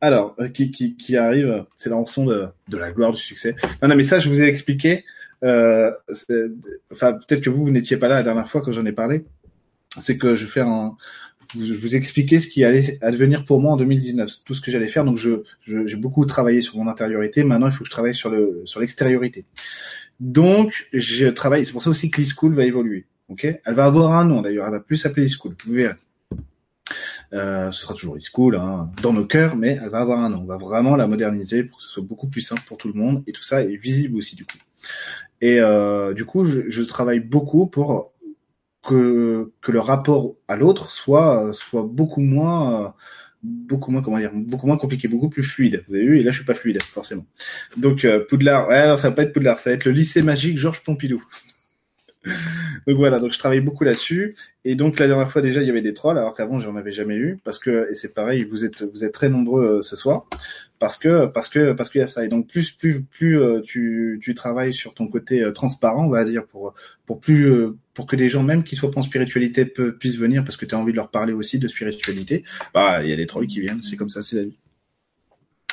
Alors, 0.00 0.34
euh, 0.40 0.48
qui, 0.48 0.70
qui, 0.70 0.96
qui 0.96 1.16
arrive, 1.16 1.64
c'est 1.76 1.90
la 1.90 1.96
rançon 1.96 2.24
de, 2.24 2.46
de 2.68 2.76
la 2.78 2.90
gloire 2.90 3.12
du 3.12 3.20
succès. 3.20 3.54
Non, 3.82 3.88
non, 3.88 3.96
mais 3.96 4.02
ça, 4.02 4.18
je 4.18 4.28
vous 4.28 4.40
ai 4.40 4.46
expliqué. 4.46 5.04
Euh, 5.44 5.90
enfin, 6.90 7.14
peut-être 7.14 7.42
que 7.42 7.50
vous, 7.50 7.64
vous 7.64 7.70
n'étiez 7.70 7.96
pas 7.96 8.08
là 8.08 8.16
la 8.16 8.22
dernière 8.22 8.50
fois 8.50 8.62
quand 8.62 8.72
j'en 8.72 8.86
ai 8.86 8.92
parlé. 8.92 9.24
C'est 9.98 10.18
que 10.18 10.36
je 10.36 10.46
fais 10.46 10.60
un, 10.60 10.96
je 11.58 11.74
vous 11.74 11.94
ai 11.94 11.98
expliqué 11.98 12.38
ce 12.38 12.48
qui 12.48 12.64
allait 12.64 12.98
advenir 13.02 13.44
pour 13.44 13.60
moi 13.60 13.72
en 13.72 13.76
2019, 13.76 14.30
tout 14.44 14.54
ce 14.54 14.60
que 14.60 14.70
j'allais 14.70 14.88
faire. 14.88 15.04
Donc, 15.04 15.16
je, 15.16 15.42
j'ai 15.66 15.96
beaucoup 15.96 16.24
travaillé 16.24 16.60
sur 16.60 16.76
mon 16.76 16.88
intériorité. 16.88 17.44
Maintenant, 17.44 17.66
il 17.68 17.72
faut 17.72 17.80
que 17.80 17.86
je 17.86 17.90
travaille 17.90 18.14
sur 18.14 18.30
le, 18.30 18.62
sur 18.64 18.80
l'extériorité. 18.80 19.44
Donc, 20.20 20.88
je 20.92 21.26
travaille. 21.26 21.64
C'est 21.64 21.72
pour 21.72 21.82
ça 21.82 21.90
aussi 21.90 22.10
que 22.10 22.20
l'e-school 22.20 22.54
va 22.54 22.64
évoluer. 22.64 23.06
Ok, 23.28 23.44
elle 23.44 23.74
va 23.74 23.84
avoir 23.84 24.12
un 24.12 24.24
nom 24.24 24.42
d'ailleurs. 24.42 24.66
Elle 24.66 24.72
va 24.72 24.80
plus 24.80 24.96
s'appeler 24.96 25.26
e-school. 25.26 25.54
Vous 25.66 25.74
verrez. 25.74 25.94
Euh, 27.32 27.70
ce 27.70 27.82
sera 27.82 27.94
toujours 27.94 28.16
e-school 28.16 28.56
hein, 28.56 28.90
dans 29.02 29.12
nos 29.12 29.24
cœurs, 29.24 29.54
mais 29.54 29.78
elle 29.82 29.90
va 29.90 30.00
avoir 30.00 30.18
un 30.18 30.30
nom. 30.30 30.38
On 30.38 30.46
va 30.46 30.56
vraiment 30.56 30.96
la 30.96 31.06
moderniser 31.06 31.62
pour 31.62 31.78
que 31.78 31.84
ce 31.84 31.90
soit 31.90 32.02
beaucoup 32.02 32.26
plus 32.26 32.40
simple 32.40 32.62
pour 32.66 32.76
tout 32.76 32.88
le 32.88 32.94
monde 32.94 33.22
et 33.26 33.32
tout 33.32 33.42
ça 33.42 33.62
est 33.62 33.76
visible 33.76 34.16
aussi 34.16 34.34
du 34.34 34.44
coup. 34.44 34.58
Et 35.40 35.60
euh, 35.60 36.12
du 36.12 36.24
coup, 36.24 36.44
je, 36.44 36.68
je, 36.68 36.82
travaille 36.82 37.20
beaucoup 37.20 37.66
pour 37.66 38.12
que 38.82 39.52
que 39.60 39.72
le 39.72 39.80
rapport 39.80 40.34
à 40.48 40.56
l'autre 40.56 40.90
soit 40.90 41.52
soit 41.52 41.82
beaucoup 41.82 42.20
moins 42.20 42.94
beaucoup 43.42 43.90
moins 43.90 44.02
comment 44.02 44.18
dire 44.18 44.32
beaucoup 44.34 44.66
moins 44.66 44.76
compliqué 44.76 45.06
beaucoup 45.08 45.28
plus 45.28 45.42
fluide 45.42 45.84
vous 45.88 45.94
avez 45.94 46.06
vu 46.06 46.18
et 46.18 46.22
là 46.22 46.30
je 46.30 46.36
suis 46.36 46.46
pas 46.46 46.54
fluide 46.54 46.82
forcément 46.82 47.26
donc 47.76 48.04
euh, 48.04 48.24
Poudlard 48.28 48.68
ouais 48.68 48.86
non, 48.86 48.96
ça 48.96 49.10
va 49.10 49.14
pas 49.14 49.22
être 49.22 49.32
Poudlard 49.32 49.58
ça 49.58 49.70
va 49.70 49.76
être 49.76 49.84
le 49.84 49.92
lycée 49.92 50.22
magique 50.22 50.58
Georges 50.58 50.82
Pompidou 50.82 51.22
donc 52.86 52.96
voilà, 52.96 53.18
donc 53.18 53.32
je 53.32 53.38
travaille 53.38 53.60
beaucoup 53.60 53.84
là-dessus. 53.84 54.36
Et 54.64 54.74
donc 54.74 54.98
la 54.98 55.06
dernière 55.06 55.30
fois 55.30 55.40
déjà 55.40 55.62
il 55.62 55.66
y 55.66 55.70
avait 55.70 55.80
des 55.80 55.94
trolls, 55.94 56.18
alors 56.18 56.34
qu'avant 56.34 56.60
j'en 56.60 56.76
avais 56.76 56.92
jamais 56.92 57.16
eu, 57.16 57.38
parce 57.44 57.58
que 57.58 57.88
et 57.90 57.94
c'est 57.94 58.12
pareil, 58.12 58.44
vous 58.44 58.64
êtes 58.64 58.82
vous 58.82 59.04
êtes 59.04 59.12
très 59.12 59.30
nombreux 59.30 59.78
euh, 59.78 59.82
ce 59.82 59.96
soir, 59.96 60.26
parce 60.78 60.98
que 60.98 61.26
parce 61.26 61.48
que 61.48 61.72
parce 61.72 61.88
qu'il 61.88 62.00
y 62.00 62.04
a 62.04 62.06
ça. 62.06 62.24
Et 62.24 62.28
donc 62.28 62.46
plus 62.46 62.72
plus 62.72 63.02
plus 63.02 63.40
euh, 63.40 63.62
tu 63.62 64.20
tu 64.22 64.34
travailles 64.34 64.74
sur 64.74 64.92
ton 64.92 65.08
côté 65.08 65.42
euh, 65.42 65.52
transparent, 65.52 66.06
on 66.06 66.10
va 66.10 66.24
dire, 66.24 66.46
pour 66.46 66.74
pour 67.06 67.20
plus 67.20 67.50
pour 67.94 68.06
que 68.06 68.16
des 68.16 68.28
gens 68.28 68.42
même 68.42 68.64
qui 68.64 68.76
soient 68.76 68.90
pas 68.90 69.00
en 69.00 69.02
spiritualité 69.02 69.64
puissent 69.64 70.18
venir, 70.18 70.44
parce 70.44 70.58
que 70.58 70.66
tu 70.66 70.74
as 70.74 70.78
envie 70.78 70.92
de 70.92 70.96
leur 70.96 71.10
parler 71.10 71.32
aussi 71.32 71.58
de 71.58 71.68
spiritualité. 71.68 72.44
Bah 72.74 73.02
il 73.02 73.08
y 73.08 73.12
a 73.14 73.16
des 73.16 73.26
trolls 73.26 73.46
qui 73.46 73.60
viennent, 73.60 73.82
c'est 73.82 73.96
comme 73.96 74.10
ça, 74.10 74.22
c'est 74.22 74.36
la 74.36 74.42
vie. 74.44 74.58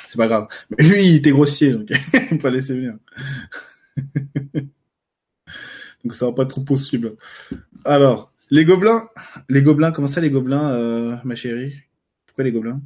C'est 0.07 0.17
pas 0.17 0.27
grave. 0.27 0.47
Mais 0.69 0.85
lui 0.85 1.05
il 1.05 1.15
était 1.17 1.31
grossier, 1.31 1.73
donc 1.73 1.89
on 2.13 2.27
peut 2.29 2.37
pas 2.37 2.49
laisser 2.51 2.73
venir. 2.73 2.93
donc 6.03 6.15
ça 6.15 6.25
va 6.27 6.33
pas 6.33 6.43
être 6.43 6.49
trop 6.49 6.61
possible. 6.61 7.15
Alors, 7.85 8.31
les 8.49 8.65
gobelins, 8.65 9.09
les 9.49 9.61
gobelins, 9.61 9.91
comment 9.91 10.07
ça 10.07 10.21
les 10.21 10.29
gobelins, 10.31 10.71
euh, 10.71 11.17
ma 11.23 11.35
chérie? 11.35 11.73
Pourquoi 12.25 12.43
les 12.45 12.51
gobelins? 12.51 12.81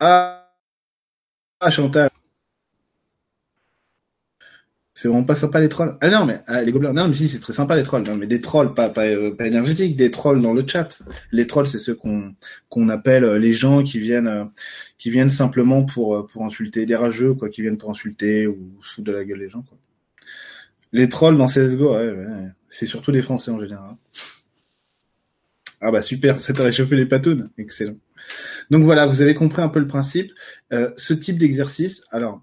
Ah, 0.00 0.52
ah, 1.60 1.70
Chantal. 1.70 2.10
C'est 4.96 5.08
vraiment 5.08 5.24
pas 5.24 5.34
sympa 5.34 5.58
les 5.60 5.68
trolls. 5.68 5.96
Ah 6.00 6.08
non 6.08 6.24
mais 6.24 6.40
ah, 6.46 6.62
les 6.62 6.70
gobelins, 6.70 6.92
non 6.92 7.08
mais 7.08 7.14
si 7.14 7.26
c'est 7.28 7.40
très 7.40 7.52
sympa 7.52 7.74
les 7.74 7.82
trolls. 7.82 8.04
Non 8.04 8.14
mais 8.16 8.26
des 8.28 8.40
trolls 8.40 8.74
pas 8.74 8.88
pas, 8.90 9.06
euh, 9.06 9.34
pas 9.34 9.46
énergétiques, 9.46 9.96
des 9.96 10.10
trolls 10.12 10.40
dans 10.40 10.52
le 10.52 10.64
chat. 10.66 11.02
Les 11.32 11.46
trolls 11.48 11.66
c'est 11.66 11.80
ceux 11.80 11.96
qu'on 11.96 12.34
qu'on 12.68 12.88
appelle 12.88 13.24
euh, 13.24 13.38
les 13.38 13.54
gens 13.54 13.82
qui 13.82 13.98
viennent 13.98 14.50
qui 14.98 15.10
viennent 15.10 15.30
simplement 15.30 15.84
pour 15.84 16.26
pour 16.28 16.44
insulter 16.44 16.86
des 16.86 16.94
rageux 16.94 17.34
quoi, 17.34 17.48
qui 17.50 17.62
viennent 17.62 17.78
pour 17.78 17.90
insulter 17.90 18.46
ou 18.46 18.56
foutre 18.82 19.04
de 19.08 19.12
la 19.12 19.24
gueule 19.24 19.40
les 19.40 19.48
gens 19.48 19.62
quoi. 19.62 19.76
Les 20.94 21.08
trolls 21.08 21.36
dans 21.36 21.46
CSGO, 21.46 21.92
ouais, 21.92 22.08
ouais. 22.12 22.26
c'est 22.68 22.86
surtout 22.86 23.10
des 23.10 23.20
Français 23.20 23.50
en 23.50 23.58
général. 23.58 23.96
Ah 25.80 25.90
bah 25.90 26.02
super, 26.02 26.38
ça 26.38 26.52
t'a 26.52 26.62
réchauffé 26.62 26.94
les 26.94 27.04
patounes, 27.04 27.50
excellent. 27.58 27.96
Donc 28.70 28.84
voilà, 28.84 29.06
vous 29.06 29.20
avez 29.20 29.34
compris 29.34 29.60
un 29.60 29.68
peu 29.68 29.80
le 29.80 29.88
principe. 29.88 30.30
Euh, 30.72 30.92
ce 30.96 31.12
type 31.12 31.36
d'exercice, 31.36 32.04
alors 32.10 32.40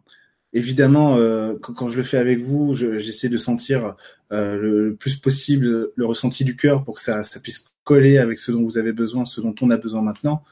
évidemment, 0.52 1.16
euh, 1.16 1.54
quand, 1.62 1.88
je 1.88 1.98
le 1.98 2.04
fais 2.04 2.18
avec 2.18 2.44
vous, 2.44 2.74
j'essaie 2.74 3.30
de 3.30 3.38
sentir 3.38 3.96
euh, 4.34 4.58
le, 4.58 4.96
plus 4.96 5.16
possible 5.16 5.92
le 5.96 6.06
ressenti 6.06 6.44
du 6.44 6.58
cœur 6.58 6.84
pour 6.84 6.96
que 6.96 7.02
ça, 7.02 7.24
ça 7.24 7.40
puisse 7.40 7.72
coller 7.86 8.18
avec 8.18 8.38
ce 8.38 8.52
dont 8.52 8.64
vous 8.64 8.78
avez 8.78 8.92
besoin, 8.92 9.26
ce 9.26 9.40
dont 9.40 9.56
on 9.62 9.70
a 9.70 9.78
besoin 9.78 10.02
maintenant. 10.02 10.44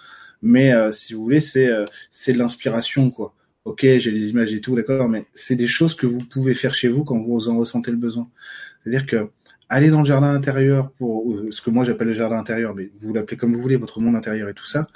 Mais 0.41 0.73
euh, 0.73 0.91
si 0.91 1.13
vous 1.13 1.21
voulez, 1.21 1.41
c'est 1.41 1.67
euh, 1.67 1.83
c'est 2.11 2.33
de 2.33 2.37
l'inspiration 2.37 3.11
quoi 3.11 3.35
ok, 3.69 3.81
j'ai 3.81 4.11
les 4.11 4.29
images 4.29 4.53
et 4.53 4.61
tout, 4.61 4.75
d'accord, 4.75 5.09
mais 5.09 5.25
c'est 5.33 5.55
des 5.55 5.67
choses 5.67 5.95
que 5.95 6.07
vous 6.07 6.19
pouvez 6.19 6.53
faire 6.53 6.73
chez 6.73 6.87
vous 6.87 7.03
quand 7.03 7.19
vous 7.19 7.49
en 7.49 7.57
ressentez 7.57 7.91
le 7.91 7.97
besoin. 7.97 8.27
C'est-à-dire 8.83 9.05
que 9.05 9.29
aller 9.69 9.91
dans 9.91 9.99
le 9.99 10.05
jardin 10.05 10.33
intérieur 10.33 10.91
pour 10.93 11.39
ce 11.51 11.61
que 11.61 11.69
moi 11.69 11.83
j'appelle 11.83 12.07
le 12.07 12.13
jardin 12.13 12.37
intérieur, 12.37 12.73
mais 12.73 12.89
vous 12.99 13.13
l'appelez 13.13 13.37
comme 13.37 13.53
vous 13.53 13.61
voulez, 13.61 13.75
votre 13.75 13.99
monde 14.01 14.15
intérieur 14.15 14.49
et 14.49 14.55
tout 14.55 14.65
ça, 14.65 14.87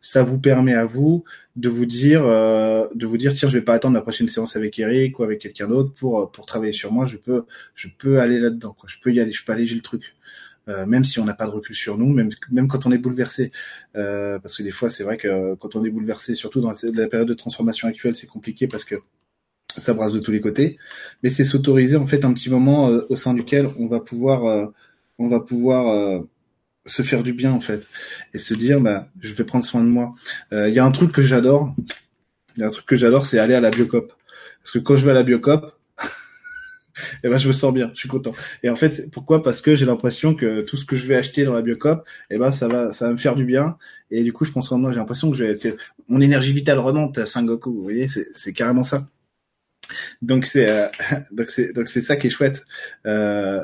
ça 0.00 0.22
vous 0.22 0.38
permet 0.38 0.74
à 0.74 0.84
vous 0.84 1.24
de 1.56 1.68
vous 1.68 1.84
dire, 1.84 2.24
euh, 2.24 2.86
de 2.94 3.06
vous 3.06 3.18
dire, 3.18 3.34
tiens, 3.34 3.48
je 3.48 3.58
vais 3.58 3.64
pas 3.64 3.74
attendre 3.74 3.94
la 3.94 4.02
prochaine 4.02 4.28
séance 4.28 4.54
avec 4.54 4.78
Eric 4.78 5.18
ou 5.18 5.24
avec 5.24 5.40
quelqu'un 5.40 5.66
d'autre 5.66 5.92
pour 5.94 6.30
pour 6.30 6.46
travailler 6.46 6.72
sur 6.72 6.92
moi, 6.92 7.06
je 7.06 7.16
peux 7.16 7.44
je 7.74 7.88
peux 7.98 8.20
aller 8.20 8.38
là-dedans. 8.38 8.76
Je 8.86 8.96
peux 9.02 9.12
y 9.12 9.18
aller, 9.20 9.32
je 9.32 9.44
peux 9.44 9.52
alléger 9.52 9.74
le 9.74 9.82
truc. 9.82 10.14
Euh, 10.70 10.86
même 10.86 11.04
si 11.04 11.18
on 11.18 11.24
n'a 11.24 11.34
pas 11.34 11.46
de 11.46 11.50
recul 11.50 11.74
sur 11.74 11.98
nous, 11.98 12.12
même, 12.12 12.68
quand 12.68 12.86
on 12.86 12.92
est 12.92 12.98
bouleversé. 12.98 13.50
Euh, 13.96 14.38
parce 14.38 14.56
que 14.56 14.62
des 14.62 14.70
fois, 14.70 14.88
c'est 14.88 15.02
vrai 15.02 15.16
que 15.16 15.54
quand 15.56 15.74
on 15.74 15.84
est 15.84 15.90
bouleversé, 15.90 16.34
surtout 16.34 16.60
dans 16.60 16.72
la, 16.94 17.08
période 17.08 17.28
de 17.28 17.34
transformation 17.34 17.88
actuelle, 17.88 18.14
c'est 18.14 18.28
compliqué 18.28 18.68
parce 18.68 18.84
que 18.84 18.96
ça 19.68 19.94
brasse 19.94 20.12
de 20.12 20.20
tous 20.20 20.30
les 20.30 20.40
côtés. 20.40 20.78
Mais 21.22 21.28
c'est 21.28 21.44
s'autoriser 21.44 21.96
en 21.96 22.06
fait 22.06 22.24
un 22.24 22.32
petit 22.32 22.50
moment 22.50 22.88
euh, 22.88 23.04
au 23.08 23.16
sein 23.16 23.34
duquel 23.34 23.68
on 23.78 23.88
va 23.88 24.00
pouvoir, 24.00 24.72
on 25.18 25.28
va 25.28 25.40
pouvoir 25.40 26.22
se 26.86 27.02
faire 27.02 27.22
du 27.22 27.32
bien 27.32 27.52
en 27.52 27.60
fait 27.60 27.86
et 28.32 28.38
se 28.38 28.54
dire 28.54 28.80
bah 28.80 29.08
je 29.20 29.34
vais 29.34 29.44
prendre 29.44 29.64
soin 29.64 29.82
de 29.82 29.88
moi. 29.88 30.14
Il 30.52 30.72
y 30.72 30.78
a 30.78 30.84
un 30.84 30.90
truc 30.90 31.12
que 31.12 31.22
j'adore. 31.22 31.74
Il 32.56 32.60
y 32.60 32.62
a 32.64 32.66
un 32.66 32.70
truc 32.70 32.86
que 32.86 32.96
j'adore, 32.96 33.26
c'est 33.26 33.38
aller 33.38 33.54
à 33.54 33.60
la 33.60 33.70
biocop. 33.70 34.12
Parce 34.62 34.72
que 34.72 34.78
quand 34.78 34.96
je 34.96 35.04
vais 35.04 35.12
à 35.12 35.14
la 35.14 35.22
biocop, 35.22 35.79
et 37.24 37.28
ben 37.28 37.38
je 37.38 37.48
me 37.48 37.52
sens 37.52 37.72
bien, 37.72 37.90
je 37.94 38.00
suis 38.00 38.08
content. 38.08 38.34
Et 38.62 38.70
en 38.70 38.76
fait, 38.76 39.10
pourquoi? 39.10 39.42
Parce 39.42 39.60
que 39.60 39.76
j'ai 39.76 39.86
l'impression 39.86 40.34
que 40.34 40.62
tout 40.62 40.76
ce 40.76 40.84
que 40.84 40.96
je 40.96 41.06
vais 41.06 41.16
acheter 41.16 41.44
dans 41.44 41.54
la 41.54 41.62
biocop, 41.62 42.04
et 42.30 42.38
ben 42.38 42.50
ça 42.50 42.68
va, 42.68 42.92
ça 42.92 43.06
va 43.06 43.12
me 43.12 43.18
faire 43.18 43.36
du 43.36 43.44
bien. 43.44 43.76
Et 44.10 44.22
du 44.24 44.32
coup, 44.32 44.44
je 44.44 44.50
pense 44.50 44.68
soin 44.68 44.78
moi. 44.78 44.92
J'ai 44.92 44.98
l'impression 44.98 45.30
que 45.30 45.36
je 45.36 45.44
vais, 45.44 45.76
mon 46.08 46.20
énergie 46.20 46.52
vitale 46.52 46.78
remonte 46.78 47.18
à 47.18 47.26
Sangoku. 47.26 47.72
Vous 47.72 47.82
voyez, 47.82 48.06
c'est 48.08 48.52
carrément 48.52 48.82
ça. 48.82 49.06
Donc 50.22 50.46
c'est, 50.46 50.70
euh, 50.70 50.88
donc 51.32 51.50
c'est, 51.50 51.72
donc 51.72 51.88
c'est 51.88 52.00
ça 52.00 52.16
qui 52.16 52.28
est 52.28 52.30
chouette. 52.30 52.64
Euh, 53.06 53.62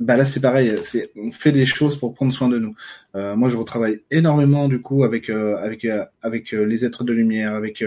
bah 0.00 0.16
là 0.16 0.24
c'est 0.24 0.40
pareil, 0.40 0.74
c'est 0.80 1.12
on 1.14 1.30
fait 1.30 1.52
des 1.52 1.66
choses 1.66 1.98
pour 1.98 2.14
prendre 2.14 2.32
soin 2.32 2.48
de 2.48 2.58
nous. 2.58 2.74
Euh, 3.14 3.36
moi 3.36 3.50
je 3.50 3.56
retravaille 3.58 4.00
énormément 4.10 4.66
du 4.66 4.80
coup 4.80 5.04
avec 5.04 5.28
euh, 5.28 5.58
avec 5.58 5.84
euh, 5.84 6.06
avec 6.22 6.52
les 6.52 6.86
êtres 6.86 7.04
de 7.04 7.12
lumière, 7.12 7.54
avec 7.54 7.84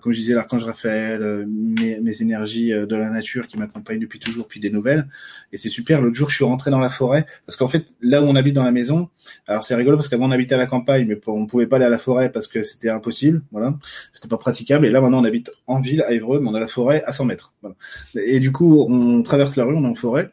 comme 0.00 0.12
je 0.12 0.18
disais 0.18 0.34
l'archange 0.34 0.62
Raphaël, 0.62 1.46
mes, 1.48 1.98
mes 2.00 2.22
énergies 2.22 2.70
de 2.70 2.96
la 2.96 3.10
nature 3.10 3.48
qui 3.48 3.58
m'accompagnent 3.58 3.98
depuis 3.98 4.20
toujours, 4.20 4.46
puis 4.46 4.60
des 4.60 4.70
nouvelles. 4.70 5.08
Et 5.52 5.56
c'est 5.56 5.68
super. 5.68 6.00
L'autre 6.00 6.14
jour 6.14 6.30
je 6.30 6.36
suis 6.36 6.44
rentré 6.44 6.70
dans 6.70 6.78
la 6.78 6.88
forêt 6.88 7.26
parce 7.46 7.56
qu'en 7.56 7.68
fait 7.68 7.86
là 8.00 8.22
où 8.22 8.26
on 8.26 8.36
habite 8.36 8.54
dans 8.54 8.62
la 8.62 8.72
maison, 8.72 9.08
alors 9.48 9.64
c'est 9.64 9.74
rigolo 9.74 9.96
parce 9.96 10.08
qu'avant 10.08 10.28
on 10.28 10.30
habitait 10.30 10.54
à 10.54 10.58
la 10.58 10.66
campagne, 10.66 11.04
mais 11.08 11.20
on 11.26 11.46
pouvait 11.46 11.66
pas 11.66 11.76
aller 11.76 11.84
à 11.86 11.90
la 11.90 11.98
forêt 11.98 12.30
parce 12.30 12.46
que 12.46 12.62
c'était 12.62 12.90
impossible, 12.90 13.42
voilà, 13.50 13.76
c'était 14.12 14.28
pas 14.28 14.38
praticable. 14.38 14.86
Et 14.86 14.90
là 14.90 15.00
maintenant 15.00 15.20
on 15.20 15.24
habite 15.24 15.50
en 15.66 15.80
ville 15.80 16.02
à 16.02 16.12
Évreux, 16.12 16.38
mais 16.38 16.48
on 16.48 16.54
a 16.54 16.60
la 16.60 16.68
forêt 16.68 17.02
à 17.06 17.12
100 17.12 17.24
mètres. 17.24 17.54
Voilà. 17.60 17.74
Et 18.14 18.38
du 18.38 18.52
coup 18.52 18.86
on 18.88 19.22
traverse 19.24 19.56
la 19.56 19.64
rue, 19.64 19.74
on 19.74 19.84
est 19.84 19.88
en 19.88 19.96
forêt. 19.96 20.30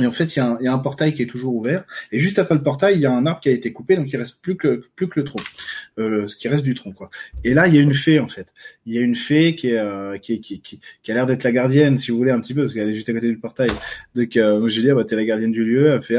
Et 0.00 0.06
en 0.06 0.12
fait, 0.12 0.36
il 0.36 0.38
y, 0.38 0.66
a 0.66 0.72
un, 0.72 0.78
portail 0.78 1.14
qui 1.14 1.22
est 1.22 1.26
toujours 1.26 1.54
ouvert. 1.54 1.84
Et 2.12 2.18
juste 2.18 2.38
après 2.38 2.54
le 2.54 2.62
portail, 2.62 2.96
il 2.96 3.00
y 3.00 3.06
a 3.06 3.12
un 3.12 3.24
arbre 3.26 3.40
qui 3.40 3.48
a 3.48 3.52
été 3.52 3.72
coupé, 3.72 3.96
donc 3.96 4.12
il 4.12 4.16
reste 4.16 4.40
plus 4.42 4.56
que 4.56 4.82
plus 4.94 5.08
que 5.08 5.20
le 5.20 5.24
tronc, 5.24 5.42
euh, 5.98 6.28
ce 6.28 6.36
qui 6.36 6.48
reste 6.48 6.64
du 6.64 6.74
tronc, 6.74 6.92
quoi. 6.92 7.10
Et 7.44 7.54
là, 7.54 7.66
il 7.66 7.74
y 7.74 7.78
a 7.78 7.80
une 7.80 7.94
fée 7.94 8.18
en 8.18 8.28
fait. 8.28 8.46
Il 8.84 8.94
y 8.94 8.98
a 8.98 9.00
une 9.00 9.16
fée 9.16 9.56
euh, 9.64 10.18
qui, 10.18 10.80
a 11.08 11.14
l'air 11.14 11.26
d'être 11.26 11.44
la 11.44 11.52
gardienne, 11.52 11.98
si 11.98 12.10
vous 12.10 12.18
voulez 12.18 12.30
un 12.30 12.40
petit 12.40 12.54
peu, 12.54 12.62
parce 12.62 12.74
qu'elle 12.74 12.90
est 12.90 12.94
juste 12.94 13.08
à 13.08 13.12
côté 13.12 13.28
du 13.28 13.38
portail. 13.38 13.70
Donc, 14.14 14.36
euh, 14.36 14.68
je 14.68 14.80
dis, 14.80 14.90
ah, 14.90 14.94
bah, 14.94 15.04
t'es 15.04 15.16
la 15.16 15.24
gardienne 15.24 15.52
du 15.52 15.64
lieu. 15.64 15.88
Elle 15.88 16.02
fait, 16.02 16.18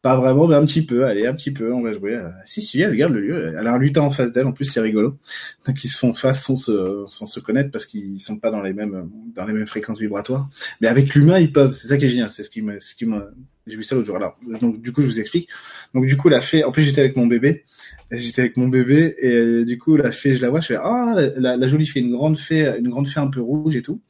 pas 0.00 0.16
vraiment, 0.16 0.46
mais 0.46 0.54
un 0.54 0.64
petit 0.64 0.84
peu. 0.84 1.04
Allez, 1.06 1.26
un 1.26 1.34
petit 1.34 1.50
peu, 1.50 1.72
on 1.72 1.82
va 1.82 1.92
jouer. 1.92 2.20
Si, 2.44 2.62
si, 2.62 2.80
elle 2.80 2.90
regarde 2.90 3.12
le 3.12 3.20
lieu. 3.20 3.54
Elle 3.58 3.66
a 3.66 3.74
un 3.74 3.78
lutin 3.78 4.02
en 4.02 4.10
face 4.10 4.32
d'elle. 4.32 4.46
En 4.46 4.52
plus, 4.52 4.64
c'est 4.64 4.80
rigolo. 4.80 5.18
Donc, 5.66 5.82
ils 5.82 5.88
se 5.88 5.98
font 5.98 6.14
face 6.14 6.44
sans 6.44 6.56
se, 6.56 7.04
sans 7.08 7.26
se 7.26 7.40
connaître 7.40 7.70
parce 7.70 7.86
qu'ils 7.86 8.20
sont 8.20 8.38
pas 8.38 8.50
dans 8.50 8.62
les 8.62 8.72
mêmes, 8.72 9.10
dans 9.34 9.44
les 9.44 9.52
mêmes 9.52 9.66
fréquences 9.66 9.98
vibratoires. 9.98 10.48
Mais 10.80 10.88
avec 10.88 11.14
l'humain, 11.14 11.38
ils 11.38 11.52
peuvent. 11.52 11.72
C'est 11.72 11.88
ça 11.88 11.96
qui 11.96 12.04
est 12.04 12.10
génial. 12.10 12.30
C'est 12.30 12.44
ce 12.44 12.50
qui 12.50 12.62
me, 12.62 12.78
ce 12.80 12.94
qui 12.94 13.06
me, 13.06 13.32
j'ai 13.66 13.76
vu 13.76 13.84
ça 13.84 13.94
l'autre 13.94 14.06
jour. 14.06 14.16
Alors, 14.16 14.38
donc, 14.60 14.80
du 14.80 14.92
coup, 14.92 15.02
je 15.02 15.06
vous 15.06 15.20
explique. 15.20 15.48
Donc, 15.94 16.06
du 16.06 16.16
coup, 16.16 16.28
la 16.28 16.40
fée, 16.40 16.64
en 16.64 16.72
plus, 16.72 16.84
j'étais 16.84 17.00
avec 17.00 17.16
mon 17.16 17.26
bébé. 17.26 17.64
J'étais 18.10 18.40
avec 18.40 18.56
mon 18.56 18.68
bébé 18.68 19.14
et 19.18 19.66
du 19.66 19.76
coup, 19.76 19.96
la 19.96 20.12
fée, 20.12 20.34
je 20.36 20.40
la 20.40 20.48
vois, 20.48 20.60
je 20.62 20.68
fais, 20.68 20.76
ah, 20.76 21.14
la, 21.36 21.58
la, 21.58 21.68
jolie 21.68 21.86
fée, 21.86 22.00
une 22.00 22.12
grande 22.12 22.38
fée, 22.38 22.74
une 22.78 22.88
grande 22.88 23.06
fée 23.06 23.20
un 23.20 23.28
peu 23.28 23.42
rouge 23.42 23.76
et 23.76 23.82
tout. 23.82 24.00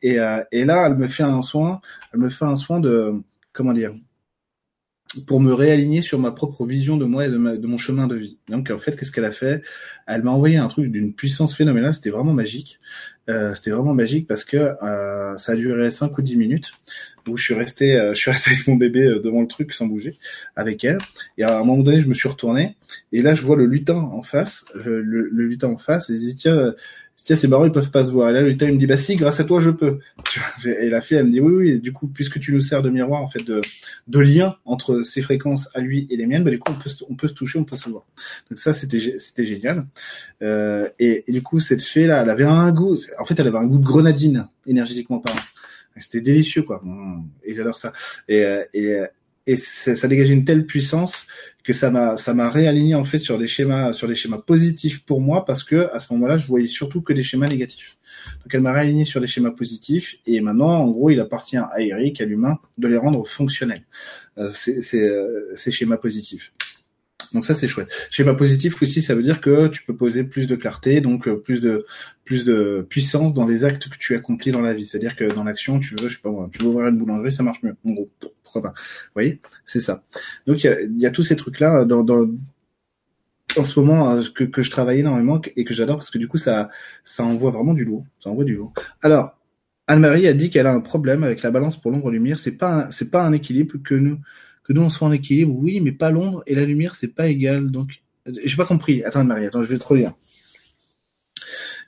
Et, 0.00 0.18
euh, 0.18 0.42
et 0.52 0.64
là, 0.64 0.86
elle 0.86 0.96
me 0.96 1.06
fait 1.06 1.22
un 1.22 1.42
soin, 1.42 1.82
elle 2.14 2.20
me 2.20 2.30
fait 2.30 2.46
un 2.46 2.56
soin 2.56 2.80
de, 2.80 3.12
comment 3.52 3.74
dire, 3.74 3.92
pour 5.26 5.40
me 5.40 5.52
réaligner 5.52 6.02
sur 6.02 6.18
ma 6.18 6.30
propre 6.30 6.64
vision 6.66 6.96
de 6.96 7.04
moi 7.04 7.26
et 7.26 7.30
de, 7.30 7.36
de 7.36 7.66
mon 7.66 7.78
chemin 7.78 8.06
de 8.06 8.16
vie. 8.16 8.38
Donc 8.48 8.70
en 8.70 8.78
fait, 8.78 8.96
qu'est-ce 8.96 9.12
qu'elle 9.12 9.24
a 9.24 9.32
fait? 9.32 9.62
Elle 10.06 10.22
m'a 10.22 10.30
envoyé 10.30 10.56
un 10.56 10.68
truc 10.68 10.90
d'une 10.90 11.12
puissance 11.12 11.54
phénoménale. 11.54 11.94
C'était 11.94 12.10
vraiment 12.10 12.32
magique. 12.32 12.78
Euh, 13.28 13.54
c'était 13.54 13.70
vraiment 13.70 13.94
magique 13.94 14.26
parce 14.26 14.44
que 14.44 14.56
euh, 14.56 15.36
ça 15.36 15.52
a 15.52 15.54
duré 15.54 15.90
5 15.90 16.16
ou 16.18 16.22
10 16.22 16.36
minutes 16.36 16.72
où 17.28 17.36
je 17.36 17.44
suis 17.44 17.54
resté, 17.54 17.96
euh, 17.96 18.14
je 18.14 18.18
suis 18.18 18.30
resté 18.32 18.50
avec 18.50 18.66
mon 18.66 18.74
bébé 18.74 19.02
euh, 19.04 19.20
devant 19.20 19.42
le 19.42 19.46
truc 19.46 19.72
sans 19.72 19.86
bouger 19.86 20.14
avec 20.56 20.82
elle. 20.84 20.98
Et 21.38 21.44
à 21.44 21.58
un 21.58 21.64
moment 21.64 21.82
donné, 21.82 22.00
je 22.00 22.08
me 22.08 22.14
suis 22.14 22.28
retourné 22.28 22.76
et 23.12 23.22
là, 23.22 23.34
je 23.34 23.42
vois 23.42 23.56
le 23.56 23.66
lutin 23.66 23.96
en 23.96 24.22
face, 24.22 24.64
le, 24.74 25.00
le, 25.02 25.28
le 25.28 25.46
lutin 25.46 25.68
en 25.68 25.78
face, 25.78 26.10
et 26.10 26.14
je 26.14 26.18
dis 26.18 26.34
tiens 26.34 26.74
tiens, 27.16 27.36
c'est 27.36 27.48
marrant, 27.48 27.64
ils 27.64 27.72
peuvent 27.72 27.90
pas 27.90 28.04
se 28.04 28.10
voir. 28.10 28.30
Et 28.30 28.32
là, 28.32 28.42
le 28.42 28.50
il 28.50 28.72
me 28.72 28.78
dit, 28.78 28.86
bah 28.86 28.96
si, 28.96 29.16
grâce 29.16 29.40
à 29.40 29.44
toi, 29.44 29.60
je 29.60 29.70
peux. 29.70 29.98
Et 30.66 30.88
la 30.88 31.00
fille, 31.00 31.16
elle 31.16 31.26
me 31.26 31.32
dit, 31.32 31.40
oui, 31.40 31.52
oui, 31.52 31.80
du 31.80 31.92
coup, 31.92 32.08
puisque 32.08 32.40
tu 32.40 32.52
nous 32.52 32.60
sers 32.60 32.82
de 32.82 32.90
miroir, 32.90 33.22
en 33.22 33.28
fait, 33.28 33.44
de, 33.44 33.60
de 34.08 34.18
lien 34.18 34.56
entre 34.64 35.02
ses 35.04 35.22
fréquences 35.22 35.68
à 35.74 35.80
lui 35.80 36.06
et 36.10 36.16
les 36.16 36.26
miennes, 36.26 36.44
bah 36.44 36.50
du 36.50 36.58
coup, 36.58 36.72
on 36.72 36.78
peut, 36.78 36.90
on 37.08 37.14
peut 37.14 37.28
se 37.28 37.34
toucher, 37.34 37.58
on 37.58 37.64
peut 37.64 37.76
se 37.76 37.88
voir. 37.88 38.04
Donc 38.50 38.58
ça, 38.58 38.74
c'était, 38.74 39.18
c'était 39.18 39.46
génial. 39.46 39.86
Euh, 40.42 40.88
et, 40.98 41.24
et, 41.26 41.32
du 41.32 41.42
coup, 41.42 41.60
cette 41.60 41.82
fée-là, 41.82 42.22
elle 42.22 42.30
avait 42.30 42.44
un 42.44 42.70
goût, 42.72 42.96
en 43.18 43.24
fait, 43.24 43.38
elle 43.38 43.48
avait 43.48 43.58
un 43.58 43.66
goût 43.66 43.78
de 43.78 43.84
grenadine, 43.84 44.46
énergétiquement 44.66 45.18
parlant. 45.18 45.40
C'était 46.00 46.22
délicieux, 46.22 46.62
quoi. 46.62 46.80
Mmh. 46.82 47.24
Et 47.44 47.54
j'adore 47.54 47.76
ça. 47.76 47.92
Et, 48.26 48.44
euh, 48.44 48.64
et, 48.72 48.98
et 49.46 49.56
ça, 49.56 49.94
ça 49.94 50.08
dégageait 50.08 50.32
une 50.32 50.44
telle 50.44 50.66
puissance 50.66 51.26
que 51.64 51.72
ça 51.72 51.90
m'a 51.90 52.16
ça 52.16 52.34
m'a 52.34 52.50
réaligné 52.50 52.94
en 52.94 53.04
fait 53.04 53.18
sur 53.18 53.38
des 53.38 53.46
schémas 53.46 53.92
sur 53.92 54.08
des 54.08 54.16
schémas 54.16 54.38
positifs 54.38 55.04
pour 55.04 55.20
moi 55.20 55.44
parce 55.44 55.62
que 55.62 55.88
à 55.92 56.00
ce 56.00 56.12
moment-là 56.12 56.38
je 56.38 56.46
voyais 56.46 56.68
surtout 56.68 57.02
que 57.02 57.12
des 57.12 57.22
schémas 57.22 57.48
négatifs. 57.48 57.96
Donc 58.42 58.54
elle 58.54 58.60
m'a 58.60 58.72
réaligné 58.72 59.04
sur 59.04 59.20
des 59.20 59.26
schémas 59.26 59.50
positifs 59.50 60.16
et 60.26 60.40
maintenant 60.40 60.70
en 60.70 60.90
gros 60.90 61.10
il 61.10 61.20
appartient 61.20 61.56
à 61.56 61.80
Eric 61.80 62.20
à 62.20 62.24
l'humain 62.24 62.58
de 62.78 62.88
les 62.88 62.96
rendre 62.96 63.26
fonctionnels. 63.28 63.84
Euh, 64.38 64.50
c'est 64.54 65.02
euh, 65.02 65.52
ces 65.54 65.70
schémas 65.70 65.98
positifs. 65.98 66.52
Donc 67.32 67.44
ça 67.44 67.54
c'est 67.54 67.68
chouette. 67.68 67.88
Schéma 68.10 68.34
positif 68.34 68.82
aussi 68.82 69.00
ça 69.00 69.14
veut 69.14 69.22
dire 69.22 69.40
que 69.40 69.68
tu 69.68 69.84
peux 69.84 69.94
poser 69.94 70.24
plus 70.24 70.46
de 70.46 70.56
clarté 70.56 71.00
donc 71.00 71.28
euh, 71.28 71.36
plus 71.36 71.60
de 71.60 71.86
plus 72.24 72.44
de 72.44 72.84
puissance 72.88 73.34
dans 73.34 73.46
les 73.46 73.64
actes 73.64 73.88
que 73.88 73.96
tu 73.96 74.16
accomplis 74.16 74.50
dans 74.50 74.60
la 74.60 74.74
vie. 74.74 74.86
C'est-à-dire 74.86 75.14
que 75.14 75.24
dans 75.32 75.44
l'action 75.44 75.78
tu 75.78 75.94
veux 76.00 76.08
je 76.08 76.16
sais 76.16 76.22
pas 76.22 76.30
moi, 76.30 76.50
tu 76.52 76.58
veux 76.58 76.70
ouvrir 76.70 76.88
une 76.88 76.98
boulangerie 76.98 77.32
ça 77.32 77.44
marche 77.44 77.62
mieux 77.62 77.76
en 77.84 77.92
gros 77.92 78.10
pas. 78.60 78.70
Vous 78.70 79.14
voyez, 79.14 79.40
c'est 79.66 79.80
ça. 79.80 80.02
Donc 80.46 80.64
il 80.64 80.96
y 80.98 81.06
a, 81.06 81.10
tous 81.10 81.22
ces 81.22 81.36
trucs 81.36 81.60
là 81.60 81.84
dans, 81.84 82.04
en 83.56 83.64
ce 83.64 83.80
moment 83.80 84.10
euh, 84.10 84.22
que, 84.34 84.44
que 84.44 84.62
je 84.62 84.70
travaille 84.70 85.00
énormément 85.00 85.40
et 85.56 85.64
que 85.64 85.74
j'adore 85.74 85.96
parce 85.96 86.10
que 86.10 86.18
du 86.18 86.28
coup 86.28 86.38
ça 86.38 86.70
ça 87.04 87.24
envoie 87.24 87.50
vraiment 87.50 87.74
du 87.74 87.84
lourd, 87.84 88.04
ça 88.20 88.30
envoie 88.30 88.44
du 88.44 88.54
lourd. 88.54 88.72
Alors 89.02 89.36
Anne-Marie 89.86 90.26
a 90.26 90.32
dit 90.32 90.50
qu'elle 90.50 90.66
a 90.66 90.72
un 90.72 90.80
problème 90.80 91.24
avec 91.24 91.42
la 91.42 91.50
balance 91.50 91.80
pour 91.80 91.90
l'ombre 91.90 92.10
lumière. 92.10 92.38
C'est 92.38 92.56
pas 92.56 92.88
c'est 92.90 93.10
pas 93.10 93.24
un 93.24 93.32
équilibre 93.32 93.76
que 93.82 93.94
nous 93.94 94.18
que 94.64 94.72
nous 94.72 94.82
on 94.82 94.88
soit 94.88 95.08
en 95.08 95.12
équilibre, 95.12 95.54
oui, 95.56 95.80
mais 95.80 95.92
pas 95.92 96.10
l'ombre 96.10 96.42
et 96.46 96.54
la 96.54 96.64
lumière 96.64 96.94
c'est 96.94 97.14
pas 97.14 97.26
égal. 97.28 97.70
Donc 97.70 98.02
j'ai 98.26 98.56
pas 98.56 98.66
compris. 98.66 99.02
Attends 99.04 99.20
Anne-Marie, 99.20 99.46
attends, 99.46 99.62
je 99.62 99.68
vais 99.68 99.78
trop 99.78 99.94
lire. 99.94 100.12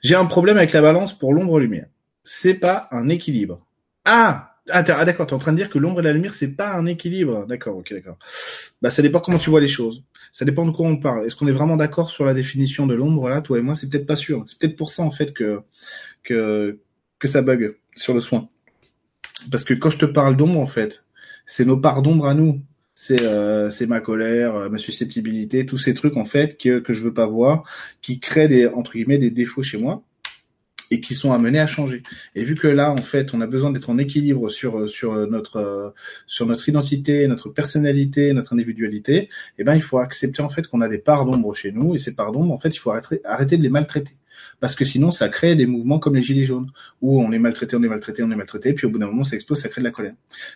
J'ai 0.03 0.15
un 0.15 0.25
problème 0.25 0.57
avec 0.57 0.73
la 0.73 0.81
balance 0.81 1.17
pour 1.17 1.33
l'ombre 1.33 1.59
lumière. 1.59 1.87
C'est 2.23 2.55
pas 2.55 2.87
un 2.91 3.09
équilibre. 3.09 3.65
Ah 4.03 4.54
ah, 4.71 4.83
ah 4.87 5.05
d'accord, 5.05 5.27
t'es 5.27 5.33
en 5.33 5.37
train 5.37 5.51
de 5.51 5.57
dire 5.57 5.69
que 5.69 5.77
l'ombre 5.77 5.99
et 5.99 6.03
la 6.03 6.13
lumière, 6.13 6.33
c'est 6.33 6.55
pas 6.55 6.73
un 6.73 6.85
équilibre. 6.87 7.45
D'accord, 7.47 7.77
ok, 7.77 7.93
d'accord. 7.93 8.17
Bah, 8.81 8.89
ça 8.89 9.01
dépend 9.01 9.19
comment 9.19 9.37
tu 9.37 9.49
vois 9.49 9.61
les 9.61 9.67
choses. 9.67 10.03
Ça 10.31 10.43
dépend 10.43 10.65
de 10.65 10.71
quoi 10.71 10.87
on 10.87 10.97
parle. 10.97 11.25
Est-ce 11.25 11.35
qu'on 11.35 11.47
est 11.47 11.51
vraiment 11.51 11.77
d'accord 11.77 12.09
sur 12.09 12.25
la 12.25 12.33
définition 12.33 12.87
de 12.87 12.95
l'ombre 12.95 13.29
là, 13.29 13.41
toi 13.41 13.59
et 13.59 13.61
moi? 13.61 13.75
C'est 13.75 13.89
peut-être 13.89 14.07
pas 14.07 14.15
sûr. 14.15 14.43
C'est 14.47 14.57
peut-être 14.57 14.75
pour 14.75 14.91
ça 14.91 15.03
en 15.03 15.11
fait 15.11 15.33
que 15.33 15.61
que 16.23 16.79
que 17.19 17.27
ça 17.27 17.41
bug 17.41 17.75
sur 17.95 18.13
le 18.13 18.19
soin. 18.19 18.49
Parce 19.51 19.63
que 19.63 19.73
quand 19.73 19.89
je 19.91 19.99
te 19.99 20.05
parle 20.05 20.35
d'ombre, 20.35 20.59
en 20.59 20.67
fait, 20.67 21.05
c'est 21.45 21.65
nos 21.65 21.77
parts 21.77 22.01
d'ombre 22.01 22.25
à 22.27 22.33
nous. 22.33 22.61
C'est 22.95 23.21
euh, 23.23 23.69
ma 23.87 23.99
colère, 23.99 24.55
euh, 24.55 24.69
ma 24.69 24.77
susceptibilité, 24.77 25.65
tous 25.65 25.77
ces 25.77 25.93
trucs 25.93 26.17
en 26.17 26.25
fait 26.25 26.57
que 26.57 26.79
que 26.79 26.93
je 26.93 27.03
veux 27.03 27.13
pas 27.13 27.27
voir, 27.27 27.63
qui 28.01 28.19
créent 28.19 28.47
des 28.47 28.67
entre 28.67 28.93
guillemets 28.93 29.17
des 29.17 29.31
défauts 29.31 29.63
chez 29.63 29.77
moi 29.77 30.03
et 30.91 31.01
qui 31.01 31.15
sont 31.15 31.31
amenés 31.31 31.59
à 31.59 31.67
changer. 31.67 32.03
Et 32.35 32.43
vu 32.43 32.55
que 32.55 32.67
là, 32.67 32.91
en 32.91 32.97
fait, 32.97 33.33
on 33.33 33.41
a 33.41 33.47
besoin 33.47 33.71
d'être 33.71 33.89
en 33.89 33.97
équilibre 33.97 34.49
sur 34.49 34.89
sur 34.89 35.27
notre 35.27 35.93
sur 36.27 36.45
notre 36.45 36.67
identité, 36.69 37.27
notre 37.27 37.49
personnalité, 37.49 38.33
notre 38.33 38.53
individualité, 38.53 39.29
eh 39.57 39.63
ben 39.63 39.75
il 39.75 39.81
faut 39.81 39.99
accepter 39.99 40.41
en 40.41 40.49
fait 40.49 40.67
qu'on 40.67 40.81
a 40.81 40.89
des 40.89 40.97
parts 40.97 41.25
d'ombre 41.25 41.53
chez 41.53 41.71
nous 41.71 41.95
et 41.95 41.99
ces 41.99 42.15
parts 42.15 42.31
d'ombre, 42.31 42.53
en 42.53 42.59
fait, 42.59 42.69
il 42.75 42.79
faut 42.79 42.91
arrêter, 42.91 43.21
arrêter 43.25 43.57
de 43.57 43.63
les 43.63 43.69
maltraiter. 43.69 44.15
Parce 44.59 44.75
que 44.75 44.85
sinon, 44.85 45.11
ça 45.11 45.29
crée 45.29 45.55
des 45.55 45.65
mouvements 45.65 45.99
comme 45.99 46.15
les 46.15 46.23
gilets 46.23 46.45
jaunes, 46.45 46.71
où 47.01 47.21
on 47.21 47.31
est 47.31 47.39
maltraité, 47.39 47.75
on 47.75 47.83
est 47.83 47.87
maltraité, 47.87 48.23
on 48.23 48.31
est 48.31 48.35
maltraité, 48.35 48.73
puis 48.73 48.87
au 48.87 48.89
bout 48.89 48.99
d'un 48.99 49.07
moment, 49.07 49.23
ça 49.23 49.35
explose, 49.35 49.59
ça 49.59 49.69
crée 49.69 49.81
de 49.81 49.85
la 49.85 49.91
colère. 49.91 50.13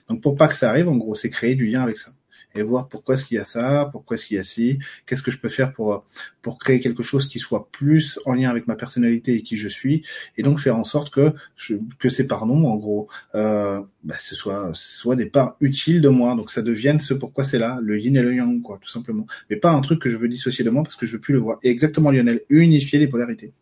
Donc 0.10 0.22
pour 0.22 0.36
pas 0.36 0.48
que 0.48 0.56
ça 0.56 0.70
arrive, 0.70 0.88
en 0.88 0.96
gros, 0.96 1.16
c'est 1.16 1.30
créer 1.30 1.56
du 1.56 1.68
lien 1.68 1.82
avec 1.82 2.00
ça 2.00 2.12
et 2.56 2.62
voir 2.62 2.88
pourquoi 2.88 3.16
est-ce 3.16 3.26
qu'il 3.26 3.36
y 3.36 3.40
a 3.40 3.46
ça, 3.46 3.90
pourquoi 3.92 4.16
est-ce 4.16 4.26
qu'il 4.26 4.38
y 4.38 4.40
a 4.40 4.44
ci, 4.44 4.80
qu'est-ce 5.06 5.22
que 5.22 5.32
je 5.32 5.38
peux 5.38 5.50
faire 5.50 5.74
pour 5.74 6.06
pour 6.42 6.58
créer 6.58 6.80
quelque 6.80 7.04
chose 7.04 7.28
qui 7.28 7.40
soit 7.40 7.70
plus 7.72 8.20
en 8.26 8.34
lien 8.34 8.50
avec 8.50 8.68
ma 8.68 8.76
personnalité 8.76 9.36
et 9.36 9.44
qui 9.44 9.58
je 9.58 9.68
suis, 9.68 10.04
et 10.38 10.44
donc 10.44 10.60
faire 10.60 10.76
en 10.76 10.84
sorte 10.84 11.10
que 11.12 11.34
je, 11.56 11.76
que 12.00 12.10
ces 12.10 12.28
parts 12.28 12.46
non, 12.46 12.68
en 12.68 12.76
gros, 12.76 13.08
euh, 13.36 13.82
bah, 14.04 14.16
ce 14.18 14.36
soit 14.36 14.72
soit 14.74 15.16
des 15.16 15.26
parts 15.26 15.56
utiles 15.62 16.02
de 16.02 16.10
moi, 16.10 16.36
donc 16.36 16.52
ça 16.52 16.62
devienne 16.62 17.00
ce 17.00 17.14
pourquoi 17.14 17.44
c'est 17.44 17.60
là, 17.60 17.80
le 17.82 18.00
yin 18.00 18.16
et 18.16 18.22
le 18.22 18.34
yang, 18.36 18.62
quoi, 18.62 18.80
tout 18.82 18.90
simplement, 18.90 19.28
mais 19.50 19.56
pas 19.56 19.72
un 19.72 19.82
truc 19.82 20.02
que 20.02 20.10
je 20.10 20.18
veux 20.18 20.28
dissocier 20.28 20.66
de 20.66 20.70
moi 20.70 20.84
parce 20.84 20.96
que 20.96 21.06
je 21.06 21.14
veux 21.14 21.22
plus 21.22 21.34
le 21.34 21.40
voir. 21.40 21.60
Et 21.64 21.70
exactement, 21.70 22.12
Lionel, 22.12 22.42
unifier 22.50 23.00
les 23.00 23.08
polarités. 23.08 23.54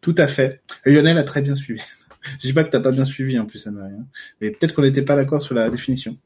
Tout 0.00 0.14
à 0.18 0.26
fait. 0.26 0.60
Lionel 0.84 1.18
a 1.18 1.24
très 1.24 1.42
bien 1.42 1.54
suivi. 1.54 1.82
Je 2.40 2.46
dis 2.46 2.52
pas 2.52 2.64
que 2.64 2.70
t'as 2.70 2.80
pas 2.80 2.90
bien 2.90 3.04
suivi 3.04 3.38
en 3.38 3.46
plus, 3.46 3.66
Anne-Marie. 3.66 3.94
Hein. 3.98 4.06
Mais 4.40 4.50
peut-être 4.50 4.74
qu'on 4.74 4.82
n'était 4.82 5.02
pas 5.02 5.16
d'accord 5.16 5.42
sur 5.42 5.54
la 5.54 5.70
définition. 5.70 6.16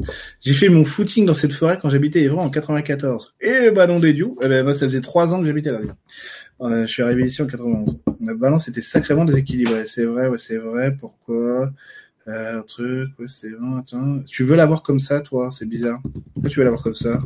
J'ai 0.41 0.53
fait 0.53 0.69
mon 0.69 0.85
footing 0.85 1.27
dans 1.27 1.35
cette 1.35 1.53
forêt 1.53 1.79
quand 1.81 1.89
j'habitais 1.89 2.23
Évron 2.23 2.41
en 2.41 2.51
94. 2.51 3.35
Et 3.41 3.71
ballon 3.71 3.99
des 3.99 4.13
dieux, 4.13 4.31
eh 4.43 4.49
ben, 4.49 4.65
moi, 4.65 4.75
ça 4.75 4.87
faisait 4.87 5.01
trois 5.01 5.35
ans 5.35 5.41
que 5.41 5.47
j'habitais 5.47 5.73
là. 5.73 5.81
Euh, 6.61 6.87
je 6.87 6.93
suis 6.93 7.03
arrivé 7.03 7.25
ici 7.25 7.43
en 7.43 7.47
91. 7.47 7.99
La 8.21 8.35
balance 8.35 8.69
était 8.69 8.81
sacrément 8.81 9.25
déséquilibrée. 9.25 9.87
C'est 9.87 10.05
vrai, 10.05 10.29
ouais, 10.29 10.39
c'est 10.39 10.59
vrai. 10.59 10.95
Pourquoi? 10.97 11.73
Euh, 12.29 12.59
un 12.59 12.63
truc, 12.63 13.11
ouais, 13.19 13.27
c'est 13.29 13.51
bon, 13.51 13.77
attends. 13.77 14.23
Tu 14.27 14.45
veux 14.45 14.57
l'avoir 14.57 14.83
comme 14.83 15.01
ça, 15.01 15.21
toi? 15.21 15.51
C'est 15.51 15.67
bizarre. 15.67 16.01
Pourquoi 16.35 16.51
tu 16.51 16.59
veux 16.59 16.65
l'avoir 16.65 16.83
comme 16.83 16.95
ça? 16.95 17.21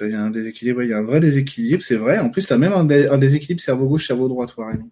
Il 0.00 0.10
y 0.10 0.14
a 0.14 0.22
un 0.22 0.30
déséquilibre, 0.30 0.82
il 0.82 0.90
y 0.90 0.92
a 0.92 0.98
un 0.98 1.02
vrai 1.02 1.20
déséquilibre, 1.20 1.82
c'est 1.82 1.96
vrai. 1.96 2.18
En 2.18 2.30
plus, 2.30 2.46
tu 2.46 2.52
as 2.52 2.58
même 2.58 2.72
un, 2.72 3.18
déséquilibre 3.18 3.60
cerveau 3.60 3.86
gauche, 3.86 4.06
cerveau 4.06 4.28
droit, 4.28 4.46
toi, 4.46 4.68
Rémi. 4.68 4.90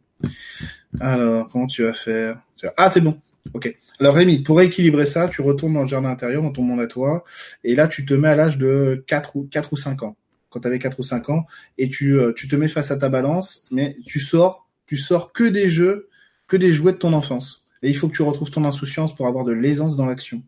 Alors, 1.00 1.48
comment 1.48 1.66
tu 1.66 1.82
vas 1.82 1.92
faire 1.92 2.40
Ah, 2.76 2.90
c'est 2.90 3.00
bon. 3.00 3.20
Ok. 3.52 3.76
Alors 4.00 4.14
Rémi, 4.14 4.42
pour 4.42 4.60
équilibrer 4.60 5.06
ça, 5.06 5.28
tu 5.28 5.42
retournes 5.42 5.74
dans 5.74 5.82
le 5.82 5.86
jardin 5.86 6.08
intérieur, 6.08 6.42
dans 6.42 6.50
ton 6.50 6.62
monde 6.62 6.80
à 6.80 6.86
toi, 6.86 7.24
et 7.62 7.74
là 7.74 7.86
tu 7.86 8.04
te 8.04 8.14
mets 8.14 8.28
à 8.28 8.36
l'âge 8.36 8.58
de 8.58 9.04
4 9.06 9.36
ou 9.36 9.48
4 9.50 9.72
ou 9.72 9.76
5 9.76 10.02
ans. 10.02 10.16
Quand 10.50 10.60
tu 10.60 10.66
avais 10.66 10.78
4 10.78 10.98
ou 10.98 11.02
5 11.02 11.30
ans, 11.30 11.46
et 11.78 11.90
tu, 11.90 12.18
euh, 12.18 12.32
tu 12.32 12.48
te 12.48 12.56
mets 12.56 12.68
face 12.68 12.90
à 12.90 12.96
ta 12.96 13.08
balance, 13.08 13.66
mais 13.70 13.96
tu 14.06 14.18
sors, 14.18 14.68
tu 14.86 14.96
sors 14.96 15.32
que 15.32 15.44
des 15.44 15.68
jeux, 15.68 16.08
que 16.48 16.56
des 16.56 16.72
jouets 16.72 16.92
de 16.92 16.98
ton 16.98 17.12
enfance. 17.12 17.66
Et 17.82 17.90
il 17.90 17.96
faut 17.96 18.08
que 18.08 18.14
tu 18.14 18.22
retrouves 18.22 18.50
ton 18.50 18.64
insouciance 18.64 19.14
pour 19.14 19.26
avoir 19.26 19.44
de 19.44 19.52
l'aisance 19.52 19.96
dans 19.96 20.06
l'action. 20.06 20.42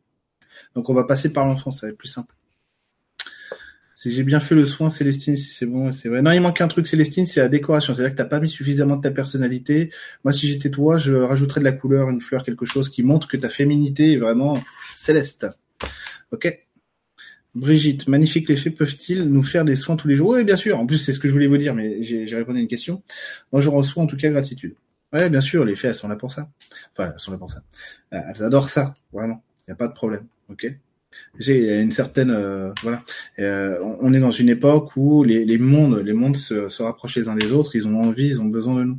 Donc 0.74 0.88
on 0.88 0.94
va 0.94 1.05
passer 1.05 1.32
par 1.32 1.47
l'enfant, 1.47 1.70
ça 1.70 1.86
va 1.86 1.90
être 1.92 1.99
plus 1.99 2.09
simple. 2.09 2.34
Si 3.97 4.14
j'ai 4.14 4.24
bien 4.24 4.40
fait 4.40 4.55
le 4.55 4.66
soin, 4.66 4.90
Célestine, 4.90 5.38
si 5.38 5.55
c'est 5.55 5.64
bon, 5.64 5.90
c'est 5.90 6.11
vrai. 6.11 6.20
Non, 6.20 6.30
il 6.30 6.40
manque 6.40 6.61
un 6.61 6.68
truc, 6.68 6.86
Célestine, 6.86 7.24
c'est 7.24 7.40
la 7.40 7.49
décoration. 7.49 7.94
C'est-à-dire 7.94 8.12
que 8.12 8.18
t'as 8.18 8.26
pas 8.26 8.40
mis 8.40 8.51
suffisamment 8.51 8.97
de 8.97 9.01
ta 9.01 9.11
personnalité. 9.11 9.90
Moi, 10.22 10.34
si 10.34 10.47
j'étais 10.49 10.70
toi, 10.70 10.99
je 10.99 11.14
rajouterais 11.14 11.61
de 11.61 11.64
la 11.64 11.72
couleur, 11.72 12.11
une 12.11 12.20
fleur, 12.20 12.44
quelque 12.44 12.66
chose 12.66 12.90
qui 12.90 13.03
montre 13.03 13.26
que 13.26 13.38
ta 13.38 13.49
féminité 13.49 14.12
est 14.12 14.18
vraiment 14.18 14.62
céleste. 14.92 15.47
Ok 16.30 16.62
Brigitte, 17.55 18.07
magnifique 18.07 18.51
les 18.51 18.70
peuvent-ils 18.70 19.24
nous 19.24 19.42
faire 19.42 19.64
des 19.64 19.76
soins 19.76 19.97
tous 19.97 20.09
les 20.09 20.16
jours? 20.16 20.28
Oui, 20.28 20.44
bien 20.44 20.57
sûr. 20.57 20.78
En 20.78 20.84
plus, 20.84 20.99
c'est 20.99 21.14
ce 21.14 21.18
que 21.18 21.26
je 21.26 21.32
voulais 21.32 21.47
vous 21.47 21.57
dire, 21.57 21.74
mais 21.74 22.03
j'ai 22.03 22.36
répondu 22.36 22.59
à 22.59 22.61
une 22.61 22.68
question. 22.68 23.03
Moi, 23.51 23.62
je 23.62 23.70
reçois 23.70 24.03
en 24.03 24.07
tout 24.07 24.18
cas 24.18 24.28
gratitude. 24.28 24.74
Ouais, 25.14 25.30
bien 25.30 25.40
sûr, 25.40 25.64
les 25.64 25.74
fées, 25.74 25.88
elles 25.88 25.94
sont 25.94 26.09
là 26.09 26.16
pour 26.16 26.32
ça. 26.32 26.51
Enfin, 26.92 27.12
elles 27.14 27.20
sont 27.20 27.32
là 27.32 27.38
pour 27.38 27.51
ça. 27.51 27.62
Euh, 28.12 28.20
elles 28.28 28.44
adorent 28.44 28.68
ça, 28.68 28.92
vraiment. 29.11 29.42
Il 29.61 29.70
n'y 29.70 29.72
a 29.72 29.76
pas 29.76 29.88
de 29.88 29.94
problème. 29.94 30.26
Ok 30.51 30.70
J'ai 31.39 31.80
une 31.80 31.91
certaine... 31.91 32.30
Euh, 32.30 32.72
voilà. 32.82 33.03
Euh, 33.39 33.78
on 34.01 34.12
est 34.14 34.20
dans 34.20 34.30
une 34.30 34.49
époque 34.49 34.97
où 34.97 35.24
les, 35.24 35.45
les 35.45 35.59
mondes, 35.59 35.99
les 35.99 36.12
mondes 36.12 36.37
se, 36.37 36.68
se, 36.68 36.82
rapprochent 36.82 37.16
les 37.16 37.28
uns 37.28 37.34
des 37.34 37.53
autres. 37.53 37.76
Ils 37.76 37.87
ont 37.87 38.01
envie, 38.01 38.26
ils 38.26 38.41
ont 38.41 38.47
besoin 38.47 38.74
de 38.76 38.84
nous. 38.84 38.99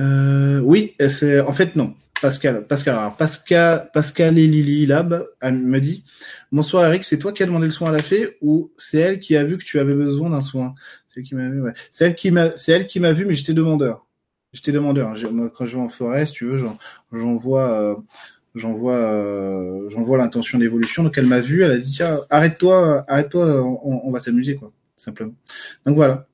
Euh, 0.00 0.60
oui, 0.60 0.94
c'est 1.08 1.40
en 1.40 1.52
fait 1.52 1.76
non. 1.76 1.94
Pascal, 2.20 2.66
Pascal, 2.66 2.96
alors 2.96 3.16
Pascal, 3.16 3.90
Pascal 3.94 4.38
et 4.38 4.46
Lily 4.46 4.84
Lab 4.84 5.26
me 5.42 5.78
dit 5.78 6.04
Bonsoir 6.52 6.84
Eric, 6.84 7.04
c'est 7.04 7.18
toi 7.18 7.32
qui 7.32 7.42
as 7.42 7.46
demandé 7.46 7.64
le 7.64 7.70
soin 7.70 7.88
à 7.88 7.92
la 7.92 8.02
fée 8.02 8.36
ou 8.42 8.70
c'est 8.76 8.98
elle 8.98 9.20
qui 9.20 9.36
a 9.36 9.44
vu 9.44 9.56
que 9.56 9.64
tu 9.64 9.78
avais 9.78 9.94
besoin 9.94 10.28
d'un 10.28 10.42
soin? 10.42 10.74
C'est 11.06 11.20
elle 11.20 11.26
qui 11.26 11.34
m'a 11.34 11.48
vu. 11.48 11.62
C'est 11.90 12.04
elle 12.06 12.14
qui 12.14 12.30
m'a, 12.30 12.56
c'est 12.56 12.72
elle 12.72 12.86
qui 12.86 13.00
m'a 13.00 13.12
vu, 13.12 13.24
mais 13.24 13.34
j'étais 13.34 13.54
demandeur. 13.54 14.06
J'étais 14.52 14.72
demandeur. 14.72 15.14
Moi, 15.32 15.50
quand 15.54 15.64
je 15.64 15.76
vais 15.76 15.82
en 15.82 15.88
forêt, 15.88 16.26
si 16.26 16.32
tu 16.34 16.46
veux, 16.46 16.56
j'en 16.56 16.76
euh, 17.12 17.94
j'en 18.54 18.74
vois, 18.74 18.96
euh, 18.96 19.88
j'en 19.88 20.02
vois 20.02 20.18
l'intention 20.18 20.58
d'évolution. 20.58 21.02
Donc 21.02 21.16
elle 21.18 21.26
m'a 21.26 21.40
vu, 21.40 21.62
elle 21.62 21.70
a 21.70 21.78
dit 21.78 21.92
tiens, 21.92 22.20
arrête-toi, 22.30 23.04
arrête-toi, 23.08 23.62
on, 23.62 24.10
va 24.10 24.18
s'amuser 24.18 24.56
quoi, 24.56 24.72
simplement. 24.96 25.34
Donc 25.86 25.96
voilà. 25.96 26.26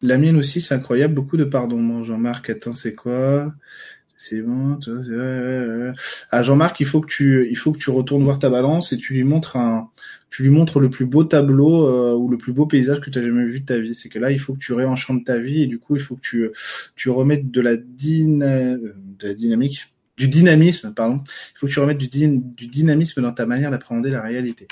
La 0.00 0.16
mienne 0.16 0.36
aussi, 0.36 0.60
c'est 0.60 0.74
incroyable. 0.74 1.14
Beaucoup 1.14 1.36
de 1.36 1.44
pardon. 1.44 2.04
Jean-Marc, 2.04 2.50
attends, 2.50 2.72
c'est 2.72 2.94
quoi? 2.94 3.52
C'est 4.16 4.42
bon. 4.42 4.78
C'est... 4.80 6.00
Ah, 6.30 6.42
Jean-Marc, 6.42 6.78
il 6.80 6.86
faut 6.86 7.00
que 7.00 7.08
tu, 7.08 7.48
il 7.50 7.56
faut 7.56 7.72
que 7.72 7.78
tu 7.78 7.90
retournes 7.90 8.22
voir 8.22 8.38
ta 8.38 8.48
balance 8.48 8.92
et 8.92 8.96
tu 8.96 9.14
lui 9.14 9.24
montres 9.24 9.56
un, 9.56 9.90
tu 10.30 10.42
lui 10.42 10.50
montres 10.50 10.78
le 10.78 10.90
plus 10.90 11.06
beau 11.06 11.24
tableau 11.24 11.86
euh, 11.88 12.14
ou 12.14 12.28
le 12.28 12.36
plus 12.36 12.52
beau 12.52 12.66
paysage 12.66 13.00
que 13.00 13.10
tu 13.10 13.18
as 13.18 13.22
jamais 13.22 13.46
vu 13.46 13.60
de 13.60 13.66
ta 13.66 13.78
vie. 13.78 13.94
C'est 13.94 14.08
que 14.08 14.18
là, 14.18 14.30
il 14.30 14.38
faut 14.38 14.54
que 14.54 14.58
tu 14.58 14.72
réenchantes 14.72 15.24
ta 15.24 15.38
vie 15.38 15.62
et 15.62 15.66
du 15.66 15.78
coup, 15.78 15.96
il 15.96 16.02
faut 16.02 16.16
que 16.16 16.20
tu, 16.20 16.50
tu 16.96 17.10
remettes 17.10 17.50
de 17.50 17.60
la, 17.60 17.76
dyna... 17.76 18.76
du 19.18 20.28
dynamisme, 20.28 20.92
pardon. 20.94 21.20
Il 21.54 21.58
faut 21.58 21.66
que 21.66 21.72
tu 21.72 21.80
remettes 21.80 21.98
du, 21.98 22.08
du 22.08 22.66
dynamisme 22.66 23.22
dans 23.22 23.32
ta 23.32 23.46
manière 23.46 23.70
d'appréhender 23.70 24.10
la 24.10 24.22
réalité. 24.22 24.66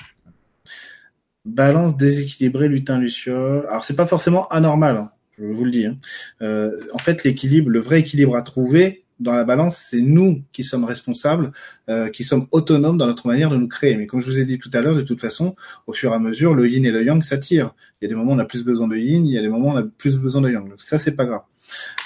Balance 1.44 1.96
déséquilibrée, 1.96 2.68
lutin, 2.68 2.98
luciole. 2.98 3.66
Alors, 3.68 3.84
c'est 3.84 3.96
pas 3.96 4.06
forcément 4.06 4.48
anormal. 4.48 4.96
Hein 4.96 5.10
je 5.38 5.44
vous 5.44 5.64
le 5.64 5.70
dis. 5.70 5.86
Hein. 5.86 5.98
Euh, 6.42 6.72
en 6.92 6.98
fait, 6.98 7.24
l'équilibre, 7.24 7.70
le 7.70 7.80
vrai 7.80 8.00
équilibre 8.00 8.36
à 8.36 8.42
trouver 8.42 9.04
dans 9.18 9.32
la 9.32 9.44
balance, 9.44 9.76
c'est 9.76 10.00
nous 10.00 10.42
qui 10.52 10.62
sommes 10.62 10.84
responsables, 10.84 11.52
euh, 11.88 12.10
qui 12.10 12.22
sommes 12.22 12.46
autonomes 12.50 12.98
dans 12.98 13.06
notre 13.06 13.26
manière 13.26 13.48
de 13.48 13.56
nous 13.56 13.68
créer. 13.68 13.96
Mais 13.96 14.06
comme 14.06 14.20
je 14.20 14.26
vous 14.26 14.38
ai 14.38 14.44
dit 14.44 14.58
tout 14.58 14.70
à 14.74 14.82
l'heure, 14.82 14.94
de 14.94 15.02
toute 15.02 15.20
façon, 15.20 15.56
au 15.86 15.94
fur 15.94 16.12
et 16.12 16.14
à 16.14 16.18
mesure, 16.18 16.54
le 16.54 16.68
yin 16.68 16.84
et 16.84 16.90
le 16.90 17.02
yang 17.02 17.22
s'attirent. 17.22 17.74
Il 18.00 18.04
y 18.04 18.06
a 18.06 18.08
des 18.08 18.14
moments 18.14 18.32
où 18.32 18.36
on 18.36 18.38
a 18.38 18.44
plus 18.44 18.62
besoin 18.62 18.88
de 18.88 18.96
yin, 18.96 19.26
il 19.26 19.32
y 19.32 19.38
a 19.38 19.42
des 19.42 19.48
moments 19.48 19.68
où 19.68 19.72
on 19.72 19.76
a 19.76 19.82
plus 19.82 20.18
besoin 20.18 20.42
de 20.42 20.50
yang. 20.50 20.68
Donc 20.68 20.82
ça, 20.82 20.98
c'est 20.98 21.16
pas 21.16 21.24
grave. 21.24 21.42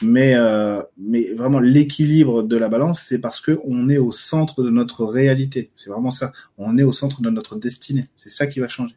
Mais, 0.03 0.35
euh, 0.35 0.83
mais 0.99 1.33
vraiment, 1.35 1.61
l'équilibre 1.61 2.43
de 2.43 2.57
la 2.57 2.69
balance, 2.69 3.03
c'est 3.03 3.21
parce 3.21 3.41
que 3.41 3.59
on 3.65 3.89
est 3.91 3.99
au 3.99 4.11
centre 4.11 4.63
de 4.63 4.71
notre 4.71 5.05
réalité. 5.05 5.71
C'est 5.77 5.91
vraiment 5.91 6.11
ça. 6.11 6.33
On 6.59 6.79
est 6.79 6.83
au 6.83 6.93
centre 6.93 7.23
de 7.23 7.31
notre 7.31 7.57
destinée. 7.57 8.07
C'est 8.17 8.31
ça 8.31 8.47
qui 8.47 8.61
va 8.61 8.69
changer. 8.69 8.95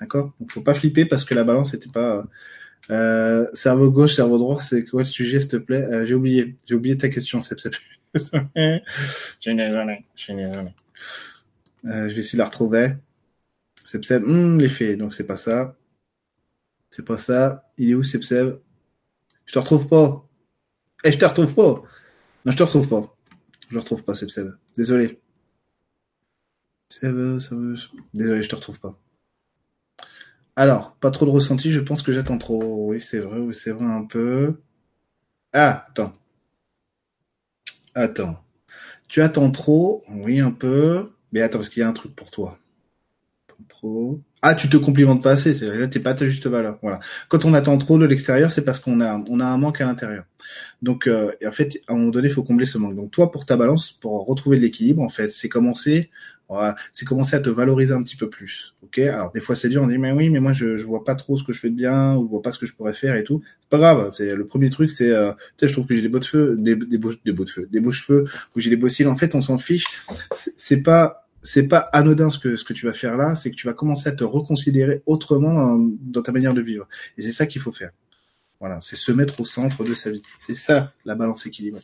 D'accord? 0.00 0.32
Donc, 0.40 0.52
faut 0.52 0.60
pas 0.60 0.74
flipper 0.74 1.06
parce 1.06 1.24
que 1.24 1.34
la 1.34 1.44
balance 1.44 1.72
n'était 1.72 1.90
pas 1.90 2.24
euh, 2.90 3.46
cerveau 3.54 3.90
gauche, 3.90 4.14
cerveau 4.14 4.38
droit, 4.38 4.60
c'est 4.60 4.84
quoi 4.84 5.04
ce 5.04 5.12
sujet, 5.12 5.40
s'il 5.40 5.50
te 5.50 5.56
plaît? 5.56 5.84
Euh, 5.84 6.06
J'ai 6.06 6.14
oublié, 6.14 6.56
j'ai 6.66 6.74
oublié 6.74 6.98
ta 6.98 7.08
question, 7.08 7.40
Seb, 7.40 7.58
je. 8.14 9.50
Euh, 11.86 12.08
vais 12.08 12.20
essayer 12.20 12.36
de 12.36 12.42
la 12.42 12.46
retrouver. 12.46 12.94
Seb, 13.84 14.04
Seb, 14.04 14.24
hum, 14.24 14.60
les 14.60 14.68
faits, 14.68 14.98
donc 14.98 15.14
c'est 15.14 15.26
pas 15.26 15.36
ça. 15.36 15.76
C'est 16.90 17.04
pas 17.04 17.18
ça. 17.18 17.70
Il 17.78 17.90
est 17.90 17.94
où, 17.94 18.02
Seb? 18.04 18.58
Je 19.46 19.52
te 19.52 19.58
retrouve 19.58 19.88
pas. 19.88 20.26
Eh, 21.04 21.12
je 21.12 21.18
te 21.18 21.24
retrouve 21.24 21.54
pas. 21.54 21.82
Non, 22.44 22.52
je 22.52 22.56
te 22.56 22.62
retrouve 22.62 22.88
pas. 22.88 23.16
Je 23.70 23.78
retrouve 23.78 24.02
pas, 24.02 24.14
Seb, 24.14 24.30
Seb. 24.30 24.54
Désolé. 24.76 25.20
Seb, 26.90 27.38
Seb, 27.38 27.76
désolé, 28.12 28.42
je 28.42 28.48
te 28.48 28.56
retrouve 28.56 28.78
pas. 28.78 28.98
Alors, 30.56 30.94
pas 30.96 31.10
trop 31.10 31.26
de 31.26 31.30
ressenti, 31.30 31.72
je 31.72 31.80
pense 31.80 32.02
que 32.02 32.12
j'attends 32.12 32.38
trop. 32.38 32.88
Oui, 32.90 33.00
c'est 33.00 33.18
vrai, 33.18 33.38
oui, 33.38 33.54
c'est 33.54 33.72
vrai 33.72 33.86
un 33.86 34.04
peu. 34.04 34.60
Ah, 35.52 35.84
attends. 35.88 36.14
Attends. 37.94 38.44
Tu 39.08 39.22
attends 39.22 39.50
trop, 39.50 40.04
oui, 40.08 40.40
un 40.40 40.52
peu. 40.52 41.12
Mais 41.32 41.42
attends, 41.42 41.58
parce 41.58 41.68
qu'il 41.68 41.80
y 41.80 41.84
a 41.84 41.88
un 41.88 41.92
truc 41.92 42.14
pour 42.14 42.30
toi. 42.30 42.58
Ah, 44.42 44.54
tu 44.54 44.68
te 44.68 44.76
complimentes 44.76 45.22
pas 45.22 45.32
assez, 45.32 45.54
c'est 45.54 45.74
là 45.74 45.88
t'es 45.88 46.00
pas 46.00 46.10
à 46.10 46.14
ta 46.14 46.26
juste 46.26 46.46
valeur. 46.46 46.78
Voilà. 46.82 47.00
Quand 47.28 47.44
on 47.44 47.54
attend 47.54 47.76
trop 47.78 47.98
de 47.98 48.04
l'extérieur, 48.04 48.50
c'est 48.50 48.64
parce 48.64 48.78
qu'on 48.78 49.00
a 49.00 49.22
on 49.28 49.40
a 49.40 49.44
un 49.44 49.56
manque 49.56 49.80
à 49.80 49.84
l'intérieur. 49.84 50.24
Donc 50.82 51.06
euh, 51.06 51.32
en 51.46 51.52
fait, 51.52 51.80
à 51.88 51.94
un 51.94 51.96
moment 51.96 52.10
donné, 52.10 52.28
il 52.28 52.34
faut 52.34 52.42
combler 52.42 52.66
ce 52.66 52.76
manque. 52.76 52.94
Donc 52.94 53.10
toi, 53.10 53.30
pour 53.30 53.46
ta 53.46 53.56
balance, 53.56 53.92
pour 53.92 54.26
retrouver 54.26 54.58
de 54.58 54.62
l'équilibre, 54.62 55.02
en 55.02 55.08
fait, 55.08 55.30
c'est 55.30 55.48
commencer 55.48 56.10
voilà, 56.48 56.76
c'est 56.92 57.06
commencer 57.06 57.36
à 57.36 57.40
te 57.40 57.48
valoriser 57.48 57.94
un 57.94 58.02
petit 58.02 58.16
peu 58.16 58.28
plus. 58.28 58.74
Ok? 58.82 58.98
Alors 58.98 59.32
des 59.32 59.40
fois 59.40 59.56
c'est 59.56 59.68
dur, 59.68 59.82
on 59.82 59.86
dit 59.86 59.96
mais 59.96 60.12
oui, 60.12 60.28
mais 60.28 60.40
moi 60.40 60.52
je 60.52 60.76
je 60.76 60.84
vois 60.84 61.02
pas 61.02 61.14
trop 61.14 61.36
ce 61.36 61.44
que 61.44 61.52
je 61.54 61.60
fais 61.60 61.70
de 61.70 61.74
bien 61.74 62.16
ou 62.16 62.26
je 62.26 62.30
vois 62.30 62.42
pas 62.42 62.50
ce 62.50 62.58
que 62.58 62.66
je 62.66 62.74
pourrais 62.74 62.92
faire 62.92 63.16
et 63.16 63.24
tout. 63.24 63.42
C'est 63.60 63.70
pas 63.70 63.78
grave. 63.78 64.10
C'est 64.12 64.34
le 64.34 64.46
premier 64.46 64.68
truc, 64.68 64.90
c'est 64.90 65.10
euh, 65.10 65.32
je 65.60 65.72
trouve 65.72 65.86
que 65.86 65.94
j'ai 65.94 66.02
des 66.02 66.08
beaux 66.08 66.18
de 66.18 66.24
feu, 66.24 66.56
des 66.58 66.76
des 66.76 66.98
beaux 66.98 67.12
des 67.24 67.32
beaux 67.32 67.44
de 67.44 67.50
feu, 67.50 67.68
des 67.70 67.80
beaux 67.80 67.92
cheveux 67.92 68.26
ou 68.54 68.60
j'ai 68.60 68.68
des 68.68 68.76
beaux 68.76 68.90
cils. 68.90 69.08
En 69.08 69.16
fait, 69.16 69.34
on 69.34 69.42
s'en 69.42 69.58
fiche. 69.58 69.84
C'est 70.34 70.82
pas 70.82 71.23
c'est 71.44 71.68
pas 71.68 71.78
anodin 71.92 72.30
ce 72.30 72.38
que 72.38 72.56
ce 72.56 72.64
que 72.64 72.72
tu 72.72 72.86
vas 72.86 72.94
faire 72.94 73.16
là, 73.16 73.34
c'est 73.34 73.50
que 73.50 73.56
tu 73.56 73.66
vas 73.66 73.74
commencer 73.74 74.08
à 74.08 74.12
te 74.12 74.24
reconsidérer 74.24 75.02
autrement 75.04 75.78
dans, 75.78 76.22
ta 76.22 76.32
manière 76.32 76.54
de 76.54 76.62
vivre. 76.62 76.88
Et 77.18 77.22
c'est 77.22 77.32
ça 77.32 77.46
qu'il 77.46 77.60
faut 77.60 77.70
faire. 77.70 77.90
Voilà, 78.60 78.80
c'est 78.80 78.96
se 78.96 79.12
mettre 79.12 79.38
au 79.40 79.44
centre 79.44 79.84
de 79.84 79.94
sa 79.94 80.10
vie. 80.10 80.22
C'est 80.40 80.54
ça 80.54 80.94
la 81.04 81.14
balance 81.14 81.44
équilibrée. 81.44 81.82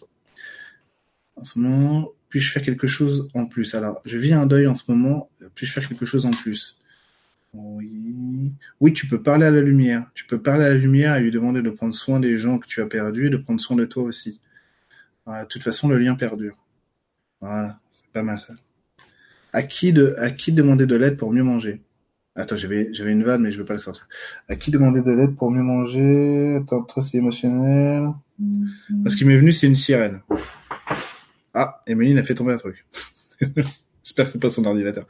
En 1.36 1.44
ce 1.44 1.58
moment, 1.58 2.10
puis-je 2.30 2.52
faire 2.52 2.62
quelque 2.62 2.86
chose 2.86 3.28
en 3.34 3.44
plus? 3.44 3.74
Alors, 3.74 4.00
je 4.06 4.16
vis 4.16 4.32
un 4.32 4.46
deuil 4.46 4.66
en 4.66 4.74
ce 4.74 4.90
moment. 4.90 5.28
Puis-je 5.54 5.72
faire 5.72 5.86
quelque 5.86 6.06
chose 6.06 6.24
en 6.24 6.30
plus? 6.30 6.78
Oui. 7.52 8.52
Oui, 8.80 8.92
tu 8.94 9.06
peux 9.06 9.22
parler 9.22 9.44
à 9.44 9.50
la 9.50 9.60
lumière. 9.60 10.10
Tu 10.14 10.24
peux 10.24 10.40
parler 10.40 10.64
à 10.64 10.70
la 10.70 10.76
lumière 10.76 11.16
et 11.16 11.20
lui 11.20 11.30
demander 11.30 11.60
de 11.60 11.70
prendre 11.70 11.94
soin 11.94 12.18
des 12.18 12.38
gens 12.38 12.58
que 12.58 12.66
tu 12.66 12.80
as 12.80 12.86
perdus 12.86 13.26
et 13.26 13.30
de 13.30 13.36
prendre 13.36 13.60
soin 13.60 13.76
de 13.76 13.84
toi 13.84 14.04
aussi. 14.04 14.40
de 15.26 15.44
toute 15.44 15.62
façon, 15.62 15.88
le 15.88 15.98
lien 15.98 16.14
perdure. 16.14 16.56
Voilà, 17.40 17.78
c'est 17.92 18.06
pas 18.12 18.22
mal 18.22 18.38
ça. 18.38 18.54
À 19.52 19.62
qui 19.62 19.92
de, 19.92 20.14
à 20.18 20.30
qui 20.30 20.52
demander 20.52 20.86
de 20.86 20.96
l'aide 20.96 21.16
pour 21.16 21.32
mieux 21.32 21.42
manger? 21.42 21.80
Attends, 22.36 22.56
j'avais, 22.56 22.92
j'avais 22.92 23.12
une 23.12 23.24
vanne, 23.24 23.42
mais 23.42 23.52
je 23.52 23.58
veux 23.58 23.64
pas 23.64 23.72
le 23.72 23.80
sortir. 23.80 24.08
À 24.48 24.56
qui 24.56 24.70
demander 24.70 25.02
de 25.02 25.10
l'aide 25.10 25.36
pour 25.36 25.50
mieux 25.50 25.62
manger? 25.62 26.56
Attends, 26.56 26.82
toi, 26.82 27.02
c'est 27.02 27.18
émotionnel. 27.18 28.10
Ce 29.08 29.16
qui 29.16 29.24
m'est 29.24 29.36
venu, 29.36 29.52
c'est 29.52 29.66
une 29.66 29.76
sirène. 29.76 30.20
Ah, 31.52 31.82
Emeline 31.86 32.18
a 32.18 32.22
fait 32.22 32.34
tomber 32.34 32.52
un 32.52 32.58
truc. 32.58 32.86
J'espère 34.02 34.26
que 34.26 34.32
c'est 34.32 34.40
pas 34.40 34.50
son 34.50 34.64
ordinateur. 34.64 35.06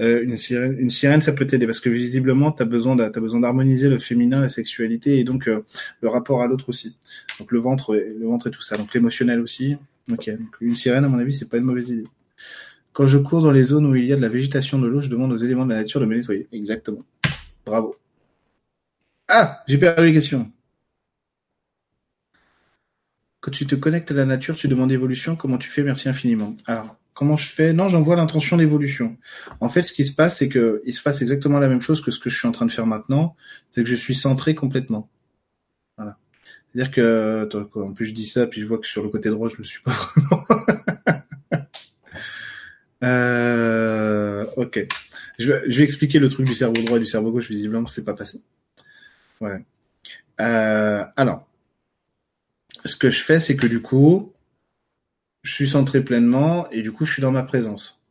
Euh, 0.00 0.22
une 0.22 0.36
sirène, 0.36 0.76
une 0.78 0.90
sirène, 0.90 1.20
ça 1.20 1.32
peut 1.32 1.46
t'aider 1.46 1.66
parce 1.66 1.80
que 1.80 1.88
visiblement, 1.88 2.52
t'as 2.52 2.64
besoin, 2.64 2.96
t'as 2.96 3.20
besoin 3.20 3.40
d'harmoniser 3.40 3.88
le 3.88 3.98
féminin, 3.98 4.40
la 4.40 4.48
sexualité 4.48 5.18
et 5.18 5.24
donc 5.24 5.48
euh, 5.48 5.64
le 6.00 6.08
rapport 6.08 6.42
à 6.42 6.46
l'autre 6.46 6.68
aussi. 6.68 6.96
Donc 7.38 7.50
le 7.50 7.58
ventre, 7.58 7.96
le 7.96 8.26
ventre 8.26 8.48
et 8.48 8.50
tout 8.50 8.62
ça. 8.62 8.76
Donc 8.76 8.92
l'émotionnel 8.92 9.40
aussi. 9.40 9.76
Ok. 10.12 10.28
Donc 10.28 10.56
une 10.60 10.76
sirène, 10.76 11.04
à 11.04 11.08
mon 11.08 11.18
avis, 11.18 11.34
c'est 11.34 11.48
pas 11.48 11.56
une 11.56 11.64
mauvaise 11.64 11.88
idée. 11.88 12.06
Quand 12.96 13.06
je 13.06 13.18
cours 13.18 13.42
dans 13.42 13.50
les 13.50 13.62
zones 13.62 13.84
où 13.84 13.94
il 13.94 14.06
y 14.06 14.12
a 14.14 14.16
de 14.16 14.22
la 14.22 14.30
végétation 14.30 14.78
de 14.78 14.86
l'eau, 14.86 15.02
je 15.02 15.10
demande 15.10 15.30
aux 15.30 15.36
éléments 15.36 15.66
de 15.66 15.74
la 15.74 15.80
nature 15.80 16.00
de 16.00 16.06
me 16.06 16.16
nettoyer. 16.16 16.48
Exactement. 16.50 17.02
Bravo. 17.66 17.94
Ah, 19.28 19.62
j'ai 19.68 19.76
perdu 19.76 20.06
les 20.06 20.14
questions. 20.14 20.50
Quand 23.40 23.50
tu 23.50 23.66
te 23.66 23.74
connectes 23.74 24.12
à 24.12 24.14
la 24.14 24.24
nature, 24.24 24.56
tu 24.56 24.66
demandes 24.66 24.90
évolution. 24.90 25.36
Comment 25.36 25.58
tu 25.58 25.68
fais 25.68 25.82
Merci 25.82 26.08
infiniment. 26.08 26.56
Alors, 26.64 26.96
comment 27.12 27.36
je 27.36 27.46
fais? 27.50 27.74
Non, 27.74 27.90
j'envoie 27.90 28.16
l'intention 28.16 28.56
d'évolution. 28.56 29.18
En 29.60 29.68
fait, 29.68 29.82
ce 29.82 29.92
qui 29.92 30.06
se 30.06 30.14
passe, 30.14 30.38
c'est 30.38 30.48
que 30.48 30.80
il 30.86 30.94
se 30.94 31.02
passe 31.02 31.20
exactement 31.20 31.58
la 31.58 31.68
même 31.68 31.82
chose 31.82 32.00
que 32.00 32.10
ce 32.10 32.18
que 32.18 32.30
je 32.30 32.38
suis 32.38 32.48
en 32.48 32.52
train 32.52 32.64
de 32.64 32.72
faire 32.72 32.86
maintenant. 32.86 33.36
C'est 33.70 33.82
que 33.82 33.90
je 33.90 33.94
suis 33.94 34.14
centré 34.14 34.54
complètement. 34.54 35.10
Voilà. 35.98 36.16
C'est-à-dire 36.72 36.92
que, 36.92 37.46
en 37.74 37.92
plus 37.92 38.06
je 38.06 38.14
dis 38.14 38.26
ça, 38.26 38.46
puis 38.46 38.62
je 38.62 38.66
vois 38.66 38.78
que 38.78 38.86
sur 38.86 39.02
le 39.02 39.10
côté 39.10 39.28
droit, 39.28 39.50
je 39.50 39.58
le 39.58 39.64
suis 39.64 39.82
pas 39.82 39.92
vraiment. 40.16 40.65
Euh, 43.04 44.46
ok. 44.56 44.86
Je 45.38 45.52
vais, 45.52 45.62
je 45.70 45.78
vais, 45.78 45.84
expliquer 45.84 46.18
le 46.18 46.28
truc 46.28 46.46
du 46.46 46.54
cerveau 46.54 46.80
droit 46.82 46.96
et 46.96 47.00
du 47.00 47.06
cerveau 47.06 47.30
gauche. 47.30 47.48
Visiblement, 47.48 47.86
c'est 47.86 48.04
pas 48.04 48.14
passé. 48.14 48.40
Ouais. 49.40 49.64
Euh, 50.40 51.04
alors, 51.16 51.46
ce 52.84 52.96
que 52.96 53.10
je 53.10 53.22
fais, 53.22 53.40
c'est 53.40 53.56
que 53.56 53.66
du 53.66 53.82
coup, 53.82 54.32
je 55.42 55.52
suis 55.52 55.68
centré 55.68 56.02
pleinement 56.02 56.70
et 56.70 56.82
du 56.82 56.92
coup, 56.92 57.04
je 57.04 57.12
suis 57.12 57.22
dans 57.22 57.32
ma 57.32 57.42
présence. 57.42 58.02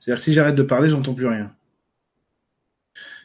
C'est-à-dire 0.00 0.22
si 0.22 0.32
j'arrête 0.32 0.54
de 0.54 0.62
parler, 0.62 0.90
j'entends 0.90 1.14
plus 1.14 1.26
rien. 1.26 1.54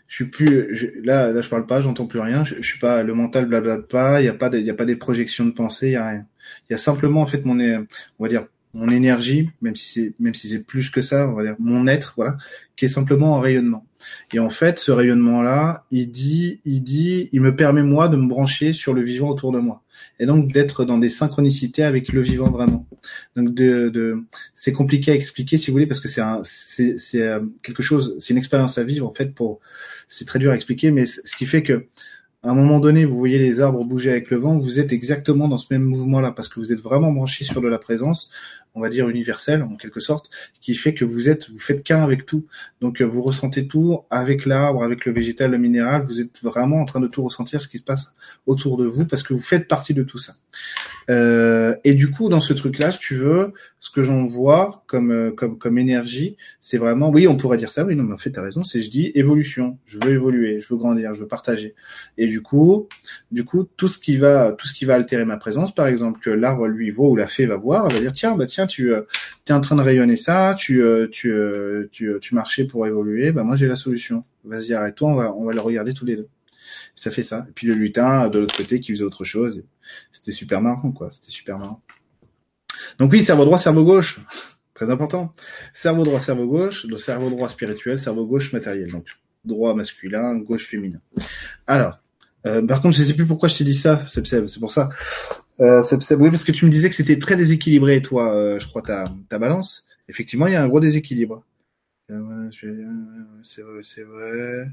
Je 0.07 0.15
suis 0.15 0.25
plus 0.25 0.75
je, 0.75 0.87
là, 1.03 1.31
là, 1.31 1.41
je 1.41 1.49
parle 1.49 1.65
pas, 1.65 1.81
j'entends 1.81 2.05
plus 2.05 2.19
rien. 2.19 2.43
Je, 2.43 2.55
je 2.55 2.61
suis 2.61 2.79
pas 2.79 3.03
le 3.03 3.13
mental 3.13 3.45
blablabla 3.45 3.87
pas. 3.87 4.21
Il 4.21 4.25
y 4.25 4.29
a 4.29 4.33
pas, 4.33 4.49
il 4.53 4.65
y 4.65 4.69
a 4.69 4.75
pas 4.75 4.85
des 4.85 4.95
projections 4.95 5.45
de 5.45 5.51
pensée, 5.51 5.87
il 5.87 5.93
y 5.93 5.95
a 5.95 6.07
rien. 6.07 6.25
Il 6.69 6.73
y 6.73 6.75
a 6.75 6.77
simplement 6.77 7.21
en 7.21 7.27
fait 7.27 7.45
mon, 7.45 7.59
on 7.59 8.23
va 8.23 8.29
dire 8.29 8.47
mon 8.73 8.89
énergie, 8.89 9.49
même 9.61 9.75
si 9.75 9.91
c'est 9.91 10.13
même 10.19 10.33
si 10.33 10.47
c'est 10.49 10.63
plus 10.63 10.89
que 10.89 11.01
ça, 11.01 11.27
on 11.29 11.33
va 11.33 11.43
dire 11.43 11.55
mon 11.59 11.87
être, 11.87 12.13
voilà, 12.17 12.37
qui 12.75 12.85
est 12.85 12.89
simplement 12.89 13.35
en 13.35 13.39
rayonnement. 13.39 13.85
Et 14.33 14.39
en 14.39 14.49
fait, 14.49 14.79
ce 14.79 14.91
rayonnement-là, 14.91 15.85
il 15.91 16.09
dit, 16.11 16.59
il 16.65 16.83
dit, 16.83 17.29
il 17.31 17.41
me 17.41 17.55
permet 17.55 17.83
moi 17.83 18.09
de 18.09 18.17
me 18.17 18.27
brancher 18.27 18.73
sur 18.73 18.93
le 18.93 19.01
vivant 19.01 19.29
autour 19.29 19.51
de 19.51 19.59
moi, 19.59 19.83
et 20.19 20.25
donc 20.25 20.51
d'être 20.51 20.85
dans 20.85 20.97
des 20.97 21.09
synchronicités 21.09 21.83
avec 21.83 22.11
le 22.11 22.21
vivant 22.21 22.49
vraiment. 22.49 22.87
Donc 23.35 23.53
de, 23.53 23.89
de 23.89 24.23
c'est 24.55 24.73
compliqué 24.73 25.11
à 25.11 25.15
expliquer 25.15 25.57
si 25.57 25.67
vous 25.67 25.73
voulez 25.73 25.87
parce 25.87 25.99
que 25.99 26.07
c'est 26.07 26.21
un, 26.21 26.41
c'est, 26.43 26.97
c'est 26.97 27.21
euh, 27.21 27.41
quelque 27.61 27.83
chose, 27.83 28.15
c'est 28.19 28.31
une 28.31 28.39
expérience 28.39 28.77
à 28.77 28.83
vivre 28.83 29.07
en 29.07 29.13
fait 29.13 29.33
pour, 29.33 29.59
c'est 30.07 30.25
très 30.25 30.39
dur 30.39 30.51
à 30.51 30.55
expliquer, 30.55 30.91
mais 30.91 31.05
ce 31.05 31.35
qui 31.35 31.45
fait 31.45 31.63
que 31.63 31.87
à 32.43 32.49
un 32.49 32.55
moment 32.55 32.81
donné, 32.81 33.05
vous 33.05 33.17
voyez 33.17 33.39
les 33.39 33.61
arbres 33.61 33.85
bouger 33.85 34.11
avec 34.11 34.29
le 34.29 34.37
vent, 34.37 34.59
vous 34.59 34.77
êtes 34.77 34.91
exactement 34.91 35.47
dans 35.47 35.57
ce 35.57 35.67
même 35.71 35.83
mouvement-là 35.83 36.33
parce 36.33 36.49
que 36.49 36.59
vous 36.59 36.73
êtes 36.73 36.81
vraiment 36.81 37.11
branché 37.13 37.45
sur 37.45 37.61
de 37.61 37.69
la 37.69 37.79
présence 37.79 38.31
on 38.75 38.81
va 38.81 38.89
dire 38.89 39.07
universel 39.07 39.61
en 39.63 39.75
quelque 39.75 39.99
sorte, 39.99 40.29
qui 40.61 40.73
fait 40.73 40.93
que 40.93 41.05
vous 41.05 41.29
êtes, 41.29 41.49
vous 41.49 41.59
faites 41.59 41.83
qu'un 41.83 42.01
avec 42.03 42.25
tout. 42.25 42.45
Donc 42.81 43.01
euh, 43.01 43.05
vous 43.05 43.21
ressentez 43.21 43.67
tout 43.67 44.01
avec 44.09 44.45
l'arbre, 44.45 44.83
avec 44.83 45.05
le 45.05 45.11
végétal, 45.11 45.51
le 45.51 45.57
minéral. 45.57 46.03
Vous 46.03 46.21
êtes 46.21 46.41
vraiment 46.41 46.81
en 46.81 46.85
train 46.85 46.99
de 46.99 47.07
tout 47.07 47.23
ressentir 47.23 47.61
ce 47.61 47.67
qui 47.67 47.77
se 47.77 47.83
passe 47.83 48.15
autour 48.47 48.77
de 48.77 48.85
vous 48.85 49.05
parce 49.05 49.23
que 49.23 49.33
vous 49.33 49.41
faites 49.41 49.67
partie 49.67 49.93
de 49.93 50.03
tout 50.03 50.17
ça. 50.17 50.33
Euh, 51.09 51.75
et 51.83 51.93
du 51.93 52.09
coup, 52.11 52.29
dans 52.29 52.39
ce 52.39 52.53
truc-là, 52.53 52.91
si 52.91 52.99
tu 52.99 53.15
veux, 53.15 53.53
ce 53.79 53.89
que 53.89 54.03
j'en 54.03 54.25
vois 54.25 54.83
comme 54.87 55.11
euh, 55.11 55.31
comme 55.31 55.57
comme 55.57 55.77
énergie, 55.77 56.37
c'est 56.61 56.77
vraiment, 56.77 57.09
oui, 57.09 57.27
on 57.27 57.35
pourrait 57.35 57.57
dire 57.57 57.71
ça. 57.71 57.83
Oui, 57.83 57.95
non, 57.95 58.03
mais 58.03 58.13
en 58.13 58.17
fait, 58.17 58.31
t'as 58.31 58.41
raison. 58.41 58.63
C'est 58.63 58.81
je 58.81 58.89
dis 58.89 59.11
évolution. 59.13 59.77
Je 59.85 59.99
veux 59.99 60.13
évoluer, 60.13 60.61
je 60.61 60.69
veux 60.69 60.77
grandir, 60.77 61.13
je 61.13 61.21
veux 61.21 61.27
partager. 61.27 61.75
Et 62.17 62.27
du 62.27 62.41
coup, 62.41 62.87
du 63.31 63.43
coup, 63.43 63.65
tout 63.75 63.87
ce 63.87 63.97
qui 63.97 64.17
va, 64.17 64.55
tout 64.57 64.67
ce 64.67 64.73
qui 64.73 64.85
va 64.85 64.95
altérer 64.95 65.25
ma 65.25 65.37
présence, 65.37 65.75
par 65.75 65.87
exemple, 65.87 66.19
que 66.21 66.29
l'arbre 66.29 66.67
lui 66.67 66.91
voit 66.91 67.09
ou 67.09 67.15
la 67.15 67.27
fée 67.27 67.45
va 67.45 67.57
voir, 67.57 67.87
elle 67.87 67.93
va 67.93 67.99
dire 67.99 68.13
tiens, 68.13 68.35
bah 68.35 68.45
tiens, 68.45 68.62
tu 68.67 68.93
euh, 68.93 69.01
es 69.47 69.51
en 69.51 69.61
train 69.61 69.75
de 69.75 69.81
rayonner 69.81 70.15
ça, 70.15 70.55
tu 70.57 70.81
euh, 70.81 71.07
tu 71.11 71.33
tu 71.91 72.13
tu 72.21 72.35
marchais 72.35 72.65
pour 72.65 72.87
évoluer. 72.87 73.31
Bah 73.31 73.43
moi 73.43 73.55
j'ai 73.55 73.67
la 73.67 73.75
solution. 73.75 74.23
Vas-y, 74.43 74.73
arrête-toi, 74.73 75.09
on 75.09 75.15
va 75.15 75.33
on 75.33 75.45
va 75.45 75.53
le 75.53 75.61
regarder 75.61 75.93
tous 75.93 76.05
les 76.05 76.15
deux. 76.15 76.27
Ça 76.95 77.11
fait 77.11 77.23
ça. 77.23 77.45
Et 77.49 77.51
puis 77.53 77.67
le 77.67 77.73
lutin 77.73 78.29
de 78.29 78.39
l'autre 78.39 78.55
côté 78.55 78.79
qui 78.79 78.91
faisait 78.91 79.03
autre 79.03 79.23
chose. 79.23 79.63
C'était 80.11 80.31
super 80.31 80.61
marrant, 80.61 80.91
quoi. 80.91 81.11
C'était 81.11 81.31
super. 81.31 81.59
Donc 82.99 83.11
oui, 83.11 83.23
cerveau 83.23 83.45
droit, 83.45 83.57
cerveau 83.57 83.83
gauche. 83.83 84.19
Très 84.73 84.89
important. 84.89 85.33
Cerveau 85.73 86.03
droit, 86.03 86.19
cerveau 86.19 86.47
gauche. 86.47 86.85
Le 86.85 86.97
cerveau 86.97 87.29
droit 87.29 87.49
spirituel, 87.49 87.99
cerveau 87.99 88.25
gauche 88.25 88.53
matériel. 88.53 88.91
Donc 88.91 89.05
droit 89.45 89.73
masculin, 89.73 90.35
gauche 90.39 90.65
féminin. 90.65 90.99
Alors, 91.67 91.99
euh, 92.45 92.65
par 92.65 92.81
contre, 92.81 92.97
je 92.97 93.03
sais 93.03 93.13
plus 93.13 93.25
pourquoi 93.25 93.49
je 93.49 93.57
t'ai 93.57 93.63
dit 93.63 93.75
ça, 93.75 94.03
C'est 94.07 94.59
pour 94.59 94.71
ça. 94.71 94.89
Euh, 95.59 95.83
oui, 96.17 96.29
parce 96.29 96.43
que 96.43 96.51
tu 96.51 96.65
me 96.65 96.71
disais 96.71 96.89
que 96.89 96.95
c'était 96.95 97.19
très 97.19 97.35
déséquilibré, 97.35 98.01
toi, 98.01 98.33
euh, 98.35 98.59
je 98.59 98.67
crois, 98.67 98.81
ta, 98.81 99.05
ta 99.29 99.37
balance. 99.37 99.85
Effectivement, 100.09 100.47
il 100.47 100.53
y 100.53 100.55
a 100.55 100.63
un 100.63 100.67
gros 100.67 100.79
déséquilibre. 100.79 101.43
Euh, 102.11 102.49
c'est 103.43 103.61
vrai, 103.61 103.81
c'est 103.81 104.03
vrai. 104.03 104.67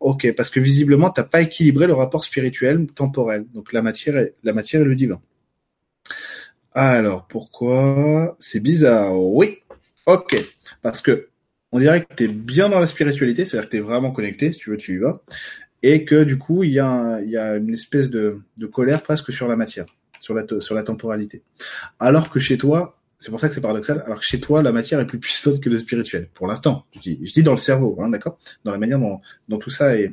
Ok, 0.00 0.32
parce 0.36 0.50
que 0.50 0.60
visiblement, 0.60 1.10
t'as 1.10 1.22
pas 1.24 1.42
équilibré 1.42 1.86
le 1.86 1.94
rapport 1.94 2.24
spirituel 2.24 2.86
temporel. 2.88 3.46
Donc 3.52 3.72
la 3.72 3.82
matière, 3.82 4.16
est, 4.16 4.34
la 4.42 4.52
matière 4.52 4.82
et 4.82 4.84
le 4.84 4.94
divin. 4.96 5.20
Alors 6.72 7.26
pourquoi? 7.28 8.36
C'est 8.40 8.60
bizarre. 8.60 9.18
Oui. 9.18 9.58
Ok, 10.06 10.36
parce 10.82 11.00
que 11.00 11.28
on 11.72 11.78
dirait 11.78 12.04
que 12.04 12.14
t'es 12.14 12.28
bien 12.28 12.68
dans 12.68 12.80
la 12.80 12.86
spiritualité, 12.86 13.44
c'est-à-dire 13.46 13.68
que 13.68 13.76
t'es 13.76 13.82
vraiment 13.82 14.12
connecté. 14.12 14.52
Si 14.52 14.58
tu 14.58 14.70
veux, 14.70 14.76
tu 14.76 14.94
y 14.94 14.98
vas. 14.98 15.22
Et 15.82 16.04
que 16.04 16.24
du 16.24 16.38
coup, 16.38 16.64
il 16.64 16.70
y 16.70 16.74
y 16.74 16.80
a 16.80 17.56
une 17.56 17.70
espèce 17.72 18.10
de, 18.10 18.40
de 18.56 18.66
colère 18.66 19.02
presque 19.02 19.32
sur 19.32 19.48
la 19.48 19.56
matière, 19.56 19.86
sur 20.24 20.32
la, 20.32 20.44
sur 20.60 20.74
la 20.74 20.82
temporalité. 20.82 21.42
Alors 22.00 22.30
que 22.30 22.40
chez 22.40 22.56
toi, 22.56 22.98
c'est 23.18 23.30
pour 23.30 23.38
ça 23.38 23.48
que 23.48 23.54
c'est 23.54 23.60
paradoxal. 23.60 24.02
Alors 24.06 24.20
que 24.20 24.24
chez 24.24 24.40
toi, 24.40 24.62
la 24.62 24.72
matière 24.72 24.98
est 25.00 25.06
plus 25.06 25.18
puissante 25.18 25.60
que 25.60 25.68
le 25.68 25.76
spirituel, 25.76 26.28
pour 26.32 26.46
l'instant. 26.46 26.86
Je 26.94 27.00
dis, 27.00 27.20
je 27.22 27.32
dis 27.32 27.42
dans 27.42 27.52
le 27.52 27.58
cerveau, 27.58 27.98
hein, 28.00 28.08
d'accord? 28.08 28.38
Dans 28.64 28.72
la 28.72 28.78
manière 28.78 28.98
dont, 28.98 29.20
dont 29.48 29.58
tout 29.58 29.68
ça 29.68 29.96
est, 29.98 30.12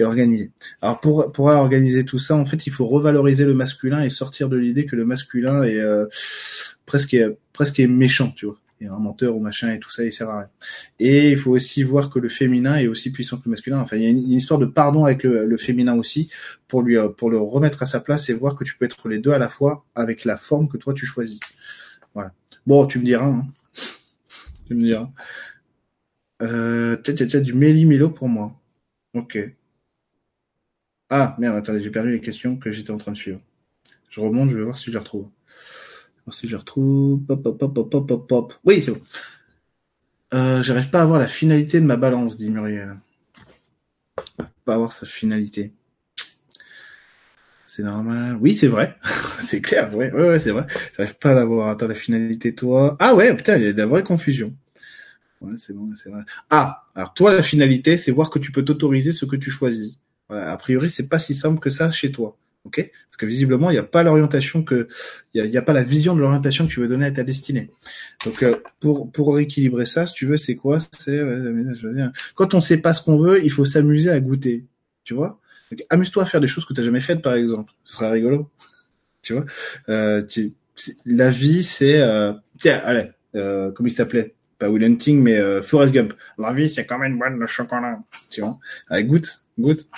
est, 0.00 0.04
organisé. 0.04 0.50
Alors 0.82 1.00
pour, 1.00 1.30
pour 1.30 1.46
organiser 1.46 2.04
tout 2.04 2.18
ça, 2.18 2.34
en 2.34 2.44
fait, 2.44 2.66
il 2.66 2.72
faut 2.72 2.86
revaloriser 2.86 3.44
le 3.44 3.54
masculin 3.54 4.02
et 4.02 4.10
sortir 4.10 4.48
de 4.48 4.56
l'idée 4.56 4.86
que 4.86 4.96
le 4.96 5.04
masculin 5.04 5.62
est 5.62 5.78
euh, 5.78 6.06
presque, 6.84 7.16
presque 7.52 7.78
est 7.78 7.86
méchant, 7.86 8.32
tu 8.34 8.46
vois. 8.46 8.58
Un 8.88 8.98
menteur 8.98 9.36
ou 9.36 9.40
machin 9.40 9.72
et 9.72 9.78
tout 9.78 9.90
ça, 9.90 10.04
il 10.04 10.12
sert 10.12 10.28
à 10.28 10.38
rien. 10.40 10.48
Et 10.98 11.30
il 11.30 11.38
faut 11.38 11.52
aussi 11.52 11.82
voir 11.82 12.10
que 12.10 12.18
le 12.18 12.28
féminin 12.28 12.76
est 12.76 12.86
aussi 12.86 13.12
puissant 13.12 13.36
que 13.38 13.42
le 13.46 13.50
masculin. 13.50 13.80
Enfin, 13.80 13.96
il 13.96 14.02
y 14.02 14.06
a 14.06 14.10
une, 14.10 14.30
histoire 14.30 14.58
de 14.60 14.66
pardon 14.66 15.04
avec 15.04 15.24
le, 15.24 15.56
féminin 15.56 15.96
aussi 15.96 16.30
pour 16.68 16.82
lui, 16.82 16.96
euh, 16.96 17.08
pour 17.08 17.30
le 17.30 17.38
remettre 17.38 17.82
à 17.82 17.86
sa 17.86 18.00
place 18.00 18.28
et 18.28 18.34
voir 18.34 18.56
que 18.56 18.64
tu 18.64 18.76
peux 18.76 18.84
être 18.84 19.08
les 19.08 19.18
deux 19.18 19.32
à 19.32 19.38
la 19.38 19.48
fois 19.48 19.84
avec 19.94 20.24
la 20.24 20.36
forme 20.36 20.68
que 20.68 20.76
toi 20.76 20.94
tu 20.94 21.06
choisis. 21.06 21.38
Voilà. 22.14 22.32
Bon, 22.66 22.86
tu 22.86 22.98
me 22.98 23.04
diras. 23.04 23.26
Hein. 23.26 23.46
Tu 24.66 24.74
me 24.74 24.82
diras. 24.82 25.10
Euh, 26.42 26.96
tiens, 26.96 27.40
du 27.40 27.54
méli-mélo 27.54 28.10
pour 28.10 28.28
moi. 28.28 28.60
Ok. 29.14 29.38
Ah, 31.10 31.36
merde, 31.38 31.56
attendez, 31.56 31.82
j'ai 31.82 31.90
perdu 31.90 32.10
les 32.10 32.20
questions 32.20 32.56
que 32.56 32.72
j'étais 32.72 32.90
en 32.90 32.98
train 32.98 33.12
de 33.12 33.16
suivre. 33.16 33.40
Je 34.10 34.20
remonte, 34.20 34.50
je 34.50 34.56
vais 34.56 34.64
voir 34.64 34.76
si 34.76 34.86
je 34.86 34.92
les 34.92 34.98
retrouve. 34.98 35.28
Si 36.30 36.48
je 36.48 36.56
retrouve. 36.56 37.20
Pop, 37.24 37.42
pop, 37.42 37.58
pop, 37.58 37.90
pop, 37.90 38.06
pop, 38.06 38.28
pop. 38.28 38.54
Oui, 38.64 38.82
c'est 38.82 38.92
bon. 38.92 39.00
Euh, 40.34 40.62
J'arrive 40.62 40.90
pas 40.90 41.02
à 41.02 41.04
voir 41.06 41.18
la 41.18 41.28
finalité 41.28 41.80
de 41.80 41.86
ma 41.86 41.96
balance, 41.96 42.36
dit 42.36 42.50
Muriel. 42.50 42.98
Pas 44.64 44.74
avoir 44.74 44.92
sa 44.92 45.06
finalité. 45.06 45.72
C'est 47.66 47.82
normal. 47.82 48.38
Oui, 48.40 48.54
c'est 48.54 48.68
vrai. 48.68 48.96
c'est 49.44 49.60
clair. 49.60 49.94
Ouais, 49.94 50.12
ouais, 50.12 50.28
ouais 50.30 50.38
c'est 50.38 50.50
vrai. 50.52 50.66
J'arrive 50.96 51.16
pas 51.16 51.30
à 51.30 51.34
l'avoir. 51.34 51.68
Attends, 51.68 51.88
la 51.88 51.94
finalité, 51.94 52.54
toi. 52.54 52.96
Ah 53.00 53.14
ouais, 53.14 53.34
putain, 53.36 53.56
il 53.56 53.64
y 53.64 53.66
a 53.66 53.72
de 53.72 53.78
la 53.78 53.86
vraie 53.86 54.02
confusion. 54.04 54.54
Ouais, 55.40 55.54
c'est 55.58 55.72
bon, 55.74 55.90
c'est 55.94 56.10
vrai. 56.10 56.22
Ah, 56.50 56.84
alors 56.94 57.14
toi, 57.14 57.34
la 57.34 57.42
finalité, 57.42 57.96
c'est 57.96 58.12
voir 58.12 58.30
que 58.30 58.38
tu 58.38 58.52
peux 58.52 58.64
t'autoriser 58.64 59.12
ce 59.12 59.24
que 59.26 59.36
tu 59.36 59.50
choisis. 59.50 59.94
Voilà, 60.28 60.50
a 60.52 60.56
priori, 60.56 60.90
c'est 60.90 61.08
pas 61.08 61.18
si 61.18 61.34
simple 61.34 61.60
que 61.60 61.70
ça 61.70 61.90
chez 61.90 62.12
toi. 62.12 62.36
Ok 62.64 62.90
Parce 63.10 63.16
que 63.18 63.26
visiblement, 63.26 63.70
il 63.70 63.74
n'y 63.74 63.78
a 63.78 63.84
pas 63.84 64.02
l'orientation 64.02 64.62
que, 64.62 64.88
il 65.34 65.50
n'y 65.50 65.56
a, 65.56 65.62
pas 65.62 65.74
la 65.74 65.82
vision 65.82 66.14
de 66.14 66.20
l'orientation 66.20 66.66
que 66.66 66.72
tu 66.72 66.80
veux 66.80 66.88
donner 66.88 67.06
à 67.06 67.10
ta 67.10 67.22
destinée. 67.22 67.70
Donc, 68.24 68.42
euh, 68.42 68.56
pour 68.80 69.12
pour 69.12 69.34
rééquilibrer 69.34 69.84
ça, 69.84 70.06
si 70.06 70.14
tu 70.14 70.26
veux, 70.26 70.38
c'est 70.38 70.56
quoi 70.56 70.78
C'est 70.92 71.20
quand 72.34 72.54
on 72.54 72.60
sait 72.60 72.80
pas 72.80 72.94
ce 72.94 73.02
qu'on 73.02 73.18
veut, 73.18 73.44
il 73.44 73.50
faut 73.50 73.64
s'amuser 73.66 74.10
à 74.10 74.18
goûter. 74.20 74.64
Tu 75.04 75.14
vois 75.14 75.40
amuse-toi 75.90 76.22
à 76.22 76.26
faire 76.26 76.40
des 76.40 76.46
choses 76.46 76.64
que 76.64 76.72
tu 76.72 76.80
n'as 76.80 76.86
jamais 76.86 77.00
faites, 77.00 77.20
par 77.20 77.34
exemple. 77.34 77.72
Ce 77.84 77.94
serait 77.94 78.10
rigolo. 78.10 78.50
tu 79.22 79.32
vois 79.32 79.44
euh, 79.88 80.22
La 81.04 81.30
vie, 81.30 81.64
c'est... 81.64 82.00
Euh... 82.00 82.32
Tiens, 82.60 82.80
allez, 82.84 83.10
comment 83.32 83.88
il 83.88 83.92
s'appelait? 83.92 84.34
Pas 84.56 84.68
Will 84.68 84.84
Hunting, 84.84 85.20
mais 85.20 85.62
Forrest 85.62 85.92
Gump. 85.92 86.14
La 86.38 86.52
vie, 86.52 86.70
c'est 86.70 86.86
comme 86.86 87.02
une 87.02 87.18
boîte 87.18 87.36
de 87.36 87.46
chocolat. 87.46 87.98
Tu 88.30 88.40
vois 88.40 88.58
Allez, 88.88 89.02
goûte, 89.02 89.40
goûte. 89.58 89.88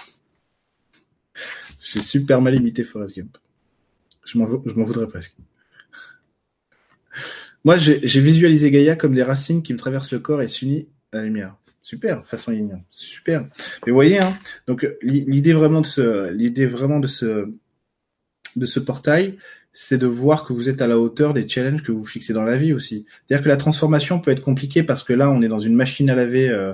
J'ai 1.93 2.03
super 2.03 2.41
mal 2.41 2.55
imité 2.55 2.83
Forrest 2.83 3.17
Gump. 3.17 3.39
Je 4.25 4.39
m'en 4.39 4.85
voudrais 4.85 5.07
presque. 5.07 5.37
Moi, 7.65 7.77
j'ai 7.77 8.21
visualisé 8.21 8.71
Gaïa 8.71 8.97
comme 8.97 9.15
des 9.15 9.23
racines 9.23 9.63
qui 9.63 9.73
me 9.73 9.79
traversent 9.79 10.13
le 10.13 10.19
corps 10.19 10.43
et 10.43 10.49
s'unissent 10.49 10.87
à 11.13 11.19
la 11.19 11.25
lumière. 11.25 11.57
Super, 11.83 12.27
façon 12.27 12.51
yin 12.51 12.83
super. 12.91 13.43
Mais 13.43 13.93
vous 13.93 13.95
voyez, 13.95 14.19
hein, 14.19 14.37
donc 14.67 14.85
l'idée 15.01 15.53
vraiment 15.53 15.81
de 15.81 15.87
ce, 15.87 16.33
l'idée 16.33 16.67
vraiment 16.67 16.99
de 16.99 17.07
ce, 17.07 17.49
de 18.57 18.67
ce 18.67 18.81
portail, 18.81 19.39
c'est 19.73 19.99
de 19.99 20.07
voir 20.07 20.45
que 20.45 20.53
vous 20.53 20.69
êtes 20.69 20.83
à 20.83 20.89
la 20.89 20.99
hauteur 20.99 21.35
des 21.35 21.49
challenges 21.49 21.85
que 21.85 21.93
vous 21.93 22.05
fixez 22.05 22.33
dans 22.33 22.43
la 22.43 22.57
vie 22.57 22.73
aussi. 22.73 23.07
C'est-à-dire 23.27 23.45
que 23.45 23.49
la 23.49 23.57
transformation 23.57 24.19
peut 24.21 24.33
être 24.33 24.41
compliquée 24.41 24.83
parce 24.83 25.05
que 25.05 25.13
là, 25.13 25.31
on 25.31 25.43
est 25.43 25.49
dans 25.49 25.61
une 25.61 25.77
machine 25.77 26.11
à 26.11 26.17
laver 26.17 26.49
euh, 26.49 26.73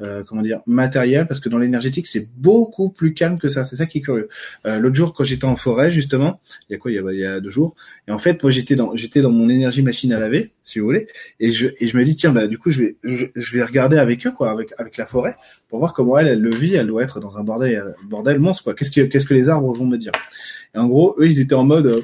euh, 0.00 0.24
comment 0.24 0.42
dire 0.42 0.60
matériel 0.66 1.26
parce 1.26 1.40
que 1.40 1.48
dans 1.48 1.58
l'énergétique 1.58 2.06
c'est 2.06 2.28
beaucoup 2.36 2.90
plus 2.90 3.14
calme 3.14 3.38
que 3.38 3.48
ça. 3.48 3.64
C'est 3.64 3.76
ça 3.76 3.86
qui 3.86 3.98
est 3.98 4.00
curieux. 4.00 4.28
Euh, 4.66 4.78
l'autre 4.78 4.96
jour 4.96 5.12
quand 5.12 5.24
j'étais 5.24 5.44
en 5.44 5.56
forêt 5.56 5.90
justement 5.90 6.40
il 6.68 6.72
y 6.72 6.76
a 6.76 6.78
quoi 6.78 6.90
il 6.90 6.94
y 6.94 6.98
a, 6.98 7.12
il 7.12 7.18
y 7.18 7.26
a 7.26 7.40
deux 7.40 7.50
jours 7.50 7.74
et 8.08 8.12
en 8.12 8.18
fait 8.18 8.42
moi 8.42 8.50
j'étais 8.50 8.76
dans 8.76 8.96
j'étais 8.96 9.20
dans 9.20 9.30
mon 9.30 9.48
énergie 9.48 9.82
machine 9.82 10.12
à 10.12 10.18
laver 10.18 10.52
si 10.64 10.78
vous 10.78 10.86
voulez 10.86 11.08
et 11.38 11.52
je 11.52 11.68
et 11.78 11.88
je 11.88 11.96
me 11.96 12.04
dis 12.04 12.16
tiens 12.16 12.32
bah 12.32 12.46
du 12.46 12.58
coup 12.58 12.70
je 12.70 12.80
vais 12.80 12.96
je, 13.04 13.52
vais 13.52 13.62
regarder 13.62 13.98
avec 13.98 14.26
eux 14.26 14.32
quoi 14.32 14.50
avec 14.50 14.72
avec 14.78 14.96
la 14.96 15.06
forêt 15.06 15.36
pour 15.68 15.78
voir 15.78 15.92
comment 15.92 16.16
elle 16.18 16.28
elle 16.28 16.40
le 16.40 16.54
vit 16.54 16.74
elle 16.74 16.86
doit 16.86 17.02
être 17.02 17.20
dans 17.20 17.36
un 17.36 17.44
bordel 17.44 17.76
euh, 17.76 17.92
bordel 18.08 18.38
monstre 18.38 18.64
quoi. 18.64 18.74
Qu'est-ce 18.74 18.90
que 18.90 19.02
qu'est-ce 19.02 19.26
que 19.26 19.34
les 19.34 19.48
arbres 19.48 19.72
vont 19.74 19.86
me 19.86 19.98
dire? 19.98 20.12
Et 20.74 20.78
en 20.78 20.88
gros 20.88 21.14
eux 21.18 21.26
ils 21.26 21.40
étaient 21.40 21.54
en 21.54 21.64
mode 21.64 21.86
euh, 21.86 22.00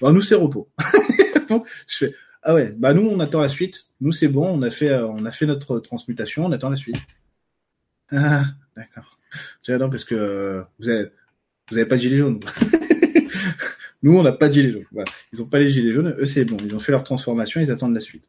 bah 0.00 0.12
nous 0.12 0.22
c'est 0.22 0.34
repos. 0.34 0.68
Je 1.88 1.96
fais 1.98 2.12
ah 2.46 2.54
ouais, 2.54 2.74
bah 2.76 2.92
nous 2.92 3.08
on 3.08 3.20
attend 3.20 3.40
la 3.40 3.48
suite. 3.48 3.86
Nous 4.00 4.12
c'est 4.12 4.28
bon, 4.28 4.46
on 4.46 4.62
a 4.62 4.70
fait 4.70 4.94
on 4.94 5.24
a 5.24 5.30
fait 5.30 5.46
notre 5.46 5.80
transmutation, 5.80 6.44
on 6.44 6.52
attend 6.52 6.68
la 6.68 6.76
suite. 6.76 6.96
Ah, 8.14 8.44
d'accord. 8.76 9.18
C'est 9.60 9.76
non 9.78 9.90
parce 9.90 10.04
que 10.04 10.14
euh, 10.14 10.62
vous 10.78 10.88
avez, 10.88 11.08
vous 11.70 11.76
avez 11.76 11.86
pas 11.86 11.96
de 11.96 12.00
gilet 12.00 12.18
jaune. 12.18 12.40
Nous, 14.02 14.16
on 14.16 14.22
n'a 14.22 14.32
pas 14.32 14.48
de 14.48 14.54
gilets 14.54 14.72
jaunes. 14.72 14.84
Voilà. 14.92 15.10
Ils 15.32 15.42
ont 15.42 15.46
pas 15.46 15.58
les 15.58 15.70
gilets 15.70 15.92
jaunes. 15.92 16.14
Eux, 16.18 16.26
c'est 16.26 16.44
bon. 16.44 16.56
Ils 16.62 16.76
ont 16.76 16.78
fait 16.78 16.92
leur 16.92 17.02
transformation. 17.02 17.60
Ils 17.60 17.70
attendent 17.70 17.94
la 17.94 18.00
suite. 18.00 18.24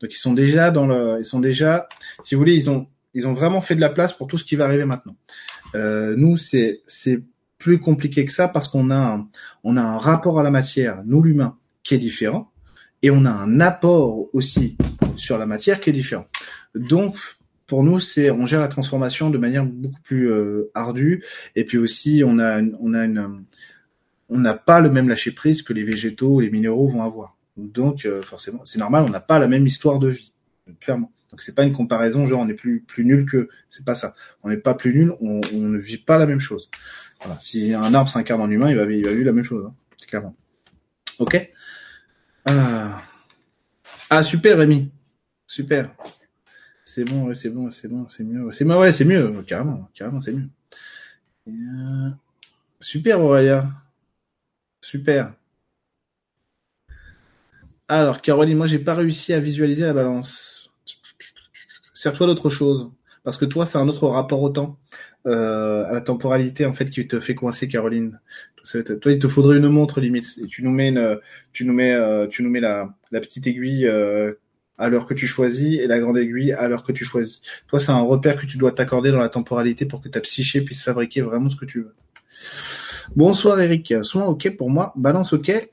Donc, 0.00 0.12
ils 0.12 0.18
sont 0.18 0.34
déjà 0.34 0.70
dans 0.70 0.86
le, 0.86 1.18
ils 1.20 1.24
sont 1.24 1.40
déjà, 1.40 1.88
si 2.22 2.34
vous 2.34 2.40
voulez, 2.40 2.56
ils 2.56 2.68
ont, 2.68 2.88
ils 3.14 3.26
ont 3.26 3.32
vraiment 3.32 3.60
fait 3.60 3.76
de 3.76 3.80
la 3.80 3.90
place 3.90 4.12
pour 4.12 4.26
tout 4.26 4.36
ce 4.38 4.44
qui 4.44 4.56
va 4.56 4.64
arriver 4.64 4.84
maintenant. 4.84 5.16
Euh, 5.74 6.14
nous, 6.16 6.36
c'est, 6.36 6.82
c'est 6.86 7.22
plus 7.58 7.78
compliqué 7.78 8.24
que 8.24 8.32
ça 8.32 8.48
parce 8.48 8.68
qu'on 8.68 8.90
a, 8.90 9.24
on 9.62 9.76
a 9.76 9.82
un 9.82 9.98
rapport 9.98 10.38
à 10.38 10.42
la 10.42 10.50
matière, 10.50 11.02
nous 11.06 11.22
l'humain, 11.22 11.56
qui 11.82 11.94
est 11.94 11.98
différent, 11.98 12.50
et 13.02 13.10
on 13.10 13.24
a 13.24 13.30
un 13.30 13.60
apport 13.60 14.28
aussi 14.34 14.76
sur 15.16 15.38
la 15.38 15.46
matière 15.46 15.80
qui 15.80 15.90
est 15.90 15.94
différent. 15.94 16.26
Donc, 16.74 17.16
pour 17.66 17.82
nous, 17.82 18.00
c'est 18.00 18.30
on 18.30 18.46
gère 18.46 18.60
la 18.60 18.68
transformation 18.68 19.30
de 19.30 19.38
manière 19.38 19.64
beaucoup 19.64 20.00
plus 20.02 20.30
euh, 20.30 20.70
ardue, 20.74 21.24
et 21.56 21.64
puis 21.64 21.78
aussi 21.78 22.22
on 22.26 22.38
a, 22.38 22.60
on 22.80 22.94
a 22.94 23.04
une, 23.04 23.44
on 24.28 24.38
n'a 24.38 24.54
pas 24.54 24.80
le 24.80 24.90
même 24.90 25.08
lâcher 25.08 25.32
prise 25.32 25.62
que 25.62 25.72
les 25.72 25.84
végétaux 25.84 26.34
ou 26.34 26.40
les 26.40 26.50
minéraux 26.50 26.88
vont 26.88 27.02
avoir. 27.02 27.36
Donc, 27.56 28.04
euh, 28.04 28.20
forcément, 28.22 28.64
c'est 28.64 28.78
normal, 28.78 29.04
on 29.06 29.10
n'a 29.10 29.20
pas 29.20 29.38
la 29.38 29.48
même 29.48 29.66
histoire 29.66 29.98
de 29.98 30.08
vie, 30.08 30.32
clairement. 30.80 31.10
Donc 31.30 31.42
c'est 31.42 31.56
pas 31.56 31.64
une 31.64 31.72
comparaison 31.72 32.26
genre 32.26 32.42
on 32.42 32.48
est 32.48 32.54
plus 32.54 32.82
plus 32.82 33.04
nul 33.04 33.26
que 33.26 33.48
c'est 33.68 33.84
pas 33.84 33.96
ça. 33.96 34.14
On 34.44 34.50
n'est 34.50 34.56
pas 34.56 34.74
plus 34.74 34.94
nul, 34.94 35.14
on, 35.20 35.40
on, 35.52 35.62
ne 35.62 35.78
vit 35.78 35.98
pas 35.98 36.16
la 36.16 36.26
même 36.26 36.38
chose. 36.38 36.70
Voilà. 37.20 37.40
Si 37.40 37.74
un 37.74 37.92
arbre 37.92 38.08
s'incarne 38.08 38.40
en 38.40 38.48
humain, 38.48 38.70
il 38.70 38.76
va, 38.76 38.84
il 38.84 39.04
va 39.04 39.12
vivre 39.12 39.26
la 39.26 39.32
même 39.32 39.42
chose, 39.42 39.66
hein, 39.66 39.74
clairement. 40.06 40.36
Ok? 41.18 41.50
Ah. 42.46 43.02
ah 44.10 44.22
super 44.22 44.58
Rémi, 44.58 44.92
super. 45.48 45.90
C'est 46.94 47.02
bon, 47.02 47.24
ouais, 47.24 47.34
c'est 47.34 47.50
bon, 47.50 47.72
c'est 47.72 47.88
bon, 47.88 48.06
c'est 48.08 48.22
mieux. 48.22 48.52
C'est 48.52 48.64
ouais, 48.64 48.92
c'est 48.92 49.04
mieux, 49.04 49.42
carrément, 49.48 49.90
carrément, 49.94 50.20
c'est 50.20 50.32
mieux. 50.32 50.48
Euh... 51.48 52.10
Super 52.78 53.20
Aurélien, 53.20 53.72
super. 54.80 55.34
Alors 57.88 58.22
Caroline, 58.22 58.56
moi 58.56 58.68
j'ai 58.68 58.78
pas 58.78 58.94
réussi 58.94 59.32
à 59.32 59.40
visualiser 59.40 59.82
la 59.82 59.92
balance. 59.92 60.70
Sers-toi 61.94 62.28
d'autre 62.28 62.48
chose. 62.48 62.92
Parce 63.24 63.38
que 63.38 63.44
toi, 63.44 63.66
c'est 63.66 63.78
un 63.78 63.88
autre 63.88 64.06
rapport 64.06 64.40
au 64.40 64.50
temps, 64.50 64.78
euh, 65.26 65.84
à 65.86 65.92
la 65.92 66.00
temporalité, 66.00 66.64
en 66.64 66.74
fait, 66.74 66.90
qui 66.90 67.08
te 67.08 67.18
fait 67.18 67.34
coincer, 67.34 67.66
Caroline. 67.66 68.20
Toi, 68.62 69.12
il 69.12 69.18
te 69.18 69.26
faudrait 69.26 69.56
une 69.56 69.68
montre, 69.68 70.00
limite. 70.00 70.38
Et 70.44 70.46
tu 70.46 70.62
nous 70.62 70.70
mets 70.70 70.94
tu 71.52 71.64
nous 71.64 71.72
mets, 71.72 71.92
euh, 71.92 72.28
tu 72.28 72.44
nous 72.44 72.50
mets 72.50 72.60
la, 72.60 72.94
petite 73.10 73.48
aiguille, 73.48 73.90
à 74.78 74.88
l'heure 74.88 75.06
que 75.06 75.14
tu 75.14 75.26
choisis 75.26 75.78
et 75.78 75.86
la 75.86 75.98
grande 75.98 76.18
aiguille 76.18 76.52
à 76.52 76.68
l'heure 76.68 76.82
que 76.82 76.92
tu 76.92 77.04
choisis. 77.04 77.40
Toi, 77.68 77.80
c'est 77.80 77.92
un 77.92 78.00
repère 78.00 78.36
que 78.36 78.46
tu 78.46 78.58
dois 78.58 78.72
t'accorder 78.72 79.10
dans 79.10 79.18
la 79.18 79.28
temporalité 79.28 79.86
pour 79.86 80.00
que 80.00 80.08
ta 80.08 80.20
psyché 80.20 80.62
puisse 80.62 80.82
fabriquer 80.82 81.20
vraiment 81.20 81.48
ce 81.48 81.56
que 81.56 81.64
tu 81.64 81.80
veux. 81.80 81.94
Bonsoir 83.14 83.60
Eric, 83.60 83.94
soin 84.02 84.24
ok 84.24 84.56
pour 84.56 84.70
moi, 84.70 84.92
balance 84.96 85.32
ok, 85.32 85.68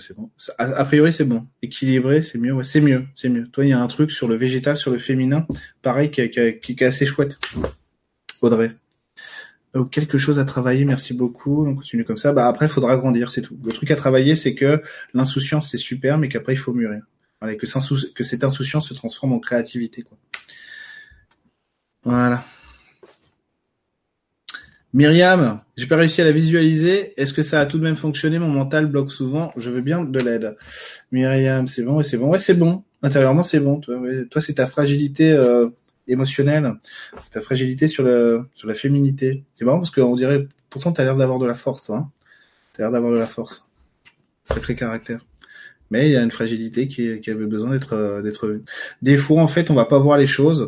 c'est 0.00 0.14
bon. 0.14 0.30
A, 0.58 0.84
priori, 0.84 1.12
c'est 1.12 1.24
bon. 1.24 1.46
Équilibré, 1.62 2.22
c'est 2.22 2.38
mieux. 2.38 2.52
Ouais, 2.52 2.64
c'est 2.64 2.80
mieux, 2.80 3.06
c'est 3.14 3.30
mieux. 3.30 3.48
Toi, 3.48 3.64
il 3.64 3.70
y 3.70 3.72
a 3.72 3.80
un 3.80 3.86
truc 3.86 4.10
sur 4.10 4.28
le 4.28 4.36
végétal, 4.36 4.76
sur 4.76 4.90
le 4.90 4.98
féminin, 4.98 5.46
pareil, 5.80 6.10
qui, 6.10 6.20
est 6.20 6.82
assez 6.82 7.06
chouette. 7.06 7.38
Audrey. 8.42 8.72
Donc, 9.72 9.90
quelque 9.90 10.18
chose 10.18 10.38
à 10.38 10.44
travailler, 10.44 10.84
merci 10.84 11.14
beaucoup. 11.14 11.66
On 11.66 11.74
continue 11.74 12.04
comme 12.04 12.18
ça. 12.18 12.34
Bah 12.34 12.46
après, 12.48 12.66
il 12.66 12.68
faudra 12.68 12.96
grandir, 12.98 13.30
c'est 13.30 13.40
tout. 13.40 13.56
Le 13.64 13.72
truc 13.72 13.90
à 13.90 13.96
travailler, 13.96 14.36
c'est 14.36 14.54
que 14.54 14.82
l'insouciance, 15.14 15.70
c'est 15.70 15.78
super, 15.78 16.18
mais 16.18 16.28
qu'après, 16.28 16.52
il 16.52 16.58
faut 16.58 16.74
mûrir. 16.74 17.02
Voilà, 17.42 17.56
que, 17.56 18.22
cette 18.22 18.44
insouciance 18.44 18.88
se 18.88 18.94
transforme 18.94 19.32
en 19.32 19.40
créativité, 19.40 20.02
quoi. 20.02 20.16
Voilà. 22.04 22.44
Myriam, 24.92 25.60
j'ai 25.76 25.88
pas 25.88 25.96
réussi 25.96 26.20
à 26.20 26.24
la 26.24 26.30
visualiser. 26.30 27.20
Est-ce 27.20 27.32
que 27.32 27.42
ça 27.42 27.60
a 27.60 27.66
tout 27.66 27.78
de 27.78 27.82
même 27.82 27.96
fonctionné? 27.96 28.38
Mon 28.38 28.46
mental 28.46 28.86
bloque 28.86 29.10
souvent. 29.10 29.50
Je 29.56 29.70
veux 29.70 29.80
bien 29.80 30.04
de 30.04 30.20
l'aide. 30.20 30.56
Myriam, 31.10 31.66
c'est 31.66 31.82
bon, 31.82 32.00
c'est 32.04 32.16
bon, 32.16 32.38
c'est 32.38 32.54
bon. 32.54 32.84
Intérieurement, 33.02 33.42
c'est 33.42 33.58
bon. 33.58 33.80
Toi, 33.80 34.00
toi 34.30 34.40
c'est 34.40 34.54
ta 34.54 34.68
fragilité 34.68 35.32
euh, 35.32 35.68
émotionnelle, 36.06 36.74
c'est 37.18 37.32
ta 37.32 37.40
fragilité 37.40 37.88
sur 37.88 38.04
sur 38.54 38.68
la 38.68 38.74
féminité. 38.76 39.42
C'est 39.52 39.64
marrant 39.64 39.78
parce 39.78 39.90
qu'on 39.90 40.14
dirait, 40.14 40.46
pourtant, 40.70 40.92
t'as 40.92 41.02
l'air 41.02 41.16
d'avoir 41.16 41.40
de 41.40 41.46
la 41.46 41.54
force, 41.56 41.82
toi. 41.82 41.96
Hein 41.96 42.10
t'as 42.74 42.84
l'air 42.84 42.92
d'avoir 42.92 43.12
de 43.12 43.18
la 43.18 43.26
force. 43.26 43.68
Sacré 44.44 44.76
caractère. 44.76 45.24
Mais 45.92 46.08
il 46.08 46.12
y 46.12 46.16
a 46.16 46.22
une 46.22 46.30
fragilité 46.30 46.88
qui, 46.88 47.20
qui 47.20 47.30
avait 47.30 47.46
besoin 47.46 47.70
d'être 47.70 47.92
euh, 47.92 48.22
d'être 48.22 48.48
vue. 48.48 48.62
Des 49.02 49.18
fois, 49.18 49.42
en 49.42 49.48
fait, 49.48 49.70
on 49.70 49.74
va 49.74 49.84
pas 49.84 49.98
voir 49.98 50.16
les 50.16 50.26
choses 50.26 50.66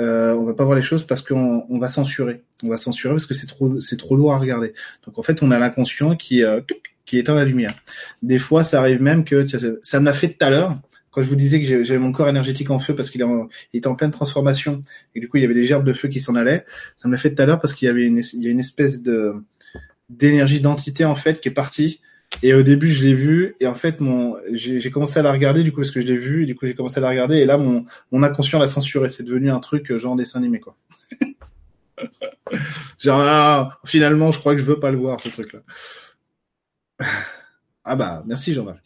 euh, 0.00 0.34
on 0.34 0.44
va 0.44 0.54
pas 0.54 0.64
voir 0.64 0.76
les 0.76 0.82
choses 0.82 1.04
parce 1.06 1.22
qu'on 1.22 1.64
on 1.68 1.78
va 1.78 1.88
censurer. 1.88 2.42
On 2.62 2.68
va 2.68 2.76
censurer 2.76 3.14
parce 3.14 3.26
que 3.26 3.34
c'est 3.34 3.46
trop 3.46 3.80
c'est 3.80 3.96
trop 3.96 4.16
lourd 4.16 4.32
à 4.32 4.38
regarder. 4.38 4.74
Donc 5.06 5.18
en 5.18 5.22
fait, 5.22 5.42
on 5.42 5.50
a 5.50 5.58
l'inconscient 5.58 6.16
qui 6.16 6.42
euh, 6.42 6.60
qui 7.06 7.18
éteint 7.18 7.34
la 7.34 7.44
lumière. 7.44 7.74
Des 8.22 8.38
fois, 8.38 8.64
ça 8.64 8.80
arrive 8.80 9.02
même 9.02 9.24
que 9.24 9.46
ça 9.82 10.00
me 10.00 10.04
l'a 10.04 10.12
fait 10.12 10.30
tout 10.30 10.44
à 10.44 10.50
l'heure 10.50 10.76
quand 11.10 11.22
je 11.22 11.28
vous 11.28 11.36
disais 11.36 11.62
que 11.62 11.84
j'avais 11.84 12.00
mon 12.00 12.10
corps 12.10 12.28
énergétique 12.28 12.70
en 12.70 12.80
feu 12.80 12.96
parce 12.96 13.08
qu'il 13.08 13.24
était 13.72 13.86
en 13.86 13.94
pleine 13.94 14.10
transformation 14.10 14.82
et 15.14 15.20
du 15.20 15.28
coup 15.28 15.36
il 15.36 15.42
y 15.42 15.44
avait 15.44 15.54
des 15.54 15.64
gerbes 15.64 15.86
de 15.86 15.92
feu 15.92 16.08
qui 16.08 16.20
s'en 16.20 16.34
allaient. 16.34 16.64
Ça 16.96 17.06
me 17.06 17.12
l'a 17.12 17.18
fait 17.18 17.32
tout 17.32 17.40
à 17.40 17.46
l'heure 17.46 17.60
parce 17.60 17.72
qu'il 17.74 17.86
y 17.86 17.90
avait 17.90 18.04
une 18.04 18.20
il 18.32 18.42
y 18.42 18.48
a 18.48 18.50
une 18.50 18.60
espèce 18.60 19.02
de 19.02 19.34
d'énergie 20.08 20.60
d'entité 20.60 21.04
en 21.04 21.14
fait 21.14 21.40
qui 21.40 21.48
est 21.48 21.52
partie 21.52 22.00
et 22.42 22.54
au 22.54 22.62
début, 22.62 22.88
je 22.88 23.02
l'ai 23.04 23.14
vu, 23.14 23.54
et 23.60 23.66
en 23.66 23.74
fait, 23.74 24.00
mon, 24.00 24.36
j'ai 24.52 24.90
commencé 24.90 25.18
à 25.18 25.22
la 25.22 25.32
regarder, 25.32 25.62
du 25.62 25.72
coup, 25.72 25.80
parce 25.80 25.90
que 25.90 26.00
je 26.00 26.06
l'ai 26.06 26.16
vu, 26.16 26.42
et 26.42 26.46
du 26.46 26.54
coup, 26.54 26.66
j'ai 26.66 26.74
commencé 26.74 26.98
à 26.98 27.00
la 27.00 27.08
regarder, 27.08 27.36
et 27.36 27.44
là, 27.44 27.56
mon, 27.56 27.86
mon 28.12 28.22
inconscient 28.22 28.58
l'a 28.58 28.66
censuré. 28.66 29.08
C'est 29.08 29.22
devenu 29.22 29.50
un 29.50 29.60
truc 29.60 29.90
euh, 29.90 29.98
genre 29.98 30.16
dessin 30.16 30.40
animé, 30.40 30.60
quoi. 30.60 30.76
genre, 32.98 33.20
ah, 33.20 33.78
finalement, 33.84 34.32
je 34.32 34.38
crois 34.38 34.54
que 34.54 34.60
je 34.60 34.66
veux 34.66 34.80
pas 34.80 34.90
le 34.90 34.98
voir, 34.98 35.20
ce 35.20 35.28
truc-là. 35.28 35.60
ah 37.84 37.96
bah, 37.96 38.22
merci 38.26 38.52
Jean-Marc. 38.52 38.82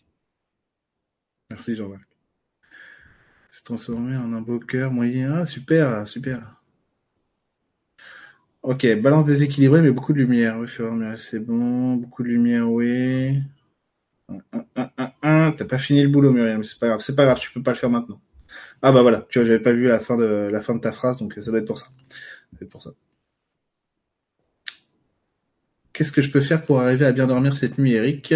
Merci 1.51 1.75
Jean-Marc. 1.75 2.03
C'est 3.51 3.65
transformé 3.65 4.17
en 4.17 4.33
un 4.35 4.41
beau 4.41 4.61
cœur 4.61 4.93
moyen. 4.93 5.39
Ah, 5.39 5.45
super, 5.45 6.07
super. 6.07 6.58
Ok, 8.63 8.87
balance 9.01 9.25
déséquilibrée, 9.27 9.83
mais 9.83 9.91
beaucoup 9.91 10.13
de 10.13 10.19
lumière. 10.19 10.59
Oui, 10.59 10.69
c'est 11.17 11.39
bon. 11.39 11.95
Beaucoup 11.95 12.23
de 12.23 12.29
lumière, 12.29 12.71
oui. 12.71 13.41
T'as 15.23 15.65
pas 15.69 15.79
fini 15.79 16.03
le 16.03 16.09
boulot, 16.09 16.33
Muriel, 16.33 16.59
mais 16.59 16.65
c'est 16.65 16.79
pas 16.79 16.89
grave. 16.89 17.01
C'est 17.01 17.17
pas 17.17 17.25
grave, 17.25 17.39
tu 17.41 17.51
peux 17.51 17.63
pas 17.63 17.73
le 17.73 17.77
faire 17.77 17.91
maintenant. 17.91 18.21
Ah 18.83 18.93
bah 18.93 19.03
voilà, 19.03 19.27
tu 19.29 19.39
vois, 19.39 19.47
j'avais 19.47 19.61
pas 19.61 19.73
vu 19.73 19.87
la 19.89 20.01
fin 20.01 20.17
de 20.17 20.25
la 20.25 20.61
fin 20.61 20.75
de 20.75 20.81
ta 20.81 20.93
phrase, 20.93 21.19
donc 21.19 21.35
ça 21.35 21.51
doit 21.51 21.61
être 21.61 21.67
pour 21.67 21.79
ça. 21.79 21.89
Ça 22.59 22.67
pour 22.67 22.83
ça. 22.83 22.91
Qu'est-ce 25.93 26.13
que 26.13 26.23
je 26.23 26.31
peux 26.31 26.41
faire 26.41 26.65
pour 26.65 26.81
arriver 26.81 27.05
à 27.07 27.13
bien 27.13 27.27
dormir 27.27 27.55
cette 27.55 27.79
nuit, 27.79 27.93
Eric? 27.93 28.35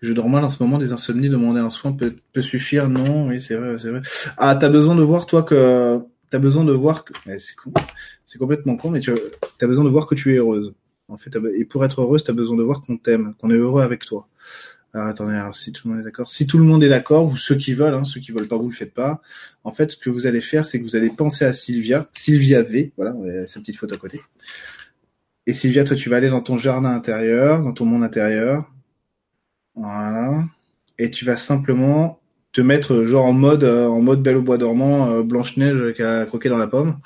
Je 0.00 0.12
dors 0.12 0.28
mal 0.28 0.44
en 0.44 0.48
ce 0.48 0.62
moment, 0.62 0.78
des 0.78 0.92
insomnies, 0.92 1.28
demander 1.28 1.60
un 1.60 1.70
soin 1.70 1.92
peut, 1.92 2.16
peut 2.32 2.42
suffire? 2.42 2.88
Non, 2.88 3.28
oui, 3.28 3.40
c'est 3.42 3.56
vrai, 3.56 3.76
c'est 3.78 3.90
vrai. 3.90 4.00
Ah, 4.36 4.56
t'as 4.56 4.68
besoin 4.68 4.94
de 4.96 5.02
voir, 5.02 5.26
toi, 5.26 5.42
que 5.42 6.00
t'as 6.30 6.38
besoin 6.38 6.64
de 6.64 6.72
voir 6.72 7.04
que 7.04 7.12
c'est 7.38 7.54
c'est 8.26 8.38
complètement 8.38 8.76
con, 8.76 8.90
mais 8.90 9.00
tu 9.00 9.12
as 9.12 9.66
besoin 9.66 9.84
de 9.84 9.90
voir 9.90 10.06
que 10.06 10.14
tu 10.14 10.34
es 10.34 10.38
heureuse. 10.38 10.74
En 11.08 11.16
fait, 11.16 11.30
et 11.56 11.64
pour 11.64 11.84
être 11.84 12.02
heureuse, 12.02 12.22
tu 12.22 12.30
as 12.30 12.34
besoin 12.34 12.56
de 12.56 12.62
voir 12.62 12.82
qu'on 12.82 12.98
t'aime, 12.98 13.34
qu'on 13.40 13.50
est 13.50 13.56
heureux 13.56 13.82
avec 13.82 14.04
toi. 14.04 14.28
Alors 14.92 15.06
attendez, 15.06 15.34
alors 15.34 15.54
si 15.54 15.72
tout 15.72 15.88
le 15.88 15.94
monde 15.94 16.00
est 16.02 16.04
d'accord, 16.04 16.28
si 16.28 16.46
tout 16.46 16.58
le 16.58 16.64
monde 16.64 16.82
est 16.82 16.88
d'accord, 16.88 17.26
ou 17.26 17.36
ceux 17.36 17.54
qui 17.56 17.74
veulent, 17.74 17.94
hein, 17.94 18.04
ceux 18.04 18.20
qui 18.20 18.32
veulent 18.32 18.48
pas, 18.48 18.56
vous 18.56 18.68
le 18.68 18.74
faites 18.74 18.92
pas. 18.92 19.22
En 19.64 19.72
fait, 19.72 19.92
ce 19.92 19.96
que 19.96 20.10
vous 20.10 20.26
allez 20.26 20.40
faire, 20.40 20.66
c'est 20.66 20.78
que 20.78 20.84
vous 20.84 20.96
allez 20.96 21.10
penser 21.10 21.44
à 21.44 21.52
Sylvia, 21.52 22.08
Sylvia 22.14 22.62
V, 22.62 22.92
voilà, 22.96 23.14
sa 23.46 23.60
petite 23.60 23.76
photo 23.76 23.94
à 23.94 23.98
côté. 23.98 24.20
Et 25.46 25.54
Sylvia, 25.54 25.84
toi, 25.84 25.96
tu 25.96 26.10
vas 26.10 26.16
aller 26.16 26.28
dans 26.28 26.42
ton 26.42 26.58
jardin 26.58 26.90
intérieur, 26.90 27.62
dans 27.62 27.72
ton 27.72 27.86
monde 27.86 28.02
intérieur, 28.02 28.70
voilà, 29.74 30.44
et 30.98 31.10
tu 31.10 31.24
vas 31.24 31.36
simplement 31.36 32.17
te 32.52 32.60
mettre 32.60 33.04
genre 33.04 33.26
en 33.26 33.32
mode 33.32 33.64
euh, 33.64 33.86
en 33.86 34.00
mode 34.00 34.22
Belle 34.22 34.36
au 34.38 34.42
bois 34.42 34.58
dormant, 34.58 35.10
euh, 35.10 35.22
Blanche 35.22 35.56
Neige 35.56 35.94
qui 35.94 36.02
a 36.02 36.26
croqué 36.26 36.48
dans 36.48 36.58
la 36.58 36.66
pomme. 36.66 36.98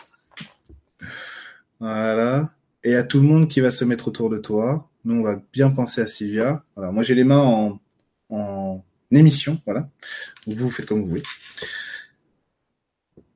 Voilà. 1.80 2.50
Et 2.84 2.94
à 2.96 3.02
tout 3.02 3.20
le 3.20 3.26
monde 3.26 3.48
qui 3.48 3.60
va 3.60 3.70
se 3.70 3.84
mettre 3.84 4.08
autour 4.08 4.30
de 4.30 4.38
toi. 4.38 4.88
Nous, 5.04 5.18
on 5.18 5.22
va 5.22 5.40
bien 5.52 5.70
penser 5.70 6.00
à 6.00 6.06
Sylvia. 6.06 6.64
Voilà. 6.76 6.92
Moi, 6.92 7.02
j'ai 7.02 7.14
les 7.14 7.24
mains 7.24 7.42
en, 7.42 7.80
en 8.30 8.84
émission. 9.10 9.60
Voilà. 9.66 9.88
vous, 10.46 10.54
vous 10.54 10.70
faites 10.70 10.86
comme 10.86 11.02
vous 11.02 11.08
voulez. 11.08 11.22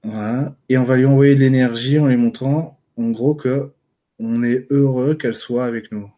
Voilà. 0.05 0.55
Et 0.69 0.79
on 0.79 0.85
va 0.85 0.97
lui 0.97 1.07
envoyer 1.07 1.35
de 1.35 1.41
l'énergie 1.41 1.99
en 1.99 2.07
lui 2.07 2.17
montrant, 2.17 2.81
en 2.97 3.11
gros, 3.11 3.35
que 3.35 3.73
on 4.19 4.43
est 4.43 4.67
heureux 4.71 5.15
qu'elle 5.15 5.35
soit 5.35 5.67
avec 5.67 5.93
nous. 5.93 6.11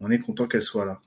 On 0.00 0.10
est 0.10 0.18
content 0.18 0.46
qu'elle 0.46 0.62
soit 0.62 0.86
là. 0.86 1.00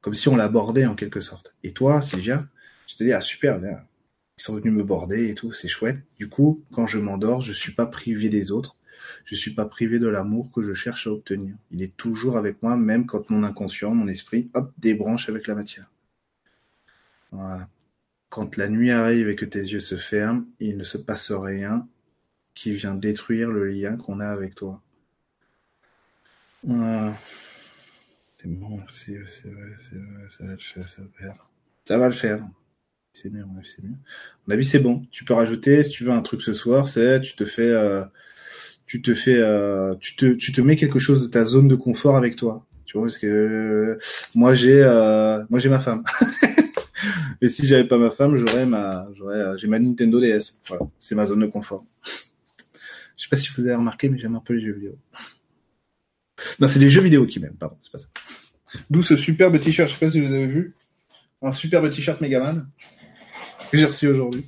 Comme 0.00 0.14
si 0.14 0.28
on 0.28 0.36
l'abordait 0.36 0.86
en 0.86 0.94
quelque 0.94 1.20
sorte. 1.20 1.54
Et 1.62 1.72
toi, 1.72 2.02
Sylvia, 2.02 2.46
je 2.86 2.96
te 2.96 3.04
dis, 3.04 3.12
ah 3.12 3.20
super, 3.20 3.60
ils 3.62 4.42
sont 4.42 4.56
venus 4.56 4.72
me 4.72 4.82
border 4.82 5.28
et 5.28 5.34
tout, 5.34 5.52
c'est 5.52 5.68
chouette. 5.68 5.98
Du 6.16 6.28
coup, 6.28 6.64
quand 6.72 6.86
je 6.86 6.98
m'endors, 6.98 7.40
je 7.40 7.52
suis 7.52 7.72
pas 7.72 7.86
privé 7.86 8.28
des 8.28 8.50
autres 8.50 8.76
je 9.24 9.34
suis 9.34 9.52
pas 9.52 9.64
privé 9.64 9.98
de 9.98 10.06
l'amour 10.06 10.50
que 10.52 10.62
je 10.62 10.74
cherche 10.74 11.06
à 11.06 11.10
obtenir. 11.10 11.56
Il 11.70 11.82
est 11.82 11.96
toujours 11.96 12.36
avec 12.36 12.62
moi, 12.62 12.76
même 12.76 13.06
quand 13.06 13.30
mon 13.30 13.42
inconscient, 13.42 13.94
mon 13.94 14.08
esprit, 14.08 14.50
hop, 14.54 14.72
débranche 14.78 15.28
avec 15.28 15.46
la 15.46 15.54
matière. 15.54 15.90
Voilà. 17.30 17.68
Quand 18.28 18.56
la 18.56 18.68
nuit 18.68 18.90
arrive 18.90 19.28
et 19.28 19.36
que 19.36 19.44
tes 19.44 19.60
yeux 19.60 19.80
se 19.80 19.96
ferment, 19.96 20.44
il 20.60 20.76
ne 20.76 20.84
se 20.84 20.98
passe 20.98 21.30
rien 21.30 21.88
qui 22.54 22.72
vient 22.72 22.94
détruire 22.94 23.50
le 23.50 23.68
lien 23.68 23.96
qu'on 23.96 24.20
a 24.20 24.28
avec 24.28 24.54
toi. 24.54 24.80
Voilà. 26.62 27.16
C'est 28.40 28.48
bon, 28.48 28.76
merci, 28.76 29.16
c'est 29.28 29.48
vrai, 29.48 29.76
c'est 29.78 29.96
vrai, 29.96 30.28
ça 30.30 30.44
va 30.44 30.52
le 30.52 30.58
faire, 30.58 30.88
ça 30.88 30.96
va 30.98 31.04
le 31.04 31.12
faire. 31.18 31.48
Ça 31.86 31.98
va 31.98 32.08
le 32.08 32.14
faire. 32.14 32.48
C'est 33.14 33.30
bien, 33.30 33.46
c'est 33.64 33.80
bien. 33.80 33.96
Mon 34.46 34.54
avis, 34.54 34.64
c'est 34.64 34.80
bon. 34.80 35.06
Tu 35.12 35.24
peux 35.24 35.34
rajouter, 35.34 35.82
si 35.84 35.90
tu 35.90 36.04
veux, 36.04 36.10
un 36.10 36.20
truc 36.20 36.42
ce 36.42 36.52
soir, 36.52 36.88
c'est, 36.88 37.20
tu 37.20 37.36
te 37.36 37.44
fais, 37.44 37.62
euh, 37.62 38.04
tu 38.86 39.02
te 39.02 39.14
fais, 39.14 39.36
euh, 39.38 39.94
tu 40.00 40.16
te, 40.16 40.34
tu 40.34 40.52
te 40.52 40.60
mets 40.60 40.76
quelque 40.76 40.98
chose 40.98 41.22
de 41.22 41.28
ta 41.28 41.44
zone 41.44 41.68
de 41.68 41.76
confort 41.76 42.16
avec 42.16 42.34
toi. 42.34 42.66
Tu 42.84 42.98
vois, 42.98 43.06
parce 43.06 43.18
que 43.18 43.26
euh, 43.26 43.98
moi 44.34 44.54
j'ai, 44.54 44.82
moi 45.48 45.60
j'ai 45.60 45.68
ma 45.68 45.78
femme. 45.80 46.02
Et 47.40 47.48
si 47.48 47.66
j'avais 47.66 47.84
pas 47.84 47.98
ma 47.98 48.10
femme, 48.10 48.36
j'aurais 48.36 48.66
ma, 48.66 49.06
j'aurais, 49.14 49.58
j'ai 49.58 49.68
ma 49.68 49.78
Nintendo 49.78 50.20
DS. 50.20 50.60
Voilà, 50.66 50.84
c'est 50.98 51.14
ma 51.14 51.26
zone 51.26 51.40
de 51.40 51.46
confort. 51.46 51.84
Je 53.16 53.24
sais 53.24 53.28
pas 53.28 53.36
si 53.36 53.48
vous 53.56 53.64
avez 53.64 53.76
remarqué, 53.76 54.08
mais 54.08 54.18
j'aime 54.18 54.34
un 54.34 54.40
peu 54.40 54.54
les 54.54 54.64
jeux 54.64 54.72
vidéo. 54.72 54.98
Non, 56.58 56.66
c'est 56.66 56.80
les 56.80 56.90
jeux 56.90 57.00
vidéo 57.00 57.26
qui 57.26 57.38
m'aiment, 57.38 57.56
pardon, 57.56 57.76
c'est 57.80 57.92
pas 57.92 57.98
ça. 57.98 58.08
D'où 58.90 59.02
ce 59.02 59.14
superbe 59.14 59.58
t-shirt, 59.60 59.88
je 59.88 59.94
sais 59.94 60.04
pas 60.04 60.10
si 60.10 60.20
vous 60.20 60.32
avez 60.32 60.46
vu. 60.46 60.74
Un 61.42 61.52
superbe 61.52 61.90
t-shirt 61.90 62.20
Megaman 62.20 62.66
que 63.74 63.80
j'ai 63.80 63.86
reçu 63.86 64.08
aujourd'hui. 64.08 64.44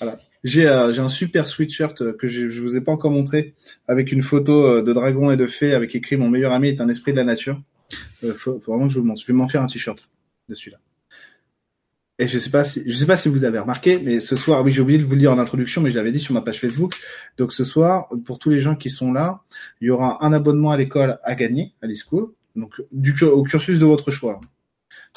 Voilà. 0.00 0.18
J'ai 0.44 0.66
euh, 0.66 0.92
un 0.92 1.08
super 1.08 1.46
sweatshirt 1.46 2.16
que 2.16 2.26
je, 2.26 2.60
vous 2.60 2.76
ai 2.76 2.80
pas 2.80 2.92
encore 2.92 3.10
montré 3.10 3.54
avec 3.86 4.10
une 4.10 4.22
photo 4.22 4.66
euh, 4.66 4.82
de 4.82 4.92
dragon 4.92 5.30
et 5.30 5.36
de 5.36 5.46
fée 5.46 5.72
avec 5.72 5.94
écrit 5.94 6.16
mon 6.16 6.28
meilleur 6.28 6.52
ami 6.52 6.68
est 6.68 6.80
un 6.80 6.88
esprit 6.88 7.12
de 7.12 7.18
la 7.18 7.24
nature. 7.24 7.60
Euh, 8.24 8.34
faut, 8.34 8.58
faut 8.58 8.72
vraiment 8.72 8.88
que 8.88 8.94
je 8.94 8.98
vous 8.98 9.04
montre. 9.04 9.20
Je 9.20 9.26
vais 9.26 9.32
m'en 9.32 9.48
faire 9.48 9.62
un 9.62 9.66
t-shirt 9.66 9.98
de 10.48 10.54
celui-là. 10.54 10.78
Et 12.18 12.28
je 12.28 12.38
sais 12.38 12.50
pas 12.50 12.62
si 12.62 12.82
je 12.86 12.96
sais 12.96 13.06
pas 13.06 13.16
si 13.16 13.28
vous 13.28 13.44
avez 13.44 13.58
remarqué, 13.58 13.98
mais 13.98 14.20
ce 14.20 14.36
soir, 14.36 14.62
oui, 14.62 14.70
j'ai 14.70 14.80
oublié 14.80 14.98
de 14.98 15.04
vous 15.04 15.14
le 15.14 15.20
dire 15.20 15.32
en 15.32 15.38
introduction, 15.38 15.80
mais 15.80 15.90
je 15.90 15.96
l'avais 15.96 16.12
dit 16.12 16.20
sur 16.20 16.34
ma 16.34 16.40
page 16.40 16.60
Facebook. 16.60 16.94
Donc 17.38 17.52
ce 17.52 17.64
soir, 17.64 18.08
pour 18.26 18.38
tous 18.38 18.50
les 18.50 18.60
gens 18.60 18.76
qui 18.76 18.90
sont 18.90 19.12
là, 19.12 19.40
il 19.80 19.88
y 19.88 19.90
aura 19.90 20.24
un 20.24 20.32
abonnement 20.32 20.70
à 20.70 20.76
l'école 20.76 21.18
à 21.24 21.34
gagner 21.34 21.72
à 21.82 21.86
l'e-school, 21.86 22.28
donc 22.54 22.82
du 22.92 23.14
au 23.24 23.42
cursus 23.42 23.78
de 23.78 23.86
votre 23.86 24.10
choix. 24.10 24.40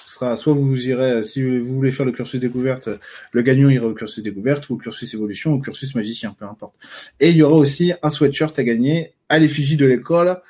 Ce 0.06 0.16
sera 0.16 0.36
soit 0.36 0.54
vous 0.54 0.88
irez, 0.88 1.24
si 1.24 1.42
vous 1.42 1.76
voulez 1.76 1.92
faire 1.92 2.06
le 2.06 2.12
cursus 2.12 2.40
découverte, 2.40 2.90
le 3.32 3.42
gagnant 3.42 3.70
ira 3.70 3.88
au 3.88 3.94
cursus 3.94 4.24
découverte 4.24 4.70
ou 4.70 4.76
au 4.76 4.78
cursus 4.78 5.14
évolution 5.14 5.52
ou 5.52 5.56
au 5.56 5.60
cursus 5.60 5.96
magicien, 5.96 6.36
peu 6.38 6.46
importe. 6.46 6.76
Et 7.20 7.30
il 7.30 7.38
y 7.38 7.44
aura 7.44 7.56
aussi 7.56 7.94
un 8.02 8.10
sweatshirt 8.10 8.58
à 8.60 8.64
gagner 8.64 9.14
à 9.30 9.40
l'effigie 9.40 9.78
de 9.78 9.86
l'école. 9.86 10.42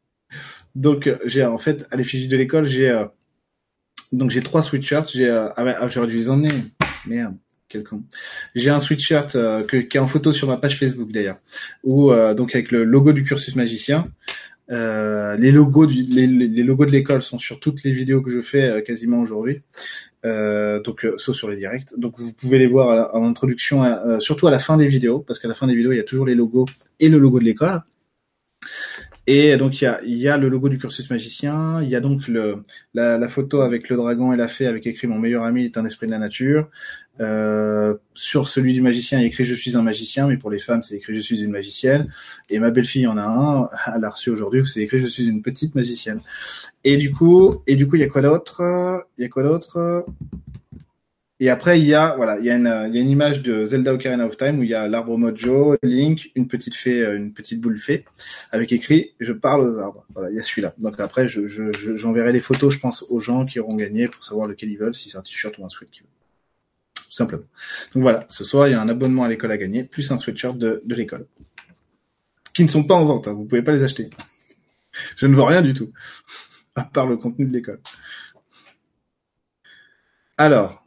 Donc 0.74 1.06
euh, 1.06 1.18
j'ai 1.24 1.44
en 1.44 1.58
fait 1.58 1.86
à 1.90 1.96
l'effigie 1.96 2.28
de 2.28 2.36
l'école, 2.36 2.64
j'ai 2.64 2.90
euh, 2.90 3.04
donc 4.12 4.30
j'ai 4.30 4.42
trois 4.42 4.62
sweatshirts. 4.62 5.10
J'ai 5.12 5.28
euh, 5.28 5.48
ah 5.56 5.64
ah, 5.80 5.88
j'aurais 5.88 6.06
dû 6.06 6.16
les 6.16 6.30
emmener. 6.30 6.50
Merde, 7.06 7.36
quel 7.68 7.84
con. 7.84 8.02
J'ai 8.54 8.70
un 8.70 8.80
sweatshirt 8.80 9.36
euh, 9.36 9.64
que, 9.64 9.78
qui 9.78 9.96
est 9.96 10.00
en 10.00 10.08
photo 10.08 10.32
sur 10.32 10.48
ma 10.48 10.56
page 10.56 10.78
Facebook 10.78 11.10
d'ailleurs, 11.12 11.38
où 11.84 12.12
euh, 12.12 12.34
donc 12.34 12.54
avec 12.54 12.70
le 12.70 12.84
logo 12.84 13.12
du 13.12 13.24
cursus 13.24 13.54
magicien. 13.56 14.08
Euh, 14.70 15.36
les 15.36 15.50
logos 15.50 15.86
les, 15.86 16.26
logos 16.62 16.86
de 16.86 16.90
l'école 16.90 17.22
sont 17.22 17.38
sur 17.38 17.58
toutes 17.58 17.82
les 17.84 17.92
vidéos 17.92 18.20
que 18.20 18.30
je 18.30 18.42
fais 18.42 18.68
euh, 18.68 18.80
quasiment 18.82 19.20
aujourd'hui. 19.20 19.62
Euh, 20.26 20.80
donc 20.80 21.06
sauf 21.16 21.36
sur 21.36 21.48
les 21.48 21.56
directs. 21.56 21.96
Donc 21.96 22.18
vous 22.18 22.32
pouvez 22.32 22.58
les 22.58 22.66
voir 22.66 23.14
en 23.14 23.24
introduction, 23.24 23.84
surtout 24.20 24.48
à 24.48 24.50
la 24.50 24.58
fin 24.58 24.76
des 24.76 24.88
vidéos, 24.88 25.20
parce 25.20 25.38
qu'à 25.38 25.48
la 25.48 25.54
fin 25.54 25.66
des 25.66 25.74
vidéos 25.74 25.92
il 25.92 25.96
y 25.96 26.00
a 26.00 26.04
toujours 26.04 26.26
les 26.26 26.34
logos 26.34 26.66
et 27.00 27.08
le 27.08 27.18
logo 27.18 27.38
de 27.38 27.44
l'école. 27.44 27.82
Et 29.30 29.58
donc 29.58 29.82
il 29.82 29.84
y 29.84 29.86
a, 29.86 30.00
y 30.04 30.26
a 30.26 30.38
le 30.38 30.48
logo 30.48 30.70
du 30.70 30.78
cursus 30.78 31.10
magicien, 31.10 31.82
il 31.82 31.90
y 31.90 31.96
a 31.96 32.00
donc 32.00 32.28
le, 32.28 32.64
la, 32.94 33.28
photo 33.28 33.60
avec 33.60 33.90
le 33.90 33.96
dragon 33.98 34.32
et 34.32 34.38
la 34.38 34.48
fée 34.48 34.66
avec 34.66 34.86
écrit 34.86 35.06
mon 35.06 35.18
meilleur 35.18 35.44
ami 35.44 35.66
est 35.66 35.76
un 35.76 35.84
esprit 35.84 36.06
de 36.06 36.12
la 36.12 36.18
nature. 36.18 36.70
Euh, 37.20 37.94
sur 38.14 38.48
celui 38.48 38.72
du 38.72 38.80
magicien, 38.80 39.18
il 39.18 39.24
a 39.24 39.26
écrit 39.26 39.44
je 39.44 39.54
suis 39.54 39.76
un 39.76 39.82
magicien, 39.82 40.28
mais 40.28 40.38
pour 40.38 40.50
les 40.50 40.58
femmes 40.58 40.82
c'est 40.82 40.94
écrit 40.94 41.14
je 41.14 41.20
suis 41.20 41.42
une 41.42 41.50
magicienne. 41.50 42.08
Et 42.48 42.58
ma 42.58 42.70
belle-fille 42.70 43.06
en 43.06 43.18
a 43.18 43.22
un, 43.22 43.68
elle 43.94 44.00
l'a 44.00 44.08
reçu 44.08 44.30
aujourd'hui, 44.30 44.62
c'est 44.66 44.80
écrit 44.80 44.98
je 44.98 45.06
suis 45.06 45.28
une 45.28 45.42
petite 45.42 45.74
magicienne. 45.74 46.22
Et 46.84 46.96
du 46.96 47.10
coup, 47.10 47.62
et 47.66 47.76
du 47.76 47.86
coup 47.86 47.96
il 47.96 48.00
y 48.00 48.04
a 48.04 48.08
quoi 48.08 48.22
d'autre? 48.22 48.62
Il 49.18 49.22
y 49.22 49.24
a 49.26 49.28
quoi 49.28 49.42
d'autre? 49.42 50.06
Et 51.40 51.50
après, 51.50 51.78
il 51.80 51.86
y 51.86 51.94
a, 51.94 52.16
voilà, 52.16 52.38
il 52.40 52.44
y 52.46 52.50
a 52.50 52.56
une, 52.56 52.66
il 52.88 52.96
y 52.96 52.98
a 52.98 53.00
une 53.02 53.10
image 53.10 53.42
de 53.42 53.64
Zelda 53.64 53.94
Ocarina 53.94 54.26
of 54.26 54.36
Time 54.36 54.58
où 54.58 54.64
il 54.64 54.70
y 54.70 54.74
a 54.74 54.88
l'arbre 54.88 55.16
Mojo, 55.16 55.76
Link, 55.84 56.30
une 56.34 56.48
petite 56.48 56.74
fée, 56.74 57.00
euh, 57.02 57.16
une 57.16 57.32
petite 57.32 57.60
boule 57.60 57.78
fée, 57.78 58.04
avec 58.50 58.72
écrit 58.72 59.12
"Je 59.20 59.32
parle 59.32 59.60
aux 59.62 59.78
arbres". 59.78 60.04
Voilà, 60.14 60.30
il 60.30 60.36
y 60.36 60.40
a 60.40 60.42
celui-là. 60.42 60.74
Donc 60.78 60.98
après, 60.98 61.28
je, 61.28 61.46
je, 61.46 61.72
je- 61.72 61.94
j'enverrai 61.96 62.32
les 62.32 62.40
photos, 62.40 62.74
je 62.74 62.80
pense, 62.80 63.04
aux 63.08 63.20
gens 63.20 63.46
qui 63.46 63.60
auront 63.60 63.76
gagné 63.76 64.08
pour 64.08 64.24
savoir 64.24 64.48
lequel 64.48 64.70
ils 64.70 64.78
veulent, 64.78 64.94
si 64.96 65.10
c'est 65.10 65.18
un 65.18 65.22
t-shirt 65.22 65.56
ou 65.58 65.64
un 65.64 65.68
sweat 65.68 65.90
qu'ils 65.90 66.02
veulent. 66.02 66.10
Tout 66.96 67.12
simplement. 67.12 67.44
Donc 67.94 68.02
voilà, 68.02 68.26
ce 68.28 68.44
soir, 68.44 68.68
il 68.68 68.72
y 68.72 68.74
a 68.74 68.80
un 68.82 68.88
abonnement 68.88 69.24
à 69.24 69.28
l'école 69.28 69.52
à 69.52 69.58
gagner, 69.58 69.84
plus 69.84 70.10
un 70.12 70.18
sweatshirt 70.18 70.56
de, 70.58 70.82
de 70.84 70.94
l'école. 70.94 71.26
Qui 72.52 72.62
ne 72.62 72.68
sont 72.68 72.84
pas 72.84 72.94
en 72.94 73.06
vente, 73.06 73.26
hein, 73.26 73.32
vous 73.32 73.46
pouvez 73.46 73.62
pas 73.62 73.72
les 73.72 73.82
acheter. 73.84 74.10
Je 75.16 75.26
ne 75.26 75.34
vois 75.34 75.48
rien 75.48 75.62
du 75.62 75.74
tout. 75.74 75.92
À 76.76 76.84
part 76.84 77.06
le 77.08 77.16
contenu 77.16 77.46
de 77.46 77.52
l'école. 77.52 77.80
Alors, 80.38 80.86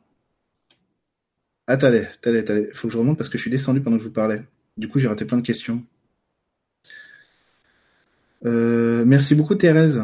Attendez, 1.72 2.06
attendez, 2.16 2.40
attendez. 2.40 2.70
Faut 2.74 2.90
que 2.90 2.94
je 2.94 2.98
remonte 2.98 3.18
parce 3.18 3.30
que 3.30 3.38
je 3.38 3.44
suis 3.44 3.50
descendu 3.50 3.80
pendant 3.80 3.96
que 3.96 4.04
je 4.04 4.08
vous 4.10 4.14
parlais. 4.14 4.42
Du 4.76 4.90
coup, 4.90 5.00
j'ai 5.00 5.08
raté 5.08 5.24
plein 5.24 5.38
de 5.38 5.42
questions. 5.42 5.86
Euh, 8.46 9.06
merci 9.06 9.36
beaucoup, 9.36 9.56
Thérèse. 9.56 10.02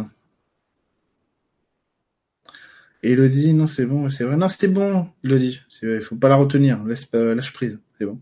Elodie, 3.04 3.52
non, 3.52 3.68
c'est 3.68 3.86
bon, 3.86 4.10
c'est 4.10 4.24
vrai. 4.24 4.38
Non, 4.38 4.48
c'était 4.48 4.70
bon, 4.70 5.10
Elodie. 5.26 5.60
Il 5.84 6.00
faut 6.00 6.16
pas 6.16 6.30
la 6.30 6.38
retenir. 6.38 6.82
Laisse, 6.86 7.10
lâche 7.12 7.52
prise. 7.52 7.78
C'est 8.00 8.06
bon. 8.06 8.18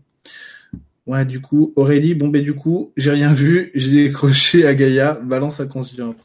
Ouais, 1.06 1.24
du 1.24 1.40
coup, 1.40 1.72
Aurélie, 1.76 2.16
bon, 2.16 2.26
ben, 2.26 2.42
du 2.42 2.54
coup, 2.54 2.92
j'ai 2.96 3.12
rien 3.12 3.32
vu. 3.32 3.70
J'ai 3.76 4.08
décroché 4.08 4.66
à 4.66 4.74
Gaïa. 4.74 5.20
Balance 5.22 5.60
inconsciente. 5.60 6.18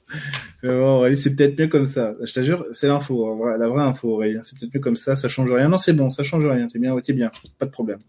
Euh, 0.63 0.79
bon, 0.79 0.97
Aurélie, 0.97 1.17
c'est 1.17 1.35
peut-être 1.35 1.57
mieux 1.59 1.67
comme 1.67 1.85
ça. 1.85 2.15
Je 2.21 2.33
te 2.33 2.43
jure, 2.43 2.65
c'est 2.71 2.87
l'info, 2.87 3.35
vrai, 3.35 3.57
la 3.57 3.67
vraie 3.67 3.83
info, 3.83 4.09
Aurélie. 4.09 4.37
C'est 4.43 4.57
peut-être 4.57 4.73
mieux 4.73 4.79
comme 4.79 4.95
ça, 4.95 5.15
ça 5.15 5.27
change 5.27 5.51
rien. 5.51 5.69
Non, 5.69 5.77
c'est 5.77 5.93
bon, 5.93 6.09
ça 6.09 6.23
change 6.23 6.45
rien. 6.45 6.67
T'es 6.67 6.79
bien, 6.79 6.97
t'es 6.99 7.13
bien. 7.13 7.31
Pas 7.57 7.65
de 7.65 7.71
problème. 7.71 7.99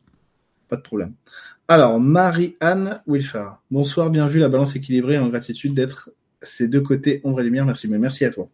Pas 0.69 0.77
de 0.77 0.83
problème. 0.83 1.15
Alors, 1.69 2.01
Marie-Anne 2.01 3.01
Wilfard. 3.07 3.63
Bonsoir, 3.71 4.11
bien 4.11 4.29
vu, 4.29 4.39
la 4.39 4.49
balance 4.49 4.77
équilibrée 4.77 5.19
en 5.19 5.29
gratitude 5.29 5.75
d'être 5.75 6.11
ces 6.43 6.69
deux 6.69 6.81
côtés 6.81 7.21
ombre 7.25 7.41
et 7.41 7.45
lumière. 7.45 7.65
Merci, 7.65 7.89
mais 7.89 7.99
merci 7.99 8.25
à 8.25 8.31
toi. 8.31 8.49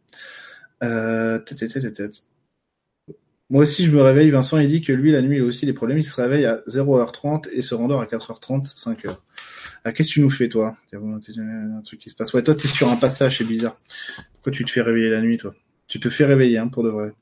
Euh, 0.85 1.39
tête, 1.39 1.69
tête, 1.69 1.93
tête. 1.93 2.23
Moi 3.51 3.63
aussi, 3.63 3.85
je 3.85 3.91
me 3.91 4.03
réveille. 4.03 4.31
Vincent, 4.31 4.59
il 4.59 4.69
dit 4.69 4.83
que 4.83 4.93
lui, 4.93 5.11
la 5.11 5.23
nuit, 5.23 5.39
il 5.39 5.43
a 5.43 5.45
aussi 5.45 5.65
des 5.65 5.73
problèmes. 5.73 5.99
Il 5.99 6.05
se 6.05 6.15
réveille 6.21 6.45
à 6.45 6.63
0h30 6.69 7.49
et 7.51 7.63
se 7.63 7.75
rendort 7.75 8.03
à 8.03 8.05
4h30, 8.05 8.77
5h. 8.77 9.17
Ah, 9.85 9.93
qu'est-ce 9.93 10.09
que 10.09 10.15
tu 10.15 10.21
nous 10.21 10.31
fais, 10.31 10.49
toi 10.49 10.77
Il 10.93 10.99
un 10.99 11.81
truc 11.83 12.01
qui 12.01 12.11
se 12.11 12.15
passe. 12.15 12.33
Ouais, 12.33 12.43
toi, 12.43 12.55
t'es 12.55 12.69
sur 12.69 12.91
un 12.91 12.97
passage, 12.97 13.39
c'est 13.39 13.45
bizarre. 13.45 13.77
Pourquoi 14.35 14.53
tu 14.53 14.65
te 14.65 14.71
fais 14.71 14.83
réveiller 14.83 15.11
la 15.11 15.21
nuit, 15.21 15.39
toi 15.39 15.55
Tu 15.87 16.01
te 16.01 16.11
fais 16.11 16.25
réveiller, 16.25 16.59
hein, 16.59 16.69
pour 16.69 16.83
de 16.83 16.89
vrai. 16.89 17.13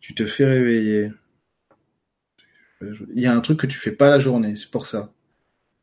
Tu 0.00 0.14
te 0.14 0.26
fais 0.26 0.44
réveiller. 0.44 1.12
Il 2.82 3.20
y 3.20 3.26
a 3.26 3.34
un 3.34 3.40
truc 3.40 3.60
que 3.60 3.66
tu 3.66 3.78
fais 3.78 3.92
pas 3.92 4.08
la 4.08 4.18
journée, 4.18 4.56
c'est 4.56 4.70
pour 4.70 4.86
ça. 4.86 5.12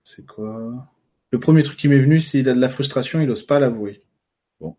C'est 0.03 0.26
quoi? 0.26 0.88
Le 1.32 1.40
premier 1.40 1.64
truc 1.64 1.78
qui 1.78 1.88
m'est 1.88 1.99
venu, 1.99 2.20
c'est 2.20 2.40
qu'il 2.40 2.49
a 2.49 2.53
de 2.53 2.60
la 2.60 2.70
frustration, 2.70 3.22
il 3.22 3.30
ose 3.30 3.45
pas 3.45 3.60
l'avouer. 3.60 4.03
Bon. 4.60 4.76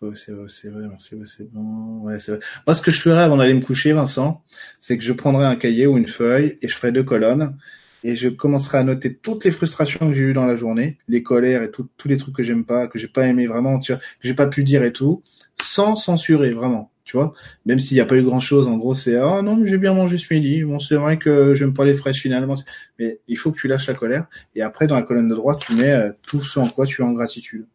Ouais, 0.00 0.16
c'est 0.16 0.32
vrai, 0.32 0.46
c'est 0.48 0.70
vrai, 0.70 0.88
c'est 0.98 1.52
bon. 1.52 2.08
C'est 2.18 2.32
vrai. 2.32 2.40
Moi, 2.66 2.74
ce 2.74 2.80
que 2.80 2.90
je 2.90 3.00
ferais 3.00 3.22
avant 3.22 3.36
d'aller 3.36 3.54
me 3.54 3.60
coucher, 3.60 3.92
Vincent, 3.92 4.42
c'est 4.80 4.96
que 4.98 5.04
je 5.04 5.12
prendrais 5.12 5.46
un 5.46 5.56
cahier 5.56 5.86
ou 5.86 5.98
une 5.98 6.08
feuille 6.08 6.58
et 6.62 6.68
je 6.68 6.74
ferais 6.74 6.92
deux 6.92 7.04
colonnes 7.04 7.56
et 8.04 8.16
je 8.16 8.28
commencerai 8.28 8.78
à 8.78 8.84
noter 8.84 9.14
toutes 9.14 9.44
les 9.44 9.50
frustrations 9.50 10.08
que 10.08 10.12
j'ai 10.14 10.22
eues 10.22 10.32
dans 10.34 10.46
la 10.46 10.56
journée, 10.56 10.98
les 11.08 11.22
colères 11.22 11.62
et 11.62 11.70
tous 11.70 11.88
les 12.08 12.16
trucs 12.16 12.34
que 12.34 12.42
j'aime 12.42 12.64
pas, 12.64 12.86
que 12.88 12.98
j'ai 12.98 13.08
pas 13.08 13.26
aimé 13.26 13.46
vraiment, 13.46 13.78
tu 13.78 13.92
vois, 13.92 14.00
que 14.00 14.04
j'ai 14.22 14.34
pas 14.34 14.46
pu 14.46 14.64
dire 14.64 14.82
et 14.84 14.92
tout, 14.92 15.22
sans 15.62 15.96
censurer 15.96 16.50
vraiment, 16.50 16.90
tu 17.04 17.16
vois. 17.16 17.34
Même 17.66 17.78
s'il 17.80 17.96
n'y 17.96 18.00
a 18.00 18.06
pas 18.06 18.16
eu 18.16 18.22
grand 18.22 18.40
chose, 18.40 18.68
en 18.68 18.76
gros, 18.76 18.94
c'est 18.94 19.16
ah 19.16 19.42
non, 19.42 19.64
j'ai 19.64 19.78
bien 19.78 19.94
mangé 19.94 20.18
ce 20.18 20.32
midi. 20.32 20.62
Bon, 20.64 20.78
c'est 20.78 20.96
vrai 20.96 21.18
que 21.18 21.54
j'aime 21.54 21.74
pas 21.74 21.84
les 21.84 21.94
fraises 21.94 22.16
finalement, 22.16 22.56
mais 22.98 23.20
il 23.28 23.38
faut 23.38 23.52
que 23.52 23.58
tu 23.58 23.68
lâches 23.68 23.86
la 23.88 23.94
colère. 23.94 24.26
Et 24.54 24.62
après, 24.62 24.86
dans 24.86 24.96
la 24.96 25.02
colonne 25.02 25.28
de 25.28 25.34
droite, 25.34 25.60
tu 25.66 25.74
mets 25.74 25.90
euh, 25.92 26.12
tout 26.22 26.42
ce 26.44 26.58
en 26.58 26.68
quoi 26.68 26.86
tu 26.86 27.02
es 27.02 27.04
en 27.04 27.12
gratitude. 27.12 27.66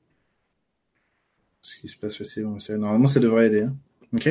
Ce 1.61 1.79
qui 1.79 1.87
se 1.87 1.95
passe, 1.99 2.23
c'est- 2.23 2.41
normalement, 2.77 3.07
ça 3.07 3.19
devrait 3.19 3.45
aider. 3.45 3.61
Hein. 3.61 3.75
Ok? 4.11 4.27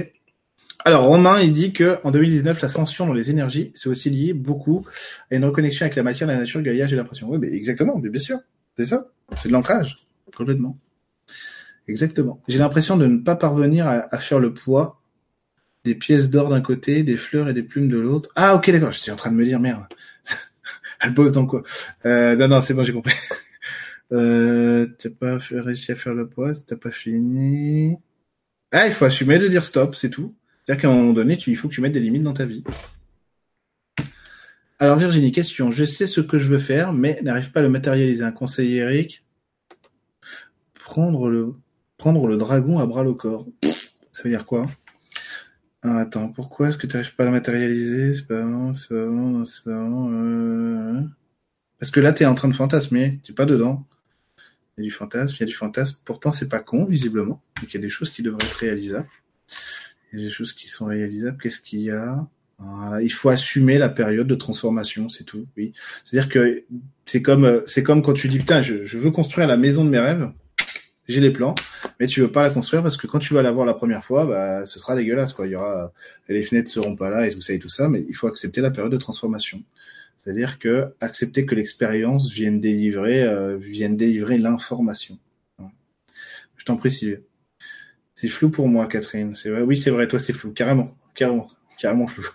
Alors 0.86 1.06
Romain, 1.06 1.40
il 1.40 1.52
dit 1.52 1.72
que 1.72 1.98
en 2.04 2.12
2019, 2.12 2.60
l'ascension 2.60 3.06
dans 3.08 3.12
les 3.12 3.32
énergies, 3.32 3.72
c'est 3.74 3.88
aussi 3.88 4.08
lié 4.08 4.32
beaucoup 4.32 4.86
à 5.32 5.34
une 5.34 5.44
reconnexion 5.44 5.84
avec 5.84 5.96
la 5.96 6.04
matière, 6.04 6.28
la 6.28 6.36
nature, 6.36 6.62
Gaïa, 6.62 6.86
j'ai 6.86 6.94
l'impression. 6.94 7.28
Oui, 7.28 7.38
mais 7.40 7.52
exactement, 7.52 7.98
mais 8.00 8.08
bien 8.08 8.20
sûr, 8.20 8.38
c'est 8.76 8.84
ça, 8.84 9.08
c'est 9.36 9.48
de 9.48 9.52
l'ancrage, 9.52 10.06
complètement. 10.36 10.78
Exactement. 11.88 12.40
J'ai 12.46 12.58
l'impression 12.58 12.96
de 12.96 13.04
ne 13.06 13.18
pas 13.18 13.34
parvenir 13.34 13.88
à, 13.88 14.16
faire 14.20 14.38
le 14.38 14.54
poids 14.54 15.02
des 15.84 15.96
pièces 15.96 16.30
d'or 16.30 16.50
d'un 16.50 16.60
côté, 16.60 17.02
des 17.02 17.16
fleurs 17.16 17.48
et 17.48 17.52
des 17.52 17.64
plumes 17.64 17.88
de 17.88 17.98
l'autre. 17.98 18.30
Ah, 18.36 18.54
ok, 18.54 18.70
d'accord. 18.70 18.92
Je 18.92 19.00
suis 19.00 19.10
en 19.10 19.16
train 19.16 19.32
de 19.32 19.36
me 19.36 19.44
dire 19.44 19.58
merde. 19.58 19.86
Elle 21.00 21.14
bosse 21.14 21.32
dans 21.32 21.46
quoi? 21.46 21.64
Euh, 22.04 22.36
Non, 22.36 22.46
non, 22.46 22.60
c'est 22.60 22.74
bon, 22.74 22.84
j'ai 22.84 22.92
compris. 22.92 23.14
Euh, 24.12 24.86
t'as 25.00 25.10
pas 25.10 25.36
réussi 25.50 25.90
à 25.90 25.96
faire 25.96 26.14
le 26.14 26.28
poids, 26.28 26.52
t'as 26.64 26.76
pas 26.76 26.92
fini. 26.92 27.96
Ah, 28.70 28.86
il 28.86 28.92
faut 28.92 29.04
assumer 29.04 29.40
de 29.40 29.48
dire 29.48 29.64
stop, 29.64 29.96
c'est 29.96 30.10
tout. 30.10 30.32
C'est-à-dire 30.66 30.82
qu'à 30.82 30.90
un 30.90 30.96
moment 30.96 31.12
donné, 31.12 31.38
il 31.46 31.56
faut 31.56 31.68
que 31.68 31.74
tu 31.74 31.80
mettes 31.80 31.92
des 31.92 32.00
limites 32.00 32.24
dans 32.24 32.32
ta 32.32 32.44
vie. 32.44 32.64
Alors 34.80 34.98
Virginie, 34.98 35.30
question. 35.30 35.70
Je 35.70 35.84
sais 35.84 36.08
ce 36.08 36.20
que 36.20 36.40
je 36.40 36.48
veux 36.48 36.58
faire, 36.58 36.92
mais 36.92 37.20
n'arrive 37.22 37.52
pas 37.52 37.60
à 37.60 37.62
le 37.62 37.68
matérialiser. 37.68 38.24
Un 38.24 38.32
conseil, 38.32 38.76
Eric 38.76 39.24
Prendre 40.74 41.28
le... 41.28 41.54
le 42.04 42.36
dragon 42.36 42.80
à 42.80 42.86
bras 42.86 43.04
le 43.04 43.14
corps. 43.14 43.46
Ça 44.12 44.22
veut 44.24 44.30
dire 44.30 44.44
quoi? 44.44 44.66
Ah, 45.82 46.00
Attends, 46.00 46.30
pourquoi 46.30 46.68
est-ce 46.68 46.78
que 46.78 46.88
tu 46.88 46.96
n'arrives 46.96 47.14
pas 47.14 47.22
à 47.22 47.26
la 47.26 47.32
matérialiser? 47.32 48.16
C'est 48.16 48.26
pas 48.26 48.34
vraiment, 48.34 48.74
c'est 48.74 48.88
pas 48.88 48.94
vraiment, 48.96 49.44
c'est 49.44 49.62
pas 49.62 49.70
vraiment... 49.70 50.10
Euh... 50.10 51.00
Parce 51.78 51.92
que 51.92 52.00
là, 52.00 52.12
tu 52.12 52.24
es 52.24 52.26
en 52.26 52.34
train 52.34 52.48
de 52.48 52.56
fantasmer, 52.56 53.20
tu 53.22 53.32
pas 53.34 53.46
dedans. 53.46 53.86
Il 54.76 54.82
y 54.82 54.86
a 54.86 54.88
du 54.88 54.90
fantasme, 54.90 55.36
il 55.38 55.40
y 55.40 55.42
a 55.44 55.46
du 55.46 55.54
fantasme. 55.54 56.00
Pourtant, 56.04 56.32
c'est 56.32 56.48
pas 56.48 56.58
con, 56.58 56.86
visiblement. 56.86 57.40
Donc, 57.60 57.72
il 57.72 57.74
y 57.74 57.78
a 57.78 57.80
des 57.80 57.88
choses 57.88 58.10
qui 58.10 58.22
devraient 58.22 58.44
être 58.44 58.56
réalisables. 58.56 59.08
Il 60.16 60.24
des 60.24 60.30
choses 60.30 60.52
qui 60.52 60.68
sont 60.68 60.86
réalisables. 60.86 61.38
Qu'est-ce 61.42 61.60
qu'il 61.60 61.80
y 61.80 61.90
a? 61.90 62.26
Voilà. 62.58 63.02
Il 63.02 63.12
faut 63.12 63.28
assumer 63.28 63.78
la 63.78 63.88
période 63.88 64.26
de 64.26 64.34
transformation, 64.34 65.08
c'est 65.08 65.24
tout. 65.24 65.46
Oui, 65.56 65.74
c'est-à-dire 66.04 66.30
que 66.30 66.64
c'est 67.04 67.20
comme 67.20 67.62
c'est 67.66 67.82
comme 67.82 68.02
quand 68.02 68.14
tu 68.14 68.28
dis 68.28 68.38
putain, 68.38 68.62
je, 68.62 68.96
veux 68.96 69.10
construire 69.10 69.46
la 69.46 69.56
maison 69.56 69.84
de 69.84 69.90
mes 69.90 69.98
rêves 69.98 70.30
j'ai 71.08 71.20
les 71.20 71.30
plans, 71.30 71.54
mais 72.00 72.08
tu 72.08 72.20
veux 72.20 72.32
pas 72.32 72.42
la 72.42 72.50
construire 72.50 72.82
parce 72.82 72.96
que 72.96 73.06
quand 73.06 73.20
tu 73.20 73.32
vas 73.32 73.42
la 73.42 73.52
voir 73.52 73.64
la 73.64 73.74
première 73.74 74.04
fois, 74.04 74.26
bah, 74.26 74.66
ce 74.66 74.80
sera 74.80 74.96
dégueulasse, 74.96 75.32
quoi. 75.32 75.46
Il 75.46 75.52
y 75.52 75.54
aura, 75.54 75.92
les 76.28 76.42
fenêtres 76.42 76.68
seront 76.68 76.96
pas 76.96 77.10
là 77.10 77.28
et 77.28 77.30
tout 77.30 77.40
ça 77.40 77.52
et 77.52 77.60
tout 77.60 77.68
ça, 77.68 77.88
mais 77.88 78.04
il 78.08 78.14
faut 78.16 78.26
accepter 78.26 78.60
la 78.60 78.72
période 78.72 78.92
de 78.92 78.98
transformation. 78.98 79.62
C'est-à-dire 80.18 80.58
que 80.58 80.92
accepter 81.00 81.46
que 81.46 81.54
l'expérience 81.54 82.32
vienne 82.32 82.60
délivrer, 82.60 83.22
euh, 83.22 83.56
vienne 83.56 83.96
délivrer 83.96 84.36
l'information. 84.38 85.16
Je 86.56 86.64
t'en 86.64 86.76
prie, 86.76 86.90
Sylvie. 86.90 87.22
C'est 88.16 88.28
flou 88.28 88.48
pour 88.48 88.66
moi, 88.66 88.86
Catherine. 88.86 89.34
C'est 89.34 89.50
vrai. 89.50 89.60
Oui, 89.60 89.76
c'est 89.76 89.90
vrai. 89.90 90.08
Toi, 90.08 90.18
c'est 90.18 90.32
flou. 90.32 90.50
Carrément. 90.52 90.96
Carrément. 91.14 91.48
Carrément 91.78 92.08
flou. 92.08 92.26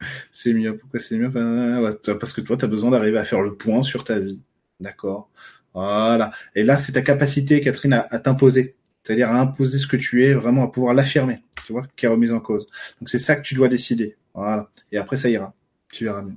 c'est 0.32 0.52
mieux. 0.52 0.76
Pourquoi 0.76 1.00
c'est 1.00 1.16
mieux? 1.16 1.32
Parce 1.32 2.32
que 2.34 2.42
toi, 2.42 2.58
tu 2.58 2.66
as 2.66 2.68
besoin 2.68 2.90
d'arriver 2.90 3.18
à 3.18 3.24
faire 3.24 3.40
le 3.40 3.56
point 3.56 3.82
sur 3.82 4.04
ta 4.04 4.18
vie. 4.18 4.38
D'accord? 4.80 5.30
Voilà. 5.72 6.30
Et 6.54 6.62
là, 6.62 6.76
c'est 6.76 6.92
ta 6.92 7.00
capacité, 7.00 7.62
Catherine, 7.62 7.94
à, 7.94 8.18
t'imposer. 8.18 8.76
C'est-à-dire 9.02 9.30
à 9.30 9.40
imposer 9.40 9.78
ce 9.78 9.86
que 9.86 9.96
tu 9.96 10.26
es, 10.26 10.34
vraiment 10.34 10.64
à 10.64 10.68
pouvoir 10.68 10.92
l'affirmer, 10.92 11.42
tu 11.66 11.72
vois, 11.72 11.84
qui 11.96 12.04
est 12.04 12.08
remise 12.08 12.32
en 12.32 12.40
cause. 12.40 12.66
Donc 13.00 13.08
c'est 13.08 13.18
ça 13.18 13.34
que 13.34 13.40
tu 13.40 13.54
dois 13.54 13.68
décider. 13.68 14.16
Voilà. 14.34 14.68
Et 14.92 14.98
après, 14.98 15.16
ça 15.16 15.30
ira. 15.30 15.54
Tu 15.90 16.04
verras 16.04 16.20
mieux. 16.20 16.36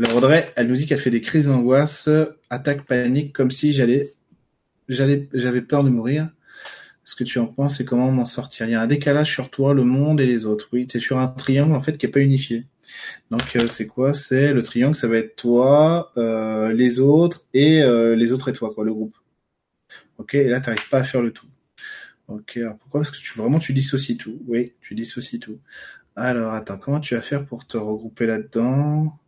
Alors 0.00 0.16
Audrey, 0.16 0.52
elle 0.56 0.66
nous 0.66 0.74
dit 0.74 0.86
qu'elle 0.86 0.98
fait 0.98 1.10
des 1.10 1.20
crises 1.20 1.46
d'angoisse, 1.46 2.08
attaque 2.50 2.86
panique, 2.86 3.32
comme 3.32 3.52
si 3.52 3.72
j'allais, 3.72 4.14
j'allais, 4.88 5.28
j'avais 5.32 5.62
peur 5.62 5.84
de 5.84 5.90
mourir. 5.90 6.28
Ce 7.08 7.16
que 7.16 7.24
tu 7.24 7.38
en 7.38 7.46
penses 7.46 7.80
et 7.80 7.86
comment 7.86 8.10
m'en 8.10 8.26
sortir 8.26 8.66
Il 8.66 8.72
y 8.72 8.74
a 8.74 8.82
un 8.82 8.86
décalage 8.86 9.32
sur 9.32 9.48
toi, 9.48 9.72
le 9.72 9.82
monde 9.82 10.20
et 10.20 10.26
les 10.26 10.44
autres. 10.44 10.68
Oui, 10.74 10.86
tu 10.86 10.98
es 10.98 11.00
sur 11.00 11.18
un 11.18 11.28
triangle 11.28 11.74
en 11.74 11.80
fait 11.80 11.96
qui 11.96 12.04
est 12.04 12.10
pas 12.10 12.20
unifié. 12.20 12.66
Donc 13.30 13.56
euh, 13.56 13.66
c'est 13.66 13.86
quoi? 13.86 14.12
C'est 14.12 14.52
le 14.52 14.62
triangle, 14.62 14.94
ça 14.94 15.08
va 15.08 15.16
être 15.16 15.34
toi, 15.34 16.12
euh, 16.18 16.70
les 16.74 17.00
autres 17.00 17.46
et 17.54 17.80
euh, 17.80 18.14
les 18.14 18.32
autres 18.32 18.50
et 18.50 18.52
toi, 18.52 18.74
quoi, 18.74 18.84
le 18.84 18.92
groupe. 18.92 19.16
Ok, 20.18 20.34
et 20.34 20.48
là 20.48 20.60
tu 20.60 20.68
n'arrives 20.68 20.88
pas 20.90 20.98
à 20.98 21.04
faire 21.04 21.22
le 21.22 21.32
tout. 21.32 21.46
Ok, 22.28 22.58
alors 22.58 22.76
pourquoi? 22.76 23.00
Parce 23.00 23.10
que 23.10 23.16
tu 23.16 23.38
vraiment 23.38 23.58
tu 23.58 23.72
dissocies 23.72 24.18
tout. 24.18 24.42
Oui, 24.46 24.74
tu 24.82 24.94
dissocies 24.94 25.40
tout. 25.40 25.58
Alors 26.14 26.52
attends, 26.52 26.76
comment 26.76 27.00
tu 27.00 27.14
vas 27.14 27.22
faire 27.22 27.46
pour 27.46 27.66
te 27.66 27.78
regrouper 27.78 28.26
là-dedans? 28.26 29.18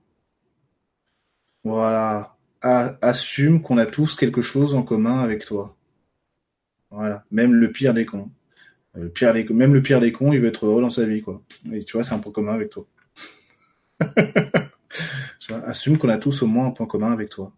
Voilà. 1.65 2.37
assume 2.61 3.63
qu'on 3.63 3.79
a 3.79 3.87
tous 3.87 4.15
quelque 4.15 4.43
chose 4.43 4.75
en 4.75 4.83
commun 4.83 5.21
avec 5.21 5.47
toi. 5.47 5.79
Voilà. 6.91 7.25
Même 7.31 7.55
le 7.55 7.71
pire 7.71 7.95
des 7.95 8.05
cons. 8.05 8.31
Le 8.95 9.09
pire 9.09 9.33
des, 9.33 9.45
même 9.45 9.73
le 9.73 9.83
pire 9.83 10.01
des 10.01 10.13
cons, 10.13 10.33
il 10.33 10.41
veut 10.41 10.49
être 10.49 10.67
heureux 10.67 10.83
dans 10.83 10.91
sa 10.91 11.05
vie, 11.05 11.23
quoi. 11.23 11.43
Et 11.73 11.85
tu 11.85 11.93
vois, 11.93 12.05
c'est 12.05 12.15
un 12.15 12.19
point 12.19 12.33
commun 12.33 12.55
avec 12.55 12.71
toi. 12.71 12.87
tu 15.39 15.53
vois, 15.53 15.65
assume 15.67 15.99
qu'on 15.99 16.09
a 16.09 16.19
tous 16.19 16.43
au 16.43 16.47
moins 16.47 16.67
un 16.67 16.71
point 16.71 16.87
commun 16.87 17.13
avec 17.13 17.31
toi. 17.31 17.53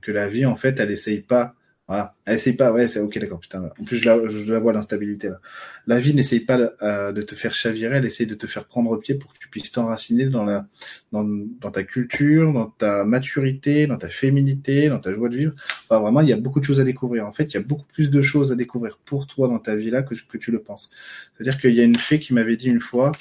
que 0.00 0.10
la 0.10 0.28
vie, 0.28 0.46
en 0.46 0.56
fait, 0.56 0.80
elle 0.80 0.90
essaye 0.90 1.20
pas. 1.20 1.54
Voilà, 1.88 2.14
essaye 2.26 2.52
pas. 2.52 2.70
Ouais, 2.70 2.86
c'est 2.86 3.00
ok, 3.00 3.18
d'accord. 3.18 3.40
Putain. 3.40 3.70
En 3.80 3.84
plus, 3.84 3.96
je 3.96 4.04
la, 4.04 4.28
je 4.28 4.52
la 4.52 4.58
vois 4.58 4.74
l'instabilité 4.74 5.30
là. 5.30 5.40
La 5.86 5.98
vie 5.98 6.12
n'essaye 6.12 6.40
pas 6.40 6.58
euh, 6.82 7.12
de 7.12 7.22
te 7.22 7.34
faire 7.34 7.54
chavirer. 7.54 7.96
Elle 7.96 8.04
essaye 8.04 8.26
de 8.26 8.34
te 8.34 8.46
faire 8.46 8.66
prendre 8.66 8.94
pied 8.98 9.14
pour 9.14 9.32
que 9.32 9.38
tu 9.38 9.48
puisses 9.48 9.72
t'enraciner 9.72 10.26
dans 10.26 10.44
la, 10.44 10.66
dans, 11.12 11.24
dans 11.24 11.70
ta 11.70 11.84
culture, 11.84 12.52
dans 12.52 12.66
ta 12.66 13.04
maturité, 13.04 13.86
dans 13.86 13.96
ta 13.96 14.10
féminité, 14.10 14.90
dans 14.90 14.98
ta 14.98 15.14
joie 15.14 15.30
de 15.30 15.36
vivre. 15.36 15.54
Enfin, 15.88 16.02
vraiment, 16.02 16.20
il 16.20 16.28
y 16.28 16.32
a 16.34 16.36
beaucoup 16.36 16.60
de 16.60 16.66
choses 16.66 16.78
à 16.78 16.84
découvrir. 16.84 17.26
En 17.26 17.32
fait, 17.32 17.44
il 17.44 17.54
y 17.54 17.58
a 17.58 17.62
beaucoup 17.62 17.86
plus 17.86 18.10
de 18.10 18.20
choses 18.20 18.52
à 18.52 18.54
découvrir 18.54 18.98
pour 19.06 19.26
toi 19.26 19.48
dans 19.48 19.58
ta 19.58 19.74
vie 19.74 19.90
là 19.90 20.02
que, 20.02 20.14
que 20.14 20.36
tu 20.36 20.52
le 20.52 20.60
penses. 20.60 20.90
C'est-à-dire 21.34 21.58
qu'il 21.58 21.74
y 21.74 21.80
a 21.80 21.84
une 21.84 21.96
fée 21.96 22.20
qui 22.20 22.34
m'avait 22.34 22.58
dit 22.58 22.68
une 22.68 22.80
fois, 22.80 23.12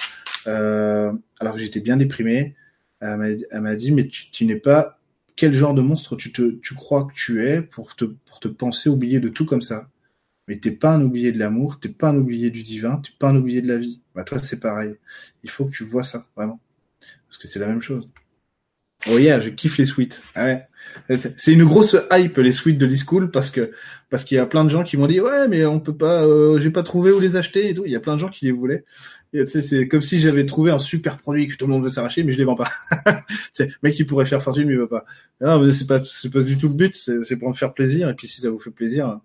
euh, 0.45 1.14
alors 1.39 1.53
que 1.53 1.61
j'étais 1.61 1.80
bien 1.80 1.95
déprimé 1.95 2.56
elle 2.99 3.61
m'a 3.61 3.76
dit, 3.76 3.91
mais 3.91 4.07
tu, 4.07 4.45
n'es 4.45 4.56
pas 4.56 4.97
quel 5.38 5.53
genre 5.53 5.73
de 5.73 5.81
monstre 5.81 6.18
tu 6.18 6.34
te, 6.34 6.51
tu 6.59 6.76
crois 6.76 7.05
que 7.05 7.14
tu 7.14 7.45
es 7.45 7.61
pour 7.61 7.95
te, 7.95 8.03
pour 8.03 8.41
te 8.41 8.49
penser 8.49 8.89
oublier 8.89 9.22
de 9.22 9.30
tout 9.30 9.45
comme 9.45 9.61
ça? 9.61 9.89
Mais 10.47 10.59
t'es 10.59 10.72
pas 10.72 10.95
un 10.95 11.01
oublié 11.01 11.31
de 11.31 11.39
l'amour, 11.39 11.80
t'es 11.80 11.89
pas 11.89 12.09
un 12.09 12.18
oublié 12.18 12.51
du 12.51 12.64
divin, 12.64 12.97
t'es 12.97 13.11
pas 13.18 13.30
un 13.30 13.35
oublié 13.38 13.61
de 13.61 13.68
la 13.68 13.77
vie. 13.77 14.01
Bah 14.15 14.23
toi 14.26 14.41
c'est 14.41 14.59
pareil. 14.59 14.95
Il 15.43 15.49
faut 15.49 15.65
que 15.65 15.72
tu 15.72 15.85
vois 15.85 16.03
ça 16.03 16.27
vraiment, 16.35 16.59
parce 17.27 17.38
que 17.38 17.47
c'est 17.47 17.59
la 17.59 17.68
même 17.68 17.81
chose. 17.81 18.09
Oh 19.09 19.18
yeah, 19.18 19.39
je 19.39 19.49
kiffe 19.49 19.77
les 19.77 19.85
suites. 19.85 20.23
Ah 20.35 20.45
ouais. 20.45 20.68
C'est 21.09 21.53
une 21.53 21.64
grosse 21.64 21.95
hype 22.11 22.38
les 22.38 22.51
suites 22.51 22.77
de 22.77 22.85
l'e-school 22.85 23.31
parce 23.31 23.49
que 23.49 23.72
parce 24.09 24.23
qu'il 24.23 24.35
y 24.35 24.39
a 24.39 24.45
plein 24.45 24.65
de 24.65 24.69
gens 24.69 24.84
qui 24.84 24.97
m'ont 24.97 25.07
dit 25.07 25.22
ouais 25.22 25.47
mais 25.47 25.65
on 25.65 25.80
peut 25.80 25.95
pas, 25.95 26.23
euh, 26.23 26.59
j'ai 26.59 26.69
pas 26.69 26.84
trouvé 26.84 27.11
où 27.11 27.19
les 27.19 27.35
acheter 27.35 27.69
et 27.69 27.73
tout. 27.73 27.84
Il 27.85 27.91
y 27.91 27.95
a 27.95 27.99
plein 27.99 28.15
de 28.15 28.19
gens 28.19 28.30
qui 28.30 28.45
les 28.45 28.51
voulaient. 28.51 28.84
C'est 29.47 29.88
comme 29.88 30.01
si 30.01 30.19
j'avais 30.19 30.45
trouvé 30.45 30.72
un 30.72 30.80
super 30.80 31.18
produit 31.18 31.47
que 31.47 31.55
tout 31.55 31.65
le 31.65 31.73
monde 31.73 31.84
veut 31.84 31.89
s'arracher 31.89 32.23
mais 32.23 32.34
je 32.34 32.38
les 32.38 32.43
vends 32.43 32.55
pas. 32.55 32.69
c'est 33.51 33.69
mec 33.84 33.97
il 33.99 34.05
pourrait 34.05 34.26
faire 34.26 34.43
fortune 34.43 34.68
mais 34.68 34.73
il 34.73 34.80
veut 34.80 34.88
pas. 34.88 35.05
Non 35.39 35.69
c'est 35.72 35.88
pas 35.88 36.03
c'est 36.03 36.31
pas 36.31 36.41
du 36.41 36.57
tout 36.57 36.68
le 36.68 36.76
but. 36.76 36.95
C'est 36.95 37.38
pour 37.38 37.49
me 37.49 37.55
faire 37.55 37.73
plaisir 37.73 38.09
et 38.09 38.14
puis 38.14 38.27
si 38.27 38.41
ça 38.41 38.49
vous 38.49 38.59
fait 38.59 38.72
plaisir, 38.72 39.19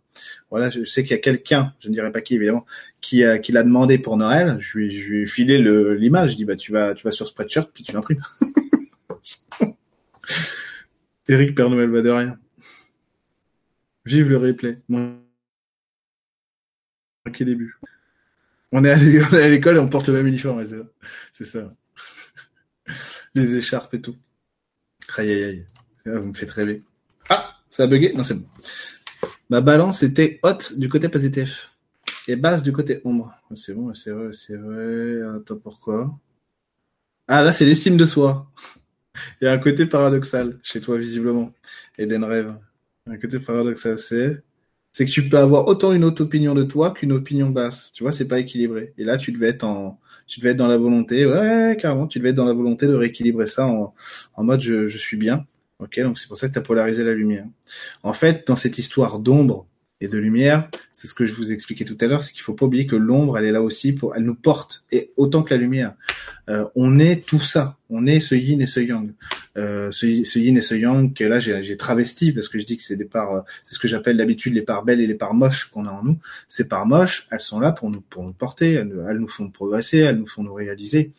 voilà. 0.50 0.70
Je 0.70 0.84
sais 0.84 1.02
qu'il 1.02 1.12
y 1.12 1.14
a 1.14 1.18
quelqu'un, 1.18 1.72
je 1.80 1.88
ne 1.88 1.94
dirais 1.94 2.12
pas 2.12 2.20
qui 2.20 2.36
évidemment, 2.36 2.64
qui 3.00 3.24
a 3.24 3.38
qui 3.38 3.52
l'a 3.52 3.64
demandé 3.64 3.98
pour 3.98 4.16
Noël. 4.16 4.56
Je 4.60 4.78
lui 4.78 5.00
je 5.00 5.08
lui 5.08 5.22
ai 5.22 5.26
filé 5.26 5.58
l'image. 5.96 6.32
Je 6.32 6.36
dis 6.36 6.44
bah 6.44 6.56
tu 6.56 6.72
vas 6.72 6.94
tu 6.94 7.04
vas 7.04 7.10
sur 7.10 7.26
Spreadshirt 7.26 7.70
puis 7.72 7.84
tu 7.84 7.92
l'imprimes. 7.92 8.22
Eric 11.32 11.54
Père 11.54 11.70
Noël 11.70 11.88
va 11.88 12.02
de 12.02 12.10
rien. 12.10 12.38
Vive 14.04 14.28
le 14.28 14.36
replay. 14.36 14.82
Moi, 14.88 15.14
qui 17.32 17.44
début. 17.44 17.78
On 18.70 18.84
est 18.84 18.90
à 19.34 19.48
l'école 19.48 19.76
et 19.76 19.80
on 19.80 19.88
porte 19.88 20.08
le 20.08 20.14
même 20.14 20.26
uniforme, 20.26 20.64
c'est 21.32 21.44
ça. 21.44 21.72
Les 23.34 23.56
écharpes 23.56 23.94
et 23.94 24.00
tout. 24.00 24.16
Aïe 25.16 25.30
aïe 25.32 25.44
aïe. 25.44 25.66
Ah, 26.06 26.18
vous 26.18 26.28
me 26.28 26.34
faites 26.34 26.50
rêver. 26.50 26.82
Ah, 27.30 27.54
ça 27.70 27.84
a 27.84 27.86
bugué 27.86 28.12
Non, 28.12 28.24
c'est 28.24 28.34
bon. 28.34 28.46
Ma 29.48 29.60
balance 29.60 30.02
était 30.02 30.38
haute 30.42 30.78
du 30.78 30.88
côté 30.88 31.08
positif 31.08 31.70
et 32.28 32.36
basse 32.36 32.62
du 32.62 32.72
côté 32.72 33.00
ombre. 33.04 33.32
C'est 33.54 33.72
bon, 33.72 33.94
c'est 33.94 34.10
vrai, 34.10 34.32
c'est 34.32 34.56
vrai. 34.56 35.36
Attends, 35.36 35.58
pourquoi? 35.58 36.10
Ah, 37.28 37.42
là, 37.42 37.52
c'est 37.52 37.64
l'estime 37.64 37.96
de 37.96 38.04
soi. 38.04 38.50
Il 39.40 39.44
y 39.44 39.48
a 39.48 39.52
un 39.52 39.58
côté 39.58 39.86
paradoxal 39.86 40.58
chez 40.62 40.80
toi, 40.80 40.98
visiblement. 40.98 41.52
Eden 41.98 42.24
Rêve. 42.24 42.54
Un 43.06 43.18
côté 43.18 43.38
paradoxal, 43.38 43.98
c'est, 43.98 44.42
c'est 44.92 45.04
que 45.04 45.10
tu 45.10 45.28
peux 45.28 45.38
avoir 45.38 45.66
autant 45.66 45.92
une 45.92 46.04
autre 46.04 46.22
opinion 46.22 46.54
de 46.54 46.64
toi 46.64 46.92
qu'une 46.92 47.12
opinion 47.12 47.50
basse. 47.50 47.92
Tu 47.92 48.02
vois, 48.02 48.12
c'est 48.12 48.28
pas 48.28 48.38
équilibré. 48.38 48.94
Et 48.98 49.04
là, 49.04 49.16
tu 49.18 49.32
devais 49.32 49.48
être 49.48 49.64
en, 49.64 50.00
tu 50.26 50.40
devais 50.40 50.50
être 50.52 50.56
dans 50.56 50.68
la 50.68 50.78
volonté, 50.78 51.26
ouais, 51.26 51.76
carrément, 51.80 52.06
tu 52.06 52.18
devais 52.18 52.30
être 52.30 52.36
dans 52.36 52.46
la 52.46 52.52
volonté 52.52 52.86
de 52.86 52.94
rééquilibrer 52.94 53.46
ça 53.46 53.66
en, 53.66 53.94
mode 54.38 54.60
je, 54.60 54.86
je 54.86 54.98
suis 54.98 55.16
bien. 55.16 55.46
Ok, 55.78 55.98
donc 56.00 56.18
c'est 56.18 56.28
pour 56.28 56.36
ça 56.36 56.48
que 56.48 56.52
tu 56.52 56.58
as 56.58 56.62
polarisé 56.62 57.04
la 57.04 57.12
lumière. 57.12 57.44
En 58.02 58.12
fait, 58.12 58.46
dans 58.46 58.56
cette 58.56 58.78
histoire 58.78 59.18
d'ombre, 59.18 59.66
et 60.02 60.08
de 60.08 60.18
lumière, 60.18 60.68
c'est 60.90 61.06
ce 61.06 61.14
que 61.14 61.26
je 61.26 61.32
vous 61.32 61.52
expliquais 61.52 61.84
tout 61.84 61.96
à 62.00 62.06
l'heure, 62.06 62.20
c'est 62.20 62.32
qu'il 62.32 62.42
faut 62.42 62.54
pas 62.54 62.66
oublier 62.66 62.88
que 62.88 62.96
l'ombre, 62.96 63.38
elle 63.38 63.44
est 63.44 63.52
là 63.52 63.62
aussi 63.62 63.92
pour, 63.92 64.16
elle 64.16 64.24
nous 64.24 64.34
porte 64.34 64.84
et 64.90 65.12
autant 65.16 65.44
que 65.44 65.54
la 65.54 65.60
lumière. 65.60 65.94
Euh, 66.50 66.64
on 66.74 66.98
est 66.98 67.24
tout 67.24 67.40
ça, 67.40 67.78
on 67.88 68.06
est 68.08 68.18
ce 68.18 68.34
yin 68.34 68.60
et 68.60 68.66
ce 68.66 68.80
yang. 68.80 69.12
Euh, 69.56 69.92
ce, 69.92 70.06
yin 70.06 70.56
et 70.56 70.62
ce 70.62 70.74
yang 70.74 71.14
que 71.14 71.22
là 71.24 71.38
j'ai 71.38 71.76
travesti 71.76 72.32
parce 72.32 72.48
que 72.48 72.58
je 72.58 72.64
dis 72.64 72.76
que 72.76 72.82
c'est 72.82 72.96
des 72.96 73.04
parts, 73.04 73.32
euh, 73.32 73.40
c'est 73.62 73.74
ce 73.74 73.78
que 73.78 73.86
j'appelle 73.86 74.16
d'habitude 74.16 74.54
les 74.54 74.62
parts 74.62 74.84
belles 74.84 75.00
et 75.00 75.06
les 75.06 75.14
parts 75.14 75.34
moches 75.34 75.70
qu'on 75.70 75.86
a 75.86 75.90
en 75.90 76.02
nous. 76.02 76.18
Ces 76.48 76.66
parts 76.66 76.86
moches, 76.86 77.28
elles 77.30 77.40
sont 77.40 77.60
là 77.60 77.70
pour 77.70 77.88
nous 77.88 78.00
pour 78.00 78.24
nous 78.24 78.32
porter, 78.32 78.72
elles, 78.72 78.92
elles 79.08 79.18
nous 79.18 79.28
font 79.28 79.50
progresser, 79.50 79.98
elles 79.98 80.18
nous 80.18 80.26
font 80.26 80.42
nous 80.42 80.54
réaliser. 80.54 81.12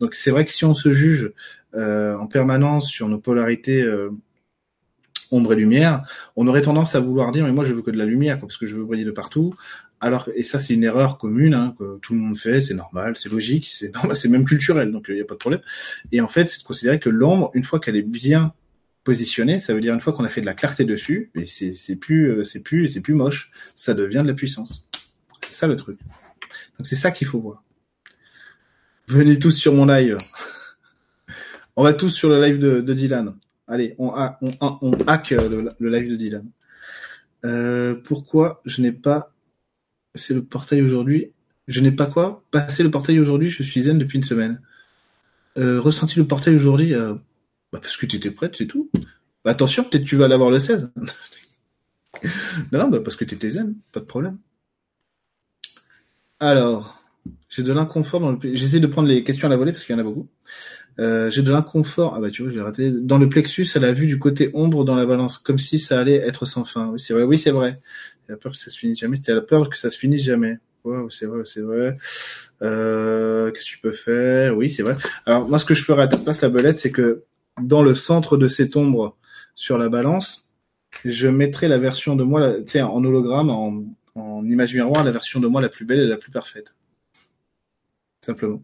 Donc 0.00 0.14
c'est 0.14 0.30
vrai 0.30 0.46
que 0.46 0.52
si 0.54 0.64
on 0.64 0.72
se 0.72 0.92
juge 0.92 1.30
euh, 1.76 2.16
en 2.16 2.26
permanence 2.26 2.88
sur 2.88 3.06
nos 3.08 3.18
polarités 3.18 3.80
euh, 3.80 4.10
ombre 5.30 5.52
et 5.52 5.56
lumière, 5.56 6.02
on 6.36 6.46
aurait 6.46 6.62
tendance 6.62 6.94
à 6.94 7.00
vouloir 7.00 7.32
dire 7.32 7.44
mais 7.44 7.52
moi 7.52 7.64
je 7.64 7.72
veux 7.72 7.82
que 7.82 7.90
de 7.90 7.98
la 7.98 8.04
lumière 8.04 8.38
parce 8.40 8.56
que 8.56 8.66
je 8.66 8.76
veux 8.76 8.84
briller 8.84 9.04
de 9.04 9.10
partout. 9.10 9.54
Alors 10.00 10.28
et 10.34 10.44
ça 10.44 10.58
c'est 10.58 10.74
une 10.74 10.84
erreur 10.84 11.18
commune 11.18 11.54
hein, 11.54 11.74
que 11.78 11.98
tout 11.98 12.14
le 12.14 12.20
monde 12.20 12.36
fait, 12.36 12.60
c'est 12.60 12.74
normal, 12.74 13.16
c'est 13.16 13.28
logique, 13.28 13.68
c'est 13.70 13.94
normal, 13.94 14.16
c'est 14.16 14.28
même 14.28 14.44
culturel 14.44 14.90
donc 14.90 15.06
il 15.08 15.12
euh, 15.12 15.14
n'y 15.16 15.20
a 15.22 15.24
pas 15.24 15.34
de 15.34 15.38
problème. 15.38 15.60
Et 16.12 16.20
en 16.20 16.28
fait 16.28 16.48
c'est 16.48 16.60
de 16.60 16.64
considérer 16.64 16.98
que 16.98 17.10
l'ombre 17.10 17.50
une 17.54 17.64
fois 17.64 17.80
qu'elle 17.80 17.96
est 17.96 18.02
bien 18.02 18.52
positionnée, 19.04 19.60
ça 19.60 19.74
veut 19.74 19.80
dire 19.80 19.94
une 19.94 20.00
fois 20.00 20.12
qu'on 20.12 20.24
a 20.24 20.28
fait 20.28 20.40
de 20.40 20.46
la 20.46 20.54
clarté 20.54 20.84
dessus, 20.84 21.30
et 21.34 21.46
c'est 21.46 21.74
c'est 21.74 21.96
plus 21.96 22.30
euh, 22.30 22.44
c'est 22.44 22.62
plus 22.62 22.88
c'est 22.88 23.00
plus 23.00 23.14
moche, 23.14 23.50
ça 23.74 23.94
devient 23.94 24.22
de 24.22 24.28
la 24.28 24.34
puissance. 24.34 24.86
C'est 25.46 25.54
ça 25.54 25.66
le 25.66 25.76
truc. 25.76 25.98
Donc 26.78 26.86
c'est 26.86 26.96
ça 26.96 27.10
qu'il 27.10 27.26
faut 27.26 27.40
voir. 27.40 27.62
Venez 29.08 29.38
tous 29.38 29.52
sur 29.52 29.74
mon 29.74 29.86
live. 29.86 30.16
On 31.76 31.82
va 31.82 31.94
tous 31.94 32.10
sur 32.10 32.28
le 32.28 32.42
live 32.42 32.58
de 32.58 32.94
Dylan. 32.94 33.34
Allez, 33.70 33.94
on, 33.98 34.10
hack 34.12 35.30
euh, 35.30 35.68
le, 35.78 35.88
live 35.90 36.10
de 36.10 36.16
Dylan. 36.16 36.50
Euh, 37.44 37.94
pourquoi 37.94 38.60
je 38.66 38.82
n'ai 38.82 38.90
pas 38.90 39.32
Passer 40.12 40.34
le 40.34 40.44
portail 40.44 40.82
aujourd'hui? 40.82 41.30
Je 41.68 41.78
n'ai 41.78 41.92
pas 41.92 42.06
quoi? 42.06 42.42
Passer 42.50 42.82
le 42.82 42.90
portail 42.90 43.20
aujourd'hui, 43.20 43.48
je 43.48 43.62
suis 43.62 43.82
zen 43.82 43.96
depuis 43.96 44.18
une 44.18 44.24
semaine. 44.24 44.60
Euh, 45.56 45.80
ressenti 45.80 46.18
le 46.18 46.26
portail 46.26 46.56
aujourd'hui 46.56 46.92
bah 46.92 47.78
parce 47.80 47.96
que 47.96 48.06
tu 48.06 48.16
étais 48.16 48.32
prête, 48.32 48.56
c'est 48.56 48.66
tout. 48.66 48.90
Bah 49.44 49.52
attention, 49.52 49.84
peut-être 49.84 50.04
tu 50.04 50.16
vas 50.16 50.26
l'avoir 50.26 50.50
le 50.50 50.58
16. 50.58 50.90
non, 52.72 52.78
non, 52.80 52.88
bah 52.88 52.98
parce 52.98 53.14
que 53.14 53.24
tu 53.24 53.36
étais 53.36 53.50
zen, 53.50 53.76
pas 53.92 54.00
de 54.00 54.04
problème. 54.04 54.38
Alors, 56.40 57.04
j'ai 57.48 57.62
de 57.62 57.72
l'inconfort 57.72 58.18
dans 58.18 58.32
le... 58.32 58.38
J'essaie 58.54 58.80
de 58.80 58.88
prendre 58.88 59.06
les 59.06 59.22
questions 59.22 59.46
à 59.46 59.50
la 59.50 59.56
volée 59.56 59.70
parce 59.70 59.84
qu'il 59.84 59.94
y 59.94 59.96
en 59.96 60.00
a 60.00 60.04
beaucoup. 60.04 60.28
Euh, 60.98 61.30
j'ai 61.30 61.42
de 61.42 61.50
l'inconfort. 61.50 62.14
Ah 62.16 62.20
bah 62.20 62.30
tu 62.30 62.42
vois, 62.42 62.52
j'ai 62.52 62.60
raté. 62.60 62.90
Dans 62.90 63.18
le 63.18 63.28
plexus, 63.28 63.66
à 63.74 63.78
la 63.78 63.92
vue 63.92 64.06
du 64.06 64.18
côté 64.18 64.50
ombre 64.54 64.84
dans 64.84 64.96
la 64.96 65.06
balance, 65.06 65.38
comme 65.38 65.58
si 65.58 65.78
ça 65.78 66.00
allait 66.00 66.16
être 66.16 66.46
sans 66.46 66.64
fin. 66.64 66.88
Oui, 66.88 67.00
c'est 67.00 67.14
vrai. 67.14 67.22
Oui, 67.22 67.38
c'est 67.38 67.50
vrai. 67.50 67.80
La 68.28 68.36
peur 68.36 68.52
que 68.52 68.58
ça 68.58 68.70
se 68.70 68.78
finisse 68.78 68.98
jamais. 68.98 69.16
C'était 69.16 69.34
la 69.34 69.40
peur 69.40 69.68
que 69.70 69.78
ça 69.78 69.90
se 69.90 69.98
finisse 69.98 70.22
jamais. 70.22 70.58
Ouais, 70.84 70.98
c'est 71.10 71.26
vrai, 71.26 71.42
c'est 71.44 71.60
vrai. 71.60 71.96
Euh, 72.62 73.50
Qu'est-ce 73.50 73.64
que 73.64 73.70
tu 73.70 73.78
peux 73.78 73.92
faire? 73.92 74.56
Oui, 74.56 74.70
c'est 74.70 74.82
vrai. 74.82 74.96
Alors 75.26 75.48
moi, 75.48 75.58
ce 75.58 75.64
que 75.64 75.74
je 75.74 75.84
ferais 75.84 76.02
à 76.02 76.08
ta 76.08 76.18
place, 76.18 76.40
la 76.40 76.48
belette, 76.48 76.78
c'est 76.78 76.90
que 76.90 77.24
dans 77.60 77.82
le 77.82 77.94
centre 77.94 78.36
de 78.36 78.48
cette 78.48 78.76
ombre 78.76 79.16
sur 79.54 79.78
la 79.78 79.88
balance, 79.88 80.50
je 81.04 81.28
mettrai 81.28 81.68
la 81.68 81.78
version 81.78 82.16
de 82.16 82.24
moi, 82.24 82.54
tu 82.60 82.62
sais, 82.66 82.82
en 82.82 83.04
hologramme, 83.04 83.50
en 83.50 84.44
image 84.44 84.74
miroir, 84.74 85.04
la 85.04 85.12
version 85.12 85.40
de 85.40 85.46
moi 85.46 85.60
la 85.60 85.68
plus 85.68 85.84
belle 85.84 86.00
et 86.00 86.06
la 86.06 86.16
plus 86.16 86.30
parfaite. 86.30 86.74
Simplement. 88.22 88.62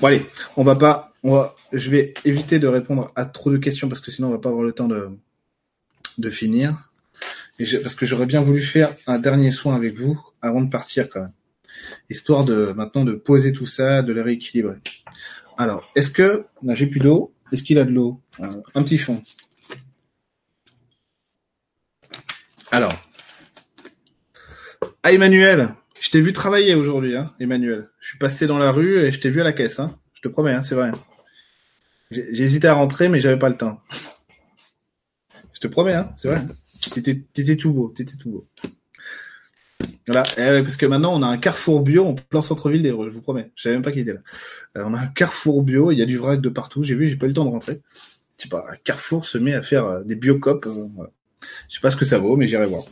Bon 0.00 0.06
allez, 0.06 0.26
on 0.56 0.64
va 0.64 0.76
pas, 0.76 1.07
je 1.24 1.90
vais 1.90 2.14
éviter 2.24 2.58
de 2.58 2.66
répondre 2.66 3.10
à 3.16 3.24
trop 3.24 3.50
de 3.50 3.58
questions 3.58 3.88
parce 3.88 4.00
que 4.00 4.10
sinon 4.10 4.28
on 4.28 4.32
va 4.32 4.38
pas 4.38 4.48
avoir 4.48 4.64
le 4.64 4.72
temps 4.72 4.88
de 4.88 6.30
finir. 6.30 6.90
Parce 7.82 7.96
que 7.96 8.06
j'aurais 8.06 8.26
bien 8.26 8.40
voulu 8.40 8.62
faire 8.62 8.94
un 9.08 9.18
dernier 9.18 9.50
soin 9.50 9.74
avec 9.74 9.98
vous 9.98 10.20
avant 10.40 10.62
de 10.62 10.70
partir 10.70 11.08
quand 11.08 11.22
même, 11.22 11.32
histoire 12.08 12.44
de 12.44 12.72
maintenant 12.76 13.04
de 13.04 13.14
poser 13.14 13.52
tout 13.52 13.66
ça, 13.66 14.02
de 14.02 14.12
le 14.12 14.22
rééquilibrer. 14.22 14.76
Alors, 15.56 15.90
est-ce 15.96 16.10
que 16.10 16.46
j'ai 16.68 16.86
plus 16.86 17.00
d'eau 17.00 17.34
Est-ce 17.50 17.64
qu'il 17.64 17.80
a 17.80 17.84
de 17.84 17.90
l'eau? 17.90 18.20
Euh, 18.38 18.62
Un 18.76 18.84
petit 18.84 18.98
fond. 18.98 19.22
Alors, 22.70 22.94
ah 25.02 25.12
Emmanuel, 25.12 25.74
je 26.00 26.10
t'ai 26.10 26.20
vu 26.20 26.32
travailler 26.32 26.76
aujourd'hui, 26.76 27.16
hein, 27.16 27.32
Emmanuel. 27.40 27.88
Je 28.00 28.08
suis 28.10 28.18
passé 28.18 28.46
dans 28.46 28.58
la 28.58 28.70
rue 28.70 28.98
et 28.98 29.10
je 29.10 29.20
t'ai 29.20 29.30
vu 29.30 29.40
à 29.40 29.44
la 29.44 29.52
caisse, 29.52 29.80
hein. 29.80 29.98
Je 30.14 30.20
te 30.20 30.28
promets, 30.28 30.52
hein, 30.52 30.62
c'est 30.62 30.74
vrai. 30.74 30.90
Hésité 32.10 32.68
à 32.68 32.74
rentrer, 32.74 33.08
mais 33.08 33.20
j'avais 33.20 33.38
pas 33.38 33.48
le 33.48 33.56
temps. 33.56 33.80
Je 35.52 35.60
te 35.60 35.66
promets, 35.66 35.94
hein, 35.94 36.12
c'est 36.16 36.28
vrai. 36.28 36.42
T'étais, 36.92 37.22
t'étais 37.32 37.56
tout 37.56 37.72
beau, 37.72 37.88
t'étais 37.88 38.16
tout 38.16 38.30
beau. 38.30 38.48
Voilà, 40.06 40.22
eh 40.38 40.62
parce 40.62 40.76
que 40.76 40.86
maintenant 40.86 41.12
on 41.14 41.22
a 41.22 41.26
un 41.26 41.36
carrefour 41.36 41.82
bio 41.82 42.06
en 42.06 42.14
plein 42.14 42.40
centre-ville 42.40 42.82
d'Evreux, 42.82 43.10
je 43.10 43.14
vous 43.14 43.20
promets. 43.20 43.50
Je 43.54 43.64
savais 43.64 43.74
même 43.74 43.82
pas 43.82 43.92
qu'il 43.92 44.00
était 44.00 44.14
là. 44.14 44.20
Euh, 44.78 44.84
on 44.86 44.94
a 44.94 45.00
un 45.00 45.06
carrefour 45.06 45.62
bio, 45.62 45.92
il 45.92 45.98
y 45.98 46.02
a 46.02 46.06
du 46.06 46.16
vrac 46.16 46.40
de 46.40 46.48
partout. 46.48 46.82
J'ai 46.82 46.94
vu, 46.94 47.08
j'ai 47.10 47.16
pas 47.16 47.26
eu 47.26 47.30
le 47.30 47.34
temps 47.34 47.44
de 47.44 47.50
rentrer. 47.50 47.82
Je 48.38 48.44
sais 48.44 48.48
pas, 48.48 48.64
un 48.70 48.76
carrefour 48.76 49.26
se 49.26 49.36
met 49.36 49.54
à 49.54 49.60
faire 49.60 49.84
euh, 49.84 50.02
des 50.04 50.14
biocopes. 50.14 50.66
Euh, 50.66 50.88
voilà. 50.94 51.10
Je 51.68 51.74
sais 51.74 51.80
pas 51.80 51.90
ce 51.90 51.96
que 51.96 52.06
ça 52.06 52.18
vaut, 52.18 52.36
mais 52.36 52.48
j'irai 52.48 52.66
voir. 52.66 52.84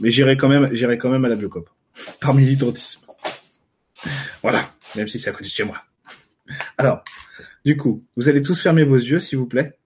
Mais 0.00 0.10
j'irai 0.10 0.36
quand 0.36 0.48
même, 0.48 0.68
j'irai 0.74 0.98
quand 0.98 1.08
même 1.08 1.24
à 1.24 1.28
la 1.28 1.36
biocop. 1.36 1.70
Par 2.20 2.34
militantisme. 2.34 3.06
Voilà, 4.42 4.70
même 4.96 5.08
si 5.08 5.18
c'est 5.18 5.30
à 5.30 5.32
côté 5.32 5.44
de 5.44 5.50
chez 5.50 5.64
moi. 5.64 5.82
Alors, 6.76 7.04
du 7.64 7.76
coup, 7.76 8.02
vous 8.16 8.28
allez 8.28 8.42
tous 8.42 8.60
fermer 8.60 8.84
vos 8.84 8.96
yeux, 8.96 9.20
s'il 9.20 9.38
vous 9.38 9.46
plaît, 9.46 9.78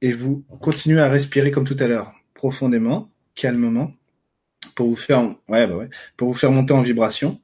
et 0.00 0.12
vous 0.12 0.44
continuez 0.60 1.00
à 1.00 1.08
respirer 1.08 1.50
comme 1.50 1.66
tout 1.66 1.76
à 1.78 1.86
l'heure, 1.86 2.14
profondément, 2.34 3.08
calmement, 3.34 3.92
pour 4.74 4.88
vous 4.88 4.96
faire, 4.96 5.34
ouais, 5.48 5.66
bah 5.66 5.86
pour 6.16 6.28
vous 6.28 6.38
faire 6.38 6.50
monter 6.50 6.72
en 6.72 6.82
vibration. 6.82 7.40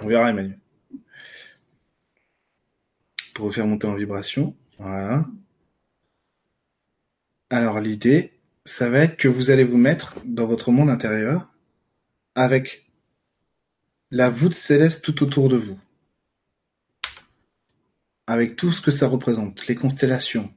On 0.00 0.06
verra, 0.06 0.30
Emmanuel. 0.30 0.58
Pour 3.34 3.46
vous 3.46 3.52
faire 3.52 3.66
monter 3.66 3.86
en 3.86 3.94
vibration, 3.94 4.56
voilà. 4.78 5.24
Alors 7.50 7.80
l'idée, 7.80 8.32
ça 8.64 8.90
va 8.90 9.00
être 9.00 9.16
que 9.16 9.28
vous 9.28 9.50
allez 9.50 9.64
vous 9.64 9.76
mettre 9.76 10.18
dans 10.24 10.46
votre 10.46 10.70
monde 10.70 10.90
intérieur 10.90 11.52
avec 12.34 12.90
la 14.12 14.28
voûte 14.28 14.54
céleste 14.54 15.02
tout 15.02 15.22
autour 15.22 15.48
de 15.48 15.56
vous. 15.56 15.78
Avec 18.26 18.56
tout 18.56 18.70
ce 18.70 18.82
que 18.82 18.90
ça 18.90 19.08
représente, 19.08 19.66
les 19.66 19.74
constellations, 19.74 20.52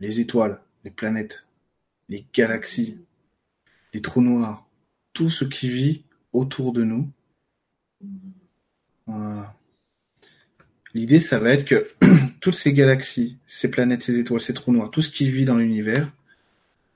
les 0.00 0.20
étoiles, 0.20 0.60
les 0.84 0.90
planètes, 0.90 1.46
les 2.08 2.24
galaxies, 2.32 2.98
les 3.92 4.00
trous 4.00 4.22
noirs, 4.22 4.66
tout 5.12 5.28
ce 5.28 5.44
qui 5.44 5.68
vit 5.68 6.02
autour 6.32 6.72
de 6.72 6.82
nous. 6.82 7.10
Voilà. 9.06 9.54
L'idée, 10.94 11.20
ça 11.20 11.38
va 11.38 11.50
être 11.50 11.66
que 11.66 11.90
toutes 12.40 12.56
ces 12.56 12.72
galaxies, 12.72 13.36
ces 13.46 13.70
planètes, 13.70 14.02
ces 14.02 14.18
étoiles, 14.18 14.40
ces 14.40 14.54
trous 14.54 14.72
noirs, 14.72 14.90
tout 14.90 15.02
ce 15.02 15.10
qui 15.10 15.30
vit 15.30 15.44
dans 15.44 15.58
l'univers 15.58 16.10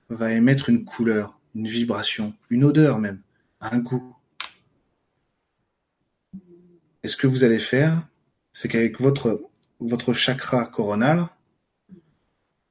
va 0.08 0.32
émettre 0.32 0.70
une 0.70 0.86
couleur, 0.86 1.38
une 1.54 1.68
vibration, 1.68 2.32
une 2.48 2.64
odeur 2.64 2.98
même, 2.98 3.20
un 3.60 3.78
goût. 3.78 4.17
Et 7.08 7.10
ce 7.10 7.16
que 7.16 7.26
vous 7.26 7.42
allez 7.42 7.58
faire, 7.58 8.06
c'est 8.52 8.68
qu'avec 8.68 9.00
votre, 9.00 9.40
votre 9.80 10.12
chakra 10.12 10.66
coronal, 10.66 11.26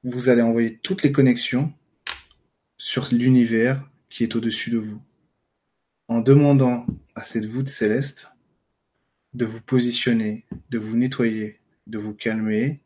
vous 0.03 0.29
allez 0.29 0.43
envoyer 0.43 0.77
toutes 0.77 1.01
les 1.01 1.11
connexions 1.11 1.73
sur 2.77 3.07
l'univers 3.11 3.83
qui 4.11 4.21
est 4.21 4.35
au-dessus 4.35 4.69
de 4.69 4.77
vous. 4.77 5.01
En 6.07 6.21
demandant 6.21 6.85
à 7.15 7.23
cette 7.23 7.45
voûte 7.45 7.67
céleste 7.67 8.31
de 9.33 9.45
vous 9.45 9.59
positionner, 9.59 10.45
de 10.69 10.77
vous 10.77 10.95
nettoyer, 10.95 11.59
de 11.87 11.97
vous 11.97 12.13
calmer, 12.13 12.79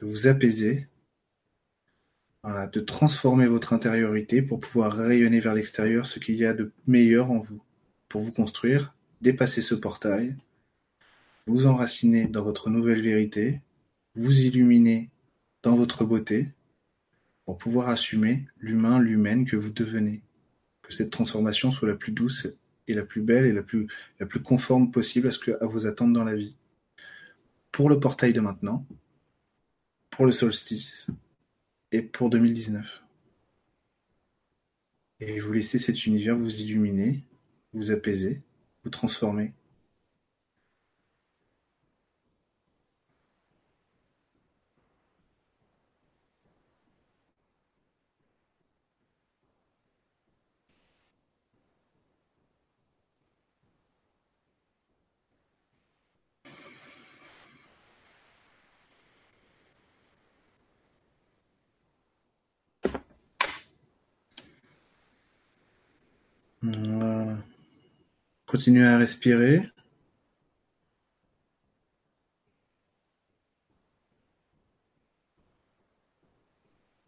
de 0.00 0.04
vous 0.04 0.26
apaiser, 0.26 0.88
de 2.44 2.80
transformer 2.80 3.46
votre 3.46 3.72
intériorité 3.72 4.42
pour 4.42 4.60
pouvoir 4.60 4.92
rayonner 4.92 5.40
vers 5.40 5.54
l'extérieur 5.54 6.04
ce 6.04 6.18
qu'il 6.18 6.36
y 6.36 6.44
a 6.44 6.52
de 6.52 6.70
meilleur 6.86 7.30
en 7.30 7.38
vous, 7.38 7.62
pour 8.10 8.20
vous 8.20 8.32
construire, 8.32 8.94
dépasser 9.22 9.62
ce 9.62 9.74
portail, 9.74 10.36
vous 11.46 11.66
enraciner 11.66 12.26
dans 12.26 12.42
votre 12.42 12.70
nouvelle 12.70 13.02
vérité, 13.02 13.60
vous 14.14 14.40
illuminer 14.40 15.10
dans 15.62 15.76
votre 15.76 16.04
beauté, 16.04 16.48
pour 17.50 17.58
pouvoir 17.58 17.88
assumer 17.88 18.46
l'humain, 18.58 19.00
l'humaine 19.00 19.44
que 19.44 19.56
vous 19.56 19.70
devenez. 19.70 20.22
Que 20.82 20.92
cette 20.92 21.10
transformation 21.10 21.72
soit 21.72 21.88
la 21.88 21.96
plus 21.96 22.12
douce 22.12 22.46
et 22.86 22.94
la 22.94 23.02
plus 23.02 23.22
belle 23.22 23.44
et 23.44 23.52
la 23.52 23.62
plus, 23.62 23.88
conforme 24.42 24.92
possible 24.92 25.26
à, 25.26 25.30
ce 25.32 25.40
que, 25.40 25.52
à 25.60 25.66
vos 25.66 25.86
attentes 25.86 26.12
dans 26.12 26.22
la 26.22 26.36
vie. 26.36 26.54
Pour 27.72 27.88
le 27.88 27.98
portail 27.98 28.32
de 28.32 28.40
maintenant, 28.40 28.86
pour 30.10 30.26
le 30.26 30.32
solstice 30.32 31.10
et 31.90 32.02
pour 32.02 32.30
2019. 32.30 33.02
Et 35.18 35.40
vous 35.40 35.52
laissez 35.52 35.78
cet 35.78 36.06
univers 36.06 36.36
vous 36.36 36.60
illuminer, 36.60 37.24
vous 37.72 37.90
apaiser, 37.90 38.42
vous 38.84 38.90
transformer. 38.90 39.52
Continuez 68.60 68.84
à 68.84 68.98
respirer. 68.98 69.62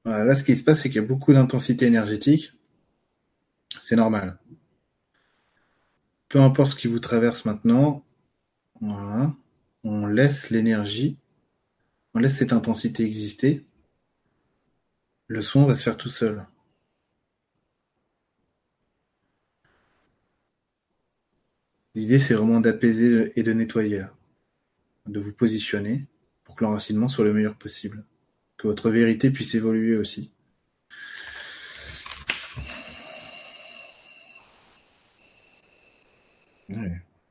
Là, 0.06 0.34
ce 0.34 0.44
qui 0.44 0.56
se 0.56 0.62
passe, 0.64 0.80
c'est 0.80 0.88
qu'il 0.88 1.02
y 1.02 1.04
a 1.04 1.06
beaucoup 1.06 1.34
d'intensité 1.34 1.84
énergétique. 1.84 2.54
C'est 3.82 3.96
normal. 3.96 4.38
Peu 6.30 6.40
importe 6.40 6.70
ce 6.70 6.76
qui 6.76 6.88
vous 6.88 7.00
traverse 7.00 7.44
maintenant, 7.44 8.02
on 8.80 10.06
laisse 10.06 10.48
l'énergie, 10.48 11.18
on 12.14 12.20
laisse 12.20 12.38
cette 12.38 12.54
intensité 12.54 13.04
exister. 13.04 13.66
Le 15.26 15.42
son 15.42 15.66
va 15.66 15.74
se 15.74 15.82
faire 15.82 15.98
tout 15.98 16.08
seul. 16.08 16.46
L'idée 21.94 22.18
c'est 22.18 22.34
vraiment 22.34 22.60
d'apaiser 22.60 23.32
et 23.36 23.42
de 23.42 23.52
nettoyer 23.52 24.04
de 25.06 25.20
vous 25.20 25.32
positionner 25.32 26.06
pour 26.44 26.54
que 26.54 26.64
l'enracinement 26.64 27.08
soit 27.08 27.24
le 27.24 27.32
meilleur 27.32 27.56
possible, 27.56 28.04
que 28.56 28.66
votre 28.66 28.90
vérité 28.90 29.30
puisse 29.30 29.54
évoluer 29.54 29.96
aussi. 29.96 30.32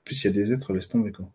Plus, 0.04 0.24
il 0.24 0.28
y 0.28 0.30
a 0.30 0.34
des 0.34 0.54
êtres, 0.54 0.74
laisse 0.74 0.90
tomber 0.90 1.12
quoi. 1.12 1.32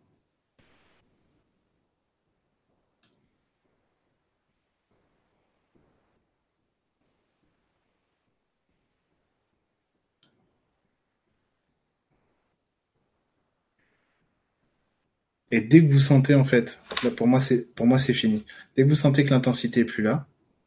Et 15.56 15.62
dès 15.62 15.82
que 15.82 15.90
vous 15.90 16.00
sentez, 16.00 16.34
en 16.34 16.44
fait, 16.44 16.78
pour 17.16 17.26
moi, 17.26 17.40
c'est, 17.40 17.74
pour 17.74 17.86
moi, 17.86 17.98
c'est 17.98 18.12
fini. 18.12 18.44
Dès 18.76 18.82
que 18.82 18.88
vous 18.90 18.94
sentez 18.94 19.24
que 19.24 19.30
l'intensité 19.30 19.80
est 19.80 19.84
plus 19.86 20.02
là, 20.02 20.26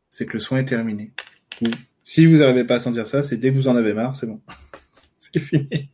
c'est 0.09 0.25
que 0.25 0.33
le 0.33 0.39
soin 0.39 0.57
est 0.57 0.65
terminé. 0.65 1.11
Si 2.03 2.25
vous 2.25 2.37
n'arrivez 2.37 2.63
pas 2.63 2.77
à 2.77 2.79
sentir 2.79 3.05
ça, 3.05 3.21
c'est 3.21 3.37
dès 3.37 3.51
que 3.51 3.55
vous 3.55 3.67
en 3.67 3.75
avez 3.75 3.93
marre, 3.93 4.17
c'est 4.17 4.25
bon. 4.25 4.41
c'est 5.19 5.39
fini. 5.41 5.91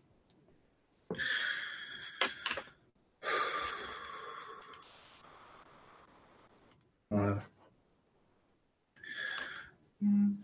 Voilà. 7.10 7.44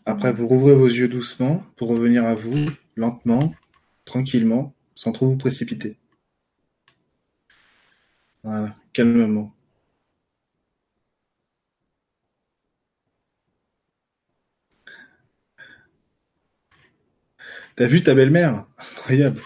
Après, 0.06 0.34
vous 0.34 0.50
rouvrez 0.50 0.76
vos 0.76 0.88
yeux 0.88 1.08
doucement 1.08 1.64
pour 1.78 1.88
revenir 1.88 2.26
à 2.26 2.36
vous, 2.36 2.70
lentement, 2.98 3.56
tranquillement, 4.04 4.76
sans 4.96 5.14
trop 5.14 5.28
vous 5.28 5.38
précipiter. 5.38 6.01
Voilà, 8.44 8.76
calmement. 8.94 9.54
T'as 17.76 17.88
vu 17.88 18.04
ta 18.04 18.14
belle-mère? 18.16 18.66
Incroyable. 18.78 19.42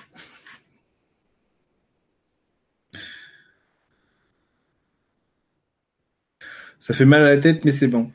Ça 6.80 6.94
fait 6.94 7.06
mal 7.06 7.24
à 7.24 7.36
la 7.36 7.42
tête, 7.42 7.66
mais 7.66 7.72
c'est 7.72 7.88
bon. 7.88 8.12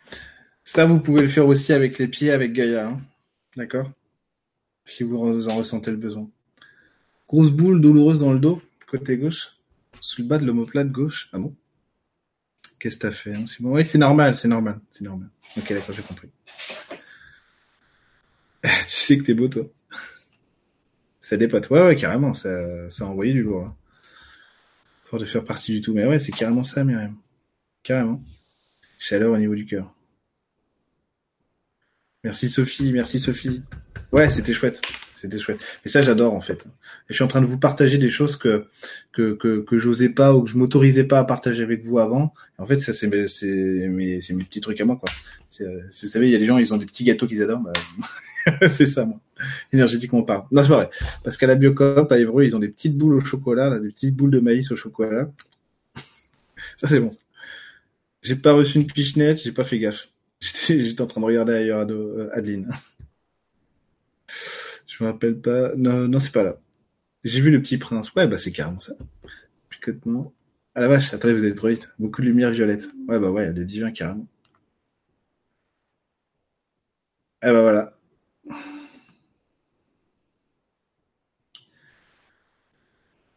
Ça, 0.64 0.84
vous 0.84 1.00
pouvez 1.00 1.22
le 1.22 1.28
faire 1.28 1.46
aussi 1.46 1.72
avec 1.72 1.98
les 1.98 2.08
pieds, 2.08 2.30
avec 2.30 2.52
Gaïa. 2.52 2.88
Hein. 2.88 3.00
D'accord? 3.56 3.90
Si 4.84 5.02
vous 5.04 5.48
en 5.48 5.56
ressentez 5.56 5.90
le 5.90 5.96
besoin. 5.96 6.28
Grosse 7.28 7.50
boule 7.50 7.80
douloureuse 7.80 8.20
dans 8.20 8.32
le 8.32 8.38
dos, 8.38 8.62
côté 8.86 9.16
gauche. 9.16 9.59
Sous 10.00 10.22
le 10.22 10.28
bas 10.28 10.38
de 10.38 10.46
l'omoplate 10.46 10.90
gauche. 10.90 11.28
Ah 11.32 11.38
bon? 11.38 11.54
Qu'est-ce 12.78 12.96
que 12.96 13.02
t'as 13.02 13.12
fait 13.12 13.34
hein 13.34 13.44
bon. 13.60 13.74
Oui, 13.74 13.84
c'est 13.84 13.98
normal, 13.98 14.36
c'est 14.36 14.48
normal, 14.48 14.80
c'est 14.90 15.04
normal. 15.04 15.28
Ok, 15.56 15.70
d'accord, 15.72 15.94
j'ai 15.94 16.02
compris. 16.02 16.30
tu 18.62 18.68
sais 18.86 19.18
que 19.18 19.22
t'es 19.24 19.34
beau, 19.34 19.48
toi. 19.48 19.64
ça 21.20 21.36
dépote. 21.36 21.68
Ouais, 21.68 21.84
ouais, 21.84 21.96
carrément, 21.96 22.32
ça, 22.32 22.88
ça 22.90 23.04
a 23.04 23.08
envoyé 23.08 23.34
du 23.34 23.42
lourd. 23.42 23.66
Hein. 23.66 23.76
Pour 25.04 25.18
de 25.18 25.26
faire 25.26 25.44
partie 25.44 25.72
du 25.72 25.80
tout. 25.80 25.92
Mais 25.92 26.06
ouais, 26.06 26.18
c'est 26.18 26.32
carrément 26.32 26.62
ça, 26.64 26.84
Myriam. 26.84 27.16
Carrément. 27.82 28.22
Chaleur 28.98 29.32
au 29.32 29.36
niveau 29.36 29.54
du 29.54 29.66
cœur. 29.66 29.94
Merci 32.22 32.48
Sophie, 32.48 32.92
merci 32.92 33.18
Sophie. 33.18 33.62
Ouais, 34.12 34.28
c'était 34.30 34.52
chouette. 34.52 34.80
C'était 35.20 35.38
chouette. 35.38 35.58
Et 35.84 35.88
ça, 35.88 36.00
j'adore 36.00 36.34
en 36.34 36.40
fait. 36.40 36.64
Et 36.64 37.10
je 37.10 37.14
suis 37.14 37.24
en 37.24 37.28
train 37.28 37.42
de 37.42 37.46
vous 37.46 37.58
partager 37.58 37.98
des 37.98 38.08
choses 38.08 38.36
que 38.36 38.66
que 39.12 39.34
que, 39.34 39.60
que 39.60 39.76
j'osais 39.76 40.08
pas 40.08 40.34
ou 40.34 40.42
que 40.42 40.50
je 40.50 40.56
m'autorisais 40.56 41.04
pas 41.04 41.18
à 41.18 41.24
partager 41.24 41.62
avec 41.62 41.84
vous 41.84 41.98
avant. 41.98 42.32
En 42.58 42.66
fait, 42.66 42.78
ça 42.80 42.92
c'est 42.92 43.28
c'est 43.28 43.46
mes 43.46 44.20
c'est 44.22 44.32
mes 44.32 44.44
petits 44.44 44.60
trucs 44.60 44.80
à 44.80 44.84
moi 44.84 44.96
quoi. 44.96 45.10
Euh, 45.60 45.82
vous 46.02 46.08
savez, 46.08 46.28
il 46.28 46.32
y 46.32 46.36
a 46.36 46.38
des 46.38 46.46
gens, 46.46 46.58
ils 46.58 46.72
ont 46.72 46.78
des 46.78 46.86
petits 46.86 47.04
gâteaux 47.04 47.26
qu'ils 47.26 47.42
adorent. 47.42 47.60
Bah, 47.60 47.72
c'est 48.68 48.86
ça 48.86 49.04
moi. 49.04 49.20
Énergétiquement 49.72 50.22
parle. 50.22 50.44
Non, 50.52 50.62
c'est 50.62 50.68
vrai. 50.68 50.88
Parce 51.22 51.36
qu'à 51.36 51.46
la 51.46 51.54
Biocop, 51.54 52.10
à 52.10 52.18
Évreux, 52.18 52.44
ils 52.44 52.56
ont 52.56 52.60
des 52.60 52.68
petites 52.68 52.96
boules 52.96 53.16
au 53.16 53.20
chocolat, 53.20 53.78
des 53.78 53.88
petites 53.88 54.16
boules 54.16 54.30
de 54.30 54.40
maïs 54.40 54.70
au 54.70 54.76
chocolat. 54.76 55.30
ça 56.78 56.88
c'est 56.88 57.00
bon. 57.00 57.10
J'ai 58.22 58.36
pas 58.36 58.52
reçu 58.52 58.78
une 58.78 58.86
pichenette, 58.86 59.42
j'ai 59.42 59.52
pas 59.52 59.64
fait 59.64 59.78
gaffe. 59.78 60.08
J'étais 60.40 61.00
en 61.02 61.06
train 61.06 61.20
de 61.20 61.26
regarder 61.26 61.52
ailleurs 61.52 61.86
euh, 61.90 62.30
Adeline. 62.32 62.70
Je 65.00 65.06
me 65.06 65.10
rappelle 65.12 65.40
pas. 65.40 65.74
Non, 65.76 66.08
non, 66.08 66.18
c'est 66.18 66.32
pas 66.32 66.42
là. 66.42 66.58
J'ai 67.24 67.40
vu 67.40 67.50
le 67.50 67.62
petit 67.62 67.78
prince. 67.78 68.14
Ouais, 68.14 68.26
bah 68.28 68.38
c'est 68.38 68.52
carrément 68.52 68.80
ça. 68.80 68.94
Picotement. 69.70 70.34
Ah 70.74 70.82
la 70.82 70.88
vache, 70.88 71.14
attendez, 71.14 71.34
vous 71.34 71.44
allez 71.44 71.54
trop 71.54 71.68
vite. 71.68 71.90
Beaucoup 71.98 72.20
de 72.22 72.26
lumière 72.26 72.50
violette. 72.52 72.88
Ouais, 73.08 73.18
bah 73.18 73.30
ouais, 73.30 73.50
le 73.52 73.64
divin 73.64 73.92
carrément. 73.92 74.26
Ah 77.42 77.52
bah 77.52 77.62
voilà. 77.62 77.96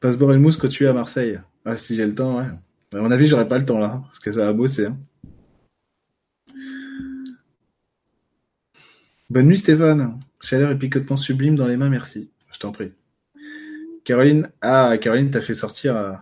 Passe-boire 0.02 0.34
une 0.34 0.42
mousse 0.42 0.58
quand 0.58 0.68
tu 0.68 0.84
es 0.84 0.88
à 0.88 0.94
Marseille. 0.94 1.40
Ah, 1.66 1.78
si 1.78 1.96
j'ai 1.96 2.06
le 2.06 2.14
temps, 2.14 2.38
ouais. 2.38 2.46
À 2.94 3.02
mon 3.02 3.10
avis, 3.10 3.28
j'aurais 3.28 3.48
pas 3.48 3.58
le 3.58 3.66
temps 3.66 3.80
là, 3.80 4.02
parce 4.08 4.20
que 4.20 4.32
ça 4.32 4.46
va 4.46 4.54
bosser. 4.54 4.88
Hein. 4.88 4.98
Bonne 9.34 9.48
nuit 9.48 9.58
Stéphane. 9.58 10.20
Chaleur 10.42 10.70
et 10.70 10.78
picotement 10.78 11.18
sublime 11.18 11.56
dans 11.56 11.66
les 11.66 11.76
mains, 11.76 11.90
merci. 11.90 12.30
Je 12.54 12.60
t'en 12.60 12.72
prie. 12.72 12.92
Caroline, 14.04 14.52
ah 14.62 14.96
Caroline, 15.02 15.32
t'as 15.32 15.42
fait 15.42 15.56
sortir, 15.56 15.98
euh, 15.98 16.14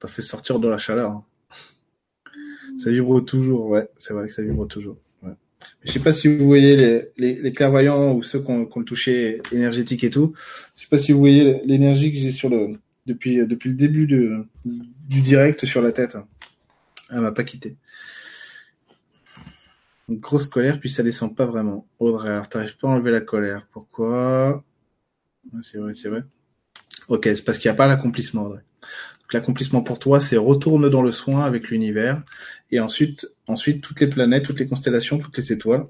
t'as 0.00 0.08
fait 0.08 0.20
sortir 0.20 0.58
de 0.58 0.66
la 0.66 0.76
chaleur. 0.76 1.12
Hein. 1.12 1.24
Ça 2.76 2.90
vibre 2.90 3.24
toujours, 3.24 3.66
ouais, 3.66 3.88
c'est 3.96 4.12
vrai 4.12 4.26
que 4.26 4.34
ça 4.34 4.42
vibre 4.42 4.66
toujours. 4.66 4.96
Ouais. 5.22 5.34
Je 5.84 5.92
sais 5.92 6.00
pas 6.00 6.12
si 6.12 6.26
vous 6.26 6.44
voyez 6.44 7.12
les, 7.16 7.52
clairvoyants 7.52 8.12
ou 8.16 8.24
ceux 8.24 8.40
qui 8.40 8.50
ont, 8.50 8.68
le 8.74 8.84
touché 8.84 9.40
énergétique 9.52 10.02
et 10.02 10.10
tout. 10.10 10.34
Je 10.74 10.80
sais 10.80 10.88
pas 10.88 10.98
si 10.98 11.12
vous 11.12 11.20
voyez 11.20 11.60
l'énergie 11.64 12.12
que 12.12 12.18
j'ai 12.18 12.32
sur 12.32 12.48
le 12.48 12.70
depuis 13.06 13.46
depuis 13.46 13.68
le 13.68 13.76
début 13.76 14.08
du 14.08 15.22
direct 15.22 15.64
sur 15.64 15.80
la 15.80 15.92
tête. 15.92 16.18
Elle 17.12 17.20
m'a 17.20 17.30
pas 17.30 17.44
quitté. 17.44 17.76
Grosse 20.10 20.46
colère, 20.46 20.80
puis 20.80 20.90
ça 20.90 21.04
descend 21.04 21.36
pas 21.36 21.46
vraiment. 21.46 21.86
Audrey, 22.00 22.30
alors 22.30 22.48
t'arrives 22.48 22.76
pas 22.76 22.88
à 22.88 22.90
enlever 22.90 23.12
la 23.12 23.20
colère. 23.20 23.68
Pourquoi? 23.70 24.64
C'est 25.62 25.78
vrai, 25.78 25.94
c'est 25.94 26.08
vrai. 26.08 26.24
Ok, 27.06 27.24
c'est 27.24 27.44
parce 27.44 27.58
qu'il 27.58 27.68
n'y 27.70 27.74
a 27.74 27.76
pas 27.76 27.86
l'accomplissement, 27.86 28.46
Audrey. 28.46 28.62
l'accomplissement 29.32 29.82
pour 29.82 30.00
toi, 30.00 30.20
c'est 30.20 30.36
retourne 30.36 30.88
dans 30.90 31.02
le 31.02 31.12
soin 31.12 31.44
avec 31.44 31.68
l'univers, 31.68 32.22
et 32.72 32.80
ensuite, 32.80 33.28
ensuite 33.46 33.82
toutes 33.82 34.00
les 34.00 34.08
planètes, 34.08 34.44
toutes 34.44 34.58
les 34.58 34.66
constellations, 34.66 35.18
toutes 35.18 35.36
les 35.36 35.52
étoiles 35.52 35.86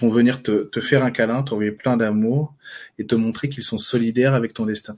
vont 0.00 0.08
venir 0.08 0.42
te, 0.42 0.64
te 0.64 0.80
faire 0.80 1.04
un 1.04 1.10
câlin, 1.10 1.42
t'envoyer 1.42 1.72
plein 1.72 1.96
d'amour 1.96 2.54
et 2.98 3.06
te 3.06 3.16
montrer 3.16 3.48
qu'ils 3.48 3.64
sont 3.64 3.78
solidaires 3.78 4.34
avec 4.34 4.54
ton 4.54 4.66
destin, 4.66 4.96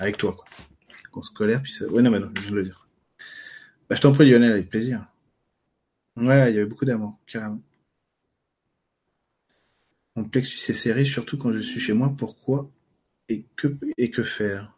avec 0.00 0.16
toi. 0.16 0.32
Quoi. 0.32 0.46
Grosse 1.12 1.30
colère, 1.30 1.62
puis 1.62 1.72
ça. 1.72 1.86
Ouais, 1.86 2.02
non, 2.02 2.10
mais 2.10 2.18
non, 2.18 2.30
je 2.36 2.42
viens 2.42 2.50
de 2.50 2.56
le 2.56 2.64
dire. 2.64 2.88
Bah, 3.88 3.96
je 3.96 4.00
t'en 4.00 4.12
prie, 4.12 4.28
Lionel, 4.28 4.52
avec 4.52 4.68
plaisir. 4.68 5.06
Ouais, 6.16 6.50
il 6.50 6.56
y 6.56 6.58
avait 6.58 6.66
beaucoup 6.66 6.84
d'amour, 6.84 7.16
carrément. 7.26 7.62
Mon 10.18 10.24
plexus 10.24 10.58
est 10.68 10.74
serré, 10.74 11.04
surtout 11.04 11.38
quand 11.38 11.52
je 11.52 11.60
suis 11.60 11.78
chez 11.78 11.92
moi. 11.92 12.12
Pourquoi 12.18 12.68
et 13.28 13.44
que, 13.54 13.68
et 13.96 14.10
que 14.10 14.24
faire? 14.24 14.76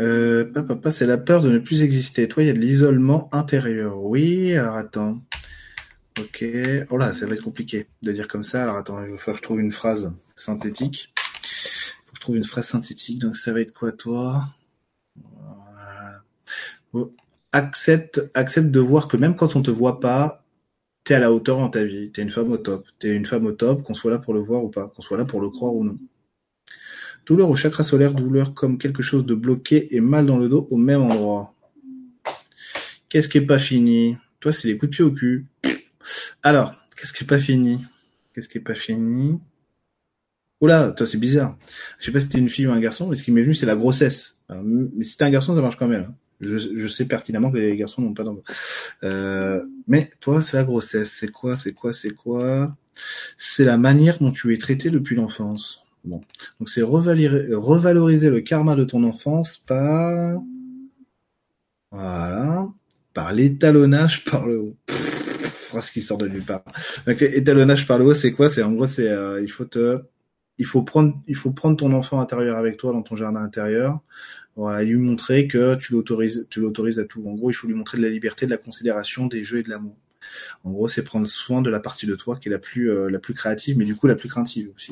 Euh, 0.00 0.50
papa, 0.50 0.90
c'est 0.90 1.04
la 1.04 1.18
peur 1.18 1.42
de 1.42 1.50
ne 1.50 1.58
plus 1.58 1.82
exister. 1.82 2.26
Toi, 2.26 2.44
il 2.44 2.46
y 2.46 2.50
a 2.50 2.54
de 2.54 2.58
l'isolement 2.58 3.28
intérieur. 3.34 4.02
Oui, 4.02 4.54
alors 4.54 4.76
attends. 4.76 5.22
Ok. 6.18 6.42
Oh 6.88 6.96
là, 6.96 7.12
ça 7.12 7.26
va 7.26 7.34
être 7.34 7.42
compliqué 7.42 7.86
de 8.00 8.12
dire 8.12 8.28
comme 8.28 8.42
ça. 8.42 8.62
Alors 8.62 8.76
attends, 8.76 9.04
il 9.04 9.10
va 9.10 9.18
falloir 9.18 9.36
que 9.36 9.42
je 9.42 9.42
trouve 9.42 9.60
une 9.60 9.72
phrase 9.72 10.10
synthétique. 10.34 11.12
Il 11.18 12.06
faut 12.06 12.12
que 12.12 12.16
je 12.16 12.20
trouve 12.22 12.36
une 12.36 12.44
phrase 12.44 12.68
synthétique. 12.68 13.18
Donc 13.18 13.36
ça 13.36 13.52
va 13.52 13.60
être 13.60 13.74
quoi, 13.74 13.92
toi? 13.92 14.46
Accepte, 17.52 18.22
accepte 18.32 18.70
de 18.70 18.80
voir 18.80 19.06
que 19.06 19.18
même 19.18 19.36
quand 19.36 19.54
on 19.54 19.60
te 19.60 19.70
voit 19.70 20.00
pas, 20.00 20.46
à 21.14 21.18
la 21.18 21.32
hauteur 21.32 21.58
dans 21.58 21.68
ta 21.68 21.84
vie, 21.84 22.10
t'es 22.10 22.22
une 22.22 22.30
femme 22.30 22.50
au 22.52 22.58
top, 22.58 22.86
t'es 22.98 23.14
une 23.14 23.26
femme 23.26 23.46
au 23.46 23.52
top, 23.52 23.82
qu'on 23.82 23.94
soit 23.94 24.10
là 24.10 24.18
pour 24.18 24.34
le 24.34 24.40
voir 24.40 24.64
ou 24.64 24.68
pas, 24.68 24.88
qu'on 24.88 25.02
soit 25.02 25.18
là 25.18 25.24
pour 25.24 25.40
le 25.40 25.50
croire 25.50 25.74
ou 25.74 25.84
non. 25.84 25.98
Douleur 27.26 27.50
au 27.50 27.56
chakra 27.56 27.84
solaire, 27.84 28.14
douleur 28.14 28.54
comme 28.54 28.78
quelque 28.78 29.02
chose 29.02 29.26
de 29.26 29.34
bloqué 29.34 29.94
et 29.94 30.00
mal 30.00 30.26
dans 30.26 30.38
le 30.38 30.48
dos 30.48 30.66
au 30.70 30.76
même 30.76 31.02
endroit. 31.02 31.54
Qu'est-ce 33.08 33.28
qui 33.28 33.38
est 33.38 33.46
pas 33.46 33.58
fini? 33.58 34.16
Toi, 34.40 34.52
c'est 34.52 34.68
les 34.68 34.78
coups 34.78 34.90
de 34.90 34.96
pied 34.96 35.04
au 35.04 35.10
cul. 35.10 35.46
Alors, 36.42 36.74
qu'est-ce 36.96 37.12
qui 37.12 37.24
est 37.24 37.26
pas 37.26 37.38
fini? 37.38 37.78
Qu'est-ce 38.34 38.48
qui 38.48 38.58
est 38.58 38.62
pas 38.62 38.74
fini? 38.74 39.40
Oula, 40.60 40.90
toi, 40.90 41.06
c'est 41.06 41.18
bizarre. 41.18 41.56
Je 41.98 42.06
sais 42.06 42.12
pas 42.12 42.20
si 42.20 42.28
t'es 42.28 42.38
une 42.38 42.48
fille 42.48 42.66
ou 42.66 42.72
un 42.72 42.80
garçon, 42.80 43.08
mais 43.08 43.16
ce 43.16 43.22
qui 43.22 43.30
m'est 43.30 43.42
venu, 43.42 43.54
c'est 43.54 43.66
la 43.66 43.76
grossesse. 43.76 44.38
mais 44.48 45.04
si 45.04 45.16
t'es 45.16 45.24
un 45.24 45.30
garçon, 45.30 45.54
ça 45.54 45.60
marche 45.60 45.76
quand 45.76 45.86
même. 45.86 46.12
Hein. 46.42 46.58
Je, 46.74 46.88
sais 46.88 47.06
pertinemment 47.06 47.50
que 47.50 47.58
les 47.58 47.76
garçons 47.76 48.02
n'ont 48.02 48.14
pas 48.14 48.24
d'enfants. 48.24 48.42
Euh, 49.02 49.64
mais 49.86 50.10
toi, 50.20 50.42
c'est 50.42 50.56
la 50.56 50.64
grossesse. 50.64 51.12
C'est 51.12 51.30
quoi 51.30 51.56
C'est 51.56 51.72
quoi 51.72 51.92
C'est 51.92 52.14
quoi? 52.14 52.76
C'est 53.36 53.64
la 53.64 53.78
manière 53.78 54.18
dont 54.18 54.32
tu 54.32 54.52
es 54.54 54.58
traité 54.58 54.90
depuis 54.90 55.16
l'enfance. 55.16 55.82
Bon, 56.04 56.20
donc 56.58 56.68
c'est 56.68 56.82
revaloriser, 56.82 58.30
le 58.30 58.40
karma 58.40 58.76
de 58.76 58.84
ton 58.84 59.02
enfance 59.02 59.58
par 59.58 60.40
voilà, 61.90 62.68
par 63.14 63.32
l'étalonnage 63.32 64.24
par 64.24 64.46
le 64.46 64.60
haut. 64.60 64.76
Phrase 64.86 65.90
qui 65.90 66.00
sort 66.00 66.18
de 66.18 66.28
nulle 66.28 66.44
part. 66.44 66.62
Donc 67.06 67.20
l'étalonnage 67.20 67.86
par 67.86 67.98
le 67.98 68.06
haut, 68.06 68.14
c'est 68.14 68.32
quoi? 68.32 68.48
C'est 68.48 68.62
en 68.62 68.72
gros, 68.72 68.86
c'est 68.86 69.08
euh, 69.08 69.42
il 69.42 69.50
faut 69.50 69.64
te 69.64 70.02
il 70.58 70.66
faut 70.66 70.82
prendre, 70.82 71.14
il 71.26 71.36
faut 71.36 71.52
prendre 71.52 71.76
ton 71.76 71.92
enfant 71.92 72.20
intérieur 72.20 72.58
avec 72.58 72.76
toi 72.76 72.92
dans 72.92 73.02
ton 73.02 73.16
jardin 73.16 73.42
intérieur. 73.42 74.00
Voilà, 74.58 74.82
lui 74.82 74.96
montrer 74.96 75.46
que 75.46 75.76
tu 75.76 75.92
l'autorises, 75.92 76.48
tu 76.50 76.58
l'autorises 76.58 76.98
à 76.98 77.04
tout. 77.04 77.22
En 77.28 77.34
gros, 77.34 77.48
il 77.48 77.54
faut 77.54 77.68
lui 77.68 77.74
montrer 77.74 77.96
de 77.96 78.02
la 78.02 78.08
liberté, 78.08 78.44
de 78.44 78.50
la 78.50 78.56
considération, 78.56 79.28
des 79.28 79.44
jeux 79.44 79.58
et 79.58 79.62
de 79.62 79.70
l'amour. 79.70 79.96
En 80.64 80.72
gros, 80.72 80.88
c'est 80.88 81.04
prendre 81.04 81.28
soin 81.28 81.62
de 81.62 81.70
la 81.70 81.78
partie 81.78 82.06
de 82.06 82.16
toi 82.16 82.36
qui 82.36 82.48
est 82.48 82.50
la 82.50 82.58
plus, 82.58 82.90
euh, 82.90 83.08
la 83.08 83.20
plus 83.20 83.34
créative, 83.34 83.78
mais 83.78 83.84
du 83.84 83.94
coup 83.94 84.08
la 84.08 84.16
plus 84.16 84.28
craintive 84.28 84.72
aussi. 84.74 84.90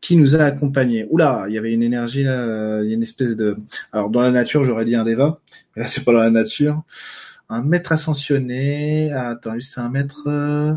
Qui 0.00 0.16
nous 0.16 0.36
a 0.36 0.44
accompagnés 0.44 1.08
Oula, 1.10 1.46
il 1.48 1.54
y 1.54 1.58
avait 1.58 1.72
une 1.72 1.82
énergie 1.82 2.22
là, 2.22 2.82
il 2.84 2.88
y 2.88 2.92
a 2.92 2.94
une 2.94 3.02
espèce 3.02 3.34
de. 3.34 3.56
Alors 3.90 4.10
dans 4.10 4.20
la 4.20 4.30
nature, 4.30 4.62
j'aurais 4.62 4.84
dit 4.84 4.94
un 4.94 5.04
déva, 5.04 5.40
mais 5.74 5.82
là 5.82 5.88
c'est 5.88 6.04
pas 6.04 6.12
dans 6.12 6.20
la 6.20 6.30
nature. 6.30 6.84
Un 7.48 7.62
maître 7.62 7.90
ascensionné. 7.90 9.10
Ah, 9.12 9.30
attends, 9.30 9.58
c'est 9.58 9.80
un 9.80 9.88
maître. 9.88 10.28
Euh, 10.28 10.72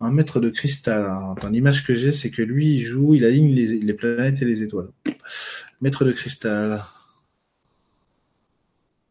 un 0.00 0.12
maître 0.12 0.38
de 0.38 0.50
cristal. 0.50 1.34
L'image 1.50 1.84
que 1.84 1.96
j'ai, 1.96 2.12
c'est 2.12 2.30
que 2.30 2.42
lui, 2.42 2.76
il 2.76 2.82
joue, 2.82 3.14
il 3.14 3.24
aligne 3.24 3.52
les 3.54 3.94
planètes 3.94 4.40
et 4.40 4.44
les 4.44 4.62
étoiles. 4.62 4.88
Maître 5.82 6.04
de 6.04 6.12
cristal. 6.12 6.84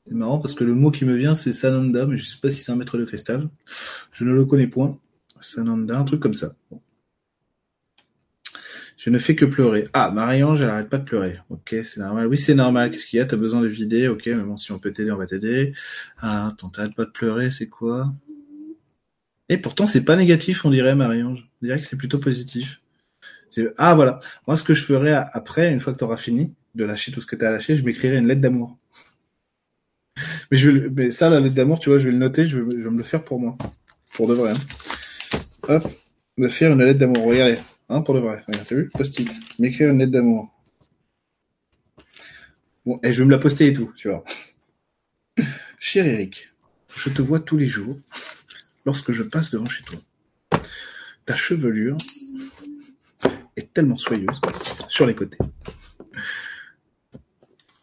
C'est 0.07 0.13
marrant 0.13 0.39
parce 0.39 0.53
que 0.53 0.63
le 0.63 0.73
mot 0.73 0.89
qui 0.89 1.03
me 1.03 1.15
vient 1.15 1.35
c'est 1.35 1.51
Sananda, 1.51 2.05
mais 2.05 2.17
je 2.17 2.25
sais 2.25 2.39
pas 2.41 2.49
si 2.49 2.63
c'est 2.63 2.71
un 2.71 2.77
maître 2.77 2.97
de 2.97 3.03
cristal. 3.05 3.49
Je 4.13 4.23
ne 4.23 4.33
le 4.33 4.45
connais 4.45 4.67
point. 4.67 4.97
Sananda, 5.41 5.99
un 5.99 6.05
truc 6.05 6.21
comme 6.21 6.33
ça. 6.33 6.55
Je 8.95 9.09
ne 9.09 9.17
fais 9.17 9.35
que 9.35 9.43
pleurer. 9.43 9.89
Ah, 9.91 10.11
Marie-Ange, 10.11 10.61
elle 10.61 10.69
arrête 10.69 10.89
pas 10.89 10.99
de 10.99 11.03
pleurer. 11.03 11.39
Ok, 11.49 11.75
c'est 11.83 11.97
normal. 11.97 12.27
Oui, 12.27 12.37
c'est 12.37 12.55
normal. 12.55 12.89
Qu'est-ce 12.89 13.05
qu'il 13.07 13.17
y 13.17 13.19
a? 13.19 13.25
T'as 13.25 13.35
besoin 13.35 13.61
de 13.61 13.67
vider? 13.67 14.07
Ok, 14.07 14.27
mais 14.27 14.35
bon, 14.35 14.55
si 14.55 14.71
on 14.71 14.79
peut 14.79 14.93
t'aider, 14.93 15.11
on 15.11 15.17
va 15.17 15.25
t'aider. 15.25 15.73
Ah, 16.19 16.47
attends, 16.47 16.69
t'arrêtes 16.69 16.95
pas 16.95 17.05
de 17.05 17.11
pleurer, 17.11 17.49
c'est 17.51 17.67
quoi? 17.67 18.13
Et 19.49 19.57
pourtant, 19.57 19.87
c'est 19.87 20.05
pas 20.05 20.15
négatif, 20.15 20.63
on 20.63 20.69
dirait, 20.69 20.95
Marie-Ange. 20.95 21.49
On 21.61 21.65
dirait 21.65 21.81
que 21.81 21.87
c'est 21.87 21.97
plutôt 21.97 22.19
positif. 22.19 22.79
Ah, 23.77 23.95
voilà. 23.95 24.19
Moi, 24.47 24.55
ce 24.55 24.63
que 24.63 24.73
je 24.73 24.85
ferai 24.85 25.11
après, 25.11 25.69
une 25.69 25.81
fois 25.81 25.91
que 25.93 25.97
tu 25.97 26.05
auras 26.05 26.17
fini 26.17 26.53
de 26.75 26.83
lâcher 26.85 27.11
tout 27.11 27.21
ce 27.21 27.27
que 27.27 27.35
tu 27.35 27.45
as 27.45 27.51
lâché, 27.51 27.75
je 27.75 27.83
m'écrirai 27.83 28.17
une 28.17 28.27
lettre 28.27 28.41
d'amour. 28.41 28.77
Mais, 30.51 30.57
je 30.57 30.69
vais, 30.69 30.89
mais 30.89 31.11
ça, 31.11 31.29
la 31.29 31.39
lettre 31.39 31.55
d'amour, 31.55 31.79
tu 31.79 31.89
vois, 31.89 31.97
je 31.97 32.05
vais 32.05 32.11
le 32.11 32.17
noter, 32.17 32.47
je 32.47 32.59
vais, 32.59 32.89
me 32.89 32.97
le 32.97 33.03
faire 33.03 33.23
pour 33.23 33.39
moi. 33.39 33.57
Pour 34.13 34.27
de 34.27 34.33
vrai. 34.33 34.51
Hein. 34.51 35.39
Hop, 35.67 35.87
me 36.37 36.49
faire 36.49 36.73
une 36.73 36.83
lettre 36.83 36.99
d'amour. 36.99 37.25
Regardez, 37.25 37.59
hein, 37.89 38.01
pour 38.01 38.15
de 38.15 38.19
vrai. 38.19 38.43
Regarde, 38.47 38.67
t'as 38.67 38.75
vu? 38.75 38.89
Post-it. 38.89 39.31
M'écrire 39.59 39.89
une 39.89 39.99
lettre 39.99 40.11
d'amour. 40.11 40.49
Bon, 42.85 42.99
et 43.03 43.13
je 43.13 43.19
vais 43.19 43.25
me 43.25 43.31
la 43.31 43.37
poster 43.37 43.67
et 43.67 43.73
tout, 43.73 43.93
tu 43.95 44.09
vois. 44.09 44.23
Cher 45.79 46.05
Eric, 46.05 46.49
je 46.95 47.09
te 47.09 47.21
vois 47.21 47.39
tous 47.39 47.57
les 47.57 47.67
jours 47.67 47.97
lorsque 48.85 49.11
je 49.11 49.23
passe 49.23 49.51
devant 49.51 49.67
chez 49.67 49.83
toi. 49.83 49.99
Ta 51.25 51.35
chevelure 51.35 51.97
est 53.55 53.71
tellement 53.73 53.97
soyeuse 53.97 54.41
sur 54.89 55.05
les 55.05 55.15
côtés. 55.15 55.37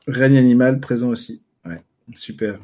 Règne 0.08 0.38
animal 0.38 0.80
présent 0.80 1.10
aussi. 1.10 1.42
Ouais, 1.64 1.82
super. 2.14 2.58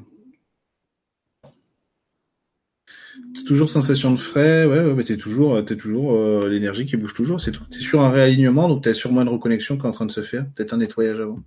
toujours 3.46 3.68
sensation 3.70 4.12
de 4.12 4.16
frais, 4.16 4.64
ouais, 4.64 4.80
ouais, 4.80 4.94
mais 4.94 5.04
t'es 5.04 5.16
toujours, 5.16 5.64
t'es 5.64 5.76
toujours 5.76 6.16
euh, 6.16 6.48
l'énergie 6.48 6.86
qui 6.86 6.96
bouge 6.96 7.14
toujours, 7.14 7.40
c'est 7.40 7.52
tout. 7.52 7.64
T'es 7.70 7.78
sur 7.78 8.00
un 8.00 8.10
réalignement, 8.10 8.68
donc 8.68 8.82
t'as 8.82 8.94
sûrement 8.94 9.22
une 9.22 9.28
reconnexion 9.28 9.76
qui 9.76 9.82
est 9.82 9.88
en 9.88 9.92
train 9.92 10.06
de 10.06 10.10
se 10.10 10.22
faire, 10.22 10.46
peut-être 10.54 10.72
un 10.72 10.78
nettoyage 10.78 11.20
avant. 11.20 11.40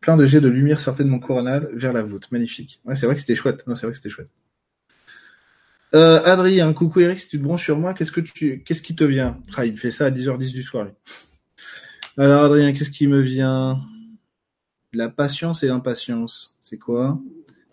Plein 0.00 0.16
de 0.16 0.26
jets 0.26 0.40
de 0.40 0.48
lumière 0.48 0.80
sortaient 0.80 1.04
de 1.04 1.08
mon 1.08 1.18
coronal 1.18 1.68
vers 1.72 1.92
la 1.92 2.02
voûte, 2.02 2.30
magnifique. 2.30 2.80
Ouais, 2.84 2.94
c'est 2.94 3.06
vrai 3.06 3.14
que 3.14 3.20
c'était 3.20 3.36
chouette. 3.36 3.66
Non, 3.66 3.76
c'est 3.76 3.86
vrai 3.86 3.92
que 3.92 3.98
c'était 3.98 4.10
chouette. 4.10 4.30
Euh, 5.94 6.22
Adrien, 6.24 6.72
coucou 6.72 7.00
Eric, 7.00 7.18
si 7.18 7.28
tu 7.28 7.38
te 7.38 7.42
branches 7.42 7.64
sur 7.64 7.78
moi, 7.78 7.94
qu'est-ce 7.94 8.12
que 8.12 8.20
tu, 8.20 8.62
qu'est-ce 8.62 8.82
qui 8.82 8.94
te 8.94 9.04
vient? 9.04 9.38
Ah, 9.56 9.64
il 9.64 9.76
fait 9.76 9.90
ça 9.90 10.06
à 10.06 10.10
10h10 10.10 10.52
du 10.52 10.62
soir. 10.62 10.88
Alors 12.16 12.44
Adrien, 12.44 12.72
qu'est-ce 12.72 12.90
qui 12.90 13.06
me 13.06 13.20
vient? 13.20 13.80
La 14.92 15.08
patience 15.08 15.62
et 15.62 15.68
l'impatience, 15.68 16.56
c'est 16.60 16.78
quoi? 16.78 17.18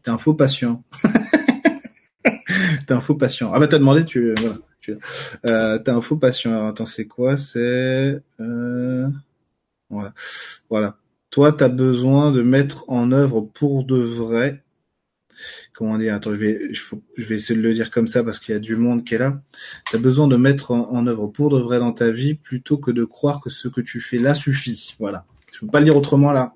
T'es 0.04 0.12
un 0.12 0.18
faux 0.18 0.34
patient. 0.34 0.84
T'es 2.88 2.94
un 2.94 3.00
faux 3.00 3.16
patient. 3.16 3.52
Ah 3.54 3.60
bah 3.60 3.68
t'as 3.68 3.80
demandé, 3.80 4.06
tu 4.06 4.34
voilà. 4.40 4.58
Tu, 4.82 4.98
euh, 5.46 5.80
t'es 5.80 5.92
un 5.92 6.02
faux 6.02 6.18
patient. 6.18 6.52
Alors 6.52 6.68
attends, 6.68 6.86
c'est 6.86 7.08
quoi? 7.08 7.38
C'est 7.38 8.22
euh, 8.40 9.08
voilà, 9.90 10.14
voilà. 10.70 10.98
Toi, 11.30 11.52
t'as 11.52 11.70
besoin 11.70 12.32
de 12.32 12.42
mettre 12.42 12.86
en 12.88 13.12
œuvre 13.12 13.42
pour 13.42 13.84
de 13.84 13.98
vrai 13.98 14.66
comment 15.74 15.98
dire, 15.98 16.16
attends, 16.16 16.34
je 16.34 16.38
vais, 16.38 17.36
essayer 17.36 17.60
de 17.60 17.66
le 17.66 17.74
dire 17.74 17.92
comme 17.92 18.08
ça 18.08 18.24
parce 18.24 18.40
qu'il 18.40 18.54
y 18.54 18.56
a 18.56 18.60
du 18.60 18.76
monde 18.76 19.04
qui 19.04 19.16
est 19.16 19.18
là. 19.18 19.42
Tu 19.90 19.96
as 19.96 20.00
besoin 20.00 20.28
de 20.28 20.38
mettre 20.38 20.72
en, 20.72 21.08
œuvre 21.08 21.28
pour 21.28 21.50
de 21.50 21.60
vrai 21.60 21.80
dans 21.80 21.92
ta 21.92 22.12
vie 22.12 22.36
plutôt 22.36 22.78
que 22.78 22.92
de 22.92 23.04
croire 23.04 23.42
que 23.42 23.50
ce 23.50 23.68
que 23.68 23.82
tu 23.82 24.00
fais 24.00 24.18
là 24.18 24.34
suffit. 24.34 24.96
Voilà. 25.00 25.26
Je 25.52 25.60
peux 25.60 25.68
pas 25.68 25.80
le 25.80 25.86
dire 25.86 25.98
autrement 25.98 26.32
là. 26.32 26.54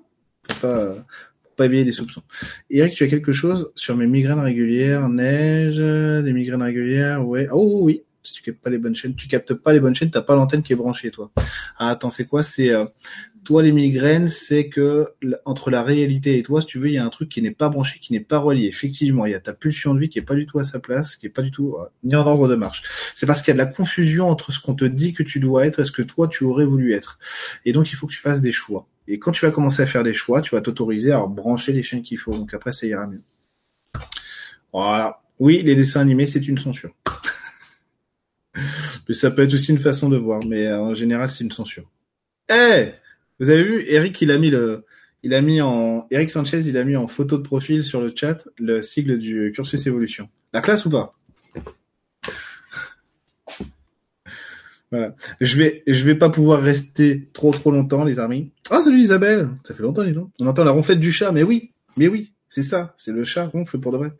Pas, 0.60 0.94
pour 1.42 1.52
pas 1.56 1.66
éveiller 1.66 1.84
des 1.84 1.92
soupçons. 1.92 2.22
Eric, 2.70 2.94
tu 2.94 3.04
as 3.04 3.08
quelque 3.08 3.32
chose 3.32 3.72
sur 3.74 3.96
mes 3.96 4.06
migraines 4.06 4.40
régulières, 4.40 5.08
neige, 5.08 5.78
des 5.78 6.32
migraines 6.32 6.62
régulières, 6.62 7.26
ouais. 7.26 7.48
Oh 7.52 7.80
oui, 7.82 8.02
tu 8.22 8.42
captes 8.42 8.62
pas 8.62 8.70
les 8.70 8.78
bonnes 8.78 8.94
chaînes, 8.94 9.14
tu 9.14 9.28
captes 9.28 9.54
pas 9.54 9.72
les 9.72 9.80
bonnes 9.80 9.94
chaînes, 9.94 10.10
t'as 10.10 10.22
pas 10.22 10.34
l'antenne 10.34 10.62
qui 10.62 10.72
est 10.72 10.76
branchée, 10.76 11.10
toi. 11.10 11.30
Ah, 11.78 11.90
attends, 11.90 12.10
c'est 12.10 12.26
quoi? 12.26 12.42
C'est 12.42 12.70
euh, 12.70 12.84
toi 13.44 13.62
les 13.62 13.72
migraines, 13.72 14.28
c'est 14.28 14.68
que 14.68 15.08
entre 15.44 15.70
la 15.70 15.82
réalité 15.82 16.38
et 16.38 16.42
toi, 16.42 16.60
si 16.60 16.66
tu 16.66 16.78
veux, 16.78 16.88
il 16.88 16.94
y 16.94 16.98
a 16.98 17.04
un 17.04 17.10
truc 17.10 17.28
qui 17.28 17.42
n'est 17.42 17.50
pas 17.50 17.68
branché, 17.68 17.98
qui 18.00 18.12
n'est 18.12 18.20
pas 18.20 18.38
relié. 18.38 18.66
Effectivement, 18.66 19.26
il 19.26 19.32
y 19.32 19.34
a 19.34 19.40
ta 19.40 19.52
pulsion 19.52 19.94
de 19.94 20.00
vie 20.00 20.08
qui 20.08 20.18
est 20.18 20.22
pas 20.22 20.34
du 20.34 20.46
tout 20.46 20.58
à 20.58 20.64
sa 20.64 20.80
place, 20.80 21.16
qui 21.16 21.26
est 21.26 21.30
pas 21.30 21.42
du 21.42 21.50
tout 21.50 21.76
euh, 21.78 21.86
ni 22.04 22.14
en 22.14 22.26
ordre 22.26 22.48
de 22.48 22.56
marche. 22.56 22.82
C'est 23.14 23.26
parce 23.26 23.42
qu'il 23.42 23.48
y 23.48 23.58
a 23.58 23.64
de 23.64 23.66
la 23.68 23.72
confusion 23.72 24.28
entre 24.28 24.52
ce 24.52 24.60
qu'on 24.60 24.74
te 24.74 24.84
dit 24.84 25.12
que 25.12 25.22
tu 25.22 25.40
dois 25.40 25.66
être 25.66 25.80
et 25.80 25.84
ce 25.84 25.92
que 25.92 26.02
toi 26.02 26.28
tu 26.28 26.44
aurais 26.44 26.66
voulu 26.66 26.94
être. 26.94 27.18
Et 27.64 27.72
donc 27.72 27.92
il 27.92 27.96
faut 27.96 28.06
que 28.06 28.12
tu 28.12 28.20
fasses 28.20 28.40
des 28.40 28.52
choix. 28.52 28.86
Et 29.08 29.18
quand 29.18 29.32
tu 29.32 29.44
vas 29.44 29.50
commencer 29.50 29.82
à 29.82 29.86
faire 29.86 30.04
des 30.04 30.14
choix, 30.14 30.40
tu 30.40 30.54
vas 30.54 30.60
t'autoriser 30.60 31.10
à 31.10 31.26
brancher 31.26 31.72
les 31.72 31.82
chaînes 31.82 32.02
qu'il 32.02 32.18
faut. 32.18 32.32
Donc 32.32 32.54
après, 32.54 32.72
ça 32.72 32.86
ira 32.86 33.08
mieux. 33.08 33.22
Voilà. 34.72 35.20
Oui, 35.40 35.62
les 35.64 35.74
dessins 35.74 36.00
animés, 36.00 36.26
c'est 36.26 36.46
une 36.46 36.58
censure. 36.58 36.94
ça 39.14 39.30
peut 39.30 39.42
être 39.42 39.54
aussi 39.54 39.72
une 39.72 39.78
façon 39.78 40.08
de 40.08 40.16
voir, 40.16 40.40
mais 40.46 40.66
euh, 40.66 40.80
en 40.80 40.94
général, 40.94 41.30
c'est 41.30 41.44
une 41.44 41.52
censure. 41.52 41.90
Eh 42.50 42.92
vous 43.38 43.48
avez 43.48 43.62
vu, 43.62 43.84
Eric, 43.86 44.20
il 44.20 44.30
a 44.30 44.38
mis 44.38 44.50
le, 44.50 44.84
il 45.22 45.34
en, 45.60 46.06
Eric 46.10 46.30
Sanchez, 46.30 46.60
il 46.60 46.76
a 46.76 46.84
mis 46.84 46.96
en 46.96 47.08
photo 47.08 47.36
de 47.38 47.42
profil 47.42 47.84
sur 47.84 48.00
le 48.00 48.12
chat 48.14 48.48
le 48.58 48.82
sigle 48.82 49.18
du 49.18 49.52
cursus 49.54 49.86
évolution. 49.86 50.28
La 50.52 50.60
classe 50.60 50.84
ou 50.84 50.90
pas? 50.90 51.14
Voilà. 54.90 55.14
Je 55.40 55.56
vais, 55.56 55.84
vais 55.86 56.14
pas 56.16 56.30
pouvoir 56.30 56.60
rester 56.60 57.28
trop 57.32 57.52
trop 57.52 57.70
longtemps, 57.70 58.04
les 58.04 58.18
amis. 58.18 58.50
Ah, 58.70 58.82
salut 58.82 58.98
Isabelle. 58.98 59.48
Ça 59.64 59.74
fait 59.74 59.82
longtemps, 59.82 60.02
dis 60.02 60.12
donc. 60.12 60.30
On 60.40 60.46
entend 60.46 60.64
la 60.64 60.72
ronflette 60.72 60.98
du 60.98 61.12
chat, 61.12 61.30
mais 61.30 61.44
oui, 61.44 61.72
mais 61.96 62.08
oui, 62.08 62.32
c'est 62.48 62.62
ça. 62.62 62.94
C'est 62.96 63.12
le 63.12 63.24
chat 63.24 63.46
ronfle 63.46 63.78
pour 63.78 63.92
de 63.92 63.98
vrai. 63.98 64.12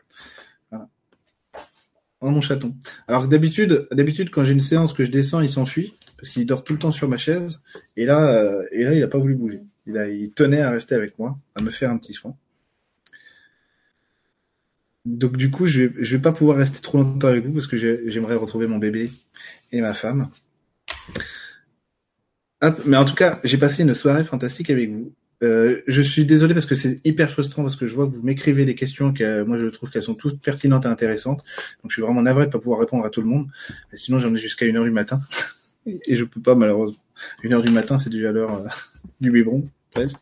Oh 2.21 2.29
mon 2.29 2.41
chaton. 2.41 2.75
Alors 3.07 3.27
d'habitude, 3.27 3.87
d'habitude, 3.91 4.29
quand 4.29 4.43
j'ai 4.43 4.53
une 4.53 4.61
séance 4.61 4.93
que 4.93 5.03
je 5.03 5.09
descends, 5.09 5.41
il 5.41 5.49
s'enfuit 5.49 5.95
parce 6.17 6.29
qu'il 6.29 6.45
dort 6.45 6.63
tout 6.63 6.73
le 6.73 6.79
temps 6.79 6.91
sur 6.91 7.09
ma 7.09 7.17
chaise. 7.17 7.61
Et 7.97 8.05
là, 8.05 8.35
euh, 8.35 8.63
et 8.71 8.83
là, 8.83 8.93
il 8.93 9.01
a 9.01 9.07
pas 9.07 9.17
voulu 9.17 9.33
bouger. 9.33 9.61
Il, 9.87 9.97
a, 9.97 10.07
il 10.07 10.31
tenait 10.31 10.61
à 10.61 10.69
rester 10.69 10.93
avec 10.93 11.17
moi, 11.17 11.39
à 11.55 11.63
me 11.63 11.71
faire 11.71 11.89
un 11.89 11.97
petit 11.97 12.13
soin. 12.13 12.35
Donc 15.05 15.35
du 15.35 15.49
coup, 15.49 15.65
je 15.65 15.83
vais, 15.83 16.03
je 16.03 16.15
vais 16.15 16.21
pas 16.21 16.31
pouvoir 16.31 16.57
rester 16.57 16.79
trop 16.79 16.99
longtemps 16.99 17.27
avec 17.27 17.43
vous 17.43 17.53
parce 17.53 17.65
que 17.65 17.77
j'aimerais 18.07 18.35
retrouver 18.35 18.67
mon 18.67 18.77
bébé 18.77 19.11
et 19.71 19.81
ma 19.81 19.93
femme. 19.95 20.29
Hop, 22.61 22.81
mais 22.85 22.97
en 22.97 23.05
tout 23.05 23.15
cas, 23.15 23.39
j'ai 23.43 23.57
passé 23.57 23.81
une 23.81 23.95
soirée 23.95 24.23
fantastique 24.23 24.69
avec 24.69 24.91
vous. 24.91 25.11
Euh, 25.43 25.81
je 25.87 26.01
suis 26.01 26.25
désolé 26.25 26.53
parce 26.53 26.67
que 26.67 26.75
c'est 26.75 27.01
hyper 27.03 27.31
frustrant 27.31 27.63
parce 27.63 27.75
que 27.75 27.87
je 27.87 27.95
vois 27.95 28.07
que 28.07 28.13
vous 28.13 28.21
m'écrivez 28.21 28.63
des 28.63 28.75
questions 28.75 29.11
que 29.11 29.41
moi 29.41 29.57
je 29.57 29.65
trouve 29.67 29.89
qu'elles 29.89 30.03
sont 30.03 30.13
toutes 30.13 30.39
pertinentes 30.39 30.85
et 30.85 30.89
intéressantes. 30.89 31.43
Donc 31.81 31.89
je 31.89 31.95
suis 31.95 32.01
vraiment 32.01 32.21
navré 32.21 32.45
de 32.45 32.51
pas 32.51 32.59
pouvoir 32.59 32.79
répondre 32.79 33.05
à 33.05 33.09
tout 33.09 33.21
le 33.21 33.27
monde. 33.27 33.47
sinon 33.93 34.19
j'en 34.19 34.33
ai 34.35 34.37
jusqu'à 34.37 34.65
une 34.65 34.77
heure 34.77 34.83
du 34.83 34.91
matin. 34.91 35.19
et 35.85 36.15
je 36.15 36.23
peux 36.23 36.41
pas 36.41 36.55
malheureusement. 36.55 37.01
Une 37.43 37.53
heure 37.53 37.61
du 37.61 37.71
matin, 37.71 37.97
c'est 37.97 38.09
déjà 38.09 38.31
l'heure 38.31 38.55
euh, 38.55 38.67
du 39.19 39.31
biberon, 39.31 39.63
presque. 39.93 40.17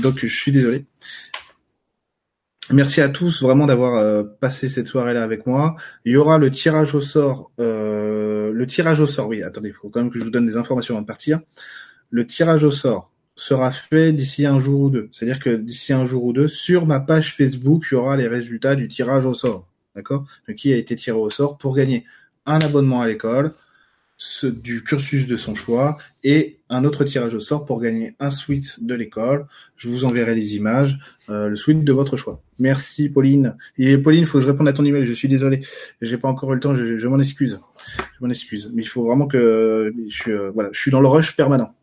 Donc 0.00 0.18
je 0.20 0.34
suis 0.34 0.52
désolé. 0.52 0.84
Merci 2.70 3.02
à 3.02 3.10
tous 3.10 3.42
vraiment 3.42 3.66
d'avoir 3.66 3.96
euh, 3.96 4.22
passé 4.22 4.68
cette 4.68 4.86
soirée-là 4.86 5.22
avec 5.22 5.46
moi. 5.46 5.76
Il 6.06 6.12
y 6.12 6.16
aura 6.16 6.38
le 6.38 6.50
tirage 6.50 6.94
au 6.94 7.00
sort. 7.00 7.50
Euh, 7.60 8.52
le 8.52 8.66
tirage 8.66 9.00
au 9.00 9.06
sort, 9.06 9.28
oui, 9.28 9.42
attendez, 9.42 9.68
il 9.68 9.74
faut 9.74 9.90
quand 9.90 10.00
même 10.00 10.10
que 10.10 10.18
je 10.18 10.24
vous 10.24 10.30
donne 10.30 10.46
des 10.46 10.56
informations 10.56 10.94
avant 10.94 11.02
de 11.02 11.06
partir. 11.06 11.40
Le 12.10 12.26
tirage 12.26 12.64
au 12.64 12.70
sort 12.70 13.10
sera 13.36 13.70
fait 13.70 14.12
d'ici 14.12 14.46
un 14.46 14.60
jour 14.60 14.80
ou 14.80 14.90
deux. 14.90 15.08
C'est-à-dire 15.12 15.38
que 15.38 15.50
d'ici 15.50 15.92
un 15.92 16.04
jour 16.04 16.24
ou 16.24 16.32
deux, 16.32 16.48
sur 16.48 16.86
ma 16.86 17.00
page 17.00 17.34
Facebook, 17.34 17.84
il 17.90 17.94
y 17.94 17.96
aura 17.96 18.16
les 18.16 18.28
résultats 18.28 18.76
du 18.76 18.88
tirage 18.88 19.26
au 19.26 19.34
sort. 19.34 19.66
D'accord? 19.94 20.26
Qui 20.56 20.72
a 20.72 20.76
été 20.76 20.96
tiré 20.96 21.16
au 21.16 21.30
sort 21.30 21.58
pour 21.58 21.74
gagner 21.74 22.04
un 22.46 22.58
abonnement 22.60 23.00
à 23.00 23.06
l'école, 23.06 23.54
du 24.44 24.84
cursus 24.84 25.26
de 25.26 25.36
son 25.36 25.54
choix 25.54 25.98
et 26.22 26.58
un 26.68 26.84
autre 26.84 27.04
tirage 27.04 27.34
au 27.34 27.40
sort 27.40 27.66
pour 27.66 27.80
gagner 27.80 28.14
un 28.20 28.30
suite 28.30 28.84
de 28.84 28.94
l'école. 28.94 29.46
Je 29.76 29.88
vous 29.88 30.04
enverrai 30.04 30.34
les 30.34 30.56
images, 30.56 30.98
euh, 31.28 31.48
le 31.48 31.56
suite 31.56 31.84
de 31.84 31.92
votre 31.92 32.16
choix. 32.16 32.40
Merci 32.58 33.08
Pauline. 33.08 33.56
Et 33.76 33.98
Pauline, 33.98 34.24
faut 34.24 34.38
que 34.38 34.44
je 34.44 34.48
réponde 34.50 34.68
à 34.68 34.72
ton 34.72 34.84
email. 34.84 35.04
Je 35.04 35.12
suis 35.12 35.28
désolé, 35.28 35.66
j'ai 36.00 36.16
pas 36.16 36.28
encore 36.28 36.52
eu 36.52 36.54
le 36.54 36.60
temps. 36.60 36.74
Je, 36.74 36.96
je 36.96 37.08
m'en 37.08 37.18
excuse. 37.18 37.60
Je 37.98 38.24
m'en 38.24 38.30
excuse. 38.30 38.70
Mais 38.72 38.82
il 38.82 38.88
faut 38.88 39.04
vraiment 39.04 39.26
que 39.26 39.92
je 40.08 40.30
euh, 40.30 40.50
voilà, 40.50 40.70
je 40.72 40.80
suis 40.80 40.90
dans 40.90 41.00
le 41.00 41.08
rush 41.08 41.36
permanent. 41.36 41.74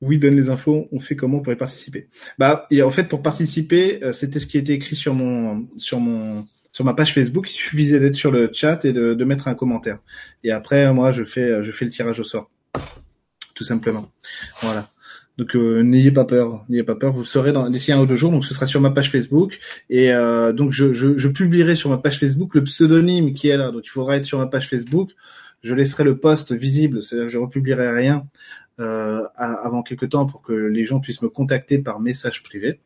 Oui, 0.00 0.18
donne 0.18 0.36
les 0.36 0.48
infos. 0.48 0.88
On 0.92 1.00
fait 1.00 1.16
comment 1.16 1.40
pour 1.40 1.52
y 1.52 1.56
participer 1.56 2.08
Bah, 2.38 2.66
et 2.70 2.82
en 2.82 2.90
fait, 2.90 3.04
pour 3.04 3.22
participer, 3.22 4.02
euh, 4.04 4.12
c'était 4.12 4.38
ce 4.38 4.46
qui 4.46 4.58
était 4.58 4.74
écrit 4.74 4.96
sur 4.96 5.14
mon 5.14 5.68
sur 5.76 5.98
mon 5.98 6.46
sur 6.72 6.84
ma 6.84 6.94
page 6.94 7.14
Facebook. 7.14 7.50
Il 7.50 7.54
suffisait 7.54 7.98
d'être 7.98 8.14
sur 8.14 8.30
le 8.30 8.50
chat 8.52 8.84
et 8.84 8.92
de, 8.92 9.24
mettre 9.24 9.48
un 9.48 9.54
commentaire. 9.54 9.98
Et 10.44 10.52
après, 10.52 10.92
moi, 10.92 11.10
je 11.10 11.24
fais 11.24 11.64
je 11.64 11.72
fais 11.72 11.84
le 11.84 11.90
tirage 11.90 12.20
au 12.20 12.24
sort, 12.24 12.50
tout 13.54 13.64
simplement. 13.64 14.10
Voilà. 14.62 14.88
Donc 15.38 15.54
euh, 15.54 15.82
n'ayez 15.82 16.10
pas 16.10 16.24
peur, 16.24 16.64
n'ayez 16.68 16.82
pas 16.82 16.96
peur. 16.96 17.12
Vous 17.12 17.24
serez 17.24 17.52
dans 17.52 17.70
d'ici 17.70 17.92
un 17.92 18.00
ou 18.00 18.06
deux 18.06 18.16
jours. 18.16 18.32
Donc 18.32 18.44
ce 18.44 18.52
sera 18.52 18.66
sur 18.66 18.80
ma 18.80 18.90
page 18.90 19.10
Facebook 19.10 19.58
et 19.88 20.12
euh, 20.12 20.52
donc 20.52 20.72
je, 20.72 20.92
je, 20.92 21.28
publierai 21.28 21.76
sur 21.76 21.90
ma 21.90 21.98
page 21.98 22.18
Facebook 22.18 22.56
le 22.56 22.64
pseudonyme 22.64 23.34
qui 23.34 23.48
est 23.48 23.56
là. 23.56 23.70
Donc 23.70 23.82
il 23.86 23.88
faudra 23.90 24.16
être 24.16 24.24
sur 24.24 24.38
ma 24.38 24.46
page 24.46 24.68
Facebook. 24.68 25.10
Je 25.62 25.74
laisserai 25.74 26.02
le 26.02 26.18
post 26.18 26.52
visible, 26.52 27.02
c'est-à-dire 27.02 27.28
je 27.28 27.38
republierai 27.38 27.90
rien 27.90 28.26
avant 28.78 29.82
quelques 29.82 30.10
temps 30.10 30.26
pour 30.26 30.42
que 30.42 30.52
les 30.52 30.84
gens 30.84 31.00
puissent 31.00 31.22
me 31.22 31.28
contacter 31.28 31.78
par 31.78 32.00
message 32.00 32.42
privé. 32.42 32.80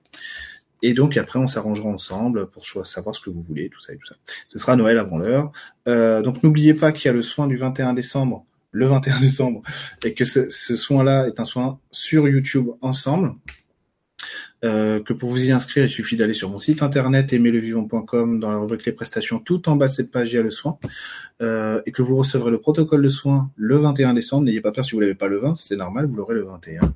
Et 0.82 0.94
donc 0.94 1.16
après, 1.16 1.38
on 1.38 1.46
s'arrangera 1.46 1.88
ensemble 1.88 2.48
pour 2.48 2.66
savoir 2.66 3.14
ce 3.14 3.20
que 3.20 3.30
vous 3.30 3.42
voulez, 3.42 3.68
tout 3.68 3.80
ça 3.80 3.92
et 3.92 3.96
tout 3.96 4.06
ça. 4.06 4.16
Ce 4.52 4.58
sera 4.58 4.74
Noël 4.74 4.98
avant 4.98 5.18
l'heure. 5.18 5.52
Euh, 5.88 6.22
donc 6.22 6.42
n'oubliez 6.42 6.74
pas 6.74 6.90
qu'il 6.92 7.06
y 7.06 7.08
a 7.08 7.12
le 7.12 7.22
soin 7.22 7.46
du 7.46 7.56
21 7.56 7.94
décembre 7.94 8.44
le 8.72 8.86
21 8.86 9.20
décembre 9.20 9.62
et 10.02 10.14
que 10.14 10.24
ce, 10.24 10.48
ce 10.48 10.76
soin-là 10.76 11.28
est 11.28 11.38
un 11.38 11.44
soin 11.44 11.78
sur 11.90 12.28
YouTube 12.28 12.68
ensemble. 12.80 13.34
Euh, 14.64 15.00
que 15.02 15.12
pour 15.12 15.30
vous 15.30 15.46
y 15.46 15.50
inscrire, 15.50 15.84
il 15.84 15.90
suffit 15.90 16.16
d'aller 16.16 16.34
sur 16.34 16.48
mon 16.48 16.58
site 16.58 16.82
internet 16.82 17.32
aimerlevivant.com 17.32 18.38
dans 18.38 18.50
la 18.50 18.58
rubrique 18.58 18.86
les 18.86 18.92
prestations. 18.92 19.40
Tout 19.40 19.68
en 19.68 19.76
bas 19.76 19.88
de 19.88 19.92
cette 19.92 20.10
page, 20.10 20.32
il 20.32 20.36
y 20.36 20.38
a 20.38 20.42
le 20.42 20.50
soin. 20.50 20.78
Euh, 21.40 21.82
et 21.86 21.92
que 21.92 22.02
vous 22.02 22.16
recevrez 22.16 22.52
le 22.52 22.60
protocole 22.60 23.02
de 23.02 23.08
soins 23.08 23.50
le 23.56 23.76
21 23.76 24.14
décembre. 24.14 24.44
N'ayez 24.44 24.60
pas 24.60 24.70
peur 24.70 24.84
si 24.84 24.92
vous 24.92 25.00
l'avez 25.00 25.16
pas 25.16 25.26
le 25.26 25.38
20, 25.38 25.56
c'est 25.56 25.76
normal, 25.76 26.06
vous 26.06 26.14
l'aurez 26.14 26.34
le 26.34 26.44
21. 26.44 26.94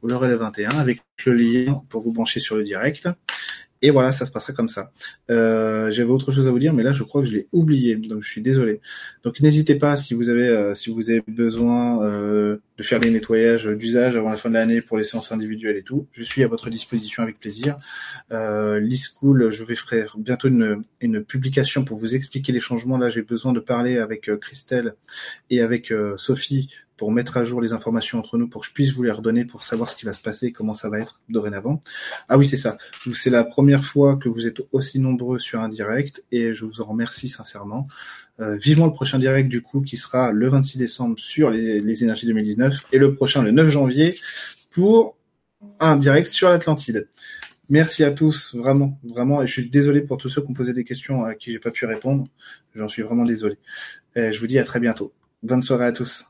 Vous 0.00 0.08
l'aurez 0.08 0.28
le 0.28 0.36
21 0.36 0.68
avec 0.78 1.02
le 1.26 1.32
lien 1.32 1.82
pour 1.88 2.00
vous 2.02 2.12
brancher 2.12 2.38
sur 2.38 2.54
le 2.54 2.62
direct. 2.62 3.08
Et 3.82 3.90
voilà, 3.90 4.12
ça 4.12 4.26
se 4.26 4.30
passera 4.30 4.52
comme 4.52 4.68
ça. 4.68 4.92
Euh, 5.30 5.90
J'avais 5.90 6.10
autre 6.10 6.32
chose 6.32 6.46
à 6.46 6.50
vous 6.50 6.58
dire, 6.58 6.74
mais 6.74 6.82
là, 6.82 6.92
je 6.92 7.02
crois 7.02 7.22
que 7.22 7.28
je 7.28 7.36
l'ai 7.36 7.48
oublié, 7.52 7.96
donc 7.96 8.22
je 8.22 8.28
suis 8.28 8.42
désolé. 8.42 8.80
Donc 9.24 9.40
n'hésitez 9.40 9.74
pas 9.74 9.96
si 9.96 10.14
vous 10.14 10.28
avez 10.28 10.48
euh, 10.48 10.74
si 10.74 10.90
vous 10.90 11.10
avez 11.10 11.22
besoin 11.26 12.02
euh, 12.04 12.58
de 12.76 12.82
faire 12.82 13.00
des 13.00 13.10
nettoyages 13.10 13.66
d'usage 13.66 14.16
avant 14.16 14.30
la 14.30 14.36
fin 14.36 14.48
de 14.48 14.54
l'année 14.54 14.80
pour 14.80 14.98
les 14.98 15.04
séances 15.04 15.32
individuelles 15.32 15.76
et 15.76 15.82
tout. 15.82 16.06
Je 16.12 16.22
suis 16.22 16.42
à 16.42 16.48
votre 16.48 16.70
disposition 16.70 17.22
avec 17.22 17.38
plaisir. 17.38 17.76
Euh, 18.32 18.80
School, 18.94 19.50
je 19.50 19.64
vais 19.64 19.76
faire 19.76 20.16
bientôt 20.18 20.48
une, 20.48 20.82
une 21.00 21.24
publication 21.24 21.84
pour 21.84 21.98
vous 21.98 22.14
expliquer 22.14 22.52
les 22.52 22.60
changements. 22.60 22.98
Là, 22.98 23.08
j'ai 23.08 23.22
besoin 23.22 23.52
de 23.52 23.60
parler 23.60 23.98
avec 23.98 24.28
euh, 24.28 24.36
Christelle 24.36 24.94
et 25.48 25.60
avec 25.60 25.90
euh, 25.90 26.16
Sophie 26.16 26.68
pour 27.00 27.12
mettre 27.12 27.38
à 27.38 27.44
jour 27.44 27.62
les 27.62 27.72
informations 27.72 28.18
entre 28.18 28.36
nous, 28.36 28.46
pour 28.46 28.60
que 28.60 28.66
je 28.66 28.74
puisse 28.74 28.92
vous 28.92 29.02
les 29.02 29.10
redonner, 29.10 29.46
pour 29.46 29.62
savoir 29.62 29.88
ce 29.88 29.96
qui 29.96 30.04
va 30.04 30.12
se 30.12 30.20
passer 30.20 30.52
comment 30.52 30.74
ça 30.74 30.90
va 30.90 30.98
être 30.98 31.22
dorénavant. 31.30 31.80
Ah 32.28 32.36
oui, 32.36 32.44
c'est 32.46 32.58
ça. 32.58 32.76
C'est 33.14 33.30
la 33.30 33.42
première 33.42 33.86
fois 33.86 34.16
que 34.16 34.28
vous 34.28 34.46
êtes 34.46 34.60
aussi 34.72 34.98
nombreux 34.98 35.38
sur 35.38 35.62
un 35.62 35.70
direct 35.70 36.22
et 36.30 36.52
je 36.52 36.66
vous 36.66 36.82
en 36.82 36.84
remercie 36.84 37.30
sincèrement. 37.30 37.88
Euh, 38.38 38.56
vivement 38.56 38.84
le 38.84 38.92
prochain 38.92 39.18
direct 39.18 39.48
du 39.48 39.62
coup 39.62 39.80
qui 39.80 39.96
sera 39.96 40.30
le 40.30 40.50
26 40.50 40.76
décembre 40.76 41.18
sur 41.18 41.48
les, 41.48 42.04
énergies 42.04 42.26
2019 42.26 42.76
et 42.92 42.98
le 42.98 43.14
prochain 43.14 43.40
le 43.40 43.50
9 43.50 43.70
janvier 43.70 44.14
pour 44.70 45.16
un 45.78 45.96
direct 45.96 46.26
sur 46.26 46.50
l'Atlantide. 46.50 47.08
Merci 47.70 48.04
à 48.04 48.10
tous, 48.10 48.54
vraiment, 48.54 49.00
vraiment. 49.04 49.40
Et 49.40 49.46
je 49.46 49.52
suis 49.52 49.70
désolé 49.70 50.02
pour 50.02 50.18
tous 50.18 50.28
ceux 50.28 50.42
qui 50.42 50.50
ont 50.50 50.54
posé 50.54 50.74
des 50.74 50.84
questions 50.84 51.24
à 51.24 51.34
qui 51.34 51.50
j'ai 51.50 51.60
pas 51.60 51.70
pu 51.70 51.86
répondre. 51.86 52.26
J'en 52.74 52.88
suis 52.88 53.00
vraiment 53.00 53.24
désolé. 53.24 53.56
Et 54.14 54.34
je 54.34 54.40
vous 54.40 54.46
dis 54.46 54.58
à 54.58 54.64
très 54.64 54.80
bientôt. 54.80 55.14
Bonne 55.42 55.62
soirée 55.62 55.86
à 55.86 55.92
tous. 55.92 56.29